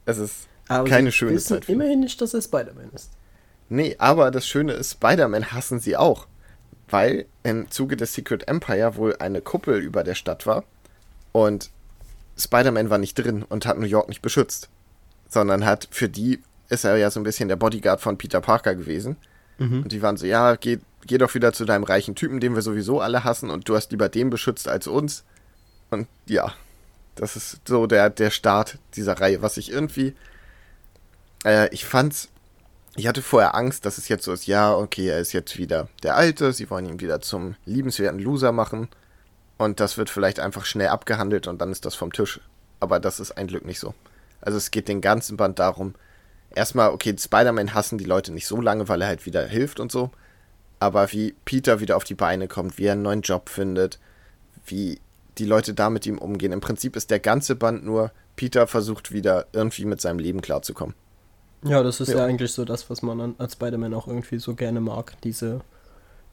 Es 0.07 0.19
ist 0.19 0.49
aber 0.69 0.89
keine 0.89 1.13
schöne 1.13 1.35
wissen 1.35 1.61
Zeit. 1.61 1.69
Immerhin 1.69 2.01
nicht, 2.01 2.21
dass 2.21 2.33
er 2.33 2.41
Spider-Man 2.41 2.91
ist. 2.95 3.11
Nee, 3.69 3.97
aber 3.99 4.31
das 4.31 4.47
Schöne 4.47 4.73
ist, 4.73 4.93
Spider-Man 4.93 5.53
hassen 5.53 5.81
sie 5.81 5.97
auch. 5.97 6.27
Weil 6.89 7.27
im 7.43 7.71
Zuge 7.71 7.97
des 7.97 8.15
Secret 8.15 8.49
Empire 8.49 8.97
wohl 8.97 9.17
eine 9.17 9.41
Kuppel 9.41 9.81
über 9.81 10.05
der 10.05 10.15
Stadt 10.15 10.47
war 10.47 10.65
und 11.33 11.71
Spider-Man 12.39 12.91
war 12.91 12.99
nicht 12.99 13.15
drin 13.15 13.43
und 13.43 13.67
hat 13.67 13.79
New 13.79 13.87
York 13.87 14.09
nicht 14.09 14.23
beschützt, 14.23 14.69
sondern 15.29 15.65
hat 15.65 15.89
für 15.91 16.09
die 16.09 16.41
ist 16.69 16.85
er 16.85 16.97
ja 16.97 17.11
so 17.11 17.21
ein 17.21 17.25
bisschen 17.25 17.49
der 17.49 17.57
Bodyguard 17.57 18.01
von 18.01 18.19
Peter 18.19 18.41
Parker 18.41 18.75
gewesen. 18.75 19.17
Mhm. 19.59 19.83
Und 19.83 19.93
die 19.93 20.03
waren 20.03 20.17
so, 20.17 20.27
ja, 20.27 20.57
geh, 20.57 20.79
geh 21.07 21.19
doch 21.19 21.35
wieder 21.35 21.53
zu 21.53 21.65
deinem 21.65 21.85
reichen 21.85 22.15
Typen, 22.15 22.41
den 22.41 22.55
wir 22.55 22.63
sowieso 22.63 23.01
alle 23.01 23.25
hassen 23.25 23.51
und 23.51 23.69
du 23.69 23.77
hast 23.77 23.91
lieber 23.91 24.09
den 24.09 24.31
beschützt 24.31 24.69
als 24.69 24.87
uns. 24.87 25.25
Und 25.91 26.09
ja, 26.27 26.53
das 27.15 27.37
ist 27.37 27.61
so 27.67 27.87
der, 27.87 28.11
der 28.11 28.31
Start 28.31 28.79
dieser 28.95 29.21
Reihe, 29.21 29.43
was 29.43 29.57
ich 29.57 29.71
irgendwie, 29.71 30.15
äh, 31.45 31.69
ich 31.73 31.85
fand's, 31.85 32.29
ich 32.97 33.07
hatte 33.07 33.23
vorher 33.23 33.55
Angst, 33.55 33.85
dass 33.87 33.99
es 33.99 34.09
jetzt 34.09 34.25
so 34.25 34.33
ist, 34.33 34.47
ja, 34.47 34.75
okay, 34.75 35.09
er 35.09 35.19
ist 35.19 35.33
jetzt 35.33 35.59
wieder 35.59 35.89
der 36.03 36.17
Alte, 36.17 36.53
sie 36.53 36.71
wollen 36.71 36.87
ihn 36.87 37.01
wieder 37.01 37.21
zum 37.21 37.57
liebenswerten 37.65 38.21
Loser 38.21 38.53
machen. 38.53 38.89
Und 39.59 39.81
das 39.81 39.97
wird 39.97 40.11
vielleicht 40.11 40.39
einfach 40.41 40.67
schnell 40.67 40.89
abgehandelt 40.89 41.47
und 41.47 41.61
dann 41.61 41.73
ist 41.73 41.87
das 41.87 41.95
vom 41.95 42.13
Tisch. 42.13 42.41
Aber 42.79 43.01
das 43.01 43.21
ist 43.21 43.33
ein 43.33 43.47
Glück 43.47 43.65
nicht 43.65 43.81
so. 43.81 43.95
Also 44.43 44.59
es 44.59 44.71
geht 44.71 44.89
den 44.89 45.01
ganzen 45.01 45.37
Band 45.37 45.59
darum, 45.59 45.95
erstmal, 46.55 46.91
okay, 46.91 47.15
Spider-Man 47.19 47.75
hassen 47.75 47.99
die 47.99 48.05
Leute 48.05 48.33
nicht 48.33 48.47
so 48.47 48.61
lange, 48.61 48.89
weil 48.89 49.01
er 49.01 49.09
halt 49.09 49.27
wieder 49.27 49.47
hilft 49.47 49.81
und 49.81 49.91
so. 49.91 50.11
Aber 50.79 51.11
wie 51.13 51.35
Peter 51.45 51.81
wieder 51.81 51.97
auf 51.97 52.05
die 52.05 52.15
Beine 52.15 52.49
kommt, 52.49 52.79
wie 52.79 52.85
er 52.85 52.93
einen 52.93 53.03
neuen 53.03 53.23
Job 53.23 53.49
findet, 53.49 53.99
wie 54.67 55.01
die 55.39 55.45
Leute 55.45 55.75
da 55.75 55.91
mit 55.91 56.07
ihm 56.07 56.19
umgehen. 56.19 56.53
Im 56.53 56.61
Prinzip 56.61 56.97
ist 56.97 57.11
der 57.11 57.21
ganze 57.21 57.57
Band 57.57 57.85
nur, 57.85 58.11
Peter 58.37 58.67
versucht 58.67 59.13
wieder 59.13 59.47
irgendwie 59.53 59.85
mit 59.85 60.01
seinem 60.01 60.19
Leben 60.19 60.43
klarzukommen. 60.43 60.95
Ja, 61.63 61.83
das 61.83 62.01
ist 62.01 62.09
ja, 62.09 62.19
ja 62.19 62.25
eigentlich 62.25 62.53
so 62.53 62.65
das, 62.65 62.91
was 62.91 63.03
man 63.03 63.35
als 63.39 63.55
Spider-Man 63.55 63.95
auch 63.95 64.07
irgendwie 64.07 64.39
so 64.39 64.55
gerne 64.55 64.81
mag. 64.81 65.21
Diese 65.23 65.63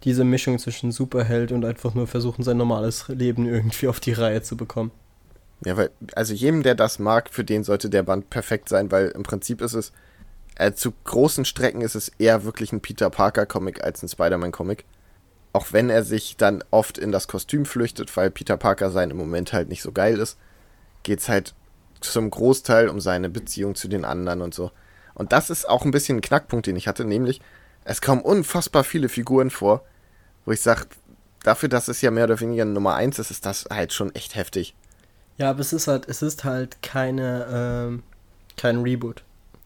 diese 0.04 0.24
Mischung 0.24 0.60
zwischen 0.60 0.92
Superheld 0.92 1.52
und 1.52 1.64
einfach 1.64 1.94
nur 1.94 2.08
versuchen, 2.08 2.44
sein 2.44 2.58
normales 2.58 3.08
Leben 3.08 3.48
irgendwie 3.48 3.88
auf 3.88 4.00
die 4.00 4.12
Reihe 4.12 4.42
zu 4.42 4.58
bekommen. 4.58 4.92
Ja, 5.66 5.78
weil, 5.78 5.92
also 6.14 6.34
jedem, 6.34 6.62
der 6.64 6.76
das 6.76 7.00
mag, 7.00 7.30
für 7.30 7.46
den 7.46 7.64
sollte 7.64 7.90
der 7.90 8.04
Band 8.04 8.30
perfekt 8.30 8.68
sein, 8.68 8.92
weil 8.92 9.10
im 9.10 9.24
Prinzip 9.24 9.62
ist 9.62 9.74
es, 9.74 9.94
äh, 10.56 10.74
zu 10.74 10.94
großen 11.04 11.46
Strecken 11.46 11.82
ist 11.82 11.96
es 11.96 12.10
eher 12.20 12.44
wirklich 12.44 12.72
ein 12.72 12.82
Peter 12.82 13.10
Parker-Comic 13.10 13.84
als 13.84 14.04
ein 14.04 14.10
Spider-Man-Comic. 14.10 14.86
Auch 15.52 15.68
wenn 15.72 15.90
er 15.90 16.04
sich 16.04 16.38
dann 16.38 16.64
oft 16.72 16.98
in 16.98 17.12
das 17.12 17.28
Kostüm 17.28 17.66
flüchtet, 17.66 18.16
weil 18.18 18.32
Peter 18.32 18.58
Parker 18.58 18.90
sein 18.92 19.12
im 19.12 19.18
Moment 19.18 19.54
halt 19.54 19.70
nicht 19.70 19.82
so 19.82 19.92
geil 19.92 20.20
ist, 20.20 20.38
geht 21.04 21.20
es 21.20 21.30
halt 21.30 21.54
zum 22.02 22.30
Großteil 22.30 22.90
um 22.90 23.00
seine 23.00 23.30
Beziehung 23.30 23.76
zu 23.76 23.88
den 23.88 24.06
anderen 24.06 24.42
und 24.42 24.54
so. 24.54 24.72
Und 25.14 25.32
das 25.32 25.50
ist 25.50 25.70
auch 25.70 25.86
ein 25.86 25.92
bisschen 25.92 26.18
ein 26.18 26.22
Knackpunkt, 26.22 26.66
den 26.66 26.76
ich 26.76 26.88
hatte, 26.88 27.06
nämlich 27.06 27.40
es 27.86 28.02
kommen 28.02 28.22
unfassbar 28.22 28.84
viele 28.84 29.10
Figuren 29.10 29.50
vor, 29.50 29.84
wo 30.46 30.52
ich 30.52 30.62
sage, 30.62 30.86
dafür, 31.44 31.70
dass 31.70 31.88
es 31.88 32.02
ja 32.02 32.12
mehr 32.12 32.26
oder 32.26 32.40
weniger 32.40 32.66
Nummer 32.66 32.96
1 32.96 33.20
ist, 33.20 33.32
ist 33.32 33.46
das 33.46 33.66
halt 33.70 33.94
schon 33.94 34.14
echt 34.16 34.36
heftig. 34.36 34.76
Ja, 35.38 35.50
aber 35.50 35.60
es 35.60 35.74
ist 35.74 35.88
halt, 35.88 36.08
es 36.08 36.22
ist 36.22 36.44
halt 36.44 36.82
keine, 36.82 37.48
ähm, 37.52 38.04
kein 38.56 38.82
Reboot. 38.82 39.24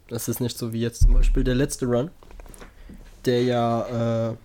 Es 0.10 0.28
ist 0.28 0.40
nicht 0.40 0.58
so 0.58 0.74
wie 0.74 0.82
jetzt 0.82 1.02
zum 1.02 1.14
Beispiel 1.14 1.44
der 1.44 1.56
letzte 1.56 1.86
Run, 1.86 2.12
der 3.26 3.44
ja, 3.44 4.30
äh, 4.32 4.36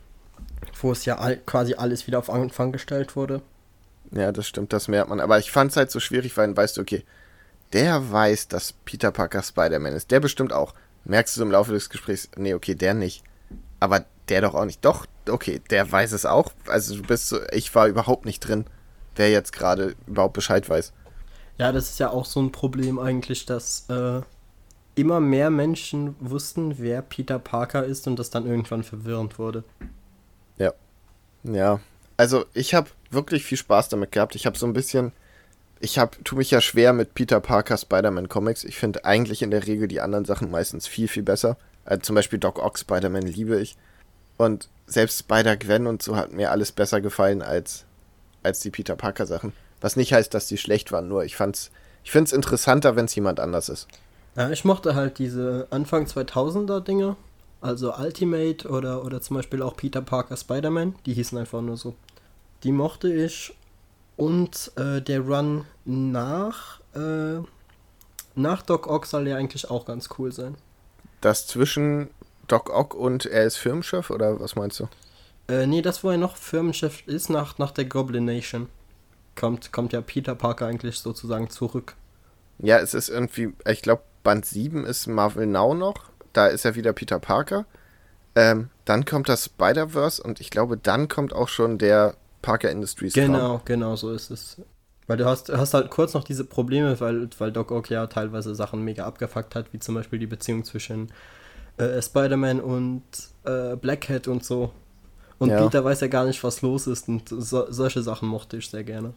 wo 0.80 0.92
es 0.92 1.04
ja 1.04 1.18
all, 1.18 1.36
quasi 1.38 1.74
alles 1.74 2.06
wieder 2.06 2.18
auf 2.18 2.30
Anfang 2.30 2.72
gestellt 2.72 3.16
wurde. 3.16 3.42
Ja, 4.10 4.32
das 4.32 4.46
stimmt, 4.46 4.72
das 4.72 4.88
merkt 4.88 5.08
man. 5.08 5.20
Aber 5.20 5.38
ich 5.38 5.50
fand 5.50 5.70
es 5.70 5.76
halt 5.76 5.90
so 5.90 6.00
schwierig, 6.00 6.36
weil, 6.36 6.56
weißt 6.56 6.76
du, 6.76 6.80
okay, 6.82 7.04
der 7.72 8.10
weiß, 8.10 8.48
dass 8.48 8.72
Peter 8.72 9.10
Parker 9.10 9.42
Spider-Man 9.42 9.94
ist. 9.94 10.10
Der 10.10 10.20
bestimmt 10.20 10.52
auch. 10.52 10.74
Merkst 11.04 11.36
du 11.36 11.42
im 11.42 11.50
Laufe 11.50 11.72
des 11.72 11.88
Gesprächs, 11.90 12.28
nee, 12.36 12.54
okay, 12.54 12.74
der 12.74 12.94
nicht. 12.94 13.24
Aber 13.80 14.04
der 14.28 14.42
doch 14.42 14.54
auch 14.54 14.64
nicht. 14.64 14.84
Doch, 14.84 15.06
okay, 15.28 15.60
der 15.70 15.90
weiß 15.90 16.12
es 16.12 16.26
auch. 16.26 16.52
Also 16.66 16.96
du 16.96 17.02
bist 17.02 17.28
so, 17.28 17.40
ich 17.50 17.74
war 17.74 17.88
überhaupt 17.88 18.24
nicht 18.26 18.40
drin, 18.40 18.66
wer 19.16 19.30
jetzt 19.30 19.52
gerade 19.52 19.94
überhaupt 20.06 20.34
Bescheid 20.34 20.68
weiß. 20.68 20.92
Ja, 21.58 21.72
das 21.72 21.90
ist 21.90 22.00
ja 22.00 22.10
auch 22.10 22.24
so 22.24 22.40
ein 22.40 22.52
Problem 22.52 22.98
eigentlich, 22.98 23.46
dass 23.46 23.88
äh, 23.88 24.20
immer 24.94 25.20
mehr 25.20 25.50
Menschen 25.50 26.14
wussten, 26.20 26.78
wer 26.78 27.02
Peter 27.02 27.38
Parker 27.38 27.84
ist 27.84 28.06
und 28.06 28.18
das 28.18 28.30
dann 28.30 28.46
irgendwann 28.46 28.82
verwirrend 28.82 29.38
wurde. 29.38 29.64
Ja. 30.58 30.72
Ja. 31.44 31.80
Also 32.16 32.44
ich 32.52 32.74
habe 32.74 32.90
wirklich 33.10 33.44
viel 33.44 33.58
Spaß 33.58 33.88
damit 33.88 34.12
gehabt. 34.12 34.34
Ich 34.34 34.46
habe 34.46 34.58
so 34.58 34.66
ein 34.66 34.74
bisschen, 34.74 35.12
ich 35.80 35.98
habe, 35.98 36.16
tu 36.24 36.36
mich 36.36 36.50
ja 36.50 36.60
schwer 36.60 36.92
mit 36.92 37.14
Peter 37.14 37.40
Parker 37.40 37.76
Spider-Man 37.76 38.28
Comics. 38.28 38.64
Ich 38.64 38.76
finde 38.76 39.04
eigentlich 39.04 39.42
in 39.42 39.50
der 39.50 39.66
Regel 39.66 39.88
die 39.88 40.00
anderen 40.00 40.24
Sachen 40.24 40.50
meistens 40.50 40.86
viel, 40.86 41.08
viel 41.08 41.22
besser. 41.22 41.56
Also 41.84 42.02
zum 42.02 42.14
Beispiel 42.14 42.38
Doc 42.38 42.58
Ock 42.58 42.78
Spider-Man 42.78 43.22
liebe 43.22 43.60
ich. 43.60 43.76
Und 44.36 44.68
selbst 44.86 45.20
Spider-Gwen 45.20 45.86
und 45.86 46.02
so 46.02 46.16
hat 46.16 46.32
mir 46.32 46.50
alles 46.50 46.72
besser 46.72 47.00
gefallen 47.00 47.42
als, 47.42 47.84
als 48.42 48.60
die 48.60 48.70
Peter 48.70 48.96
Parker 48.96 49.26
Sachen. 49.26 49.52
Was 49.80 49.96
nicht 49.96 50.12
heißt, 50.12 50.32
dass 50.32 50.46
die 50.46 50.58
schlecht 50.58 50.92
waren, 50.92 51.08
nur 51.08 51.24
ich 51.24 51.36
fand's, 51.36 51.70
ich 52.04 52.12
finde 52.12 52.26
es 52.28 52.32
interessanter, 52.32 52.94
wenn 52.94 53.06
es 53.06 53.14
jemand 53.14 53.40
anders 53.40 53.68
ist. 53.68 53.88
Ja, 54.36 54.50
ich 54.50 54.64
mochte 54.64 54.94
halt 54.94 55.18
diese 55.18 55.66
Anfang 55.70 56.06
2000er 56.06 56.80
Dinge, 56.80 57.16
also 57.60 57.94
Ultimate 57.94 58.68
oder, 58.68 59.04
oder 59.04 59.20
zum 59.20 59.36
Beispiel 59.36 59.62
auch 59.62 59.76
Peter 59.76 60.00
Parker 60.00 60.36
Spider-Man, 60.36 60.94
die 61.04 61.14
hießen 61.14 61.36
einfach 61.36 61.60
nur 61.60 61.76
so. 61.76 61.94
Die 62.62 62.72
mochte 62.72 63.12
ich 63.12 63.54
und 64.16 64.72
äh, 64.76 65.02
der 65.02 65.20
Run 65.20 65.64
nach, 65.84 66.80
äh, 66.94 67.40
nach 68.34 68.62
Doc 68.62 68.86
Ock 68.86 69.06
soll 69.06 69.28
ja 69.28 69.36
eigentlich 69.36 69.70
auch 69.70 69.84
ganz 69.84 70.08
cool 70.18 70.32
sein. 70.32 70.56
Das 71.20 71.46
zwischen 71.46 72.08
Doc 72.48 72.70
Ock 72.70 72.94
und 72.94 73.26
er 73.26 73.44
ist 73.44 73.56
Firmenchef 73.56 74.10
oder 74.10 74.40
was 74.40 74.56
meinst 74.56 74.80
du? 74.80 74.88
Äh, 75.48 75.66
nee, 75.66 75.82
das, 75.82 76.02
wo 76.02 76.10
er 76.10 76.18
noch 76.18 76.36
Firmenchef 76.36 77.06
ist, 77.06 77.28
nach, 77.28 77.58
nach 77.58 77.72
der 77.72 77.84
Goblin 77.84 78.24
Nation, 78.24 78.68
kommt, 79.36 79.72
kommt 79.72 79.92
ja 79.92 80.00
Peter 80.00 80.34
Parker 80.34 80.66
eigentlich 80.66 80.98
sozusagen 80.98 81.50
zurück. 81.50 81.96
Ja, 82.58 82.78
es 82.78 82.94
ist 82.94 83.08
irgendwie, 83.08 83.52
ich 83.66 83.82
glaube, 83.82 84.02
Band 84.22 84.44
7 84.44 84.84
ist 84.84 85.06
Marvel 85.06 85.46
Now 85.46 85.74
noch. 85.74 86.10
Da 86.32 86.46
ist 86.46 86.64
er 86.64 86.74
wieder 86.74 86.92
Peter 86.92 87.18
Parker. 87.18 87.66
Ähm, 88.34 88.70
dann 88.84 89.04
kommt 89.04 89.28
das 89.28 89.44
Spider-Verse 89.44 90.22
und 90.22 90.40
ich 90.40 90.50
glaube, 90.50 90.76
dann 90.76 91.08
kommt 91.08 91.34
auch 91.34 91.48
schon 91.48 91.78
der 91.78 92.14
Parker 92.40 92.70
Industries. 92.70 93.12
Genau, 93.12 93.52
Raum. 93.52 93.60
genau, 93.64 93.96
so 93.96 94.10
ist 94.12 94.30
es. 94.30 94.60
Weil 95.06 95.16
du 95.18 95.26
hast, 95.26 95.50
hast 95.50 95.74
halt 95.74 95.90
kurz 95.90 96.14
noch 96.14 96.24
diese 96.24 96.44
Probleme, 96.44 96.98
weil, 97.00 97.28
weil 97.38 97.52
Doc 97.52 97.70
Ock 97.70 97.90
ja 97.90 98.06
teilweise 98.06 98.54
Sachen 98.54 98.82
mega 98.82 99.04
abgefuckt 99.04 99.54
hat, 99.54 99.72
wie 99.72 99.78
zum 99.78 99.94
Beispiel 99.94 100.18
die 100.18 100.26
Beziehung 100.26 100.64
zwischen 100.64 101.12
äh, 101.76 102.00
Spider-Man 102.00 102.60
und 102.60 103.02
äh, 103.44 103.76
Black 103.76 104.08
Hat 104.08 104.28
und 104.28 104.44
so. 104.44 104.72
Und 105.38 105.50
ja. 105.50 105.60
Peter 105.60 105.84
weiß 105.84 106.00
ja 106.00 106.06
gar 106.06 106.24
nicht, 106.24 106.42
was 106.44 106.62
los 106.62 106.86
ist 106.86 107.08
und 107.08 107.28
so, 107.28 107.66
solche 107.70 108.02
Sachen 108.02 108.28
mochte 108.28 108.56
ich 108.56 108.70
sehr 108.70 108.84
gerne. 108.84 109.12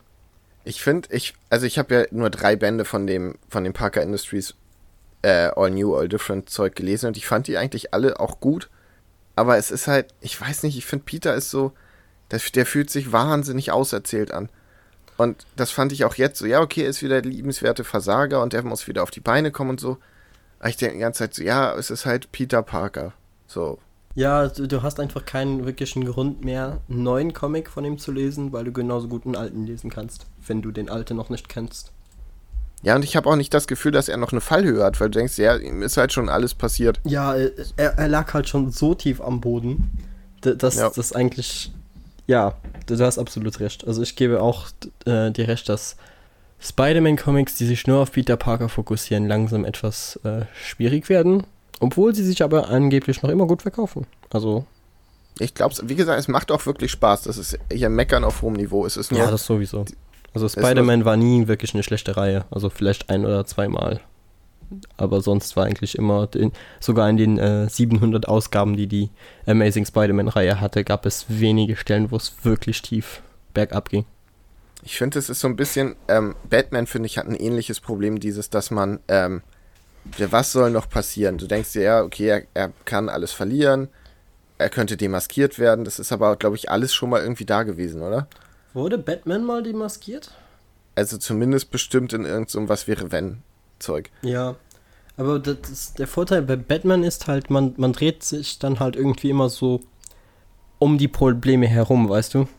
Ich 0.63 0.81
finde, 0.81 1.07
ich, 1.11 1.35
also 1.51 1.67
ich 1.67 1.77
habe 1.77 1.93
ja 1.93 2.05
nur 2.09 2.31
drei 2.31 2.55
Bände 2.55 2.83
von 2.83 3.05
dem, 3.05 3.35
von 3.47 3.63
dem 3.63 3.73
Parker 3.73 4.01
Industries 4.01 4.55
äh, 5.21 5.49
All 5.55 5.71
New, 5.71 5.95
All 5.95 6.07
Different 6.07 6.49
Zeug 6.49 6.75
gelesen 6.75 7.07
und 7.07 7.17
ich 7.17 7.27
fand 7.27 7.47
die 7.47 7.57
eigentlich 7.57 7.93
alle 7.93 8.19
auch 8.19 8.39
gut. 8.39 8.69
Aber 9.35 9.57
es 9.57 9.71
ist 9.71 9.87
halt, 9.87 10.13
ich 10.21 10.39
weiß 10.39 10.63
nicht, 10.63 10.77
ich 10.77 10.85
finde 10.85 11.05
Peter 11.05 11.35
ist 11.35 11.49
so, 11.49 11.73
der, 12.31 12.39
der 12.53 12.65
fühlt 12.65 12.89
sich 12.89 13.11
wahnsinnig 13.11 13.71
auserzählt 13.71 14.31
an. 14.31 14.49
Und 15.17 15.45
das 15.55 15.71
fand 15.71 15.91
ich 15.91 16.05
auch 16.05 16.15
jetzt 16.15 16.39
so, 16.39 16.45
ja, 16.45 16.61
okay, 16.61 16.83
er 16.83 16.89
ist 16.89 17.01
wieder 17.01 17.21
der 17.21 17.31
liebenswerte 17.31 17.83
Versager 17.83 18.41
und 18.41 18.53
der 18.53 18.63
muss 18.63 18.87
wieder 18.87 19.03
auf 19.03 19.11
die 19.11 19.21
Beine 19.21 19.51
kommen 19.51 19.71
und 19.71 19.79
so. 19.79 19.97
Aber 20.59 20.69
ich 20.69 20.77
denke 20.77 20.95
die 20.95 21.01
ganze 21.01 21.19
Zeit 21.19 21.33
so, 21.33 21.43
ja, 21.43 21.73
es 21.75 21.89
ist 21.89 22.05
halt 22.05 22.31
Peter 22.31 22.61
Parker. 22.61 23.13
So. 23.47 23.79
Ja, 24.15 24.47
du, 24.47 24.67
du 24.67 24.81
hast 24.81 24.99
einfach 24.99 25.25
keinen 25.25 25.65
wirklichen 25.65 26.05
Grund 26.05 26.43
mehr, 26.43 26.81
einen 26.89 27.03
neuen 27.03 27.33
Comic 27.33 27.69
von 27.69 27.83
ihm 27.85 27.97
zu 27.97 28.11
lesen, 28.11 28.53
weil 28.53 28.63
du 28.63 28.71
genauso 28.71 29.07
gut 29.07 29.25
einen 29.25 29.35
alten 29.35 29.65
lesen 29.65 29.89
kannst, 29.89 30.25
wenn 30.47 30.61
du 30.61 30.71
den 30.71 30.89
alten 30.89 31.17
noch 31.17 31.29
nicht 31.29 31.49
kennst. 31.49 31.91
Ja, 32.85 32.95
und 32.95 33.03
ich 33.03 33.15
habe 33.15 33.27
auch 33.27 33.35
nicht 33.35 33.51
das 33.51 33.65
Gefühl, 33.65 33.91
dass 33.91 34.09
er 34.09 34.17
noch 34.17 34.31
eine 34.31 34.41
Fallhöhe 34.41 34.83
hat, 34.83 35.01
weil 35.01 35.09
du 35.09 35.17
denkst, 35.17 35.39
ja, 35.39 35.55
ihm 35.55 35.81
ist 35.81 35.97
halt 35.97 36.13
schon 36.13 36.29
alles 36.29 36.53
passiert. 36.53 36.99
Ja, 37.03 37.33
er, 37.35 37.97
er 37.97 38.07
lag 38.07 38.31
halt 38.35 38.47
schon 38.47 38.69
so 38.69 38.93
tief 38.93 39.19
am 39.21 39.41
Boden, 39.41 39.89
dass 40.41 40.75
ja. 40.75 40.91
das 40.95 41.11
eigentlich, 41.11 41.73
ja, 42.27 42.53
du 42.85 42.99
hast 42.99 43.17
absolut 43.17 43.59
recht. 43.59 43.87
Also 43.87 44.03
ich 44.03 44.15
gebe 44.15 44.39
auch 44.39 44.67
äh, 45.05 45.31
dir 45.31 45.47
recht, 45.47 45.67
dass 45.67 45.97
Spider-Man-Comics, 46.59 47.57
die 47.57 47.65
sich 47.65 47.87
nur 47.87 48.01
auf 48.01 48.11
Peter 48.11 48.37
Parker 48.37 48.69
fokussieren, 48.69 49.27
langsam 49.27 49.65
etwas 49.65 50.19
äh, 50.23 50.41
schwierig 50.53 51.09
werden, 51.09 51.43
obwohl 51.79 52.13
sie 52.13 52.23
sich 52.23 52.43
aber 52.43 52.69
angeblich 52.69 53.23
noch 53.23 53.31
immer 53.31 53.47
gut 53.47 53.63
verkaufen. 53.63 54.05
Also. 54.29 54.63
Ich 55.39 55.55
glaube, 55.55 55.75
wie 55.83 55.95
gesagt, 55.95 56.19
es 56.19 56.27
macht 56.27 56.51
auch 56.51 56.65
wirklich 56.67 56.91
Spaß. 56.91 57.23
Das 57.23 57.37
ist 57.37 57.57
hier 57.73 57.89
Meckern 57.89 58.23
auf 58.23 58.43
hohem 58.43 58.53
Niveau. 58.53 58.85
Es 58.85 58.95
ist 58.95 59.11
nur, 59.11 59.19
ja, 59.19 59.29
das 59.29 59.45
sowieso. 59.45 59.83
Also 60.35 60.49
Spider-Man 60.49 61.05
war 61.05 61.15
nie 61.15 61.47
wirklich 61.47 61.73
eine 61.73 61.81
schlechte 61.81 62.17
Reihe. 62.17 62.43
Also 62.51 62.69
vielleicht 62.69 63.09
ein 63.09 63.25
oder 63.25 63.45
zweimal. 63.45 64.01
Aber 64.97 65.21
sonst 65.21 65.55
war 65.55 65.65
eigentlich 65.65 65.97
immer, 65.97 66.27
den, 66.27 66.51
sogar 66.81 67.09
in 67.09 67.17
den 67.17 67.37
äh, 67.39 67.69
700 67.69 68.27
Ausgaben, 68.27 68.75
die 68.75 68.87
die 68.87 69.09
Amazing 69.45 69.85
Spider-Man-Reihe 69.85 70.59
hatte, 70.59 70.83
gab 70.83 71.05
es 71.05 71.25
wenige 71.29 71.77
Stellen, 71.77 72.11
wo 72.11 72.17
es 72.17 72.35
wirklich 72.43 72.81
tief 72.81 73.21
bergab 73.53 73.89
ging. 73.89 74.05
Ich 74.83 74.97
finde, 74.97 75.19
es 75.19 75.29
ist 75.29 75.39
so 75.39 75.47
ein 75.47 75.55
bisschen, 75.55 75.95
ähm, 76.09 76.35
Batman, 76.49 76.85
finde 76.85 77.07
ich, 77.07 77.17
hat 77.17 77.27
ein 77.27 77.35
ähnliches 77.35 77.79
Problem, 77.79 78.19
dieses, 78.19 78.49
dass 78.49 78.71
man, 78.71 78.99
ähm, 79.07 79.41
was 80.17 80.51
soll 80.51 80.69
noch 80.69 80.89
passieren? 80.89 81.37
Du 81.37 81.47
denkst 81.47 81.73
dir, 81.73 81.81
ja, 81.81 82.01
okay, 82.03 82.27
er, 82.27 82.43
er 82.53 82.71
kann 82.83 83.07
alles 83.07 83.31
verlieren, 83.31 83.87
er 84.57 84.69
könnte 84.69 84.97
demaskiert 84.97 85.59
werden, 85.59 85.85
das 85.85 85.97
ist 85.97 86.11
aber, 86.11 86.35
glaube 86.35 86.55
ich, 86.57 86.69
alles 86.69 86.93
schon 86.93 87.09
mal 87.09 87.21
irgendwie 87.21 87.45
da 87.45 87.63
gewesen, 87.63 88.01
oder? 88.01 88.27
Wurde 88.75 88.97
Batman 88.97 89.45
mal 89.45 89.63
demaskiert? 89.63 90.31
Also 90.95 91.17
zumindest 91.17 91.71
bestimmt 91.71 92.11
in 92.11 92.25
irgendeinem 92.25 92.67
Was 92.67 92.87
wäre 92.87 93.09
wenn 93.09 93.37
Zeug. 93.79 94.11
Ja. 94.21 94.55
Aber 95.15 95.39
das, 95.39 95.93
der 95.93 96.07
Vorteil 96.07 96.41
bei 96.41 96.57
Batman 96.57 97.03
ist 97.03 97.27
halt, 97.27 97.49
man, 97.49 97.73
man 97.77 97.93
dreht 97.93 98.23
sich 98.23 98.59
dann 98.59 98.81
halt 98.81 98.97
irgendwie 98.97 99.29
immer 99.29 99.47
so 99.49 99.79
um 100.77 100.97
die 100.97 101.07
Probleme 101.07 101.67
herum, 101.67 102.09
weißt 102.09 102.33
du? 102.33 102.49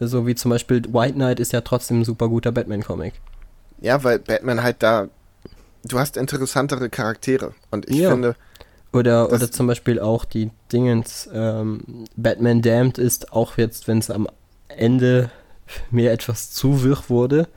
So 0.00 0.26
wie 0.26 0.34
zum 0.34 0.50
Beispiel 0.50 0.82
White 0.92 1.14
Knight 1.14 1.40
ist 1.40 1.52
ja 1.52 1.62
trotzdem 1.62 2.00
ein 2.00 2.04
super 2.04 2.28
guter 2.28 2.52
Batman-Comic. 2.52 3.14
Ja, 3.80 4.04
weil 4.04 4.18
Batman 4.18 4.62
halt 4.62 4.82
da. 4.82 5.08
Du 5.84 5.98
hast 5.98 6.18
interessantere 6.18 6.90
Charaktere. 6.90 7.54
Und 7.70 7.88
ich 7.88 7.96
ja. 7.96 8.10
finde. 8.10 8.36
Oder, 8.92 9.32
oder 9.32 9.50
zum 9.50 9.66
Beispiel 9.66 9.98
auch 9.98 10.26
die 10.26 10.50
Dingens, 10.70 11.26
ähm, 11.32 12.04
Batman 12.16 12.60
Damned 12.60 12.98
ist, 12.98 13.32
auch 13.32 13.56
jetzt, 13.56 13.88
wenn 13.88 13.96
es 13.96 14.10
am 14.10 14.28
Ende 14.78 15.30
mir 15.90 16.12
etwas 16.12 16.50
zu 16.50 16.82
wirr 16.82 17.02
wurde, 17.08 17.48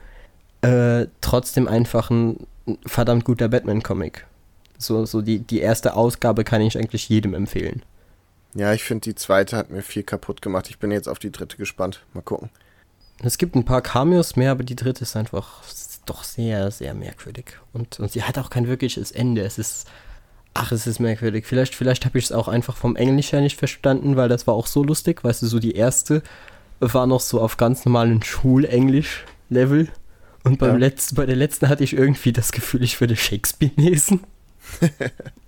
äh, 0.62 1.06
trotzdem 1.20 1.68
einfach 1.68 2.10
ein 2.10 2.46
verdammt 2.86 3.24
guter 3.24 3.48
Batman-Comic. 3.48 4.26
So, 4.78 5.06
so 5.06 5.22
die, 5.22 5.38
die 5.38 5.60
erste 5.60 5.94
Ausgabe 5.94 6.44
kann 6.44 6.60
ich 6.60 6.76
eigentlich 6.78 7.08
jedem 7.08 7.34
empfehlen. 7.34 7.82
Ja, 8.54 8.72
ich 8.72 8.84
finde, 8.84 9.02
die 9.02 9.14
zweite 9.14 9.56
hat 9.56 9.70
mir 9.70 9.82
viel 9.82 10.02
kaputt 10.02 10.40
gemacht. 10.42 10.68
Ich 10.70 10.78
bin 10.78 10.90
jetzt 10.90 11.08
auf 11.08 11.18
die 11.18 11.30
dritte 11.30 11.56
gespannt. 11.56 12.00
Mal 12.14 12.22
gucken. 12.22 12.50
Es 13.22 13.38
gibt 13.38 13.54
ein 13.54 13.64
paar 13.64 13.82
Cameos 13.82 14.36
mehr, 14.36 14.50
aber 14.50 14.64
die 14.64 14.76
dritte 14.76 15.02
ist 15.02 15.16
einfach 15.16 15.62
doch 16.06 16.24
sehr, 16.24 16.70
sehr 16.70 16.94
merkwürdig. 16.94 17.58
Und, 17.72 18.00
und 18.00 18.12
sie 18.12 18.22
hat 18.22 18.38
auch 18.38 18.50
kein 18.50 18.66
wirkliches 18.66 19.12
Ende. 19.12 19.42
Es 19.42 19.58
ist. 19.58 19.86
Ach, 20.54 20.72
es 20.72 20.86
ist 20.86 21.00
merkwürdig. 21.00 21.44
Vielleicht, 21.44 21.74
vielleicht 21.74 22.06
habe 22.06 22.18
ich 22.18 22.24
es 22.24 22.32
auch 22.32 22.48
einfach 22.48 22.76
vom 22.76 22.96
Englisch 22.96 23.32
her 23.32 23.42
nicht 23.42 23.58
verstanden, 23.58 24.16
weil 24.16 24.30
das 24.30 24.46
war 24.46 24.54
auch 24.54 24.66
so 24.66 24.82
lustig. 24.82 25.22
Weißt 25.22 25.42
du, 25.42 25.46
so 25.46 25.58
die 25.58 25.74
erste 25.74 26.22
war 26.80 27.06
noch 27.06 27.20
so 27.20 27.40
auf 27.40 27.56
ganz 27.56 27.84
normalen 27.84 28.22
Schulenglisch-Level. 28.22 29.88
Und 30.44 30.58
beim 30.58 30.72
ja. 30.72 30.76
letzten, 30.76 31.16
bei 31.16 31.26
der 31.26 31.36
letzten 31.36 31.68
hatte 31.68 31.84
ich 31.84 31.92
irgendwie 31.92 32.32
das 32.32 32.52
Gefühl, 32.52 32.82
ich 32.82 33.00
würde 33.00 33.16
Shakespeare 33.16 33.72
lesen. 33.80 34.20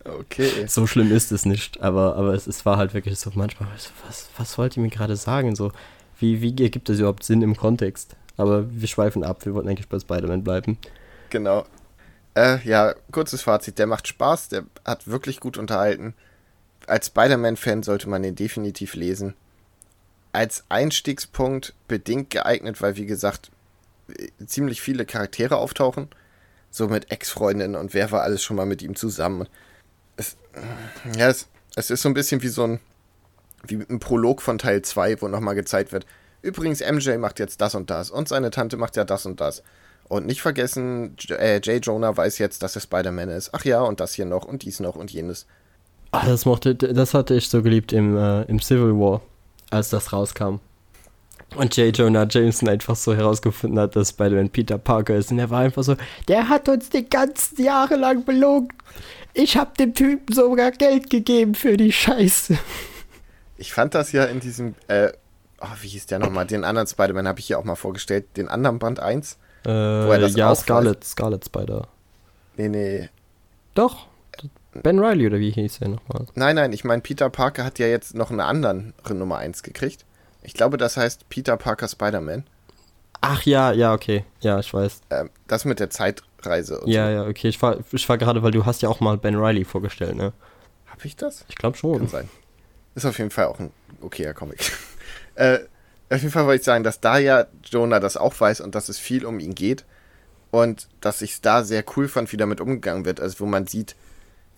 okay. 0.04 0.66
So 0.66 0.86
schlimm 0.86 1.12
ist 1.12 1.32
es 1.32 1.44
nicht, 1.44 1.80
aber, 1.80 2.16
aber 2.16 2.34
es, 2.34 2.46
es 2.46 2.66
war 2.66 2.76
halt 2.76 2.94
wirklich 2.94 3.18
so 3.18 3.30
manchmal, 3.34 3.68
was, 4.06 4.28
was 4.36 4.58
wollt 4.58 4.76
ihr 4.76 4.82
mir 4.82 4.90
gerade 4.90 5.16
sagen? 5.16 5.54
So, 5.54 5.72
wie, 6.18 6.40
wie 6.40 6.62
ergibt 6.62 6.88
das 6.88 6.98
überhaupt 6.98 7.24
Sinn 7.24 7.42
im 7.42 7.56
Kontext? 7.56 8.16
Aber 8.36 8.66
wir 8.70 8.88
schweifen 8.88 9.24
ab, 9.24 9.44
wir 9.44 9.54
wollten 9.54 9.68
eigentlich 9.68 9.88
bei 9.88 9.98
Spider-Man 9.98 10.44
bleiben. 10.44 10.78
Genau. 11.30 11.64
Äh, 12.34 12.58
ja, 12.64 12.94
kurzes 13.12 13.42
Fazit, 13.42 13.78
der 13.78 13.86
macht 13.86 14.08
Spaß, 14.08 14.48
der 14.48 14.64
hat 14.84 15.08
wirklich 15.08 15.40
gut 15.40 15.58
unterhalten. 15.58 16.14
Als 16.86 17.08
Spider-Man-Fan 17.08 17.82
sollte 17.82 18.08
man 18.08 18.22
den 18.22 18.34
definitiv 18.34 18.94
lesen 18.94 19.34
als 20.32 20.64
Einstiegspunkt 20.68 21.74
bedingt 21.86 22.30
geeignet, 22.30 22.80
weil 22.82 22.96
wie 22.96 23.06
gesagt, 23.06 23.50
ziemlich 24.46 24.80
viele 24.80 25.06
Charaktere 25.06 25.56
auftauchen. 25.56 26.08
So 26.70 26.88
mit 26.88 27.10
Ex-Freundinnen 27.10 27.76
und 27.76 27.94
wer 27.94 28.10
war 28.10 28.22
alles 28.22 28.42
schon 28.42 28.56
mal 28.56 28.66
mit 28.66 28.82
ihm 28.82 28.94
zusammen. 28.94 29.48
Es, 30.16 30.36
ja, 31.16 31.28
es, 31.28 31.46
es 31.76 31.90
ist 31.90 32.02
so 32.02 32.08
ein 32.08 32.14
bisschen 32.14 32.42
wie 32.42 32.48
so 32.48 32.64
ein, 32.64 32.80
wie 33.66 33.76
ein 33.76 34.00
Prolog 34.00 34.42
von 34.42 34.58
Teil 34.58 34.82
2, 34.82 35.22
wo 35.22 35.28
nochmal 35.28 35.54
gezeigt 35.54 35.92
wird, 35.92 36.06
übrigens, 36.42 36.80
MJ 36.80 37.16
macht 37.16 37.38
jetzt 37.38 37.60
das 37.60 37.74
und 37.74 37.90
das 37.90 38.10
und 38.10 38.28
seine 38.28 38.50
Tante 38.50 38.76
macht 38.76 38.96
ja 38.96 39.04
das 39.04 39.24
und 39.26 39.40
das. 39.40 39.62
Und 40.08 40.26
nicht 40.26 40.40
vergessen, 40.40 41.16
J, 41.18 41.38
äh, 41.38 41.58
J. 41.58 41.84
Jonah 41.84 42.16
weiß 42.16 42.38
jetzt, 42.38 42.62
dass 42.62 42.74
er 42.74 42.80
Spider-Man 42.80 43.28
ist. 43.28 43.50
Ach 43.52 43.64
ja, 43.64 43.82
und 43.82 44.00
das 44.00 44.14
hier 44.14 44.24
noch 44.24 44.46
und 44.46 44.62
dies 44.62 44.80
noch 44.80 44.96
und 44.96 45.10
jenes. 45.10 45.46
Ach, 46.12 46.26
das 46.26 46.46
mochte, 46.46 46.74
das 46.74 47.12
hatte 47.12 47.34
ich 47.34 47.50
so 47.50 47.62
geliebt 47.62 47.92
im, 47.92 48.16
äh, 48.16 48.42
im 48.44 48.60
Civil 48.60 48.94
War, 48.94 49.20
als 49.70 49.90
das 49.90 50.12
rauskam. 50.12 50.60
Und 51.56 51.76
J. 51.76 51.96
Jonah 51.96 52.26
Jameson 52.28 52.68
einfach 52.68 52.94
so 52.94 53.14
herausgefunden 53.14 53.78
hat, 53.78 53.96
dass 53.96 54.10
Spider-Man 54.10 54.50
Peter 54.50 54.76
Parker 54.76 55.16
ist. 55.16 55.30
Und 55.30 55.38
er 55.38 55.48
war 55.50 55.60
einfach 55.60 55.82
so, 55.82 55.96
der 56.28 56.48
hat 56.48 56.68
uns 56.68 56.90
die 56.90 57.08
ganzen 57.08 57.62
Jahre 57.62 57.96
lang 57.96 58.24
belogen. 58.24 58.68
Ich 59.32 59.56
hab 59.56 59.76
dem 59.78 59.94
Typen 59.94 60.34
sogar 60.34 60.72
Geld 60.72 61.10
gegeben 61.10 61.54
für 61.54 61.76
die 61.76 61.92
Scheiße. 61.92 62.58
Ich 63.56 63.72
fand 63.72 63.94
das 63.94 64.12
ja 64.12 64.24
in 64.24 64.40
diesem, 64.40 64.74
äh, 64.88 65.10
oh, 65.60 65.66
wie 65.80 65.88
hieß 65.88 66.06
der 66.06 66.18
nochmal? 66.18 66.46
Den 66.46 66.64
anderen 66.64 66.86
Spider-Man 66.86 67.26
habe 67.26 67.40
ich 67.40 67.46
hier 67.46 67.58
auch 67.58 67.64
mal 67.64 67.76
vorgestellt. 67.76 68.36
Den 68.36 68.48
anderen 68.48 68.78
Band 68.78 69.00
1. 69.00 69.38
Äh, 69.64 69.68
wo 69.68 70.12
er 70.12 70.18
das 70.18 70.36
ja, 70.36 70.54
Scarlet, 70.54 71.02
Scarlet 71.02 71.44
Spider. 71.44 71.88
Nee, 72.56 72.68
nee. 72.68 73.08
Doch. 73.74 74.06
Ben 74.82 74.98
Riley 74.98 75.26
oder 75.26 75.38
wie 75.38 75.50
hieß 75.50 75.80
er 75.80 75.88
nochmal? 75.88 76.26
Nein, 76.34 76.56
nein, 76.56 76.72
ich 76.72 76.84
meine, 76.84 77.02
Peter 77.02 77.30
Parker 77.30 77.64
hat 77.64 77.78
ja 77.78 77.86
jetzt 77.86 78.14
noch 78.14 78.30
einen 78.30 78.40
anderen 78.40 78.94
Nummer 79.08 79.38
1 79.38 79.62
gekriegt. 79.62 80.04
Ich 80.42 80.54
glaube, 80.54 80.76
das 80.76 80.96
heißt 80.96 81.28
Peter 81.28 81.56
Parker 81.56 81.88
Spider-Man. 81.88 82.44
Ach 83.20 83.42
ja, 83.42 83.72
ja, 83.72 83.92
okay. 83.92 84.24
Ja, 84.40 84.58
ich 84.60 84.72
weiß. 84.72 85.00
Ähm, 85.10 85.30
das 85.46 85.64
mit 85.64 85.80
der 85.80 85.90
Zeitreise. 85.90 86.80
ja, 86.86 87.06
so. 87.06 87.12
ja, 87.12 87.26
okay. 87.26 87.48
Ich 87.48 87.60
war, 87.60 87.78
ich 87.90 88.08
war 88.08 88.18
gerade, 88.18 88.42
weil 88.42 88.52
du 88.52 88.64
hast 88.64 88.82
ja 88.82 88.88
auch 88.88 89.00
mal 89.00 89.18
Ben 89.18 89.34
Riley 89.34 89.64
vorgestellt, 89.64 90.16
ne? 90.16 90.32
Hab 90.86 91.04
ich 91.04 91.16
das? 91.16 91.44
Ich 91.48 91.56
glaube 91.56 91.76
schon. 91.76 91.98
Kann 91.98 92.08
sein. 92.08 92.28
Ist 92.94 93.04
auf 93.04 93.18
jeden 93.18 93.30
Fall 93.30 93.46
auch 93.46 93.58
ein 93.58 93.72
okayer 94.00 94.34
Comic. 94.34 94.72
äh, 95.34 95.58
auf 96.10 96.20
jeden 96.20 96.30
Fall 96.30 96.46
wollte 96.46 96.60
ich 96.60 96.64
sagen, 96.64 96.84
dass 96.84 97.00
da 97.00 97.18
ja 97.18 97.46
Jonah 97.64 98.00
das 98.00 98.16
auch 98.16 98.38
weiß 98.38 98.60
und 98.60 98.74
dass 98.74 98.88
es 98.88 98.98
viel 98.98 99.26
um 99.26 99.40
ihn 99.40 99.54
geht. 99.54 99.84
Und 100.50 100.88
dass 101.00 101.20
ich 101.20 101.32
es 101.32 101.40
da 101.42 101.62
sehr 101.62 101.84
cool 101.96 102.08
fand, 102.08 102.32
wie 102.32 102.38
damit 102.38 102.60
umgegangen 102.60 103.04
wird. 103.04 103.20
Also 103.20 103.40
wo 103.40 103.46
man 103.46 103.66
sieht, 103.66 103.96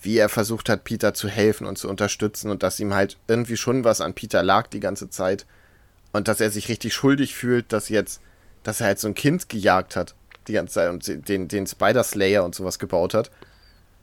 wie 0.02 0.16
er 0.16 0.28
versucht 0.28 0.68
hat, 0.68 0.84
Peter 0.84 1.14
zu 1.14 1.28
helfen 1.28 1.66
und 1.66 1.76
zu 1.76 1.88
unterstützen 1.88 2.50
und 2.50 2.62
dass 2.62 2.80
ihm 2.80 2.94
halt 2.94 3.18
irgendwie 3.28 3.56
schon 3.56 3.84
was 3.84 4.00
an 4.00 4.14
Peter 4.14 4.42
lag 4.42 4.68
die 4.68 4.80
ganze 4.80 5.10
Zeit 5.10 5.46
und 6.12 6.28
dass 6.28 6.40
er 6.40 6.50
sich 6.50 6.68
richtig 6.68 6.94
schuldig 6.94 7.34
fühlt, 7.34 7.72
dass 7.72 7.88
jetzt, 7.88 8.20
dass 8.62 8.80
er 8.80 8.88
halt 8.88 8.98
so 8.98 9.08
ein 9.08 9.14
Kind 9.14 9.48
gejagt 9.48 9.96
hat 9.96 10.14
die 10.48 10.54
ganze 10.54 10.74
Zeit 10.74 10.90
und 10.90 11.28
den, 11.28 11.48
den 11.48 11.66
Spider-Slayer 11.66 12.44
und 12.44 12.54
sowas 12.54 12.78
gebaut 12.78 13.14
hat. 13.14 13.30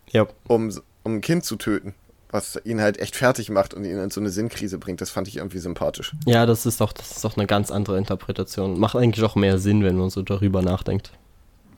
Ja. 0.09 0.27
Um, 0.47 0.71
um 1.03 1.15
ein 1.15 1.21
Kind 1.21 1.45
zu 1.45 1.55
töten. 1.55 1.93
Was 2.29 2.59
ihn 2.65 2.81
halt 2.81 2.99
echt 2.99 3.15
fertig 3.15 3.49
macht 3.49 3.73
und 3.73 3.85
ihn 3.85 3.97
in 3.97 4.09
so 4.09 4.19
eine 4.19 4.29
Sinnkrise 4.29 4.77
bringt. 4.77 4.99
Das 4.99 5.09
fand 5.09 5.29
ich 5.29 5.37
irgendwie 5.37 5.59
sympathisch. 5.59 6.13
Ja, 6.25 6.45
das 6.45 6.65
ist 6.65 6.81
doch, 6.81 6.91
das 6.91 7.11
ist 7.11 7.23
doch 7.23 7.37
eine 7.37 7.47
ganz 7.47 7.71
andere 7.71 7.97
Interpretation. 7.97 8.77
Macht 8.79 8.95
eigentlich 8.95 9.23
auch 9.23 9.35
mehr 9.35 9.59
Sinn, 9.59 9.83
wenn 9.83 9.97
man 9.97 10.09
so 10.09 10.23
darüber 10.23 10.61
nachdenkt. 10.61 11.11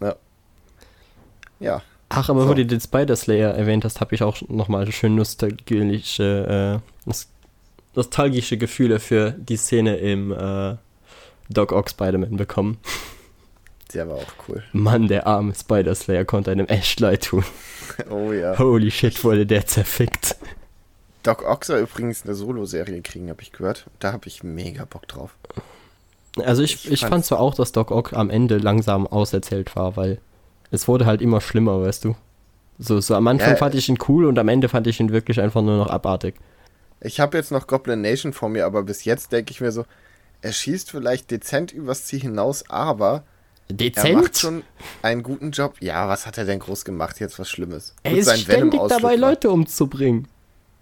Ja. 0.02 0.16
Ja. 1.60 1.82
Ach, 2.10 2.30
aber 2.30 2.44
so. 2.44 2.49
wo 2.49 2.53
du 2.53 2.65
den 2.65 2.81
Spider-Slayer 2.81 3.53
erwähnt 3.53 3.86
hast, 3.86 4.02
habe 4.02 4.15
ich 4.15 4.23
auch 4.23 4.41
nochmal 4.49 4.91
schön 4.91 5.15
nostalgische 5.15 6.81
äh, 7.06 7.14
nostalgische 7.95 8.57
Gefühle 8.57 8.99
für 8.99 9.31
die 9.31 9.57
Szene 9.57 9.98
im 9.98 10.31
äh, 10.31 10.76
Doc 11.49 11.72
Ock 11.72 11.90
Spider-Man 11.90 12.38
bekommen. 12.38 12.77
Der 13.94 14.07
war 14.07 14.18
auch 14.18 14.34
cool. 14.48 14.64
Mann, 14.72 15.07
der 15.07 15.26
arme 15.26 15.52
Spider-Slayer 15.56 16.23
konnte 16.23 16.52
einem 16.52 16.68
echt 16.68 16.99
leid 16.99 17.23
tun. 17.26 17.44
Oh 18.11 18.31
ja. 18.31 18.57
Holy 18.57 18.91
shit, 18.91 19.23
wurde 19.23 19.48
der 19.48 19.65
zerfickt. 19.65 20.36
Doc 21.23 21.44
Ock 21.44 21.65
soll 21.65 21.80
übrigens 21.80 22.23
eine 22.23 22.36
Solo-Serie 22.36 23.02
kriegen, 23.02 23.30
habe 23.31 23.41
ich 23.41 23.52
gehört. 23.52 23.88
Da 23.98 24.14
habe 24.14 24.27
ich 24.27 24.44
mega 24.44 24.86
Bock 24.86 25.07
drauf. 25.07 25.36
Also 26.38 26.61
ich, 26.61 26.86
ich, 26.86 26.91
ich 26.91 26.99
fand 27.02 27.26
zwar 27.26 27.40
auch, 27.40 27.56
dass 27.56 27.72
Doc 27.72 27.90
Ock 27.90 28.14
am 28.14 28.30
Ende 28.30 28.57
langsam 28.57 29.07
auserzählt 29.07 29.76
war, 29.76 29.98
weil 29.98 30.19
es 30.72 30.88
wurde 30.88 31.06
halt 31.06 31.22
immer 31.22 31.41
schlimmer, 31.41 31.82
weißt 31.82 32.06
du. 32.06 32.16
So, 32.78 33.02
so 33.02 33.16
am 33.16 33.28
Anfang 33.28 33.52
ja, 33.52 33.56
fand 33.58 33.76
ich 33.76 33.90
ihn 33.90 33.98
cool 34.08 34.26
und 34.26 34.40
am 34.40 34.48
Ende 34.48 34.70
fand 34.70 34.88
ich 34.88 35.00
ihn 35.00 35.12
wirklich 35.12 35.41
einfach 35.41 35.62
nur 35.62 35.78
noch 35.78 35.90
abartig. 35.90 36.36
Ich 37.02 37.20
habe 37.20 37.38
jetzt 37.38 37.52
noch 37.52 37.68
Goblin 37.68 38.02
Nation 38.02 38.34
vor 38.34 38.50
mir, 38.50 38.66
aber 38.66 38.84
bis 38.84 39.04
jetzt 39.04 39.32
denke 39.32 39.52
ich 39.52 39.62
mir 39.62 39.72
so, 39.72 39.86
er 40.41 40.54
schießt 40.54 40.91
vielleicht 40.91 41.32
dezent 41.32 41.74
übers 41.74 42.06
Ziel 42.06 42.22
hinaus, 42.22 42.70
aber 42.70 43.24
dezent? 43.70 44.08
er 44.08 44.18
macht 44.18 44.38
schon 44.38 44.64
einen 45.02 45.24
guten 45.24 45.52
Job. 45.52 45.76
Ja, 45.82 46.08
was 46.08 46.26
hat 46.26 46.38
er 46.38 46.46
denn 46.46 46.60
groß 46.60 46.86
gemacht? 46.86 47.20
Jetzt 47.20 47.38
was 47.38 47.50
Schlimmes. 47.50 47.96
Er 48.04 48.12
Gut, 48.12 48.20
ist 48.22 48.40
ständig 48.40 48.80
dabei, 48.88 49.16
Leute 49.16 49.50
umzubringen. 49.50 50.28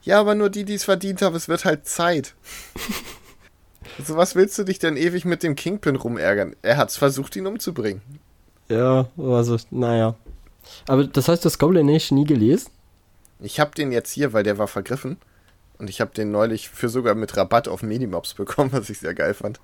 Ja, 0.04 0.20
aber 0.20 0.36
nur 0.36 0.50
die, 0.50 0.64
die 0.64 0.76
es 0.76 0.84
verdient 0.84 1.22
haben. 1.22 1.36
Es 1.36 1.50
wird 1.50 1.66
halt 1.66 1.88
Zeit. 1.88 2.36
also 3.98 4.16
was 4.16 4.36
willst 4.36 4.58
du 4.58 4.64
dich 4.64 4.80
denn 4.80 4.96
ewig 4.96 5.26
mit 5.26 5.44
dem 5.44 5.56
Kingpin 5.56 5.96
rumärgern? 5.96 6.56
Er 6.62 6.78
hat 6.78 6.90
es 6.90 6.98
versucht, 6.98 7.36
ihn 7.36 7.48
umzubringen. 7.48 8.02
Ja, 8.69 9.07
also, 9.18 9.57
naja. 9.72 10.15
Aber 10.88 11.06
das 11.06 11.27
heißt, 11.27 11.44
du 11.44 11.48
hast 11.48 11.60
Goblin 11.60 11.85
Nation 11.85 12.18
nie 12.18 12.26
gelesen? 12.26 12.69
Ich 13.39 13.60
habe 13.60 13.72
den 13.76 13.91
jetzt 13.91 14.11
hier, 14.11 14.34
weil 14.34 14.44
der 14.44 14.57
war 14.57 14.68
vergriffen. 14.68 15.18
Und 15.77 15.89
ich 15.89 16.02
habe 16.02 16.11
den 16.14 16.31
neulich 16.31 16.69
für 16.69 16.89
sogar 16.89 17.15
mit 17.15 17.38
Rabatt 17.38 17.68
auf 17.68 17.84
Medimobs 17.84 18.34
bekommen, 18.34 18.72
was 18.73 18.89
ich 18.89 18.99
sehr 18.99 19.14
geil 19.14 19.34
fand. 19.34 19.60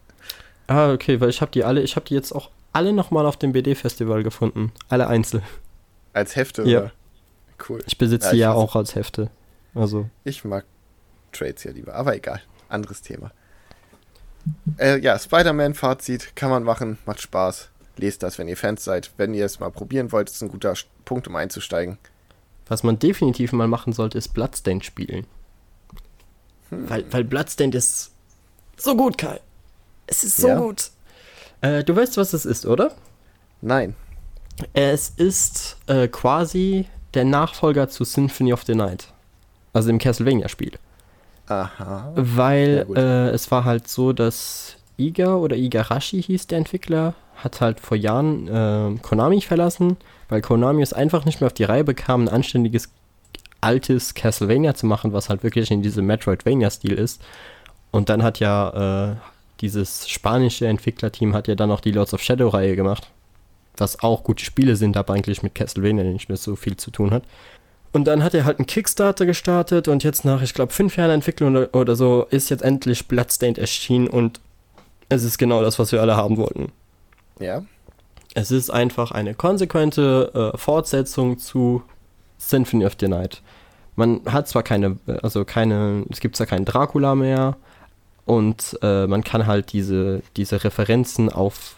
Ah, 0.67 0.91
okay, 0.93 1.19
weil 1.19 1.30
ich 1.30 1.41
habe 1.41 1.51
die 1.51 1.63
alle, 1.63 1.81
ich 1.81 1.95
habe 1.95 2.05
die 2.05 2.13
jetzt 2.13 2.31
auch 2.31 2.49
alle 2.71 2.93
nochmal 2.93 3.25
auf 3.25 3.38
dem 3.38 3.51
BD-Festival 3.51 4.23
gefunden. 4.23 4.71
Alle 4.89 5.07
einzeln. 5.07 5.43
Als 6.13 6.35
Hefte, 6.35 6.63
ja. 6.63 6.80
Oder? 6.80 6.91
Cool. 7.67 7.84
Ich 7.85 7.97
besitze 7.97 8.27
ja, 8.27 8.31
die 8.31 8.39
ja 8.39 8.53
auch 8.53 8.75
als 8.75 8.95
Hefte. 8.95 9.30
Also. 9.75 10.09
Ich 10.23 10.43
mag 10.43 10.65
Trades 11.31 11.63
ja 11.63 11.71
lieber, 11.71 11.95
aber 11.95 12.15
egal. 12.15 12.41
Anderes 12.69 13.01
Thema. 13.01 13.31
Äh, 14.77 14.99
ja, 14.99 15.17
Spider-Man-Fazit 15.17 16.35
kann 16.35 16.49
man 16.49 16.63
machen, 16.63 16.97
macht 17.05 17.21
Spaß. 17.21 17.69
Lest 17.98 18.24
das, 18.24 18.40
wenn 18.40 18.48
ihr 18.48 18.57
Fans 18.57 18.84
seid. 18.84 19.11
Wenn 19.18 19.34
ihr 19.34 19.45
es 19.45 19.60
mal 19.60 19.72
probieren 19.72 20.11
wollt, 20.11 20.30
ist 20.30 20.41
ein 20.41 20.49
guter 20.49 20.74
Punkt, 21.06 21.28
um 21.28 21.36
einzusteigen. 21.36 21.98
Was 22.68 22.84
man 22.84 22.98
definitiv 22.98 23.52
mal 23.52 23.68
machen 23.68 23.94
sollte, 23.94 24.18
ist 24.18 24.30
Bloodstained 24.30 24.86
spielen. 24.86 25.28
Hm. 26.70 26.90
Weil, 26.90 27.06
weil 27.11 27.24
Bloodstained 27.24 27.76
ist 27.76 28.11
so 28.78 28.95
gut, 28.95 29.18
Kai. 29.18 29.40
Es 30.07 30.24
ist 30.24 30.38
so 30.38 30.48
ja. 30.48 30.60
gut. 30.60 30.91
Äh, 31.61 31.84
du 31.84 31.95
weißt, 31.95 32.18
was 32.18 32.34
es 32.34 32.45
ist, 32.45 32.65
oder? 32.65 32.94
Nein. 33.61 33.95
Es 34.74 35.10
ist 35.10 35.78
äh, 35.88 36.07
quasi 36.07 36.86
der 37.14 37.26
Nachfolger 37.26 37.90
zu 37.90 38.03
Symphony 38.03 38.53
of 38.53 38.64
the 38.64 38.76
Night. 38.76 39.07
Also 39.72 39.88
dem 39.88 39.99
Castlevania-Spiel. 39.99 40.74
Aha. 41.48 42.11
Weil 42.15 42.86
äh, 42.95 43.30
es 43.30 43.49
war 43.52 43.65
halt 43.65 43.88
so, 43.88 44.14
dass 44.14 44.78
Iga 44.98 45.36
oder 45.36 45.56
Igarashi 45.56 46.22
hieß 46.22 46.48
der 46.48 46.60
Entwickler, 46.60 47.15
hat 47.35 47.61
halt 47.61 47.80
vor 47.80 47.97
Jahren 47.97 48.47
äh, 48.47 48.97
Konami 49.01 49.41
verlassen, 49.41 49.97
weil 50.30 50.41
Konami 50.41 50.81
es 50.81 50.93
einfach 50.93 51.26
nicht 51.26 51.41
mehr 51.41 51.47
auf 51.47 51.53
die 51.53 51.64
Reihe 51.64 51.84
bekam, 51.84 52.23
ein 52.23 52.30
anständiges 52.30 52.89
altes 53.61 54.14
Castlevania 54.14 54.76
zu 54.76 54.85
machen, 54.85 55.14
was 55.14 55.30
halt 55.30 55.43
wirklich 55.43 55.72
in 55.72 55.81
diesem 55.81 56.05
Metroidvania-Stil 56.05 56.93
ist. 56.93 57.22
Und 57.91 58.10
dann 58.10 58.23
hat 58.23 58.39
ja 58.39 59.11
äh, 59.11 59.15
dieses 59.61 60.10
spanische 60.10 60.68
Entwicklerteam 60.68 61.34
hat 61.34 61.47
ja 61.47 61.55
dann 61.55 61.72
auch 61.72 61.80
die 61.80 61.91
Lords 61.91 62.14
of 62.14 62.22
Shadow-Reihe 62.22 62.76
gemacht. 62.76 63.10
Was 63.77 64.03
auch 64.03 64.23
gute 64.23 64.43
Spiele 64.43 64.76
sind, 64.76 64.97
aber 64.97 65.14
eigentlich 65.14 65.41
mit 65.41 65.55
Castlevania 65.55 66.03
nicht 66.03 66.30
mehr 66.30 66.38
so 66.38 66.55
viel 66.55 66.77
zu 66.77 66.91
tun 66.91 67.11
hat. 67.11 67.23
Und 67.91 68.05
dann 68.05 68.23
hat 68.23 68.34
er 68.34 68.45
halt 68.45 68.60
einen 68.60 68.65
Kickstarter 68.65 69.26
gestartet 69.26 69.88
und 69.88 70.03
jetzt 70.03 70.26
nach, 70.26 70.41
ich 70.41 70.53
glaube, 70.53 70.73
fünf 70.73 70.97
Jahren 70.97 71.11
Entwicklung 71.11 71.55
oder, 71.55 71.76
oder 71.76 71.95
so 71.95 72.26
ist 72.31 72.49
jetzt 72.49 72.64
endlich 72.64 73.07
Bloodstained 73.07 73.60
erschienen 73.60 74.07
und 74.07 74.41
es 75.10 75.23
ist 75.23 75.38
genau 75.38 75.61
das, 75.61 75.77
was 75.77 75.91
wir 75.91 76.01
alle 76.01 76.18
haben 76.18 76.38
wollten. 76.38 76.72
Ja. 77.44 77.64
Es 78.36 78.52
ist 78.52 78.70
einfach 78.70 79.11
eine 79.11 79.36
konsequente 79.36 80.52
äh, 80.53 80.57
Fortsetzung 80.57 81.38
zu 81.38 81.84
Symphony 82.38 82.86
of 82.86 82.94
the 82.99 83.07
Night. 83.07 83.41
Man 83.95 84.22
hat 84.26 84.48
zwar 84.48 84.64
keine, 84.64 84.98
also 85.22 85.45
keine, 85.45 86.06
es 86.10 86.20
gibt 86.20 86.36
zwar 86.36 86.48
keinen 86.48 86.65
Dracula 86.65 87.14
mehr 87.14 87.57
und 88.26 88.78
äh, 88.82 89.06
man 89.06 89.24
kann 89.24 89.45
halt 89.45 89.72
diese, 89.72 90.24
diese 90.36 90.64
Referenzen 90.64 91.30
auf 91.30 91.76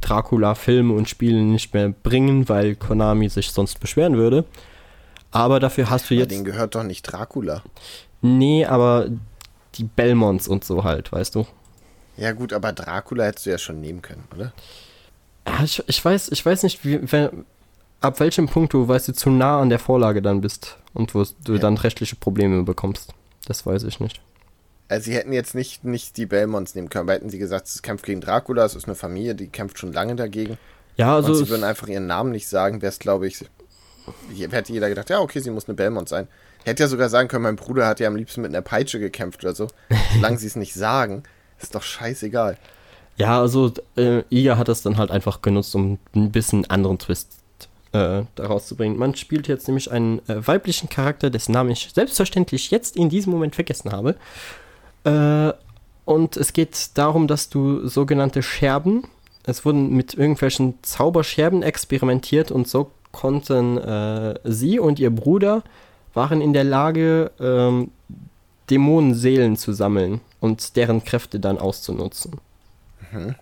Dracula-Filme 0.00 0.94
und 0.94 1.08
Spiele 1.08 1.42
nicht 1.42 1.74
mehr 1.74 1.90
bringen, 1.90 2.48
weil 2.48 2.74
Konami 2.74 3.28
sich 3.28 3.50
sonst 3.50 3.80
beschweren 3.80 4.16
würde. 4.16 4.44
Aber 5.30 5.60
dafür 5.60 5.90
hast 5.90 6.08
du 6.08 6.14
jetzt. 6.14 6.30
Den 6.30 6.44
gehört 6.44 6.74
doch 6.74 6.84
nicht 6.84 7.02
Dracula. 7.02 7.62
Nee, 8.22 8.64
aber 8.64 9.08
die 9.74 9.84
Belmonts 9.84 10.48
und 10.48 10.64
so 10.64 10.84
halt, 10.84 11.12
weißt 11.12 11.34
du. 11.34 11.46
Ja, 12.16 12.32
gut, 12.32 12.52
aber 12.52 12.72
Dracula 12.72 13.24
hättest 13.24 13.46
du 13.46 13.50
ja 13.50 13.58
schon 13.58 13.80
nehmen 13.80 14.02
können, 14.02 14.24
oder? 14.34 14.52
Ja, 15.48 15.64
ich, 15.64 15.82
ich 15.86 16.04
weiß, 16.04 16.30
ich 16.30 16.44
weiß 16.44 16.62
nicht, 16.62 16.84
wie, 16.84 17.00
ab 18.00 18.20
welchem 18.20 18.48
Punkt 18.48 18.72
du, 18.72 18.86
weißt 18.86 19.08
du, 19.08 19.12
zu 19.12 19.30
nah 19.30 19.60
an 19.60 19.70
der 19.70 19.78
Vorlage 19.78 20.22
dann 20.22 20.40
bist 20.40 20.76
und 20.94 21.14
wo 21.14 21.24
du 21.44 21.54
ja. 21.54 21.58
dann 21.58 21.76
rechtliche 21.76 22.16
Probleme 22.16 22.62
bekommst. 22.62 23.14
Das 23.46 23.66
weiß 23.66 23.84
ich 23.84 24.00
nicht. 24.00 24.20
Also 24.88 25.10
sie 25.10 25.16
hätten 25.16 25.32
jetzt 25.32 25.54
nicht, 25.54 25.84
nicht 25.84 26.16
die 26.16 26.26
Belmonts 26.26 26.74
nehmen 26.74 26.88
können, 26.88 27.06
weil 27.06 27.16
hätten 27.16 27.30
sie 27.30 27.38
gesagt, 27.38 27.66
es 27.66 27.82
kämpft 27.82 28.06
gegen 28.06 28.20
Dracula, 28.20 28.64
es 28.64 28.74
ist 28.74 28.86
eine 28.86 28.94
Familie, 28.94 29.34
die 29.34 29.48
kämpft 29.48 29.78
schon 29.78 29.92
lange 29.92 30.16
dagegen. 30.16 30.58
Ja, 30.96 31.14
also. 31.14 31.32
Und 31.32 31.38
sie 31.38 31.48
würden 31.48 31.64
einfach 31.64 31.88
ihren 31.88 32.06
Namen 32.06 32.32
nicht 32.32 32.48
sagen, 32.48 32.80
wäre 32.80 32.90
es, 32.90 32.98
glaube 32.98 33.26
ich, 33.26 33.44
hätte 34.50 34.72
jeder 34.72 34.88
gedacht, 34.88 35.10
ja, 35.10 35.20
okay, 35.20 35.40
sie 35.40 35.50
muss 35.50 35.68
eine 35.68 35.74
Belmont 35.74 36.08
sein. 36.08 36.28
Hätte 36.64 36.82
ja 36.82 36.88
sogar 36.88 37.08
sagen 37.08 37.28
können, 37.28 37.44
mein 37.44 37.56
Bruder 37.56 37.86
hat 37.86 38.00
ja 38.00 38.08
am 38.08 38.16
liebsten 38.16 38.40
mit 38.40 38.50
einer 38.50 38.62
Peitsche 38.62 38.98
gekämpft 38.98 39.44
oder 39.44 39.54
so. 39.54 39.68
Solange 40.14 40.38
sie 40.38 40.46
es 40.46 40.56
nicht 40.56 40.74
sagen, 40.74 41.22
ist 41.60 41.74
doch 41.74 41.82
scheißegal. 41.82 42.56
Ja, 43.18 43.40
also 43.40 43.72
äh, 43.96 44.22
Iga 44.30 44.56
hat 44.56 44.68
das 44.68 44.82
dann 44.82 44.96
halt 44.96 45.10
einfach 45.10 45.42
genutzt, 45.42 45.74
um 45.74 45.98
ein 46.14 46.30
bisschen 46.30 46.70
anderen 46.70 46.98
Twist 46.98 47.38
äh, 47.92 48.22
daraus 48.36 48.66
zu 48.68 48.76
bringen. 48.76 48.96
Man 48.96 49.16
spielt 49.16 49.48
jetzt 49.48 49.66
nämlich 49.66 49.90
einen 49.90 50.20
äh, 50.28 50.46
weiblichen 50.46 50.88
Charakter, 50.88 51.28
dessen 51.28 51.52
Namen 51.52 51.70
ich 51.70 51.90
selbstverständlich 51.92 52.70
jetzt 52.70 52.96
in 52.96 53.08
diesem 53.08 53.32
Moment 53.32 53.56
vergessen 53.56 53.90
habe. 53.92 54.14
Äh, 55.04 55.52
und 56.04 56.36
es 56.36 56.52
geht 56.52 56.90
darum, 56.94 57.26
dass 57.26 57.48
du 57.50 57.86
sogenannte 57.88 58.42
Scherben, 58.42 59.04
es 59.44 59.64
wurden 59.64 59.90
mit 59.90 60.14
irgendwelchen 60.14 60.74
Zauberscherben 60.82 61.62
experimentiert 61.62 62.50
und 62.50 62.68
so 62.68 62.90
konnten 63.10 63.78
äh, 63.78 64.38
sie 64.44 64.78
und 64.78 64.98
ihr 65.00 65.10
Bruder 65.10 65.64
waren 66.14 66.40
in 66.40 66.52
der 66.52 66.64
Lage, 66.64 67.30
ähm, 67.40 67.90
Dämonenseelen 68.70 69.56
zu 69.56 69.72
sammeln 69.72 70.20
und 70.40 70.76
deren 70.76 71.02
Kräfte 71.02 71.40
dann 71.40 71.58
auszunutzen. 71.58 72.38
Mhm. 73.12 73.34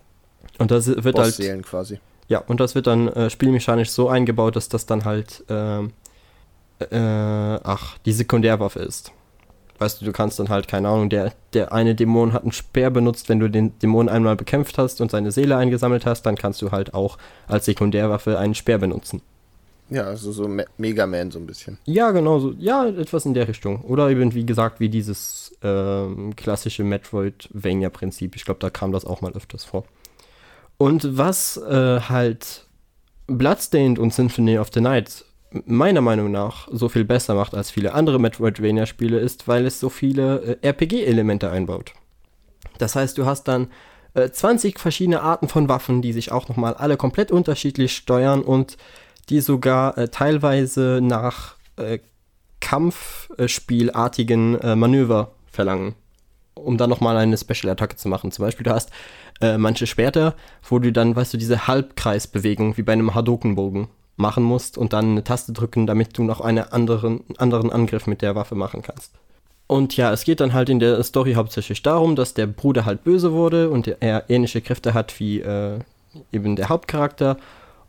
Und 0.57 0.71
das 0.71 0.87
wird 0.87 1.17
halt. 1.17 1.33
Seelen 1.33 1.61
quasi. 1.63 1.99
Ja, 2.27 2.39
und 2.39 2.59
das 2.59 2.75
wird 2.75 2.87
dann 2.87 3.07
äh, 3.07 3.29
spielmechanisch 3.29 3.89
so 3.89 4.09
eingebaut, 4.09 4.55
dass 4.55 4.67
das 4.67 4.85
dann 4.85 5.05
halt, 5.05 5.45
äh, 5.49 5.83
äh, 5.83 7.59
ach, 7.63 7.97
die 7.99 8.11
Sekundärwaffe 8.11 8.79
ist. 8.79 9.11
Weißt 9.79 10.01
du, 10.01 10.05
du 10.05 10.11
kannst 10.11 10.39
dann 10.39 10.49
halt, 10.49 10.67
keine 10.67 10.89
Ahnung, 10.89 11.09
der, 11.09 11.33
der 11.53 11.71
eine 11.71 11.93
Dämon 11.93 12.33
hat 12.33 12.41
einen 12.41 12.51
Speer 12.51 12.89
benutzt, 12.89 13.29
wenn 13.29 13.39
du 13.39 13.49
den 13.49 13.77
Dämon 13.79 14.09
einmal 14.09 14.35
bekämpft 14.35 14.77
hast 14.77 15.01
und 15.01 15.11
seine 15.11 15.31
Seele 15.31 15.55
eingesammelt 15.55 16.05
hast, 16.05 16.23
dann 16.23 16.35
kannst 16.35 16.61
du 16.61 16.71
halt 16.71 16.93
auch 16.93 17.17
als 17.47 17.65
Sekundärwaffe 17.65 18.39
einen 18.39 18.55
Speer 18.55 18.79
benutzen. 18.79 19.21
Ja, 19.89 20.03
also 20.03 20.31
so 20.31 20.47
Me 20.47 20.65
Mega 20.77 21.05
Man 21.05 21.31
so 21.31 21.39
ein 21.39 21.47
bisschen. 21.47 21.77
Ja, 21.85 22.11
genau 22.11 22.39
so. 22.39 22.53
Ja, 22.59 22.87
etwas 22.87 23.25
in 23.25 23.33
der 23.33 23.47
Richtung. 23.47 23.81
Oder 23.83 24.09
eben, 24.09 24.33
wie 24.33 24.45
gesagt, 24.45 24.79
wie 24.79 24.89
dieses 24.89 25.46
ähm, 25.61 26.35
klassische 26.35 26.83
Metroidvania-Prinzip. 26.83 28.35
Ich 28.35 28.45
glaube, 28.45 28.59
da 28.59 28.69
kam 28.69 28.91
das 28.91 29.05
auch 29.05 29.21
mal 29.21 29.33
öfters 29.33 29.65
vor. 29.65 29.85
Und 30.77 31.17
was 31.17 31.57
äh, 31.57 32.01
halt 32.01 32.65
Bloodstained 33.27 33.99
und 33.99 34.13
Symphony 34.13 34.57
of 34.57 34.69
the 34.73 34.81
Night 34.81 35.25
meiner 35.65 36.01
Meinung 36.01 36.31
nach 36.31 36.67
so 36.71 36.89
viel 36.89 37.05
besser 37.05 37.33
macht 37.33 37.55
als 37.55 37.71
viele 37.71 37.93
andere 37.93 38.19
Metroidvania-Spiele, 38.19 39.17
ist, 39.17 39.47
weil 39.47 39.65
es 39.65 39.79
so 39.79 39.89
viele 39.89 40.59
äh, 40.61 40.67
RPG-Elemente 40.67 41.49
einbaut. 41.49 41.93
Das 42.77 42.95
heißt, 42.95 43.17
du 43.17 43.25
hast 43.25 43.47
dann 43.47 43.69
äh, 44.13 44.29
20 44.29 44.79
verschiedene 44.79 45.21
Arten 45.21 45.47
von 45.47 45.69
Waffen, 45.69 46.01
die 46.01 46.13
sich 46.13 46.31
auch 46.31 46.49
nochmal 46.49 46.73
alle 46.73 46.97
komplett 46.97 47.31
unterschiedlich 47.31 47.95
steuern 47.95 48.41
und 48.41 48.77
die 49.29 49.41
sogar 49.41 49.97
äh, 49.97 50.09
teilweise 50.09 50.99
nach 51.01 51.55
äh, 51.77 51.99
Kampfspielartigen 52.59 54.59
äh, 54.59 54.75
Manöver 54.75 55.31
verlangen, 55.57 55.95
um 56.53 56.77
dann 56.77 56.89
nochmal 56.89 57.17
eine 57.17 57.37
Special-Attacke 57.37 57.97
zu 57.97 58.07
machen. 58.07 58.31
Zum 58.31 58.45
Beispiel, 58.45 58.63
du 58.63 58.71
hast 58.71 58.91
äh, 59.41 59.57
manche 59.57 59.87
Schwerter, 59.87 60.35
wo 60.69 60.79
du 60.79 60.93
dann, 60.93 61.15
weißt 61.15 61.33
du, 61.33 61.37
diese 61.37 61.67
Halbkreisbewegung 61.67 62.77
wie 62.77 62.83
bei 62.83 62.93
einem 62.93 63.13
Hadoken-Bogen 63.13 63.89
machen 64.15 64.43
musst 64.43 64.77
und 64.77 64.93
dann 64.93 65.11
eine 65.11 65.23
Taste 65.23 65.51
drücken, 65.51 65.87
damit 65.87 66.17
du 66.17 66.23
noch 66.23 66.41
einen 66.41 66.71
anderen, 66.71 67.23
anderen 67.37 67.71
Angriff 67.71 68.07
mit 68.07 68.21
der 68.21 68.35
Waffe 68.35 68.55
machen 68.55 68.81
kannst. 68.83 69.11
Und 69.67 69.97
ja, 69.97 70.13
es 70.13 70.23
geht 70.23 70.39
dann 70.39 70.53
halt 70.53 70.69
in 70.69 70.79
der 70.79 71.03
Story 71.03 71.33
hauptsächlich 71.33 71.83
darum, 71.83 72.15
dass 72.15 72.33
der 72.33 72.47
Bruder 72.47 72.85
halt 72.85 73.03
böse 73.03 73.33
wurde 73.33 73.69
und 73.69 73.87
er 73.99 74.29
ähnliche 74.29 74.61
Kräfte 74.61 74.93
hat 74.93 75.19
wie 75.19 75.41
äh, 75.41 75.79
eben 76.31 76.55
der 76.55 76.69
Hauptcharakter 76.69 77.37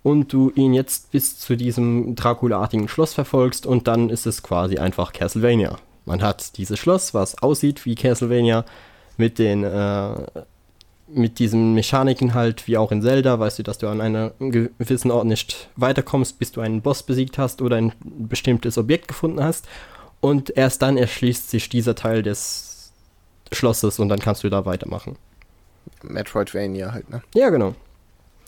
und 0.03 0.33
du 0.33 0.51
ihn 0.55 0.75
jetzt 0.75 1.13
bis 1.13 1.39
zu 1.39 1.57
diesem 1.57 2.15
Dracula-artigen 2.17 2.89
Schloss 2.89 3.15
verfolgst 3.15 3.65
und 3.67 3.87
dann 3.89 4.11
ist 4.11 4.27
es 4.27 4.43
quasi 4.43 4.79
einfach 4.79 5.13
Castlevania. 5.13 5.79
Man 6.09 6.23
hat 6.23 6.57
dieses 6.57 6.79
Schloss, 6.79 7.13
was 7.13 7.37
aussieht 7.43 7.85
wie 7.85 7.95
Castlevania, 7.95 8.65
mit 9.19 9.39
den 9.39 9.63
äh, 9.63 10.15
mit 11.07 11.39
diesen 11.39 11.75
Mechaniken 11.75 12.33
halt, 12.33 12.67
wie 12.67 12.79
auch 12.79 12.93
in 12.93 13.03
Zelda, 13.03 13.39
weißt 13.39 13.59
du, 13.59 13.63
dass 13.63 13.77
du 13.77 13.89
an 13.89 14.01
einem 14.01 14.33
gewissen 14.39 15.11
Ort 15.11 15.27
nicht 15.27 15.69
weiterkommst, 15.77 16.39
bis 16.39 16.53
du 16.53 16.63
einen 16.63 16.81
Boss 16.81 17.03
besiegt 17.03 17.37
hast 17.37 17.61
oder 17.61 17.77
ein 17.77 17.93
bestimmtes 18.01 18.79
Objekt 18.79 19.09
gefunden 19.09 19.43
hast. 19.43 19.67
Und 20.21 20.57
erst 20.57 20.83
dann 20.83 20.97
erschließt 20.97 21.51
sich 21.51 21.69
dieser 21.69 21.95
Teil 21.95 22.23
des 22.23 22.93
Schlosses 23.53 23.99
und 23.99 24.09
dann 24.09 24.19
kannst 24.19 24.45
du 24.45 24.49
da 24.49 24.65
weitermachen. 24.65 25.17
Metroidvania 26.03 26.93
halt, 26.93 27.11
ne? 27.11 27.23
Ja, 27.35 27.51
genau. 27.51 27.75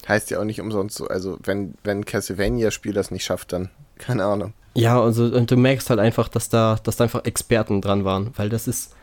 Heißt 0.09 0.31
ja 0.31 0.41
auch 0.41 0.45
nicht 0.45 0.61
umsonst 0.61 0.97
so. 0.97 1.09
Also, 1.09 1.39
wenn, 1.43 1.74
wenn 1.85 2.07
Castlevania-Spiel 2.07 2.93
das 2.95 3.11
nicht 3.11 3.24
schafft, 3.24 3.53
dann 3.53 3.70
keine 4.01 4.24
Ahnung. 4.24 4.52
Ja, 4.74 5.01
also 5.01 5.24
und 5.24 5.51
du 5.51 5.56
merkst 5.56 5.90
halt 5.90 6.01
einfach, 6.01 6.28
dass 6.28 6.48
da, 6.48 6.78
dass 6.82 6.97
da 6.97 7.05
einfach 7.05 7.24
Experten 7.24 7.81
dran 7.81 8.05
waren, 8.05 8.32
weil 8.36 8.48
das 8.48 8.66
ist. 8.66 8.94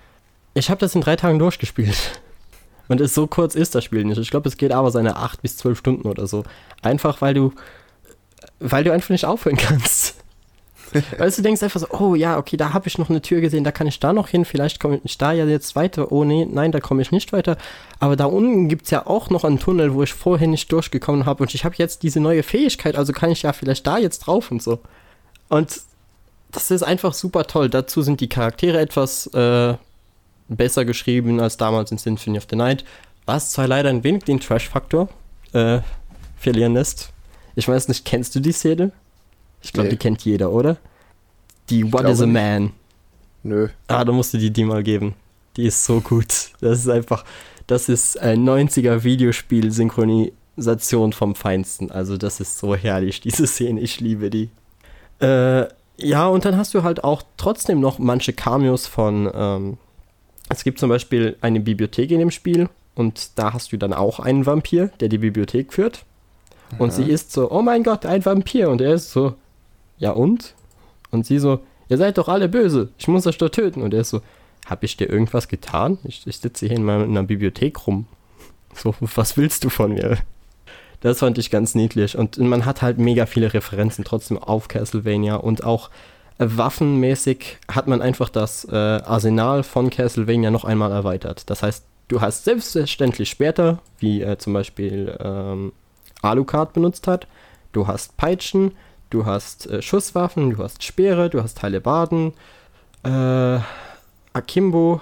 Ich 0.54 0.70
habe 0.70 0.80
das 0.80 0.96
in 0.96 1.02
drei 1.02 1.16
Tagen 1.16 1.40
durchgespielt. 1.40 2.22
Und 2.90 3.02
es 3.02 3.14
so 3.14 3.28
kurz 3.28 3.54
ist 3.54 3.76
das 3.76 3.84
Spiel 3.84 4.06
nicht. 4.06 4.18
Ich 4.18 4.32
glaube, 4.32 4.48
es 4.48 4.56
geht 4.56 4.72
aber 4.72 4.92
seine 4.92 5.18
acht 5.18 5.42
bis 5.42 5.58
zwölf 5.58 5.78
Stunden 5.78 6.08
oder 6.08 6.26
so. 6.26 6.46
Einfach 6.82 7.20
weil 7.20 7.34
du, 7.34 7.52
weil 8.62 8.86
du 8.86 8.94
einfach 8.94 9.10
nicht 9.10 9.26
aufhören 9.26 9.58
kannst. 9.58 10.17
weißt 11.18 11.38
du, 11.38 11.42
denkst 11.42 11.64
einfach 11.64 11.80
so, 11.80 11.88
oh 11.92 12.16
ja, 12.16 12.38
okay, 12.38 12.58
da 12.58 12.74
habe 12.74 12.88
ich 12.88 12.98
noch 12.98 13.10
eine 13.10 13.22
Tür 13.22 13.42
gesehen, 13.42 13.64
da 13.64 13.72
kann 13.72 13.88
ich 13.88 14.00
da 14.00 14.14
noch 14.14 14.30
hin, 14.30 14.46
vielleicht 14.46 14.80
komme 14.80 15.00
ich 15.04 15.18
da 15.18 15.32
ja 15.32 15.46
jetzt 15.46 15.76
weiter. 15.76 16.12
Oh 16.12 16.24
nee, 16.24 16.46
nein, 16.50 16.72
da 16.72 16.80
komme 16.80 17.02
ich 17.02 17.12
nicht 17.12 17.34
weiter. 17.34 17.58
Aber 18.00 18.16
da 18.16 18.26
unten 18.26 18.70
gibt 18.70 18.86
es 18.86 18.92
ja 18.92 19.06
auch 19.06 19.30
noch 19.30 19.44
einen 19.44 19.60
Tunnel, 19.60 19.94
wo 19.94 20.04
ich 20.04 20.14
vorher 20.14 20.48
nicht 20.48 20.72
durchgekommen 20.72 21.26
habe 21.26 21.44
und 21.44 21.54
ich 21.54 21.66
habe 21.66 21.76
jetzt 21.78 22.04
diese 22.04 22.20
neue 22.20 22.44
Fähigkeit, 22.44 22.96
also 22.96 23.14
kann 23.14 23.32
ich 23.32 23.44
ja 23.44 23.54
vielleicht 23.54 23.86
da 23.86 23.98
jetzt 23.98 24.20
drauf 24.20 24.52
und 24.52 24.62
so. 24.62 24.80
Und 25.50 25.82
das 26.52 26.72
ist 26.72 26.84
einfach 26.84 27.14
super 27.14 27.46
toll. 27.46 27.70
Dazu 27.70 28.02
sind 28.02 28.22
die 28.22 28.30
Charaktere 28.30 28.80
etwas 28.80 29.28
äh, 29.28 29.76
besser 30.48 30.86
geschrieben 30.86 31.40
als 31.40 31.58
damals 31.58 31.92
in 31.92 31.98
Symphony 31.98 32.38
of 32.38 32.48
the 32.50 32.56
Night, 32.56 32.86
was 33.26 33.52
zwar 33.52 33.68
leider 33.68 33.90
ein 33.90 34.04
wenig 34.04 34.24
den 34.24 34.40
Trash-Faktor 34.40 35.10
äh, 35.54 35.80
verlieren 36.38 36.74
lässt. 36.74 37.12
Ich 37.56 37.68
weiß 37.68 37.88
nicht, 37.88 38.06
kennst 38.06 38.36
du 38.36 38.40
die 38.40 38.52
Szene? 38.52 38.92
Ich 39.68 39.74
glaube, 39.74 39.88
nee. 39.88 39.96
die 39.96 39.98
kennt 39.98 40.24
jeder, 40.24 40.52
oder? 40.52 40.78
Die 41.70 41.92
What 41.92 42.08
is 42.08 42.22
a 42.22 42.26
nicht. 42.26 42.34
Man. 42.34 42.72
Nö. 43.44 43.68
Ah, 43.88 44.06
da 44.06 44.14
musst 44.14 44.34
du 44.34 44.38
die 44.38 44.52
die 44.52 44.64
mal 44.64 44.82
geben. 44.82 45.14
Die 45.58 45.66
ist 45.66 45.84
so 45.84 46.00
gut. 46.00 46.52
Das 46.62 46.80
ist 46.80 46.88
einfach, 46.90 47.26
das 47.68 47.90
ist 47.90 48.18
ein 48.18 48.48
90er 48.48 49.04
Videospiel-Synchronisation 49.04 51.12
vom 51.12 51.36
Feinsten. 51.36 51.92
Also 51.92 52.16
das 52.18 52.40
ist 52.40 52.58
so 52.58 52.76
herrlich, 52.76 53.20
diese 53.20 53.46
Szene. 53.46 53.82
Ich 53.82 54.00
liebe 54.00 54.30
die. 54.30 54.50
Äh, 55.20 55.66
ja, 55.98 56.28
und 56.28 56.46
dann 56.46 56.56
hast 56.56 56.74
du 56.74 56.84
halt 56.84 57.04
auch 57.04 57.24
trotzdem 57.36 57.82
noch 57.82 58.00
manche 58.00 58.32
Cameos 58.32 58.88
von 58.88 59.30
ähm, 59.34 59.78
es 60.50 60.64
gibt 60.64 60.80
zum 60.80 60.88
Beispiel 60.90 61.36
eine 61.42 61.60
Bibliothek 61.60 62.10
in 62.12 62.20
dem 62.20 62.32
Spiel 62.32 62.70
und 62.96 63.38
da 63.38 63.52
hast 63.54 63.74
du 63.74 63.78
dann 63.78 63.92
auch 63.92 64.22
einen 64.22 64.46
Vampir, 64.46 64.92
der 65.02 65.10
die 65.10 65.18
Bibliothek 65.18 65.74
führt. 65.74 66.06
Und 66.80 66.92
sie 66.92 67.04
ist 67.04 67.32
so, 67.32 67.52
oh 67.52 67.62
mein 67.62 67.84
Gott, 67.84 68.06
ein 68.06 68.26
Vampir. 68.26 68.70
Und 68.70 68.82
er 68.82 68.94
ist 68.94 69.12
so, 69.12 69.36
ja 69.98 70.12
und? 70.12 70.54
Und 71.12 71.26
sie 71.26 71.40
so, 71.40 71.60
ihr 71.90 71.98
seid 71.98 72.18
doch 72.18 72.28
alle 72.28 72.50
böse, 72.50 72.90
ich 72.98 73.08
muss 73.08 73.28
euch 73.28 73.38
doch 73.38 73.50
töten. 73.50 73.82
Und 73.82 73.94
er 73.94 74.02
ist 74.02 74.10
so, 74.10 74.22
hab 74.66 74.84
ich 74.84 74.98
dir 74.98 75.10
irgendwas 75.10 75.48
getan? 75.48 75.98
Ich, 76.04 76.28
ich 76.28 76.38
sitze 76.38 76.68
hier 76.68 76.76
in 76.76 76.84
meiner 76.84 77.24
Bibliothek 77.24 77.88
rum. 77.88 78.06
So, 78.76 78.94
was 79.00 79.38
willst 79.38 79.64
du 79.64 79.70
von 79.70 79.96
mir? 79.96 80.20
Das 81.02 81.20
fand 81.20 81.40
ich 81.40 81.50
ganz 81.50 81.74
niedlich. 81.74 82.16
Und 82.16 82.38
man 82.38 82.66
hat 82.66 82.84
halt 82.84 83.00
mega 83.00 83.26
viele 83.26 83.52
Referenzen 83.52 84.04
trotzdem 84.04 84.38
auf 84.38 84.68
Castlevania 84.68 85.36
und 85.38 85.64
auch 85.64 85.90
waffenmäßig 86.38 87.58
hat 87.72 87.88
man 87.88 88.02
einfach 88.02 88.30
das 88.30 88.66
äh, 88.66 88.76
Arsenal 88.76 89.64
von 89.64 89.90
Castlevania 89.90 90.52
noch 90.52 90.64
einmal 90.64 90.92
erweitert. 90.92 91.50
Das 91.50 91.64
heißt, 91.64 91.86
du 92.08 92.22
hast 92.22 92.46
selbstverständlich 92.46 93.30
später, 93.30 93.80
wie 94.00 94.22
äh, 94.22 94.38
zum 94.38 94.54
Beispiel 94.54 95.18
ähm, 95.20 95.74
Alucard 96.22 96.74
benutzt 96.74 97.08
hat, 97.08 97.28
du 97.72 97.88
hast 97.88 98.18
Peitschen, 98.18 98.74
du 99.10 99.26
hast 99.26 99.68
äh, 99.68 99.82
Schusswaffen, 99.82 100.52
du 100.52 100.64
hast 100.64 100.84
Speere, 100.84 101.30
du 101.30 101.42
hast 101.42 101.62
Hellebarden, 101.62 102.34
äh, 103.04 103.60
Akimbo 104.34 105.02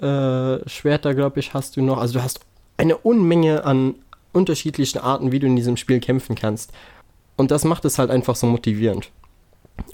äh, 0.00 0.68
Schwerter, 0.68 1.14
glaube 1.14 1.40
ich, 1.40 1.54
hast 1.54 1.76
du 1.76 1.82
noch. 1.82 1.98
Also 1.98 2.14
du 2.14 2.22
hast 2.22 2.40
eine 2.76 2.96
Unmenge 2.96 3.64
an 3.64 3.94
unterschiedlichen 4.32 4.98
Arten, 4.98 5.32
wie 5.32 5.38
du 5.38 5.46
in 5.46 5.56
diesem 5.56 5.76
Spiel 5.76 6.00
kämpfen 6.00 6.34
kannst. 6.34 6.72
Und 7.36 7.50
das 7.50 7.64
macht 7.64 7.84
es 7.84 7.98
halt 7.98 8.10
einfach 8.10 8.36
so 8.36 8.46
motivierend. 8.46 9.10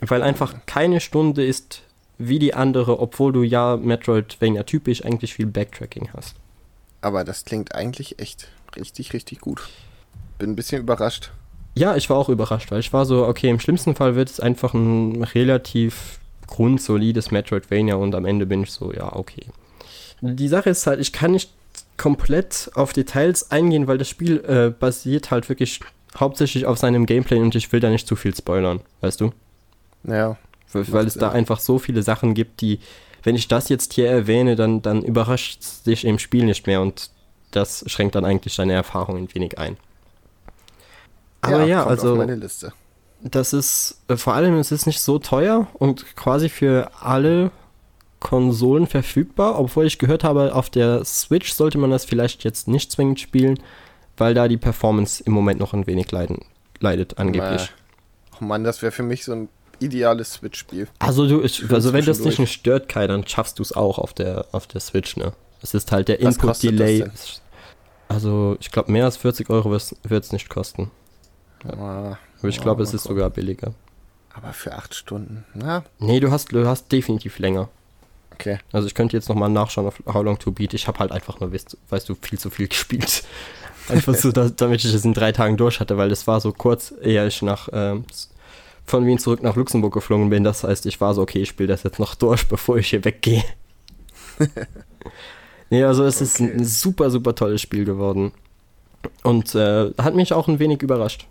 Weil 0.00 0.22
einfach 0.22 0.54
keine 0.66 1.00
Stunde 1.00 1.44
ist 1.44 1.82
wie 2.18 2.38
die 2.38 2.54
andere, 2.54 2.98
obwohl 2.98 3.32
du 3.32 3.42
ja 3.42 3.76
Metroidvania 3.76 4.62
typisch 4.64 5.04
eigentlich 5.04 5.34
viel 5.34 5.46
Backtracking 5.46 6.10
hast. 6.12 6.34
Aber 7.00 7.24
das 7.24 7.44
klingt 7.44 7.74
eigentlich 7.74 8.18
echt 8.18 8.48
richtig, 8.74 9.12
richtig 9.12 9.40
gut. 9.40 9.68
Bin 10.38 10.50
ein 10.50 10.56
bisschen 10.56 10.82
überrascht. 10.82 11.30
Ja, 11.76 11.94
ich 11.94 12.08
war 12.08 12.16
auch 12.16 12.30
überrascht, 12.30 12.70
weil 12.70 12.80
ich 12.80 12.92
war 12.94 13.04
so, 13.04 13.26
okay, 13.26 13.50
im 13.50 13.60
schlimmsten 13.60 13.94
Fall 13.94 14.16
wird 14.16 14.30
es 14.30 14.40
einfach 14.40 14.72
ein 14.72 15.22
relativ 15.22 16.18
grundsolides 16.46 17.30
Metroidvania 17.30 17.96
und 17.96 18.14
am 18.14 18.24
Ende 18.24 18.46
bin 18.46 18.62
ich 18.62 18.70
so, 18.70 18.92
ja, 18.92 19.14
okay. 19.14 19.44
Die 20.22 20.48
Sache 20.48 20.70
ist 20.70 20.86
halt, 20.86 21.00
ich 21.00 21.12
kann 21.12 21.32
nicht 21.32 21.50
komplett 21.98 22.70
auf 22.74 22.94
Details 22.94 23.50
eingehen, 23.50 23.86
weil 23.86 23.98
das 23.98 24.08
Spiel 24.08 24.42
äh, 24.44 24.70
basiert 24.70 25.30
halt 25.30 25.50
wirklich 25.50 25.80
hauptsächlich 26.16 26.64
auf 26.64 26.78
seinem 26.78 27.04
Gameplay 27.04 27.40
und 27.40 27.54
ich 27.54 27.70
will 27.72 27.80
da 27.80 27.90
nicht 27.90 28.08
zu 28.08 28.16
viel 28.16 28.34
spoilern, 28.34 28.80
weißt 29.02 29.20
du? 29.20 29.32
Ja. 30.04 30.38
Weil, 30.72 30.92
weil 30.92 31.06
es 31.06 31.14
da 31.14 31.30
einfach 31.30 31.60
so 31.60 31.78
viele 31.78 32.02
Sachen 32.02 32.32
gibt, 32.32 32.62
die, 32.62 32.80
wenn 33.22 33.34
ich 33.34 33.48
das 33.48 33.68
jetzt 33.68 33.92
hier 33.92 34.08
erwähne, 34.08 34.56
dann, 34.56 34.80
dann 34.80 35.02
überrascht 35.02 35.62
sich 35.62 36.06
im 36.06 36.18
Spiel 36.18 36.46
nicht 36.46 36.66
mehr 36.66 36.80
und 36.80 37.10
das 37.50 37.84
schränkt 37.86 38.14
dann 38.14 38.24
eigentlich 38.24 38.56
deine 38.56 38.72
Erfahrung 38.72 39.16
ein 39.18 39.34
wenig 39.34 39.58
ein. 39.58 39.76
Aber 41.46 41.60
ja, 41.60 41.66
ja 41.66 41.86
also 41.86 42.24
das 43.22 43.52
ist 43.52 44.02
äh, 44.08 44.16
vor 44.16 44.34
allem 44.34 44.58
es 44.58 44.72
ist 44.72 44.86
nicht 44.86 45.00
so 45.00 45.18
teuer 45.18 45.66
und 45.74 46.16
quasi 46.16 46.48
für 46.48 46.90
alle 47.00 47.50
Konsolen 48.20 48.86
verfügbar, 48.86 49.58
obwohl 49.58 49.86
ich 49.86 49.98
gehört 49.98 50.24
habe, 50.24 50.54
auf 50.54 50.70
der 50.70 51.04
Switch 51.04 51.52
sollte 51.52 51.78
man 51.78 51.90
das 51.90 52.04
vielleicht 52.04 52.44
jetzt 52.44 52.66
nicht 52.66 52.90
zwingend 52.90 53.20
spielen, 53.20 53.58
weil 54.16 54.34
da 54.34 54.48
die 54.48 54.56
Performance 54.56 55.22
im 55.24 55.32
Moment 55.32 55.60
noch 55.60 55.74
ein 55.74 55.86
wenig 55.86 56.10
leiden, 56.10 56.44
leidet 56.80 57.18
angeblich. 57.18 57.70
Oh 58.40 58.44
Mann, 58.44 58.64
das 58.64 58.82
wäre 58.82 58.92
für 58.92 59.02
mich 59.02 59.24
so 59.24 59.32
ein 59.32 59.48
ideales 59.78 60.34
Switch-Spiel. 60.34 60.88
Also 60.98 61.28
du, 61.28 61.42
ich, 61.42 61.70
also 61.70 61.92
wenn 61.92 62.04
das 62.04 62.20
nicht 62.20 62.52
stört, 62.52 62.88
Kai, 62.88 63.06
dann 63.06 63.26
schaffst 63.26 63.58
du 63.58 63.62
es 63.62 63.72
auch 63.72 63.98
auf 63.98 64.14
der 64.14 64.46
auf 64.52 64.66
der 64.66 64.80
Switch, 64.80 65.16
ne? 65.16 65.32
Es 65.62 65.74
ist 65.74 65.92
halt 65.92 66.08
der 66.08 66.20
Input-Delay. 66.20 67.04
Also 68.08 68.56
ich 68.60 68.70
glaube 68.70 68.92
mehr 68.92 69.04
als 69.04 69.16
40 69.16 69.50
Euro 69.50 69.70
wird 69.70 70.24
es 70.24 70.32
nicht 70.32 70.48
kosten. 70.48 70.90
Ah, 71.64 72.16
Aber 72.38 72.48
ich 72.48 72.60
glaube, 72.60 72.80
oh, 72.80 72.84
es 72.84 72.94
ist 72.94 73.04
sogar 73.04 73.30
billiger. 73.30 73.72
Aber 74.34 74.52
für 74.52 74.74
acht 74.74 74.94
Stunden, 74.94 75.44
na? 75.54 75.84
Nee, 75.98 76.20
du 76.20 76.30
hast, 76.30 76.52
du 76.52 76.66
hast 76.66 76.92
definitiv 76.92 77.38
länger. 77.38 77.68
Okay. 78.34 78.58
Also 78.70 78.86
ich 78.86 78.94
könnte 78.94 79.16
jetzt 79.16 79.30
nochmal 79.30 79.48
nachschauen 79.48 79.86
auf 79.86 80.02
How 80.06 80.22
Long 80.22 80.38
to 80.38 80.52
Beat. 80.52 80.74
Ich 80.74 80.86
habe 80.88 80.98
halt 80.98 81.10
einfach 81.10 81.40
nur, 81.40 81.52
weißt, 81.52 81.78
weißt, 81.88 82.08
du, 82.08 82.14
viel 82.14 82.38
zu 82.38 82.50
viel 82.50 82.68
gespielt. 82.68 83.24
Einfach 83.88 84.14
so, 84.14 84.32
da, 84.32 84.50
damit 84.50 84.84
ich 84.84 84.92
es 84.92 85.04
in 85.04 85.14
drei 85.14 85.32
Tagen 85.32 85.56
durch 85.56 85.80
hatte, 85.80 85.96
weil 85.96 86.08
das 86.08 86.26
war 86.26 86.40
so 86.40 86.52
kurz, 86.52 86.92
ehe 87.02 87.26
ich 87.26 87.40
nach 87.40 87.68
ähm, 87.72 88.04
von 88.84 89.06
Wien 89.06 89.18
zurück 89.18 89.42
nach 89.42 89.56
Luxemburg 89.56 89.94
geflogen 89.94 90.28
bin. 90.28 90.44
Das 90.44 90.64
heißt, 90.64 90.86
ich 90.86 91.00
war 91.00 91.14
so, 91.14 91.22
okay, 91.22 91.42
ich 91.42 91.48
spiele 91.48 91.68
das 91.68 91.82
jetzt 91.82 91.98
noch 91.98 92.14
durch, 92.14 92.46
bevor 92.48 92.76
ich 92.76 92.90
hier 92.90 93.04
weggehe. 93.04 93.44
nee, 95.70 95.82
also 95.82 96.04
es 96.04 96.16
okay. 96.16 96.24
ist 96.24 96.40
ein 96.40 96.64
super, 96.64 97.10
super 97.10 97.34
tolles 97.34 97.62
Spiel 97.62 97.84
geworden. 97.84 98.32
Und 99.22 99.54
äh, 99.54 99.92
hat 99.98 100.14
mich 100.14 100.32
auch 100.32 100.48
ein 100.48 100.58
wenig 100.58 100.82
überrascht. 100.82 101.26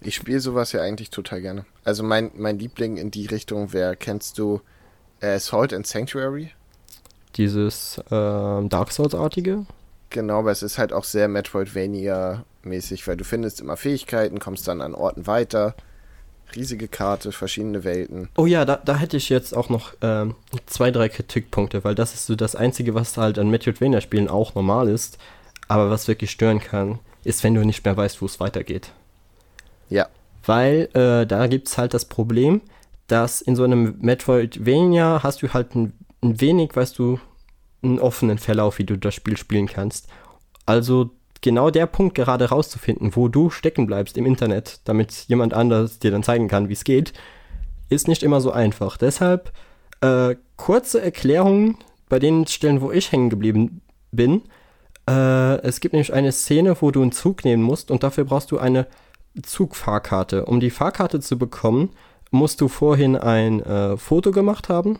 Ich 0.00 0.14
spiele 0.14 0.40
sowas 0.40 0.72
ja 0.72 0.82
eigentlich 0.82 1.10
total 1.10 1.40
gerne. 1.40 1.64
Also 1.84 2.02
mein, 2.02 2.30
mein 2.34 2.58
Liebling 2.58 2.96
in 2.96 3.10
die 3.10 3.26
Richtung 3.26 3.72
wäre, 3.72 3.96
kennst 3.96 4.38
du 4.38 4.60
äh, 5.20 5.38
Salt 5.38 5.72
and 5.72 5.86
Sanctuary? 5.86 6.50
Dieses 7.36 7.98
äh, 8.10 8.10
Dark 8.10 8.92
Souls-artige? 8.92 9.66
Genau, 10.10 10.38
aber 10.38 10.52
es 10.52 10.62
ist 10.62 10.78
halt 10.78 10.92
auch 10.92 11.04
sehr 11.04 11.28
Metroidvania-mäßig, 11.28 13.06
weil 13.06 13.16
du 13.16 13.24
findest 13.24 13.60
immer 13.60 13.76
Fähigkeiten, 13.76 14.38
kommst 14.38 14.68
dann 14.68 14.80
an 14.80 14.94
Orten 14.94 15.26
weiter. 15.26 15.74
Riesige 16.54 16.86
Karte, 16.86 17.32
verschiedene 17.32 17.82
Welten. 17.82 18.28
Oh 18.36 18.46
ja, 18.46 18.64
da, 18.64 18.76
da 18.76 18.96
hätte 18.96 19.16
ich 19.16 19.28
jetzt 19.28 19.54
auch 19.56 19.68
noch 19.68 19.94
ähm, 20.00 20.36
zwei, 20.66 20.92
drei 20.92 21.08
Kritikpunkte, 21.08 21.82
weil 21.82 21.96
das 21.96 22.14
ist 22.14 22.26
so 22.26 22.36
das 22.36 22.54
Einzige, 22.54 22.94
was 22.94 23.16
halt 23.16 23.38
an 23.38 23.50
Metroidvania-Spielen 23.50 24.28
auch 24.28 24.54
normal 24.54 24.88
ist, 24.88 25.18
aber 25.66 25.90
was 25.90 26.06
wirklich 26.06 26.30
stören 26.30 26.60
kann, 26.60 27.00
ist, 27.24 27.42
wenn 27.42 27.54
du 27.54 27.64
nicht 27.64 27.84
mehr 27.84 27.96
weißt, 27.96 28.22
wo 28.22 28.26
es 28.26 28.38
weitergeht. 28.38 28.92
Ja. 29.88 30.08
Weil 30.44 30.88
äh, 30.94 31.26
da 31.26 31.46
gibt 31.46 31.68
es 31.68 31.78
halt 31.78 31.94
das 31.94 32.04
Problem, 32.04 32.60
dass 33.06 33.40
in 33.40 33.56
so 33.56 33.64
einem 33.64 33.96
Metroidvania 34.00 35.22
hast 35.22 35.42
du 35.42 35.52
halt 35.52 35.74
ein, 35.74 35.92
ein 36.22 36.40
wenig, 36.40 36.74
weißt 36.74 36.98
du, 36.98 37.20
einen 37.82 37.98
offenen 37.98 38.38
Verlauf, 38.38 38.78
wie 38.78 38.84
du 38.84 38.96
das 38.96 39.14
Spiel 39.14 39.36
spielen 39.36 39.66
kannst. 39.66 40.08
Also 40.64 41.10
genau 41.40 41.70
der 41.70 41.86
Punkt 41.86 42.14
gerade 42.14 42.48
rauszufinden, 42.48 43.14
wo 43.14 43.28
du 43.28 43.50
stecken 43.50 43.86
bleibst 43.86 44.16
im 44.16 44.26
Internet, 44.26 44.80
damit 44.84 45.26
jemand 45.28 45.54
anders 45.54 45.98
dir 45.98 46.10
dann 46.10 46.22
zeigen 46.22 46.48
kann, 46.48 46.68
wie 46.68 46.72
es 46.74 46.84
geht, 46.84 47.12
ist 47.88 48.08
nicht 48.08 48.22
immer 48.22 48.40
so 48.40 48.50
einfach. 48.50 48.96
Deshalb 48.96 49.52
äh, 50.00 50.34
kurze 50.56 51.00
Erklärungen 51.00 51.78
bei 52.08 52.18
den 52.18 52.46
Stellen, 52.46 52.80
wo 52.80 52.90
ich 52.90 53.12
hängen 53.12 53.30
geblieben 53.30 53.80
bin. 54.10 54.42
Äh, 55.08 55.60
es 55.62 55.80
gibt 55.80 55.92
nämlich 55.92 56.12
eine 56.12 56.32
Szene, 56.32 56.76
wo 56.80 56.90
du 56.90 57.02
einen 57.02 57.12
Zug 57.12 57.44
nehmen 57.44 57.62
musst 57.62 57.90
und 57.90 58.02
dafür 58.02 58.24
brauchst 58.24 58.50
du 58.50 58.58
eine 58.58 58.86
Zugfahrkarte. 59.42 60.46
Um 60.46 60.60
die 60.60 60.70
Fahrkarte 60.70 61.20
zu 61.20 61.38
bekommen, 61.38 61.90
musst 62.30 62.60
du 62.60 62.68
vorhin 62.68 63.16
ein 63.16 63.60
äh, 63.60 63.96
Foto 63.96 64.30
gemacht 64.32 64.68
haben, 64.68 64.98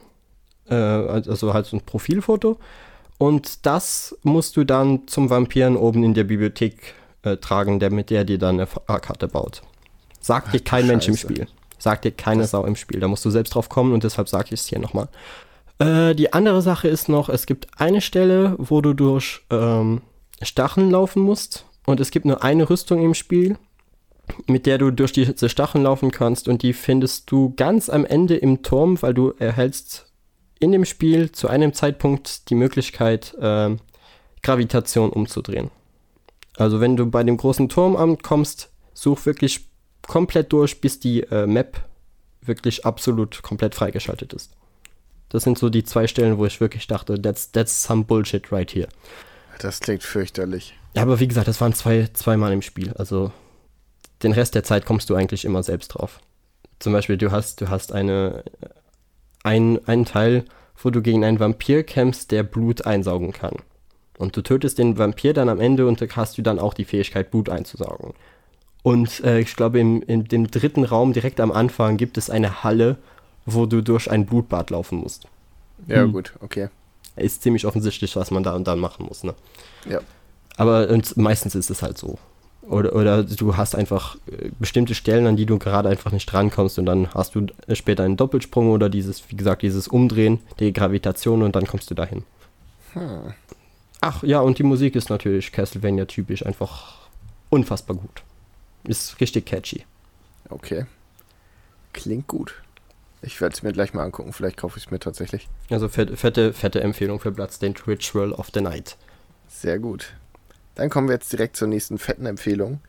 äh, 0.68 0.74
also 0.74 1.54
halt 1.54 1.66
so 1.66 1.76
ein 1.76 1.80
Profilfoto. 1.80 2.58
Und 3.18 3.66
das 3.66 4.16
musst 4.22 4.56
du 4.56 4.64
dann 4.64 5.08
zum 5.08 5.30
Vampiren 5.30 5.76
oben 5.76 6.02
in 6.02 6.14
der 6.14 6.24
Bibliothek 6.24 6.94
äh, 7.22 7.36
tragen, 7.38 7.80
der 7.80 7.90
mit 7.90 8.10
der 8.10 8.24
dir 8.24 8.38
dann 8.38 8.56
eine 8.56 8.66
Fahrkarte 8.66 9.28
baut. 9.28 9.62
Sagt 10.20 10.52
dir 10.52 10.60
kein 10.60 10.82
Scheiße. 10.82 10.92
Mensch 10.92 11.08
im 11.08 11.16
Spiel. 11.16 11.46
Sagt 11.78 12.04
dir 12.04 12.12
keine 12.12 12.42
das 12.42 12.50
Sau 12.50 12.64
im 12.64 12.76
Spiel. 12.76 13.00
Da 13.00 13.08
musst 13.08 13.24
du 13.24 13.30
selbst 13.30 13.54
drauf 13.54 13.68
kommen 13.68 13.92
und 13.92 14.04
deshalb 14.04 14.28
sage 14.28 14.46
ich 14.46 14.60
es 14.60 14.66
hier 14.66 14.78
nochmal. 14.78 15.08
Äh, 15.78 16.14
die 16.14 16.32
andere 16.32 16.62
Sache 16.62 16.88
ist 16.88 17.08
noch, 17.08 17.28
es 17.28 17.46
gibt 17.46 17.68
eine 17.78 18.00
Stelle, 18.00 18.54
wo 18.58 18.80
du 18.80 18.92
durch 18.92 19.42
ähm, 19.50 20.02
Stacheln 20.42 20.90
laufen 20.90 21.22
musst. 21.22 21.64
Und 21.86 22.00
es 22.00 22.10
gibt 22.10 22.26
nur 22.26 22.42
eine 22.42 22.68
Rüstung 22.68 23.02
im 23.04 23.14
Spiel 23.14 23.56
mit 24.46 24.66
der 24.66 24.78
du 24.78 24.90
durch 24.90 25.12
diese 25.12 25.48
Stacheln 25.48 25.84
laufen 25.84 26.10
kannst 26.10 26.48
und 26.48 26.62
die 26.62 26.72
findest 26.72 27.30
du 27.30 27.54
ganz 27.56 27.88
am 27.88 28.04
Ende 28.04 28.36
im 28.36 28.62
Turm, 28.62 29.00
weil 29.02 29.14
du 29.14 29.32
erhältst 29.38 30.12
in 30.58 30.72
dem 30.72 30.84
Spiel 30.84 31.32
zu 31.32 31.48
einem 31.48 31.72
Zeitpunkt 31.74 32.48
die 32.50 32.54
Möglichkeit, 32.54 33.34
äh, 33.40 33.76
Gravitation 34.42 35.10
umzudrehen. 35.10 35.70
Also 36.56 36.80
wenn 36.80 36.96
du 36.96 37.06
bei 37.06 37.22
dem 37.22 37.36
großen 37.36 37.68
Turm 37.68 37.96
ankommst, 37.96 38.70
such 38.94 39.26
wirklich 39.26 39.68
komplett 40.06 40.52
durch, 40.52 40.80
bis 40.80 41.00
die 41.00 41.22
äh, 41.22 41.46
Map 41.46 41.80
wirklich 42.40 42.86
absolut 42.86 43.42
komplett 43.42 43.74
freigeschaltet 43.74 44.32
ist. 44.32 44.52
Das 45.28 45.42
sind 45.42 45.58
so 45.58 45.68
die 45.68 45.84
zwei 45.84 46.06
Stellen, 46.06 46.38
wo 46.38 46.46
ich 46.46 46.60
wirklich 46.60 46.86
dachte, 46.86 47.20
that's, 47.20 47.50
that's 47.50 47.82
some 47.82 48.04
bullshit 48.04 48.52
right 48.52 48.72
here. 48.72 48.88
Das 49.58 49.80
klingt 49.80 50.02
fürchterlich. 50.02 50.74
Ja, 50.94 51.02
aber 51.02 51.18
wie 51.18 51.28
gesagt, 51.28 51.48
das 51.48 51.60
waren 51.60 51.72
zwei, 51.72 52.08
zweimal 52.12 52.52
im 52.52 52.62
Spiel. 52.62 52.92
Also 52.94 53.32
den 54.22 54.32
Rest 54.32 54.54
der 54.54 54.64
Zeit 54.64 54.86
kommst 54.86 55.10
du 55.10 55.14
eigentlich 55.14 55.44
immer 55.44 55.62
selbst 55.62 55.88
drauf. 55.88 56.20
Zum 56.78 56.92
Beispiel, 56.92 57.16
du 57.16 57.30
hast, 57.30 57.60
du 57.60 57.68
hast 57.68 57.92
eine, 57.92 58.44
ein, 59.42 59.86
einen 59.86 60.04
Teil, 60.04 60.44
wo 60.82 60.90
du 60.90 61.02
gegen 61.02 61.24
einen 61.24 61.40
Vampir 61.40 61.82
kämpfst, 61.84 62.30
der 62.30 62.42
Blut 62.42 62.86
einsaugen 62.86 63.32
kann. 63.32 63.56
Und 64.18 64.36
du 64.36 64.42
tötest 64.42 64.78
den 64.78 64.98
Vampir 64.98 65.34
dann 65.34 65.48
am 65.48 65.60
Ende 65.60 65.86
und 65.86 66.00
hast 66.16 66.38
du 66.38 66.42
dann 66.42 66.58
auch 66.58 66.74
die 66.74 66.84
Fähigkeit, 66.84 67.30
Blut 67.30 67.48
einzusaugen. 67.48 68.14
Und 68.82 69.22
äh, 69.24 69.40
ich 69.40 69.56
glaube, 69.56 69.80
im, 69.80 70.02
in 70.02 70.24
dem 70.24 70.50
dritten 70.50 70.84
Raum 70.84 71.12
direkt 71.12 71.40
am 71.40 71.50
Anfang 71.50 71.96
gibt 71.96 72.16
es 72.16 72.30
eine 72.30 72.62
Halle, 72.62 72.96
wo 73.44 73.66
du 73.66 73.82
durch 73.82 74.10
ein 74.10 74.26
Blutbad 74.26 74.70
laufen 74.70 74.98
musst. 74.98 75.26
Ja, 75.86 76.02
hm. 76.02 76.12
gut, 76.12 76.34
okay. 76.40 76.68
Ist 77.16 77.42
ziemlich 77.42 77.66
offensichtlich, 77.66 78.14
was 78.16 78.30
man 78.30 78.42
da 78.42 78.54
und 78.54 78.66
dann 78.66 78.78
machen 78.78 79.06
muss, 79.06 79.24
ne? 79.24 79.34
Ja. 79.88 80.00
Aber 80.56 80.88
und 80.88 81.16
meistens 81.16 81.54
ist 81.54 81.70
es 81.70 81.82
halt 81.82 81.98
so. 81.98 82.18
Oder, 82.68 82.96
oder 82.96 83.22
du 83.22 83.56
hast 83.56 83.76
einfach 83.76 84.16
äh, 84.26 84.50
bestimmte 84.58 84.94
Stellen, 84.94 85.26
an 85.26 85.36
die 85.36 85.46
du 85.46 85.58
gerade 85.58 85.88
einfach 85.88 86.10
nicht 86.10 86.32
rankommst 86.34 86.78
und 86.78 86.86
dann 86.86 87.12
hast 87.14 87.34
du 87.34 87.46
später 87.72 88.02
einen 88.02 88.16
Doppelsprung 88.16 88.70
oder 88.70 88.88
dieses, 88.88 89.30
wie 89.30 89.36
gesagt, 89.36 89.62
dieses 89.62 89.86
Umdrehen 89.86 90.40
der 90.58 90.72
Gravitation 90.72 91.42
und 91.42 91.54
dann 91.54 91.66
kommst 91.66 91.90
du 91.90 91.94
dahin. 91.94 92.24
Hm. 92.92 93.34
Ach 94.00 94.22
ja, 94.22 94.40
und 94.40 94.58
die 94.58 94.64
Musik 94.64 94.96
ist 94.96 95.10
natürlich 95.10 95.52
Castlevania-typisch 95.52 96.44
einfach 96.44 97.08
unfassbar 97.50 97.96
gut. 97.96 98.22
Ist 98.84 99.20
richtig 99.20 99.46
catchy. 99.46 99.84
Okay. 100.48 100.86
Klingt 101.92 102.26
gut. 102.26 102.54
Ich 103.22 103.40
werde 103.40 103.54
es 103.54 103.62
mir 103.62 103.72
gleich 103.72 103.94
mal 103.94 104.04
angucken, 104.04 104.32
vielleicht 104.32 104.56
kaufe 104.56 104.78
ich 104.78 104.86
es 104.86 104.90
mir 104.90 105.00
tatsächlich. 105.00 105.48
Also 105.70 105.88
fette, 105.88 106.16
fette, 106.16 106.52
fette 106.52 106.80
Empfehlung 106.80 107.18
für 107.18 107.30
Bloodstained 107.30 107.86
Ritual 107.86 108.32
of 108.32 108.50
the 108.52 108.60
Night. 108.60 108.96
Sehr 109.48 109.78
gut. 109.78 110.14
Dann 110.76 110.90
kommen 110.90 111.08
wir 111.08 111.14
jetzt 111.14 111.32
direkt 111.32 111.56
zur 111.56 111.68
nächsten 111.68 111.98
fetten 111.98 112.26
Empfehlung 112.26 112.80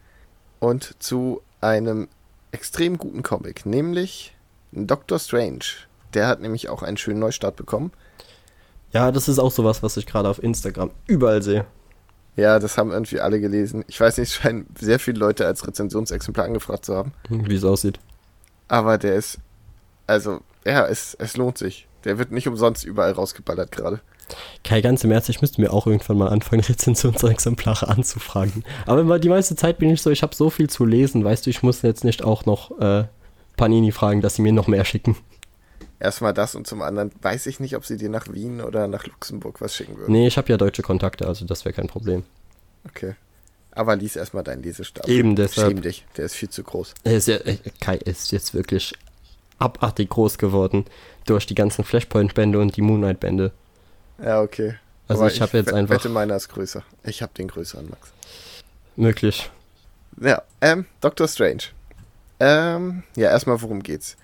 und 0.59 1.01
zu 1.01 1.41
einem 1.61 2.07
extrem 2.51 2.97
guten 2.97 3.23
Comic, 3.23 3.65
nämlich 3.65 4.35
Doctor 4.71 5.19
Strange. 5.19 5.63
Der 6.13 6.27
hat 6.27 6.41
nämlich 6.41 6.69
auch 6.69 6.83
einen 6.83 6.97
schönen 6.97 7.19
Neustart 7.19 7.55
bekommen. 7.55 7.91
Ja, 8.91 9.11
das 9.11 9.27
ist 9.27 9.39
auch 9.39 9.51
sowas, 9.51 9.83
was 9.83 9.97
ich 9.97 10.05
gerade 10.05 10.29
auf 10.29 10.41
Instagram 10.41 10.91
überall 11.07 11.41
sehe. 11.41 11.65
Ja, 12.35 12.59
das 12.59 12.77
haben 12.77 12.91
irgendwie 12.91 13.19
alle 13.19 13.39
gelesen. 13.39 13.83
Ich 13.87 13.99
weiß 13.99 14.17
nicht, 14.17 14.29
es 14.29 14.35
scheinen 14.35 14.67
sehr 14.79 14.99
viele 14.99 15.19
Leute 15.19 15.45
als 15.45 15.67
Rezensionsexemplar 15.67 16.45
angefragt 16.45 16.85
zu 16.85 16.95
haben. 16.95 17.13
Wie 17.29 17.55
es 17.55 17.63
aussieht. 17.63 17.99
Aber 18.67 18.97
der 18.97 19.15
ist, 19.15 19.39
also, 20.05 20.41
ja, 20.65 20.85
es, 20.85 21.15
es 21.19 21.35
lohnt 21.35 21.57
sich. 21.57 21.87
Der 22.03 22.19
wird 22.19 22.31
nicht 22.31 22.47
umsonst 22.47 22.83
überall 22.83 23.13
rausgeballert 23.13 23.71
gerade. 23.71 24.01
Kai, 24.63 24.81
ganz 24.81 25.03
im 25.03 25.11
Ernst, 25.11 25.29
ich 25.29 25.41
müsste 25.41 25.61
mir 25.61 25.71
auch 25.71 25.87
irgendwann 25.87 26.17
mal 26.17 26.29
anfangen, 26.29 26.61
Rezensionsexemplare 26.67 27.87
anzufragen. 27.87 28.63
Aber 28.85 29.19
die 29.19 29.29
meiste 29.29 29.55
Zeit 29.55 29.77
bin 29.77 29.89
ich 29.89 30.01
so, 30.01 30.09
ich 30.09 30.23
habe 30.23 30.35
so 30.35 30.49
viel 30.49 30.69
zu 30.69 30.85
lesen, 30.85 31.23
weißt 31.23 31.45
du, 31.45 31.49
ich 31.49 31.63
muss 31.63 31.81
jetzt 31.81 32.03
nicht 32.03 32.23
auch 32.23 32.45
noch 32.45 32.77
äh, 32.79 33.05
Panini 33.55 33.91
fragen, 33.91 34.21
dass 34.21 34.35
sie 34.35 34.41
mir 34.41 34.53
noch 34.53 34.67
mehr 34.67 34.85
schicken. 34.85 35.15
Erstmal 35.99 36.33
das 36.33 36.53
und 36.53 36.67
zum 36.67 36.81
anderen 36.83 37.11
weiß 37.21 37.47
ich 37.47 37.59
nicht, 37.59 37.75
ob 37.75 37.85
sie 37.85 37.97
dir 37.97 38.09
nach 38.09 38.31
Wien 38.31 38.61
oder 38.61 38.87
nach 38.87 39.07
Luxemburg 39.07 39.61
was 39.61 39.75
schicken 39.75 39.97
würden. 39.97 40.11
Nee, 40.11 40.27
ich 40.27 40.37
habe 40.37 40.49
ja 40.49 40.57
deutsche 40.57 40.83
Kontakte, 40.83 41.27
also 41.27 41.45
das 41.45 41.65
wäre 41.65 41.73
kein 41.73 41.87
Problem. 41.87 42.23
Okay. 42.87 43.15
Aber 43.71 43.95
lies 43.95 44.15
erstmal 44.15 44.43
deinen 44.43 44.63
Lesestab. 44.63 45.07
Eben 45.07 45.35
deshalb. 45.35 45.71
Schäm 45.71 45.81
dich, 45.81 46.05
der 46.15 46.25
ist 46.25 46.35
viel 46.35 46.49
zu 46.49 46.63
groß. 46.63 46.93
Ist 47.03 47.27
ja, 47.27 47.37
äh, 47.37 47.57
Kai 47.79 47.95
ist 47.95 48.31
jetzt 48.31 48.53
wirklich 48.53 48.93
abartig 49.59 50.09
groß 50.09 50.37
geworden 50.37 50.85
durch 51.25 51.45
die 51.45 51.55
ganzen 51.55 51.83
Flashpoint-Bände 51.83 52.59
und 52.59 52.75
die 52.75 52.81
Moonlight-Bände. 52.81 53.51
Ja, 54.21 54.41
okay. 54.41 54.75
Also 55.07 55.23
Aber 55.23 55.31
ich 55.31 55.41
habe 55.41 55.57
jetzt 55.57 55.73
einfach. 55.73 55.95
Wette, 55.95 56.09
meiner 56.09 56.35
ist 56.35 56.49
größer. 56.49 56.83
Ich 57.03 57.21
habe 57.21 57.33
den 57.33 57.47
größeren, 57.47 57.89
Max. 57.89 58.11
Möglich. 58.95 59.49
Ja, 60.19 60.41
ähm, 60.61 60.85
Doctor 61.01 61.27
Strange. 61.27 61.63
Ähm, 62.39 63.03
ja, 63.15 63.29
erstmal, 63.29 63.61
worum 63.61 63.81
geht's? 63.83 64.17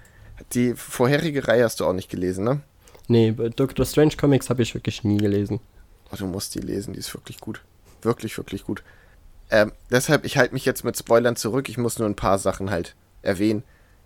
Die 0.53 0.73
vorherige 0.73 1.47
Reihe 1.47 1.63
hast 1.63 1.79
du 1.79 1.85
auch 1.85 1.93
nicht 1.93 2.09
gelesen, 2.09 2.43
ne? 2.43 2.61
Nee, 3.07 3.31
Doctor 3.31 3.85
Strange 3.85 4.15
Comics 4.17 4.49
habe 4.49 4.61
ich 4.61 4.73
wirklich 4.73 5.03
nie 5.03 5.17
gelesen. 5.17 5.59
Oh, 6.11 6.15
du 6.15 6.25
musst 6.25 6.55
die 6.55 6.59
lesen, 6.59 6.93
die 6.93 6.99
ist 6.99 7.13
wirklich 7.13 7.39
gut. 7.39 7.61
Wirklich, 8.01 8.37
wirklich 8.37 8.63
gut. 8.65 8.83
Ähm, 9.49 9.71
deshalb, 9.91 10.25
ich 10.25 10.37
halte 10.37 10.53
mich 10.53 10.65
jetzt 10.65 10.83
mit 10.83 10.97
Spoilern 10.97 11.35
zurück. 11.35 11.69
Ich 11.69 11.77
muss 11.77 11.99
nur 11.99 12.07
ein 12.07 12.15
paar 12.15 12.39
Sachen 12.39 12.69
halt 12.71 12.95
erwähnen. 13.21 13.63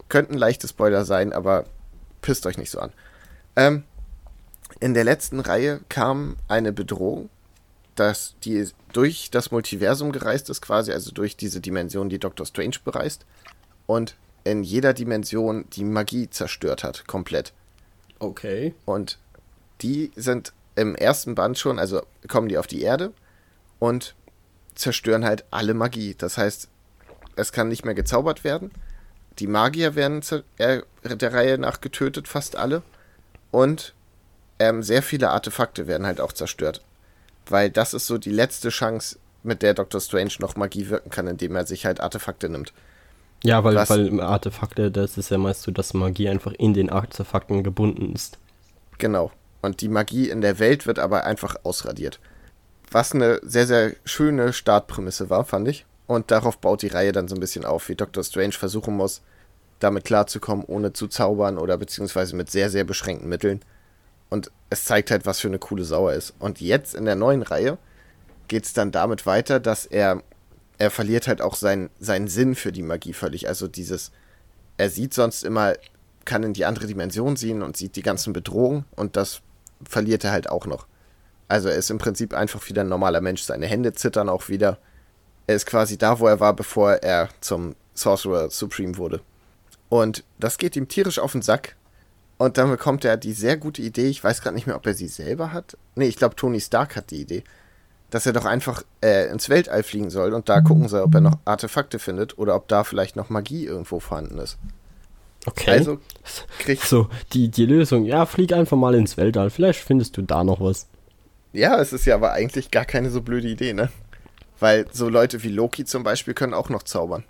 Könnten 0.09 0.35
leichte 0.35 0.67
Spoiler 0.67 1.05
sein, 1.05 1.33
aber 1.33 1.65
pisst 2.21 2.45
euch 2.45 2.57
nicht 2.57 2.71
so 2.71 2.79
an. 2.79 2.91
Ähm, 3.55 3.83
in 4.79 4.93
der 4.93 5.03
letzten 5.03 5.39
Reihe 5.39 5.81
kam 5.89 6.37
eine 6.47 6.71
Bedrohung, 6.71 7.29
dass 7.95 8.35
die 8.43 8.67
durch 8.93 9.31
das 9.31 9.51
Multiversum 9.51 10.11
gereist 10.11 10.49
ist, 10.49 10.61
quasi, 10.61 10.91
also 10.91 11.11
durch 11.11 11.35
diese 11.35 11.61
Dimension, 11.61 12.09
die 12.09 12.19
Doctor 12.19 12.45
Strange 12.45 12.77
bereist. 12.83 13.25
Und 13.87 14.15
in 14.43 14.63
jeder 14.63 14.93
Dimension 14.93 15.65
die 15.73 15.83
Magie 15.83 16.29
zerstört 16.29 16.83
hat, 16.83 17.07
komplett. 17.07 17.53
Okay. 18.19 18.73
Und 18.85 19.17
die 19.81 20.11
sind 20.15 20.53
im 20.75 20.95
ersten 20.95 21.35
Band 21.35 21.57
schon, 21.57 21.79
also 21.79 22.01
kommen 22.27 22.47
die 22.49 22.57
auf 22.57 22.67
die 22.67 22.81
Erde 22.81 23.13
und 23.79 24.15
zerstören 24.75 25.25
halt 25.25 25.43
alle 25.49 25.73
Magie. 25.73 26.15
Das 26.15 26.37
heißt, 26.37 26.69
es 27.35 27.51
kann 27.51 27.67
nicht 27.67 27.83
mehr 27.83 27.95
gezaubert 27.95 28.43
werden. 28.43 28.71
Die 29.39 29.47
Magier 29.47 29.95
werden 29.95 30.21
der 30.59 31.33
Reihe 31.33 31.57
nach 31.57 31.81
getötet, 31.81 32.27
fast 32.27 32.55
alle. 32.55 32.83
Und 33.51 33.93
ähm, 34.59 34.83
sehr 34.83 35.03
viele 35.03 35.29
Artefakte 35.29 35.87
werden 35.87 36.07
halt 36.07 36.21
auch 36.21 36.33
zerstört. 36.33 36.81
Weil 37.47 37.69
das 37.69 37.93
ist 37.93 38.07
so 38.07 38.17
die 38.17 38.31
letzte 38.31 38.69
Chance, 38.69 39.17
mit 39.43 39.61
der 39.61 39.73
Doctor 39.73 40.01
Strange 40.01 40.33
noch 40.39 40.55
Magie 40.55 40.89
wirken 40.89 41.09
kann, 41.09 41.27
indem 41.27 41.55
er 41.55 41.65
sich 41.65 41.85
halt 41.85 42.01
Artefakte 42.01 42.49
nimmt. 42.49 42.73
Ja, 43.43 43.63
weil, 43.63 43.75
Was, 43.75 43.89
weil 43.89 44.19
Artefakte, 44.19 44.91
das 44.91 45.17
ist 45.17 45.29
ja 45.29 45.37
meist 45.37 45.61
so, 45.61 45.71
dass 45.71 45.93
Magie 45.93 46.27
einfach 46.27 46.53
in 46.53 46.73
den 46.73 46.89
Artefakten 46.89 47.63
gebunden 47.63 48.13
ist. 48.13 48.37
Genau. 48.97 49.31
Und 49.61 49.81
die 49.81 49.89
Magie 49.89 50.29
in 50.29 50.41
der 50.41 50.59
Welt 50.59 50.85
wird 50.85 50.99
aber 50.99 51.23
einfach 51.23 51.55
ausradiert. 51.63 52.19
Was 52.91 53.13
eine 53.13 53.39
sehr, 53.43 53.67
sehr 53.67 53.93
schöne 54.05 54.53
Startprämisse 54.53 55.29
war, 55.29 55.45
fand 55.45 55.67
ich. 55.67 55.85
Und 56.07 56.31
darauf 56.31 56.57
baut 56.57 56.81
die 56.81 56.87
Reihe 56.87 57.11
dann 57.11 57.27
so 57.27 57.35
ein 57.35 57.39
bisschen 57.39 57.65
auf, 57.65 57.89
wie 57.89 57.95
Doctor 57.95 58.23
Strange 58.23 58.53
versuchen 58.53 58.95
muss, 58.95 59.21
damit 59.79 60.05
klarzukommen, 60.05 60.65
ohne 60.65 60.93
zu 60.93 61.07
zaubern 61.07 61.57
oder 61.57 61.77
beziehungsweise 61.77 62.35
mit 62.35 62.49
sehr, 62.49 62.69
sehr 62.69 62.85
beschränkten 62.85 63.29
Mitteln. 63.29 63.61
Und 64.29 64.51
es 64.69 64.85
zeigt 64.85 65.11
halt, 65.11 65.25
was 65.25 65.39
für 65.39 65.47
eine 65.47 65.59
coole 65.59 65.83
Sauer 65.83 66.13
ist. 66.13 66.33
Und 66.39 66.59
jetzt 66.59 66.95
in 66.95 67.05
der 67.05 67.15
neuen 67.15 67.41
Reihe 67.41 67.77
geht 68.47 68.65
es 68.65 68.73
dann 68.73 68.91
damit 68.91 69.25
weiter, 69.25 69.59
dass 69.59 69.85
er, 69.85 70.21
er 70.77 70.91
verliert 70.91 71.27
halt 71.27 71.41
auch 71.41 71.55
seinen, 71.55 71.89
seinen 71.99 72.27
Sinn 72.27 72.55
für 72.55 72.71
die 72.71 72.83
Magie 72.83 73.13
völlig. 73.13 73.47
Also 73.47 73.67
dieses, 73.67 74.11
er 74.77 74.89
sieht 74.89 75.13
sonst 75.13 75.43
immer, 75.43 75.73
kann 76.25 76.43
in 76.43 76.53
die 76.53 76.65
andere 76.65 76.87
Dimension 76.87 77.35
sehen 77.35 77.61
und 77.61 77.77
sieht 77.77 77.95
die 77.95 78.01
ganzen 78.01 78.33
Bedrohungen 78.33 78.85
und 78.95 79.15
das 79.15 79.41
verliert 79.87 80.23
er 80.23 80.31
halt 80.31 80.49
auch 80.49 80.65
noch. 80.65 80.87
Also 81.47 81.69
er 81.69 81.75
ist 81.75 81.89
im 81.89 81.97
Prinzip 81.97 82.33
einfach 82.33 82.67
wieder 82.67 82.81
ein 82.81 82.89
normaler 82.89 83.21
Mensch. 83.21 83.43
Seine 83.43 83.67
Hände 83.67 83.93
zittern 83.93 84.27
auch 84.27 84.49
wieder. 84.49 84.77
Er 85.45 85.55
ist 85.55 85.65
quasi 85.65 85.97
da, 85.97 86.19
wo 86.19 86.27
er 86.27 86.41
war, 86.41 86.53
bevor 86.53 86.93
er 86.95 87.29
zum 87.39 87.75
Sorcerer 87.93 88.49
Supreme 88.49 88.97
wurde. 88.97 89.21
Und 89.89 90.25
das 90.39 90.57
geht 90.57 90.75
ihm 90.75 90.89
tierisch 90.89 91.19
auf 91.19 91.31
den 91.31 91.41
Sack. 91.41 91.75
Und 92.37 92.57
dann 92.57 92.69
bekommt 92.69 93.03
er 93.03 93.17
die 93.17 93.33
sehr 93.33 93.57
gute 93.57 93.81
Idee, 93.81 94.07
ich 94.07 94.23
weiß 94.23 94.41
gerade 94.41 94.55
nicht 94.55 94.67
mehr, 94.67 94.75
ob 94.75 94.85
er 94.85 94.93
sie 94.93 95.07
selber 95.07 95.53
hat. 95.53 95.77
Nee, 95.95 96.07
ich 96.07 96.17
glaube, 96.17 96.35
Tony 96.35 96.61
Stark 96.61 96.95
hat 96.95 97.09
die 97.09 97.21
Idee, 97.21 97.43
dass 98.11 98.25
er 98.25 98.33
doch 98.33 98.45
einfach 98.45 98.83
äh, 99.03 99.29
ins 99.29 99.49
Weltall 99.49 99.81
fliegen 99.83 100.09
soll 100.11 100.33
und 100.33 100.47
da 100.47 100.61
gucken 100.61 100.87
soll, 100.87 101.01
ob 101.01 101.15
er 101.15 101.21
noch 101.21 101.39
Artefakte 101.45 101.97
findet 101.97 102.37
oder 102.37 102.55
ob 102.55 102.67
da 102.67 102.83
vielleicht 102.83 103.15
noch 103.15 103.29
Magie 103.29 103.65
irgendwo 103.65 103.99
vorhanden 103.99 104.37
ist. 104.37 104.57
Okay. 105.47 105.71
Also 105.71 105.99
krieg 106.59 106.83
so 106.83 107.09
die, 107.33 107.49
die 107.49 107.65
Lösung, 107.65 108.05
ja, 108.05 108.25
flieg 108.25 108.53
einfach 108.53 108.77
mal 108.77 108.93
ins 108.93 109.17
Weltall, 109.17 109.49
vielleicht 109.49 109.79
findest 109.79 110.17
du 110.17 110.21
da 110.21 110.43
noch 110.43 110.59
was. 110.59 110.87
Ja, 111.53 111.79
es 111.79 111.93
ist 111.93 112.05
ja 112.05 112.15
aber 112.15 112.33
eigentlich 112.33 112.69
gar 112.69 112.85
keine 112.85 113.09
so 113.09 113.21
blöde 113.21 113.47
Idee, 113.47 113.73
ne? 113.73 113.89
Weil 114.59 114.85
so 114.91 115.09
Leute 115.09 115.41
wie 115.43 115.49
Loki 115.49 115.85
zum 115.85 116.03
Beispiel 116.03 116.33
können 116.33 116.53
auch 116.53 116.69
noch 116.69 116.83
zaubern. 116.83 117.23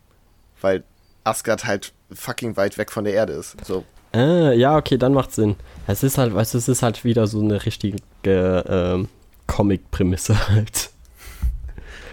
Weil 0.59 0.83
Asgard 1.23 1.65
halt 1.65 1.93
fucking 2.11 2.57
weit 2.57 2.77
weg 2.77 2.91
von 2.91 3.03
der 3.03 3.13
Erde 3.13 3.33
ist. 3.33 3.55
So. 3.65 3.83
Ah, 4.11 4.51
ja, 4.51 4.77
okay, 4.77 4.97
dann 4.97 5.13
macht 5.13 5.33
Sinn. 5.33 5.55
Es 5.85 6.03
ist 6.03 6.17
halt, 6.17 6.35
es 6.35 6.53
ist 6.53 6.81
halt 6.81 7.03
wieder 7.03 7.27
so 7.27 7.41
eine 7.41 7.65
richtige 7.65 7.97
ähm, 8.25 9.07
Comic-Prämisse 9.47 10.49
halt. 10.49 10.91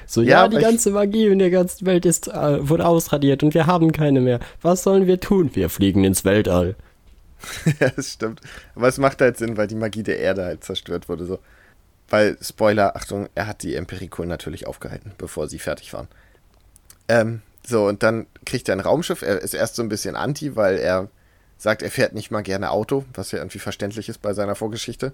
So, 0.07 0.23
ja, 0.23 0.43
ja 0.43 0.49
die 0.49 0.59
ganze 0.59 0.91
Magie 0.91 1.27
in 1.27 1.39
der 1.39 1.51
ganzen 1.51 1.87
Welt 1.87 2.07
ist, 2.07 2.29
äh, 2.29 2.69
wurde 2.69 2.87
ausradiert 2.87 3.43
und 3.43 3.55
wir 3.55 3.67
haben 3.67 3.93
keine 3.93 4.21
mehr. 4.21 4.39
Was 4.63 4.83
sollen 4.83 5.07
wir 5.07 5.19
tun? 5.19 5.51
Wir 5.55 5.69
fliegen 5.69 6.05
ins 6.05 6.25
Weltall. 6.25 6.77
ja, 7.81 7.91
das 7.91 8.13
stimmt. 8.13 8.41
Aber 8.75 8.89
es 8.89 8.99
macht 8.99 9.21
halt 9.21 9.39
Sinn, 9.39 9.57
weil 9.57 9.67
die 9.67 9.75
Magie 9.75 10.03
der 10.03 10.19
Erde 10.19 10.45
halt 10.45 10.65
zerstört 10.65 11.09
wurde. 11.09 11.25
So. 11.25 11.39
Weil, 12.09 12.37
Spoiler, 12.41 12.97
Achtung, 12.97 13.29
er 13.35 13.47
hat 13.47 13.63
die 13.63 13.75
Empirikol 13.75 14.27
natürlich 14.27 14.67
aufgehalten, 14.67 15.13
bevor 15.19 15.49
sie 15.49 15.59
fertig 15.59 15.93
waren. 15.93 16.09
Ähm, 17.09 17.43
so, 17.67 17.87
und 17.87 18.03
dann 18.03 18.27
kriegt 18.45 18.69
er 18.69 18.77
ein 18.77 18.81
Raumschiff. 18.81 19.23
Er 19.23 19.41
ist 19.41 19.55
erst 19.55 19.77
so 19.77 19.83
ein 19.83 19.89
bisschen 19.89 20.17
anti, 20.17 20.55
weil 20.55 20.77
er 20.77 21.09
sagt, 21.57 21.83
er 21.83 21.91
fährt 21.91 22.15
nicht 22.15 22.31
mal 22.31 22.43
gerne 22.43 22.71
Auto, 22.71 23.05
was 23.15 23.33
ja 23.33 23.39
irgendwie 23.39 23.59
verständlich 23.59 24.09
ist 24.09 24.21
bei 24.23 24.35
seiner 24.35 24.55
Vorgeschichte. 24.55 25.13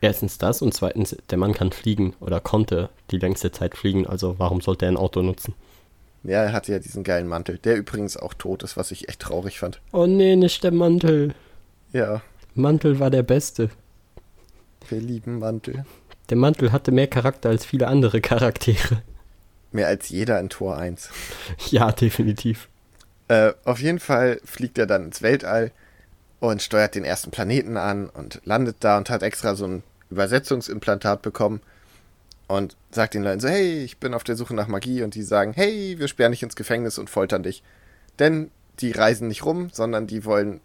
Erstens 0.00 0.38
das 0.38 0.62
und 0.62 0.72
zweitens, 0.74 1.16
der 1.30 1.38
Mann 1.38 1.52
kann 1.52 1.72
fliegen 1.72 2.14
oder 2.20 2.40
konnte 2.40 2.88
die 3.10 3.18
längste 3.18 3.52
Zeit 3.52 3.76
fliegen, 3.76 4.06
also 4.06 4.38
warum 4.38 4.60
sollte 4.60 4.86
er 4.86 4.92
ein 4.92 4.96
Auto 4.96 5.22
nutzen? 5.22 5.54
Ja, 6.24 6.44
er 6.44 6.52
hatte 6.52 6.72
ja 6.72 6.78
diesen 6.78 7.02
geilen 7.02 7.26
Mantel, 7.26 7.58
der 7.58 7.76
übrigens 7.76 8.16
auch 8.16 8.34
tot 8.34 8.62
ist, 8.62 8.76
was 8.76 8.92
ich 8.92 9.08
echt 9.08 9.20
traurig 9.20 9.58
fand. 9.58 9.80
Oh 9.92 10.06
nee, 10.06 10.36
nicht 10.36 10.62
der 10.62 10.70
Mantel. 10.70 11.34
Ja. 11.92 12.22
Mantel 12.54 13.00
war 13.00 13.10
der 13.10 13.24
Beste. 13.24 13.70
Wir 14.88 15.00
lieben 15.00 15.38
Mantel. 15.38 15.84
Der 16.28 16.36
Mantel 16.36 16.70
hatte 16.70 16.92
mehr 16.92 17.08
Charakter 17.08 17.48
als 17.48 17.64
viele 17.64 17.88
andere 17.88 18.20
Charaktere. 18.20 19.02
Mehr 19.72 19.88
als 19.88 20.10
jeder 20.10 20.38
in 20.38 20.48
Tor 20.48 20.76
1. 20.76 21.10
Ja, 21.70 21.90
definitiv. 21.90 22.68
Äh, 23.32 23.54
auf 23.64 23.80
jeden 23.80 23.98
Fall 23.98 24.42
fliegt 24.44 24.76
er 24.76 24.84
dann 24.84 25.06
ins 25.06 25.22
Weltall 25.22 25.72
und 26.38 26.60
steuert 26.60 26.94
den 26.94 27.04
ersten 27.04 27.30
Planeten 27.30 27.78
an 27.78 28.10
und 28.10 28.42
landet 28.44 28.76
da 28.80 28.98
und 28.98 29.08
hat 29.08 29.22
extra 29.22 29.54
so 29.54 29.66
ein 29.66 29.82
Übersetzungsimplantat 30.10 31.22
bekommen 31.22 31.62
und 32.46 32.76
sagt 32.90 33.14
den 33.14 33.22
Leuten 33.22 33.40
so, 33.40 33.48
hey, 33.48 33.84
ich 33.84 33.96
bin 33.96 34.12
auf 34.12 34.22
der 34.22 34.36
Suche 34.36 34.54
nach 34.54 34.68
Magie 34.68 35.02
und 35.02 35.14
die 35.14 35.22
sagen, 35.22 35.54
hey, 35.54 35.98
wir 35.98 36.08
sperren 36.08 36.32
dich 36.32 36.42
ins 36.42 36.56
Gefängnis 36.56 36.98
und 36.98 37.08
foltern 37.08 37.42
dich. 37.42 37.62
Denn 38.18 38.50
die 38.80 38.90
reisen 38.90 39.28
nicht 39.28 39.46
rum, 39.46 39.70
sondern 39.72 40.06
die 40.06 40.26
wollen, 40.26 40.60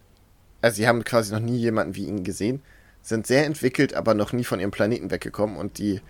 also 0.62 0.76
sie 0.76 0.90
haben 0.90 1.06
quasi 1.06 1.32
noch 1.32 1.40
nie 1.40 1.60
jemanden 1.60 1.96
wie 1.96 2.08
ihn 2.08 2.26
gesehen, 2.26 2.62
sind 3.02 3.28
sehr 3.28 3.46
entwickelt, 3.46 3.94
aber 3.94 4.14
noch 4.14 4.34
nie 4.34 4.44
von 4.44 4.60
ihrem 4.60 4.72
Planeten 4.72 5.10
weggekommen 5.10 5.56
und 5.56 5.78
die, 5.78 6.02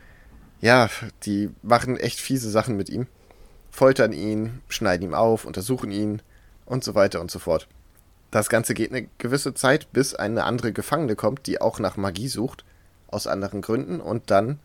ja, 0.60 0.90
die 1.22 1.52
machen 1.62 1.98
echt 1.98 2.20
fiese 2.20 2.50
Sachen 2.50 2.78
mit 2.78 2.90
ihm. 2.90 3.06
Foltern 3.70 4.12
ihn, 4.12 4.64
schneiden 4.70 5.10
ihn 5.10 5.14
auf, 5.14 5.46
untersuchen 5.46 5.92
ihn, 5.92 6.24
und 6.68 6.84
so 6.84 6.94
weiter 6.94 7.20
und 7.20 7.32
so 7.32 7.40
fort. 7.40 7.68
Das 8.30 8.50
Ganze 8.50 8.74
geht 8.74 8.92
eine 8.92 9.08
gewisse 9.18 9.54
Zeit, 9.54 9.92
bis 9.94 10.14
eine 10.14 10.44
andere 10.44 10.74
Gefangene 10.74 11.16
kommt, 11.16 11.48
die 11.48 11.60
auch 11.60 11.80
nach 11.80 11.98
Magie 11.98 12.28
sucht, 12.28 12.66
aus 13.08 13.26
anderen 13.26 13.62
Gründen, 13.62 14.00
und 14.02 14.30
dann 14.30 14.60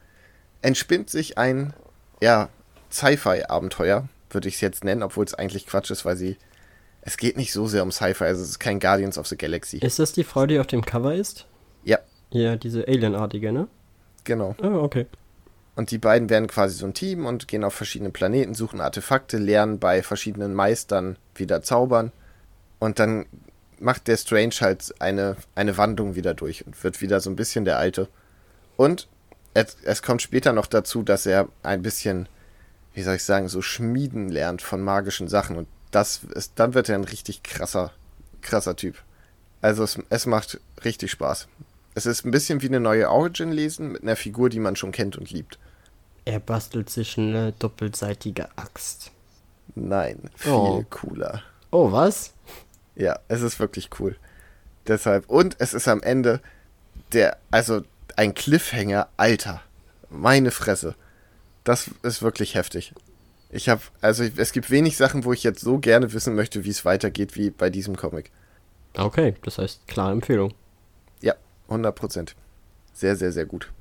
entspinnt 0.61 1.09
sich 1.09 1.39
ein, 1.39 1.73
ja, 2.21 2.49
Sci-Fi-Abenteuer, 2.91 4.09
würde 4.31 4.49
ich 4.49 4.57
es 4.57 4.61
jetzt 4.61 4.85
nennen, 4.85 5.03
obwohl 5.03 5.25
es 5.25 5.35
eigentlich 5.35 5.67
Quatsch 5.67 5.91
ist, 5.91 6.05
weil 6.05 6.17
sie. 6.17 6.37
Es 7.05 7.17
geht 7.17 7.37
nicht 7.37 7.53
so 7.53 7.67
sehr 7.67 7.83
um 7.83 7.91
Sci-Fi, 7.91 8.25
also 8.25 8.43
es 8.43 8.51
ist 8.51 8.61
kein 8.61 8.79
Guardians 8.79 9.19
of 9.19 9.27
the 9.27 9.37
Galaxy. 9.37 9.79
Ist 9.79 9.99
das 9.99 10.13
die 10.13 10.23
Frau, 10.23 10.47
die 10.47 10.61
auf 10.61 10.69
dem 10.69 10.85
Cover 10.85 11.15
ist? 11.15 11.47
Ja. 11.83 11.99
Ja, 12.31 12.55
diese 12.55 12.87
Alien-artige, 12.87 13.53
ne? 13.53 13.67
Genau. 14.25 14.55
Ah, 14.63 14.77
okay. 14.77 15.07
Und 15.75 15.91
die 15.91 15.99
beiden 15.99 16.29
werden 16.29 16.49
quasi 16.49 16.75
so 16.75 16.87
ein 16.87 16.95
Team 16.95 17.25
und 17.25 17.49
gehen 17.49 17.65
auf 17.65 17.75
verschiedene 17.75 18.11
Planeten, 18.11 18.55
suchen 18.55 18.81
Artefakte, 18.81 19.39
lernen 19.39 19.79
bei 19.79 20.03
verschiedenen 20.03 20.55
Meistern 20.55 21.17
wieder 21.35 21.63
zaubern. 21.63 22.13
Und 22.79 22.99
dann 22.99 23.27
macht 23.79 24.07
der 24.07 24.17
Strange 24.17 24.55
halt 24.61 24.95
eine, 25.01 25.37
eine 25.55 25.77
Wandlung 25.79 26.15
wieder 26.15 26.35
durch 26.35 26.67
und 26.67 26.83
wird 26.85 27.01
wieder 27.01 27.21
so 27.21 27.31
ein 27.31 27.37
bisschen 27.37 27.65
der 27.65 27.79
Alte. 27.79 28.09
Und 28.77 29.09
es, 29.55 29.77
es 29.83 30.03
kommt 30.03 30.23
später 30.23 30.53
noch 30.53 30.67
dazu, 30.67 31.03
dass 31.03 31.27
er 31.27 31.49
ein 31.63 31.83
bisschen, 31.83 32.29
wie 32.95 33.03
soll 33.03 33.17
ich 33.17 33.25
sagen, 33.25 33.49
so 33.49 33.63
schmieden 33.63 34.29
lernt 34.29 34.63
von 34.63 34.83
magischen 34.83 35.29
Sachen. 35.29 35.57
Und 35.57 35.69
das 35.91 36.23
ist, 36.35 36.53
dann 36.57 36.75
wird 36.75 36.89
er 36.89 36.97
ein 36.97 37.05
richtig 37.05 37.43
krasser, 37.43 37.93
krasser 38.43 38.77
Typ. 38.77 38.97
Also 39.61 39.85
es, 39.85 39.99
es 40.11 40.27
macht 40.27 40.61
richtig 40.85 41.11
Spaß. 41.11 41.49
Es 41.95 42.07
ist 42.07 42.25
ein 42.25 42.31
bisschen 42.31 42.63
wie 42.63 42.69
eine 42.69 42.81
neue 42.81 43.11
Origin 43.11 43.53
lesen 43.53 43.93
mit 43.93 44.03
einer 44.03 44.17
Figur, 44.17 44.49
die 44.49 44.61
man 44.61 44.77
schon 44.77 44.93
kennt 44.93 45.17
und 45.17 45.31
liebt. 45.31 45.59
Er 46.25 46.41
bastelt 46.41 46.89
sich 46.89 47.19
eine 47.19 47.53
doppelseitige 47.53 48.49
Axt. 48.57 49.11
Nein, 49.75 50.31
viel 50.37 50.53
oh. 50.53 50.85
cooler. 50.89 51.43
Oh, 51.71 51.93
was? 51.93 52.33
Ja, 52.95 53.19
es 53.29 53.43
ist 53.43 53.59
wirklich 53.59 53.91
cool. 53.99 54.17
Deshalb, 54.87 55.29
und 55.29 55.57
es 55.59 55.75
ist 55.75 55.89
am 55.89 56.03
Ende 56.03 56.41
der, 57.13 57.39
also 57.51 57.83
ein 58.17 58.35
Cliffhanger, 58.35 59.09
Alter. 59.17 59.63
meine 60.11 60.51
Fresse. 60.51 60.95
Das 61.65 61.91
ist 62.03 62.23
wirklich 62.23 62.55
heftig. 62.55 62.93
Ich 63.51 63.69
habe, 63.69 63.83
also 64.01 64.25
es 64.37 64.53
gibt 64.53 64.71
wenig 64.71 64.97
Sachen, 64.97 65.25
wo 65.25 65.33
ich 65.33 65.43
jetzt 65.43 65.61
so 65.61 65.79
gerne 65.79 66.13
wissen 66.13 66.35
möchte, 66.35 66.65
wie 66.65 66.71
es 66.71 66.85
weitergeht, 66.85 67.37
wie 67.37 67.51
bei 67.51 67.71
diesem 67.71 67.97
Comic. 67.97 68.31
Okay, 68.97 69.35
das 69.43 69.59
heißt 69.59 69.87
klare 69.87 70.13
Empfehlung. 70.13 70.55
Ja, 71.73 71.77
100 71.77 71.95
Prozent. 71.95 72.37
Sehr, 72.93 73.17
sehr, 73.17 73.33
sehr 73.33 73.47
gut. 73.47 73.73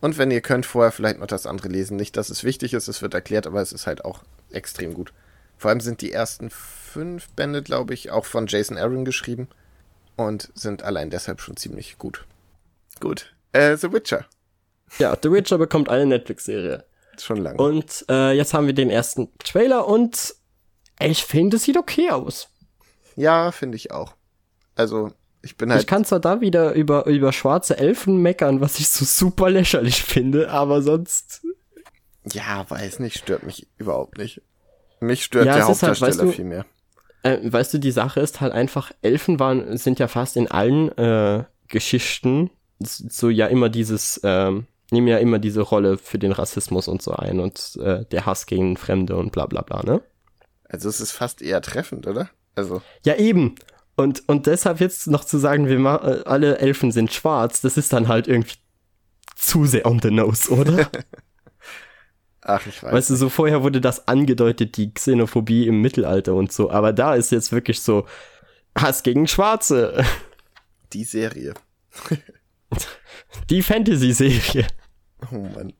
Und 0.00 0.18
wenn 0.18 0.30
ihr 0.30 0.40
könnt, 0.40 0.66
vorher 0.66 0.92
vielleicht 0.92 1.18
noch 1.18 1.26
das 1.26 1.46
andere 1.46 1.68
lesen. 1.68 1.96
Nicht, 1.96 2.16
dass 2.16 2.30
es 2.30 2.44
wichtig 2.44 2.74
ist, 2.74 2.88
es 2.88 3.02
wird 3.02 3.14
erklärt, 3.14 3.46
aber 3.46 3.60
es 3.60 3.72
ist 3.72 3.86
halt 3.86 4.04
auch 4.04 4.22
extrem 4.50 4.94
gut. 4.94 5.12
Vor 5.56 5.70
allem 5.70 5.80
sind 5.80 6.00
die 6.00 6.12
ersten 6.12 6.50
fünf 6.50 7.28
Bände, 7.30 7.62
glaube 7.62 7.94
ich, 7.94 8.10
auch 8.10 8.24
von 8.24 8.46
Jason 8.46 8.76
Aaron 8.76 9.04
geschrieben 9.04 9.48
und 10.16 10.50
sind 10.54 10.82
allein 10.82 11.10
deshalb 11.10 11.40
schon 11.40 11.56
ziemlich 11.56 11.98
gut. 11.98 12.26
Gut. 13.00 13.34
Äh, 13.52 13.76
The 13.76 13.92
Witcher. 13.92 14.26
Ja, 14.98 15.16
The 15.20 15.30
Witcher 15.30 15.58
bekommt 15.58 15.88
eine 15.88 16.06
Netflix-Serie. 16.06 16.84
Schon 17.18 17.38
lange. 17.38 17.58
Und 17.58 18.04
äh, 18.10 18.32
jetzt 18.32 18.52
haben 18.52 18.66
wir 18.66 18.74
den 18.74 18.90
ersten 18.90 19.30
Trailer 19.38 19.86
und 19.86 20.34
ich 21.00 21.24
finde, 21.24 21.56
es 21.56 21.64
sieht 21.64 21.78
okay 21.78 22.10
aus. 22.10 22.48
Ja, 23.16 23.50
finde 23.50 23.76
ich 23.76 23.90
auch. 23.90 24.14
Also, 24.74 25.12
ich 25.46 25.56
bin 25.56 25.70
halt. 25.70 25.80
Ich 25.80 25.86
kann 25.86 26.04
zwar 26.04 26.20
da 26.20 26.40
wieder 26.40 26.72
über, 26.74 27.06
über 27.06 27.32
schwarze 27.32 27.78
Elfen 27.78 28.20
meckern, 28.20 28.60
was 28.60 28.78
ich 28.78 28.88
so 28.88 29.04
super 29.04 29.48
lächerlich 29.50 30.02
finde, 30.02 30.50
aber 30.50 30.82
sonst. 30.82 31.42
Ja, 32.32 32.68
weiß 32.68 32.98
nicht, 32.98 33.18
stört 33.18 33.44
mich 33.44 33.68
überhaupt 33.78 34.18
nicht. 34.18 34.42
Mich 35.00 35.24
stört 35.24 35.46
ja, 35.46 35.54
der 35.54 35.66
Hauptdarsteller 35.68 36.10
halt, 36.10 36.18
weißt 36.18 36.28
du, 36.28 36.32
viel 36.32 36.44
mehr. 36.44 36.66
Äh, 37.22 37.38
weißt 37.44 37.74
du, 37.74 37.78
die 37.78 37.92
Sache 37.92 38.20
ist 38.20 38.40
halt 38.40 38.52
einfach, 38.52 38.92
Elfen 39.02 39.38
waren, 39.38 39.76
sind 39.76 39.98
ja 39.98 40.08
fast 40.08 40.36
in 40.36 40.48
allen 40.48 40.90
äh, 40.98 41.44
Geschichten 41.68 42.50
so 42.78 43.30
ja 43.30 43.46
immer 43.46 43.68
dieses, 43.68 44.20
ähm, 44.22 44.66
nehmen 44.90 45.08
ja 45.08 45.18
immer 45.18 45.38
diese 45.38 45.62
Rolle 45.62 45.98
für 45.98 46.18
den 46.18 46.32
Rassismus 46.32 46.88
und 46.88 47.02
so 47.02 47.12
ein 47.12 47.40
und 47.40 47.78
äh, 47.80 48.04
der 48.06 48.26
Hass 48.26 48.46
gegen 48.46 48.76
Fremde 48.76 49.16
und 49.16 49.32
bla 49.32 49.46
bla 49.46 49.62
bla, 49.62 49.82
ne? 49.82 50.02
Also 50.68 50.88
es 50.88 51.00
ist 51.00 51.12
fast 51.12 51.42
eher 51.42 51.62
treffend, 51.62 52.06
oder? 52.06 52.28
Also. 52.54 52.82
Ja, 53.04 53.16
eben. 53.16 53.54
Und, 53.96 54.28
und 54.28 54.46
deshalb 54.46 54.80
jetzt 54.80 55.06
noch 55.06 55.24
zu 55.24 55.38
sagen, 55.38 55.66
wir 55.68 55.78
äh, 55.78 56.28
alle 56.28 56.58
Elfen 56.58 56.92
sind 56.92 57.12
schwarz, 57.12 57.62
das 57.62 57.76
ist 57.78 57.92
dann 57.92 58.08
halt 58.08 58.28
irgendwie 58.28 58.56
zu 59.36 59.64
sehr 59.64 59.86
on 59.86 60.00
the 60.00 60.10
nose, 60.10 60.50
oder? 60.50 60.90
Ach, 62.42 62.64
ich 62.66 62.82
weiß. 62.82 62.92
Weißt 62.92 63.10
du, 63.10 63.16
so 63.16 63.28
vorher 63.28 63.62
wurde 63.62 63.80
das 63.80 64.06
angedeutet, 64.06 64.76
die 64.76 64.92
Xenophobie 64.92 65.66
im 65.66 65.80
Mittelalter 65.80 66.34
und 66.34 66.52
so, 66.52 66.70
aber 66.70 66.92
da 66.92 67.14
ist 67.14 67.32
jetzt 67.32 67.52
wirklich 67.52 67.80
so 67.80 68.06
Hass 68.76 69.02
gegen 69.02 69.26
Schwarze. 69.26 70.04
Die 70.92 71.04
Serie. 71.04 71.54
Die 73.50 73.62
Fantasy-Serie. 73.62 74.66
Oh 75.32 75.38
Mann. 75.38 75.72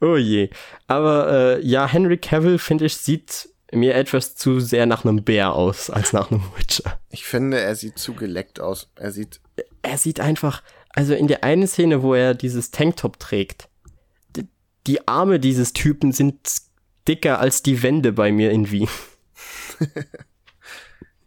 Oh 0.00 0.16
je. 0.16 0.50
Aber 0.86 1.58
äh, 1.58 1.66
ja, 1.66 1.86
Henry 1.86 2.18
Cavill, 2.18 2.58
finde 2.58 2.86
ich, 2.86 2.96
sieht 2.96 3.48
mir 3.72 3.94
etwas 3.94 4.34
zu 4.34 4.60
sehr 4.60 4.86
nach 4.86 5.04
einem 5.04 5.24
Bär 5.24 5.54
aus, 5.54 5.90
als 5.90 6.12
nach 6.12 6.30
einem 6.30 6.42
Witcher. 6.56 7.00
Ich 7.10 7.24
finde, 7.24 7.60
er 7.60 7.74
sieht 7.74 7.98
zu 7.98 8.14
geleckt 8.14 8.60
aus. 8.60 8.90
Er 8.94 9.12
sieht. 9.12 9.40
Er 9.82 9.98
sieht 9.98 10.20
einfach, 10.20 10.62
also 10.90 11.14
in 11.14 11.26
der 11.26 11.42
einen 11.42 11.66
Szene, 11.66 12.02
wo 12.02 12.14
er 12.14 12.34
dieses 12.34 12.70
Tanktop 12.70 13.18
trägt, 13.18 13.68
die, 14.36 14.46
die 14.86 15.08
Arme 15.08 15.40
dieses 15.40 15.72
Typen 15.72 16.12
sind 16.12 16.38
dicker 17.08 17.40
als 17.40 17.62
die 17.62 17.82
Wände 17.82 18.12
bei 18.12 18.30
mir 18.30 18.50
in 18.50 18.70
Wien. 18.70 18.88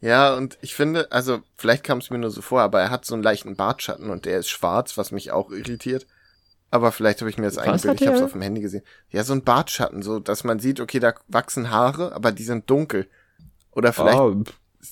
Ja, 0.06 0.36
und 0.36 0.60
ich 0.62 0.76
finde, 0.76 1.12
also 1.12 1.42
vielleicht 1.58 1.84
kam 1.84 1.98
es 1.98 2.12
mir 2.12 2.20
nur 2.20 2.30
so 2.30 2.44
vor, 2.44 2.62
aber 2.62 2.80
er 2.80 2.92
hat 2.92 3.06
so 3.06 3.16
einen 3.16 3.24
leichten 3.24 3.56
Bartschatten 3.56 4.12
und 4.12 4.26
der 4.26 4.38
ist 4.38 4.50
schwarz, 4.50 5.00
was 5.00 5.12
mich 5.12 5.32
auch 5.32 5.50
irritiert. 5.50 6.06
Aber 6.72 6.92
vielleicht 6.92 7.22
habe 7.22 7.30
ich 7.30 7.38
mir 7.38 7.46
das 7.46 7.58
eingebildet, 7.58 8.02
ich 8.02 8.08
habe 8.08 8.18
es 8.18 8.24
auf 8.24 8.34
dem 8.34 8.42
Handy 8.42 8.62
gesehen. 8.62 8.84
Ja, 9.10 9.24
so 9.24 9.34
ein 9.34 9.44
Bartschatten, 9.44 10.02
so 10.02 10.20
dass 10.20 10.44
man 10.44 10.60
sieht, 10.60 10.80
okay, 10.80 11.00
da 11.00 11.14
wachsen 11.28 11.72
Haare, 11.72 12.14
aber 12.14 12.32
die 12.32 12.44
sind 12.44 12.70
dunkel. 12.70 13.08
Oder 13.72 13.94
vielleicht 13.94 14.18
oh, 14.18 14.44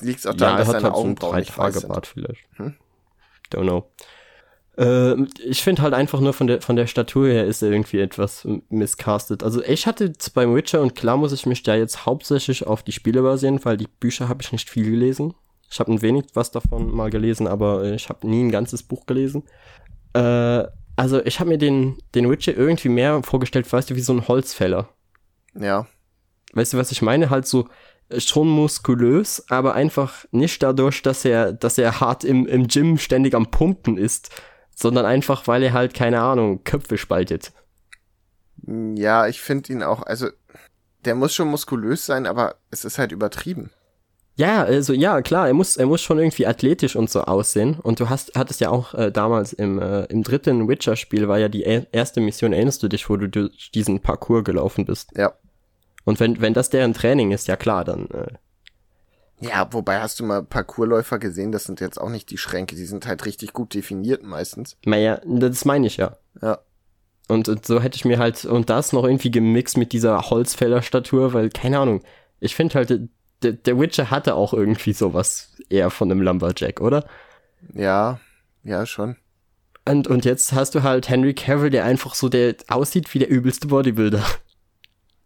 liegt 0.01 0.19
es 0.19 0.27
auch 0.27 0.33
daran, 0.33 0.55
ja, 0.55 0.59
dass 0.59 0.71
seine 0.71 0.83
halt 0.83 0.93
Augenbrauen 0.93 1.43
so 1.43 1.67
nicht 1.67 1.79
sind. 1.79 2.07
vielleicht. 2.07 2.47
Hm? 2.57 2.75
Don't 3.51 3.63
know. 3.63 3.89
Äh, 4.77 5.23
ich 5.43 5.61
finde 5.61 5.81
halt 5.81 5.93
einfach 5.93 6.19
nur 6.19 6.33
von 6.33 6.47
der, 6.47 6.61
von 6.61 6.75
der 6.75 6.87
Statur 6.87 7.27
her 7.27 7.45
ist 7.45 7.61
er 7.61 7.71
irgendwie 7.71 7.99
etwas 7.99 8.47
miscastet. 8.69 9.43
Also 9.43 9.63
ich 9.63 9.85
hatte 9.85 10.05
jetzt 10.05 10.33
beim 10.33 10.55
Witcher 10.55 10.81
und 10.81 10.95
klar 10.95 11.17
muss 11.17 11.31
ich 11.31 11.45
mich 11.45 11.63
da 11.63 11.75
jetzt 11.75 12.05
hauptsächlich 12.05 12.65
auf 12.65 12.83
die 12.83 12.91
Spiele 12.91 13.21
basieren, 13.21 13.63
weil 13.63 13.77
die 13.77 13.87
Bücher 13.87 14.29
habe 14.29 14.41
ich 14.41 14.51
nicht 14.51 14.69
viel 14.69 14.89
gelesen. 14.89 15.33
Ich 15.69 15.79
habe 15.79 15.91
ein 15.91 16.01
wenig 16.01 16.25
was 16.33 16.51
davon 16.51 16.93
mal 16.93 17.09
gelesen, 17.09 17.47
aber 17.47 17.83
ich 17.93 18.09
habe 18.09 18.27
nie 18.27 18.43
ein 18.43 18.51
ganzes 18.51 18.83
Buch 18.83 19.05
gelesen. 19.05 19.43
Äh, 20.13 20.65
also 20.95 21.23
ich 21.25 21.39
habe 21.39 21.49
mir 21.49 21.57
den, 21.57 21.97
den 22.15 22.29
Witcher 22.29 22.55
irgendwie 22.55 22.89
mehr 22.89 23.23
vorgestellt, 23.23 23.71
weißt 23.71 23.89
du, 23.89 23.95
wie 23.95 24.01
so 24.01 24.13
ein 24.13 24.27
Holzfäller. 24.27 24.89
Ja. 25.55 25.87
Weißt 26.53 26.73
du, 26.73 26.77
was 26.77 26.91
ich 26.91 27.01
meine? 27.01 27.29
Halt 27.29 27.47
so 27.47 27.67
schon 28.17 28.47
muskulös, 28.47 29.43
aber 29.49 29.73
einfach 29.73 30.25
nicht 30.31 30.61
dadurch, 30.61 31.01
dass 31.01 31.25
er, 31.25 31.53
dass 31.53 31.77
er 31.77 31.99
hart 31.99 32.23
im, 32.23 32.45
im 32.45 32.67
Gym 32.67 32.97
ständig 32.97 33.33
am 33.33 33.49
Pumpen 33.49 33.97
ist, 33.97 34.29
sondern 34.75 35.05
einfach, 35.05 35.47
weil 35.47 35.63
er 35.63 35.73
halt, 35.73 35.93
keine 35.93 36.21
Ahnung, 36.21 36.63
Köpfe 36.63 36.97
spaltet. 36.97 37.53
Ja, 38.67 39.27
ich 39.27 39.41
finde 39.41 39.73
ihn 39.73 39.83
auch, 39.83 40.03
also, 40.03 40.29
der 41.05 41.15
muss 41.15 41.33
schon 41.33 41.47
muskulös 41.47 42.05
sein, 42.05 42.27
aber 42.27 42.55
es 42.71 42.85
ist 42.85 42.97
halt 42.97 43.11
übertrieben. 43.11 43.71
Ja, 44.35 44.63
also 44.63 44.93
ja, 44.93 45.21
klar, 45.21 45.47
er 45.47 45.53
muss, 45.53 45.77
er 45.77 45.85
muss 45.85 46.01
schon 46.01 46.17
irgendwie 46.17 46.47
athletisch 46.47 46.95
und 46.95 47.09
so 47.09 47.21
aussehen. 47.21 47.79
Und 47.79 47.99
du 47.99 48.09
hast, 48.09 48.33
hattest 48.35 48.61
ja 48.61 48.69
auch 48.69 48.93
äh, 48.95 49.11
damals 49.11 49.53
im, 49.53 49.79
äh, 49.79 50.05
im 50.05 50.23
dritten 50.23 50.67
Witcher-Spiel 50.67 51.27
war 51.27 51.37
ja 51.37 51.49
die 51.49 51.61
erste 51.61 52.19
Mission, 52.19 52.51
erinnerst 52.53 52.81
du 52.81 52.87
dich, 52.87 53.09
wo 53.09 53.17
du 53.17 53.29
durch 53.29 53.69
diesen 53.71 53.99
Parcours 53.99 54.43
gelaufen 54.43 54.85
bist? 54.85 55.11
Ja. 55.15 55.33
Und 56.03 56.19
wenn, 56.19 56.41
wenn 56.41 56.53
das 56.53 56.69
deren 56.69 56.93
Training 56.93 57.31
ist, 57.31 57.47
ja 57.47 57.55
klar, 57.55 57.85
dann 57.85 58.07
äh, 58.09 58.27
ja, 59.39 59.67
wobei 59.71 59.99
hast 59.99 60.19
du 60.19 60.23
mal 60.23 60.41
Parkourläufer 60.43 61.19
gesehen, 61.19 61.51
das 61.51 61.65
sind 61.65 61.81
jetzt 61.81 61.99
auch 61.99 62.09
nicht 62.09 62.29
die 62.29 62.37
Schränke, 62.37 62.75
die 62.75 62.85
sind 62.85 63.05
halt 63.05 63.25
richtig 63.25 63.51
gut 63.51 63.73
definiert 63.73 64.23
meistens. 64.23 64.77
Naja, 64.85 65.19
das 65.25 65.65
meine 65.65 65.87
ich 65.87 65.97
ja. 65.97 66.17
Ja. 66.41 66.59
Und, 67.27 67.49
und 67.49 67.65
so 67.65 67.81
hätte 67.81 67.95
ich 67.95 68.05
mir 68.05 68.19
halt, 68.19 68.45
und 68.45 68.69
das 68.69 68.93
noch 68.93 69.03
irgendwie 69.03 69.31
gemixt 69.31 69.77
mit 69.77 69.91
dieser 69.91 70.29
Holzfällerstatur, 70.29 71.33
weil, 71.33 71.49
keine 71.49 71.79
Ahnung, 71.79 72.03
ich 72.39 72.55
finde 72.55 72.75
halt, 72.75 73.09
der, 73.43 73.53
der 73.53 73.79
Witcher 73.79 74.09
hatte 74.11 74.35
auch 74.35 74.53
irgendwie 74.53 74.93
sowas 74.93 75.51
eher 75.69 75.89
von 75.89 76.09
einem 76.11 76.21
Lumberjack, 76.21 76.81
oder? 76.81 77.05
Ja, 77.73 78.19
ja, 78.63 78.85
schon. 78.85 79.17
Und, 79.85 80.07
und 80.07 80.25
jetzt 80.25 80.53
hast 80.53 80.75
du 80.75 80.83
halt 80.83 81.09
Henry 81.09 81.33
Cavill, 81.33 81.69
der 81.69 81.83
einfach 81.85 82.15
so, 82.15 82.29
der 82.29 82.55
aussieht 82.69 83.13
wie 83.13 83.19
der 83.19 83.29
übelste 83.29 83.67
Bodybuilder. 83.67 84.23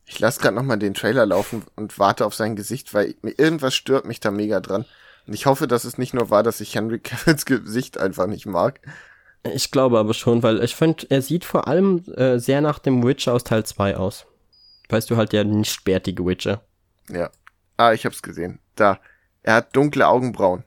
Ich 0.06 0.20
lasse 0.20 0.40
gerade 0.40 0.56
nochmal 0.56 0.80
den 0.80 0.94
Trailer 0.94 1.26
laufen 1.26 1.64
und 1.76 2.00
warte 2.00 2.26
auf 2.26 2.34
sein 2.34 2.56
Gesicht, 2.56 2.94
weil 2.94 3.16
mir 3.22 3.34
irgendwas 3.38 3.76
stört 3.76 4.06
mich 4.06 4.20
da 4.20 4.32
mega 4.32 4.60
dran. 4.60 4.86
Und 5.28 5.34
ich 5.34 5.46
hoffe, 5.46 5.68
dass 5.68 5.84
es 5.84 5.98
nicht 5.98 6.14
nur 6.14 6.30
war, 6.30 6.44
dass 6.44 6.62
ich 6.62 6.74
Henry 6.74 7.00
Cavills 7.04 7.46
Gesicht 7.46 8.00
einfach 8.00 8.26
nicht 8.26 8.46
mag. 8.46 8.80
Ich 9.44 9.70
glaube 9.72 10.00
aber 10.00 10.14
schon, 10.14 10.44
weil 10.44 10.64
ich 10.64 10.76
finde, 10.76 11.06
er 11.10 11.22
sieht 11.22 11.46
vor 11.46 11.68
allem 11.68 12.04
äh, 12.16 12.40
sehr 12.40 12.62
nach 12.62 12.80
dem 12.80 13.04
Witcher 13.04 13.34
aus 13.34 13.44
Teil 13.44 13.66
2 13.66 13.98
aus. 13.98 14.26
Weißt 14.90 15.10
du 15.10 15.18
halt, 15.18 15.34
der 15.34 15.44
nicht 15.44 15.84
bärtige 15.84 16.26
Witcher. 16.26 16.62
Ja. 17.10 17.30
Ah, 17.78 17.94
ich 17.94 18.06
hab's 18.06 18.22
gesehen. 18.22 18.60
Da. 18.76 19.00
Er 19.44 19.56
hat 19.56 19.76
dunkle 19.76 20.08
Augenbrauen. 20.08 20.64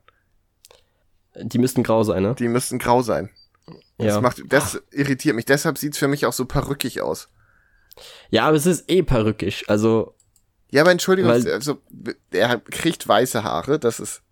Die 1.35 1.59
müssten 1.59 1.83
grau 1.83 2.03
sein, 2.03 2.23
ne? 2.23 2.35
Die 2.39 2.49
müssten 2.49 2.79
grau 2.79 3.03
sein. 3.03 3.31
Ja. 3.99 4.07
Das, 4.07 4.21
macht, 4.21 4.43
das 4.49 4.83
irritiert 4.91 5.37
mich. 5.37 5.45
Deshalb 5.45 5.79
sieht's 5.79 5.99
für 5.99 6.09
mich 6.09 6.27
auch 6.27 6.33
so 6.33 6.47
perückig 6.47 7.03
aus. 7.03 7.29
Ja, 8.31 8.47
aber 8.47 8.57
es 8.57 8.67
ist 8.67 8.91
eh 8.91 9.03
perückisch, 9.03 9.65
also. 9.69 10.15
Ja, 10.71 10.83
aber 10.83 10.93
Entschuldigung, 10.93 11.31
also, 11.31 11.79
er 12.31 12.59
kriegt 12.59 13.07
weiße 13.07 13.43
Haare, 13.43 13.79
das 13.79 13.99
ist 14.01 14.23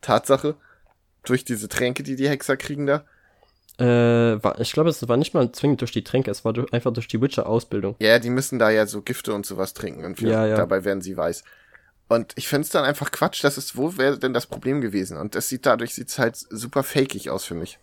Tatsache. 0.00 0.54
Durch 1.24 1.44
diese 1.44 1.68
Tränke, 1.68 2.02
die 2.02 2.14
die 2.14 2.28
Hexer 2.28 2.56
kriegen 2.56 2.86
da. 2.86 3.04
Äh, 3.78 4.42
war, 4.42 4.60
ich 4.60 4.72
glaube, 4.72 4.90
es 4.90 5.08
war 5.08 5.16
nicht 5.16 5.34
mal 5.34 5.50
zwingend 5.52 5.80
durch 5.80 5.92
die 5.92 6.04
Tränke, 6.04 6.30
es 6.30 6.44
war 6.44 6.52
durch, 6.52 6.72
einfach 6.72 6.92
durch 6.92 7.08
die 7.08 7.20
Witcher-Ausbildung. 7.20 7.96
Ja, 8.00 8.18
die 8.18 8.30
müssen 8.30 8.58
da 8.58 8.70
ja 8.70 8.86
so 8.86 9.02
Gifte 9.02 9.32
und 9.32 9.46
sowas 9.46 9.72
trinken 9.72 10.04
und 10.04 10.20
ja, 10.20 10.46
ja. 10.46 10.56
dabei 10.56 10.84
werden 10.84 11.00
sie 11.00 11.16
weiß. 11.16 11.44
Und 12.08 12.32
ich 12.36 12.48
finde 12.48 12.62
es 12.62 12.70
dann 12.70 12.84
einfach 12.84 13.10
Quatsch, 13.10 13.44
das 13.44 13.58
ist, 13.58 13.76
wo 13.76 13.98
wäre 13.98 14.18
denn 14.18 14.32
das 14.32 14.46
Problem 14.46 14.80
gewesen? 14.80 15.18
Und 15.18 15.34
das 15.34 15.48
sieht 15.48 15.66
dadurch 15.66 15.94
sieht's 15.94 16.18
halt 16.18 16.36
super 16.36 16.82
fakig 16.82 17.28
aus 17.30 17.44
für 17.44 17.54
mich. 17.54 17.78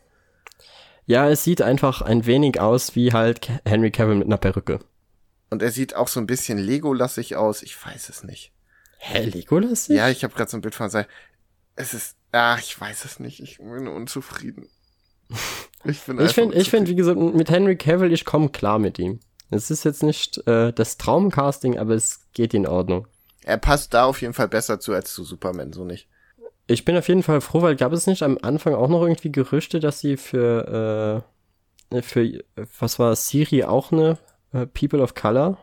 Ja, 1.05 1.29
es 1.29 1.43
sieht 1.43 1.61
einfach 1.61 2.01
ein 2.01 2.25
wenig 2.25 2.59
aus 2.59 2.95
wie 2.95 3.13
halt 3.13 3.49
Henry 3.65 3.91
Cavill 3.91 4.15
mit 4.15 4.25
einer 4.25 4.37
Perücke. 4.37 4.79
Und 5.51 5.61
er 5.61 5.71
sieht 5.71 5.95
auch 5.95 6.07
so 6.07 6.19
ein 6.19 6.25
bisschen 6.25 6.57
Lego-lassig 6.57 7.35
aus. 7.35 7.61
Ich 7.61 7.85
weiß 7.85 8.09
es 8.09 8.23
nicht. 8.23 8.51
Hä, 8.97 9.25
Lego-lassig? 9.25 9.95
Ja, 9.95 10.09
ich 10.09 10.23
habe 10.23 10.33
gerade 10.33 10.49
so 10.49 10.57
ein 10.57 10.61
Bild 10.61 10.73
von 10.73 10.89
sein. 10.89 11.05
Es 11.75 11.93
ist, 11.93 12.17
ach, 12.31 12.59
ich 12.59 12.79
weiß 12.79 13.05
es 13.05 13.19
nicht. 13.19 13.39
Ich 13.39 13.59
bin 13.59 13.87
unzufrieden. 13.87 14.69
Ich 15.87 16.01
bin 16.01 16.19
Ich 16.19 16.31
finde, 16.31 16.57
ich 16.57 16.71
finde, 16.71 16.89
wie 16.89 16.95
gesagt, 16.95 17.19
mit 17.19 17.51
Henry 17.51 17.77
Cavill, 17.77 18.11
ich 18.11 18.25
komme 18.25 18.49
klar 18.49 18.79
mit 18.79 18.97
ihm. 18.97 19.19
Es 19.51 19.69
ist 19.69 19.83
jetzt 19.83 20.01
nicht 20.01 20.39
äh, 20.47 20.73
das 20.73 20.97
Traumcasting, 20.97 21.77
aber 21.77 21.93
es 21.93 22.21
geht 22.33 22.55
in 22.55 22.65
Ordnung. 22.65 23.07
Er 23.47 23.57
passt 23.57 23.93
da 23.93 24.05
auf 24.05 24.21
jeden 24.21 24.33
Fall 24.33 24.47
besser 24.47 24.79
zu 24.79 24.91
als 24.93 25.13
zu 25.13 25.23
Superman, 25.23 25.71
so 25.71 25.85
nicht. 25.85 26.07
Ich 26.65 26.83
bin 26.83 26.97
auf 26.97 27.07
jeden 27.07 27.21
Fall 27.21 27.41
froh, 27.41 27.61
weil 27.61 27.75
gab 27.75 27.93
es 27.93 28.07
nicht 28.07 28.23
am 28.23 28.39
Anfang 28.41 28.73
auch 28.73 28.89
noch 28.89 29.03
irgendwie 29.03 29.31
Gerüchte, 29.31 29.79
dass 29.79 29.99
sie 29.99 30.17
für 30.17 31.23
äh, 31.91 32.01
für, 32.01 32.43
was 32.79 32.97
war 32.97 33.15
Siri 33.15 33.63
auch 33.63 33.91
eine 33.91 34.17
äh, 34.51 34.65
People 34.65 34.99
of 34.99 35.13
Color 35.13 35.59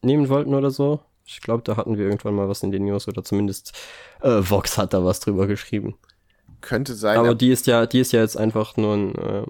nehmen 0.00 0.30
wollten 0.30 0.54
oder 0.54 0.70
so. 0.70 1.00
Ich 1.26 1.42
glaube, 1.42 1.62
da 1.62 1.76
hatten 1.76 1.98
wir 1.98 2.06
irgendwann 2.06 2.34
mal 2.34 2.48
was 2.48 2.62
in 2.62 2.72
den 2.72 2.86
News 2.86 3.06
oder 3.06 3.22
zumindest 3.22 3.74
äh, 4.22 4.40
Vox 4.40 4.78
hat 4.78 4.94
da 4.94 5.04
was 5.04 5.20
drüber 5.20 5.46
geschrieben. 5.46 5.98
Könnte 6.62 6.94
sein. 6.94 7.18
Aber 7.18 7.34
die 7.34 7.50
ist 7.50 7.66
ja, 7.66 7.84
die 7.84 8.00
ist 8.00 8.12
ja 8.12 8.20
jetzt 8.20 8.38
einfach 8.38 8.78
nur 8.78 8.94
ein 8.94 9.14
äh, 9.14 9.46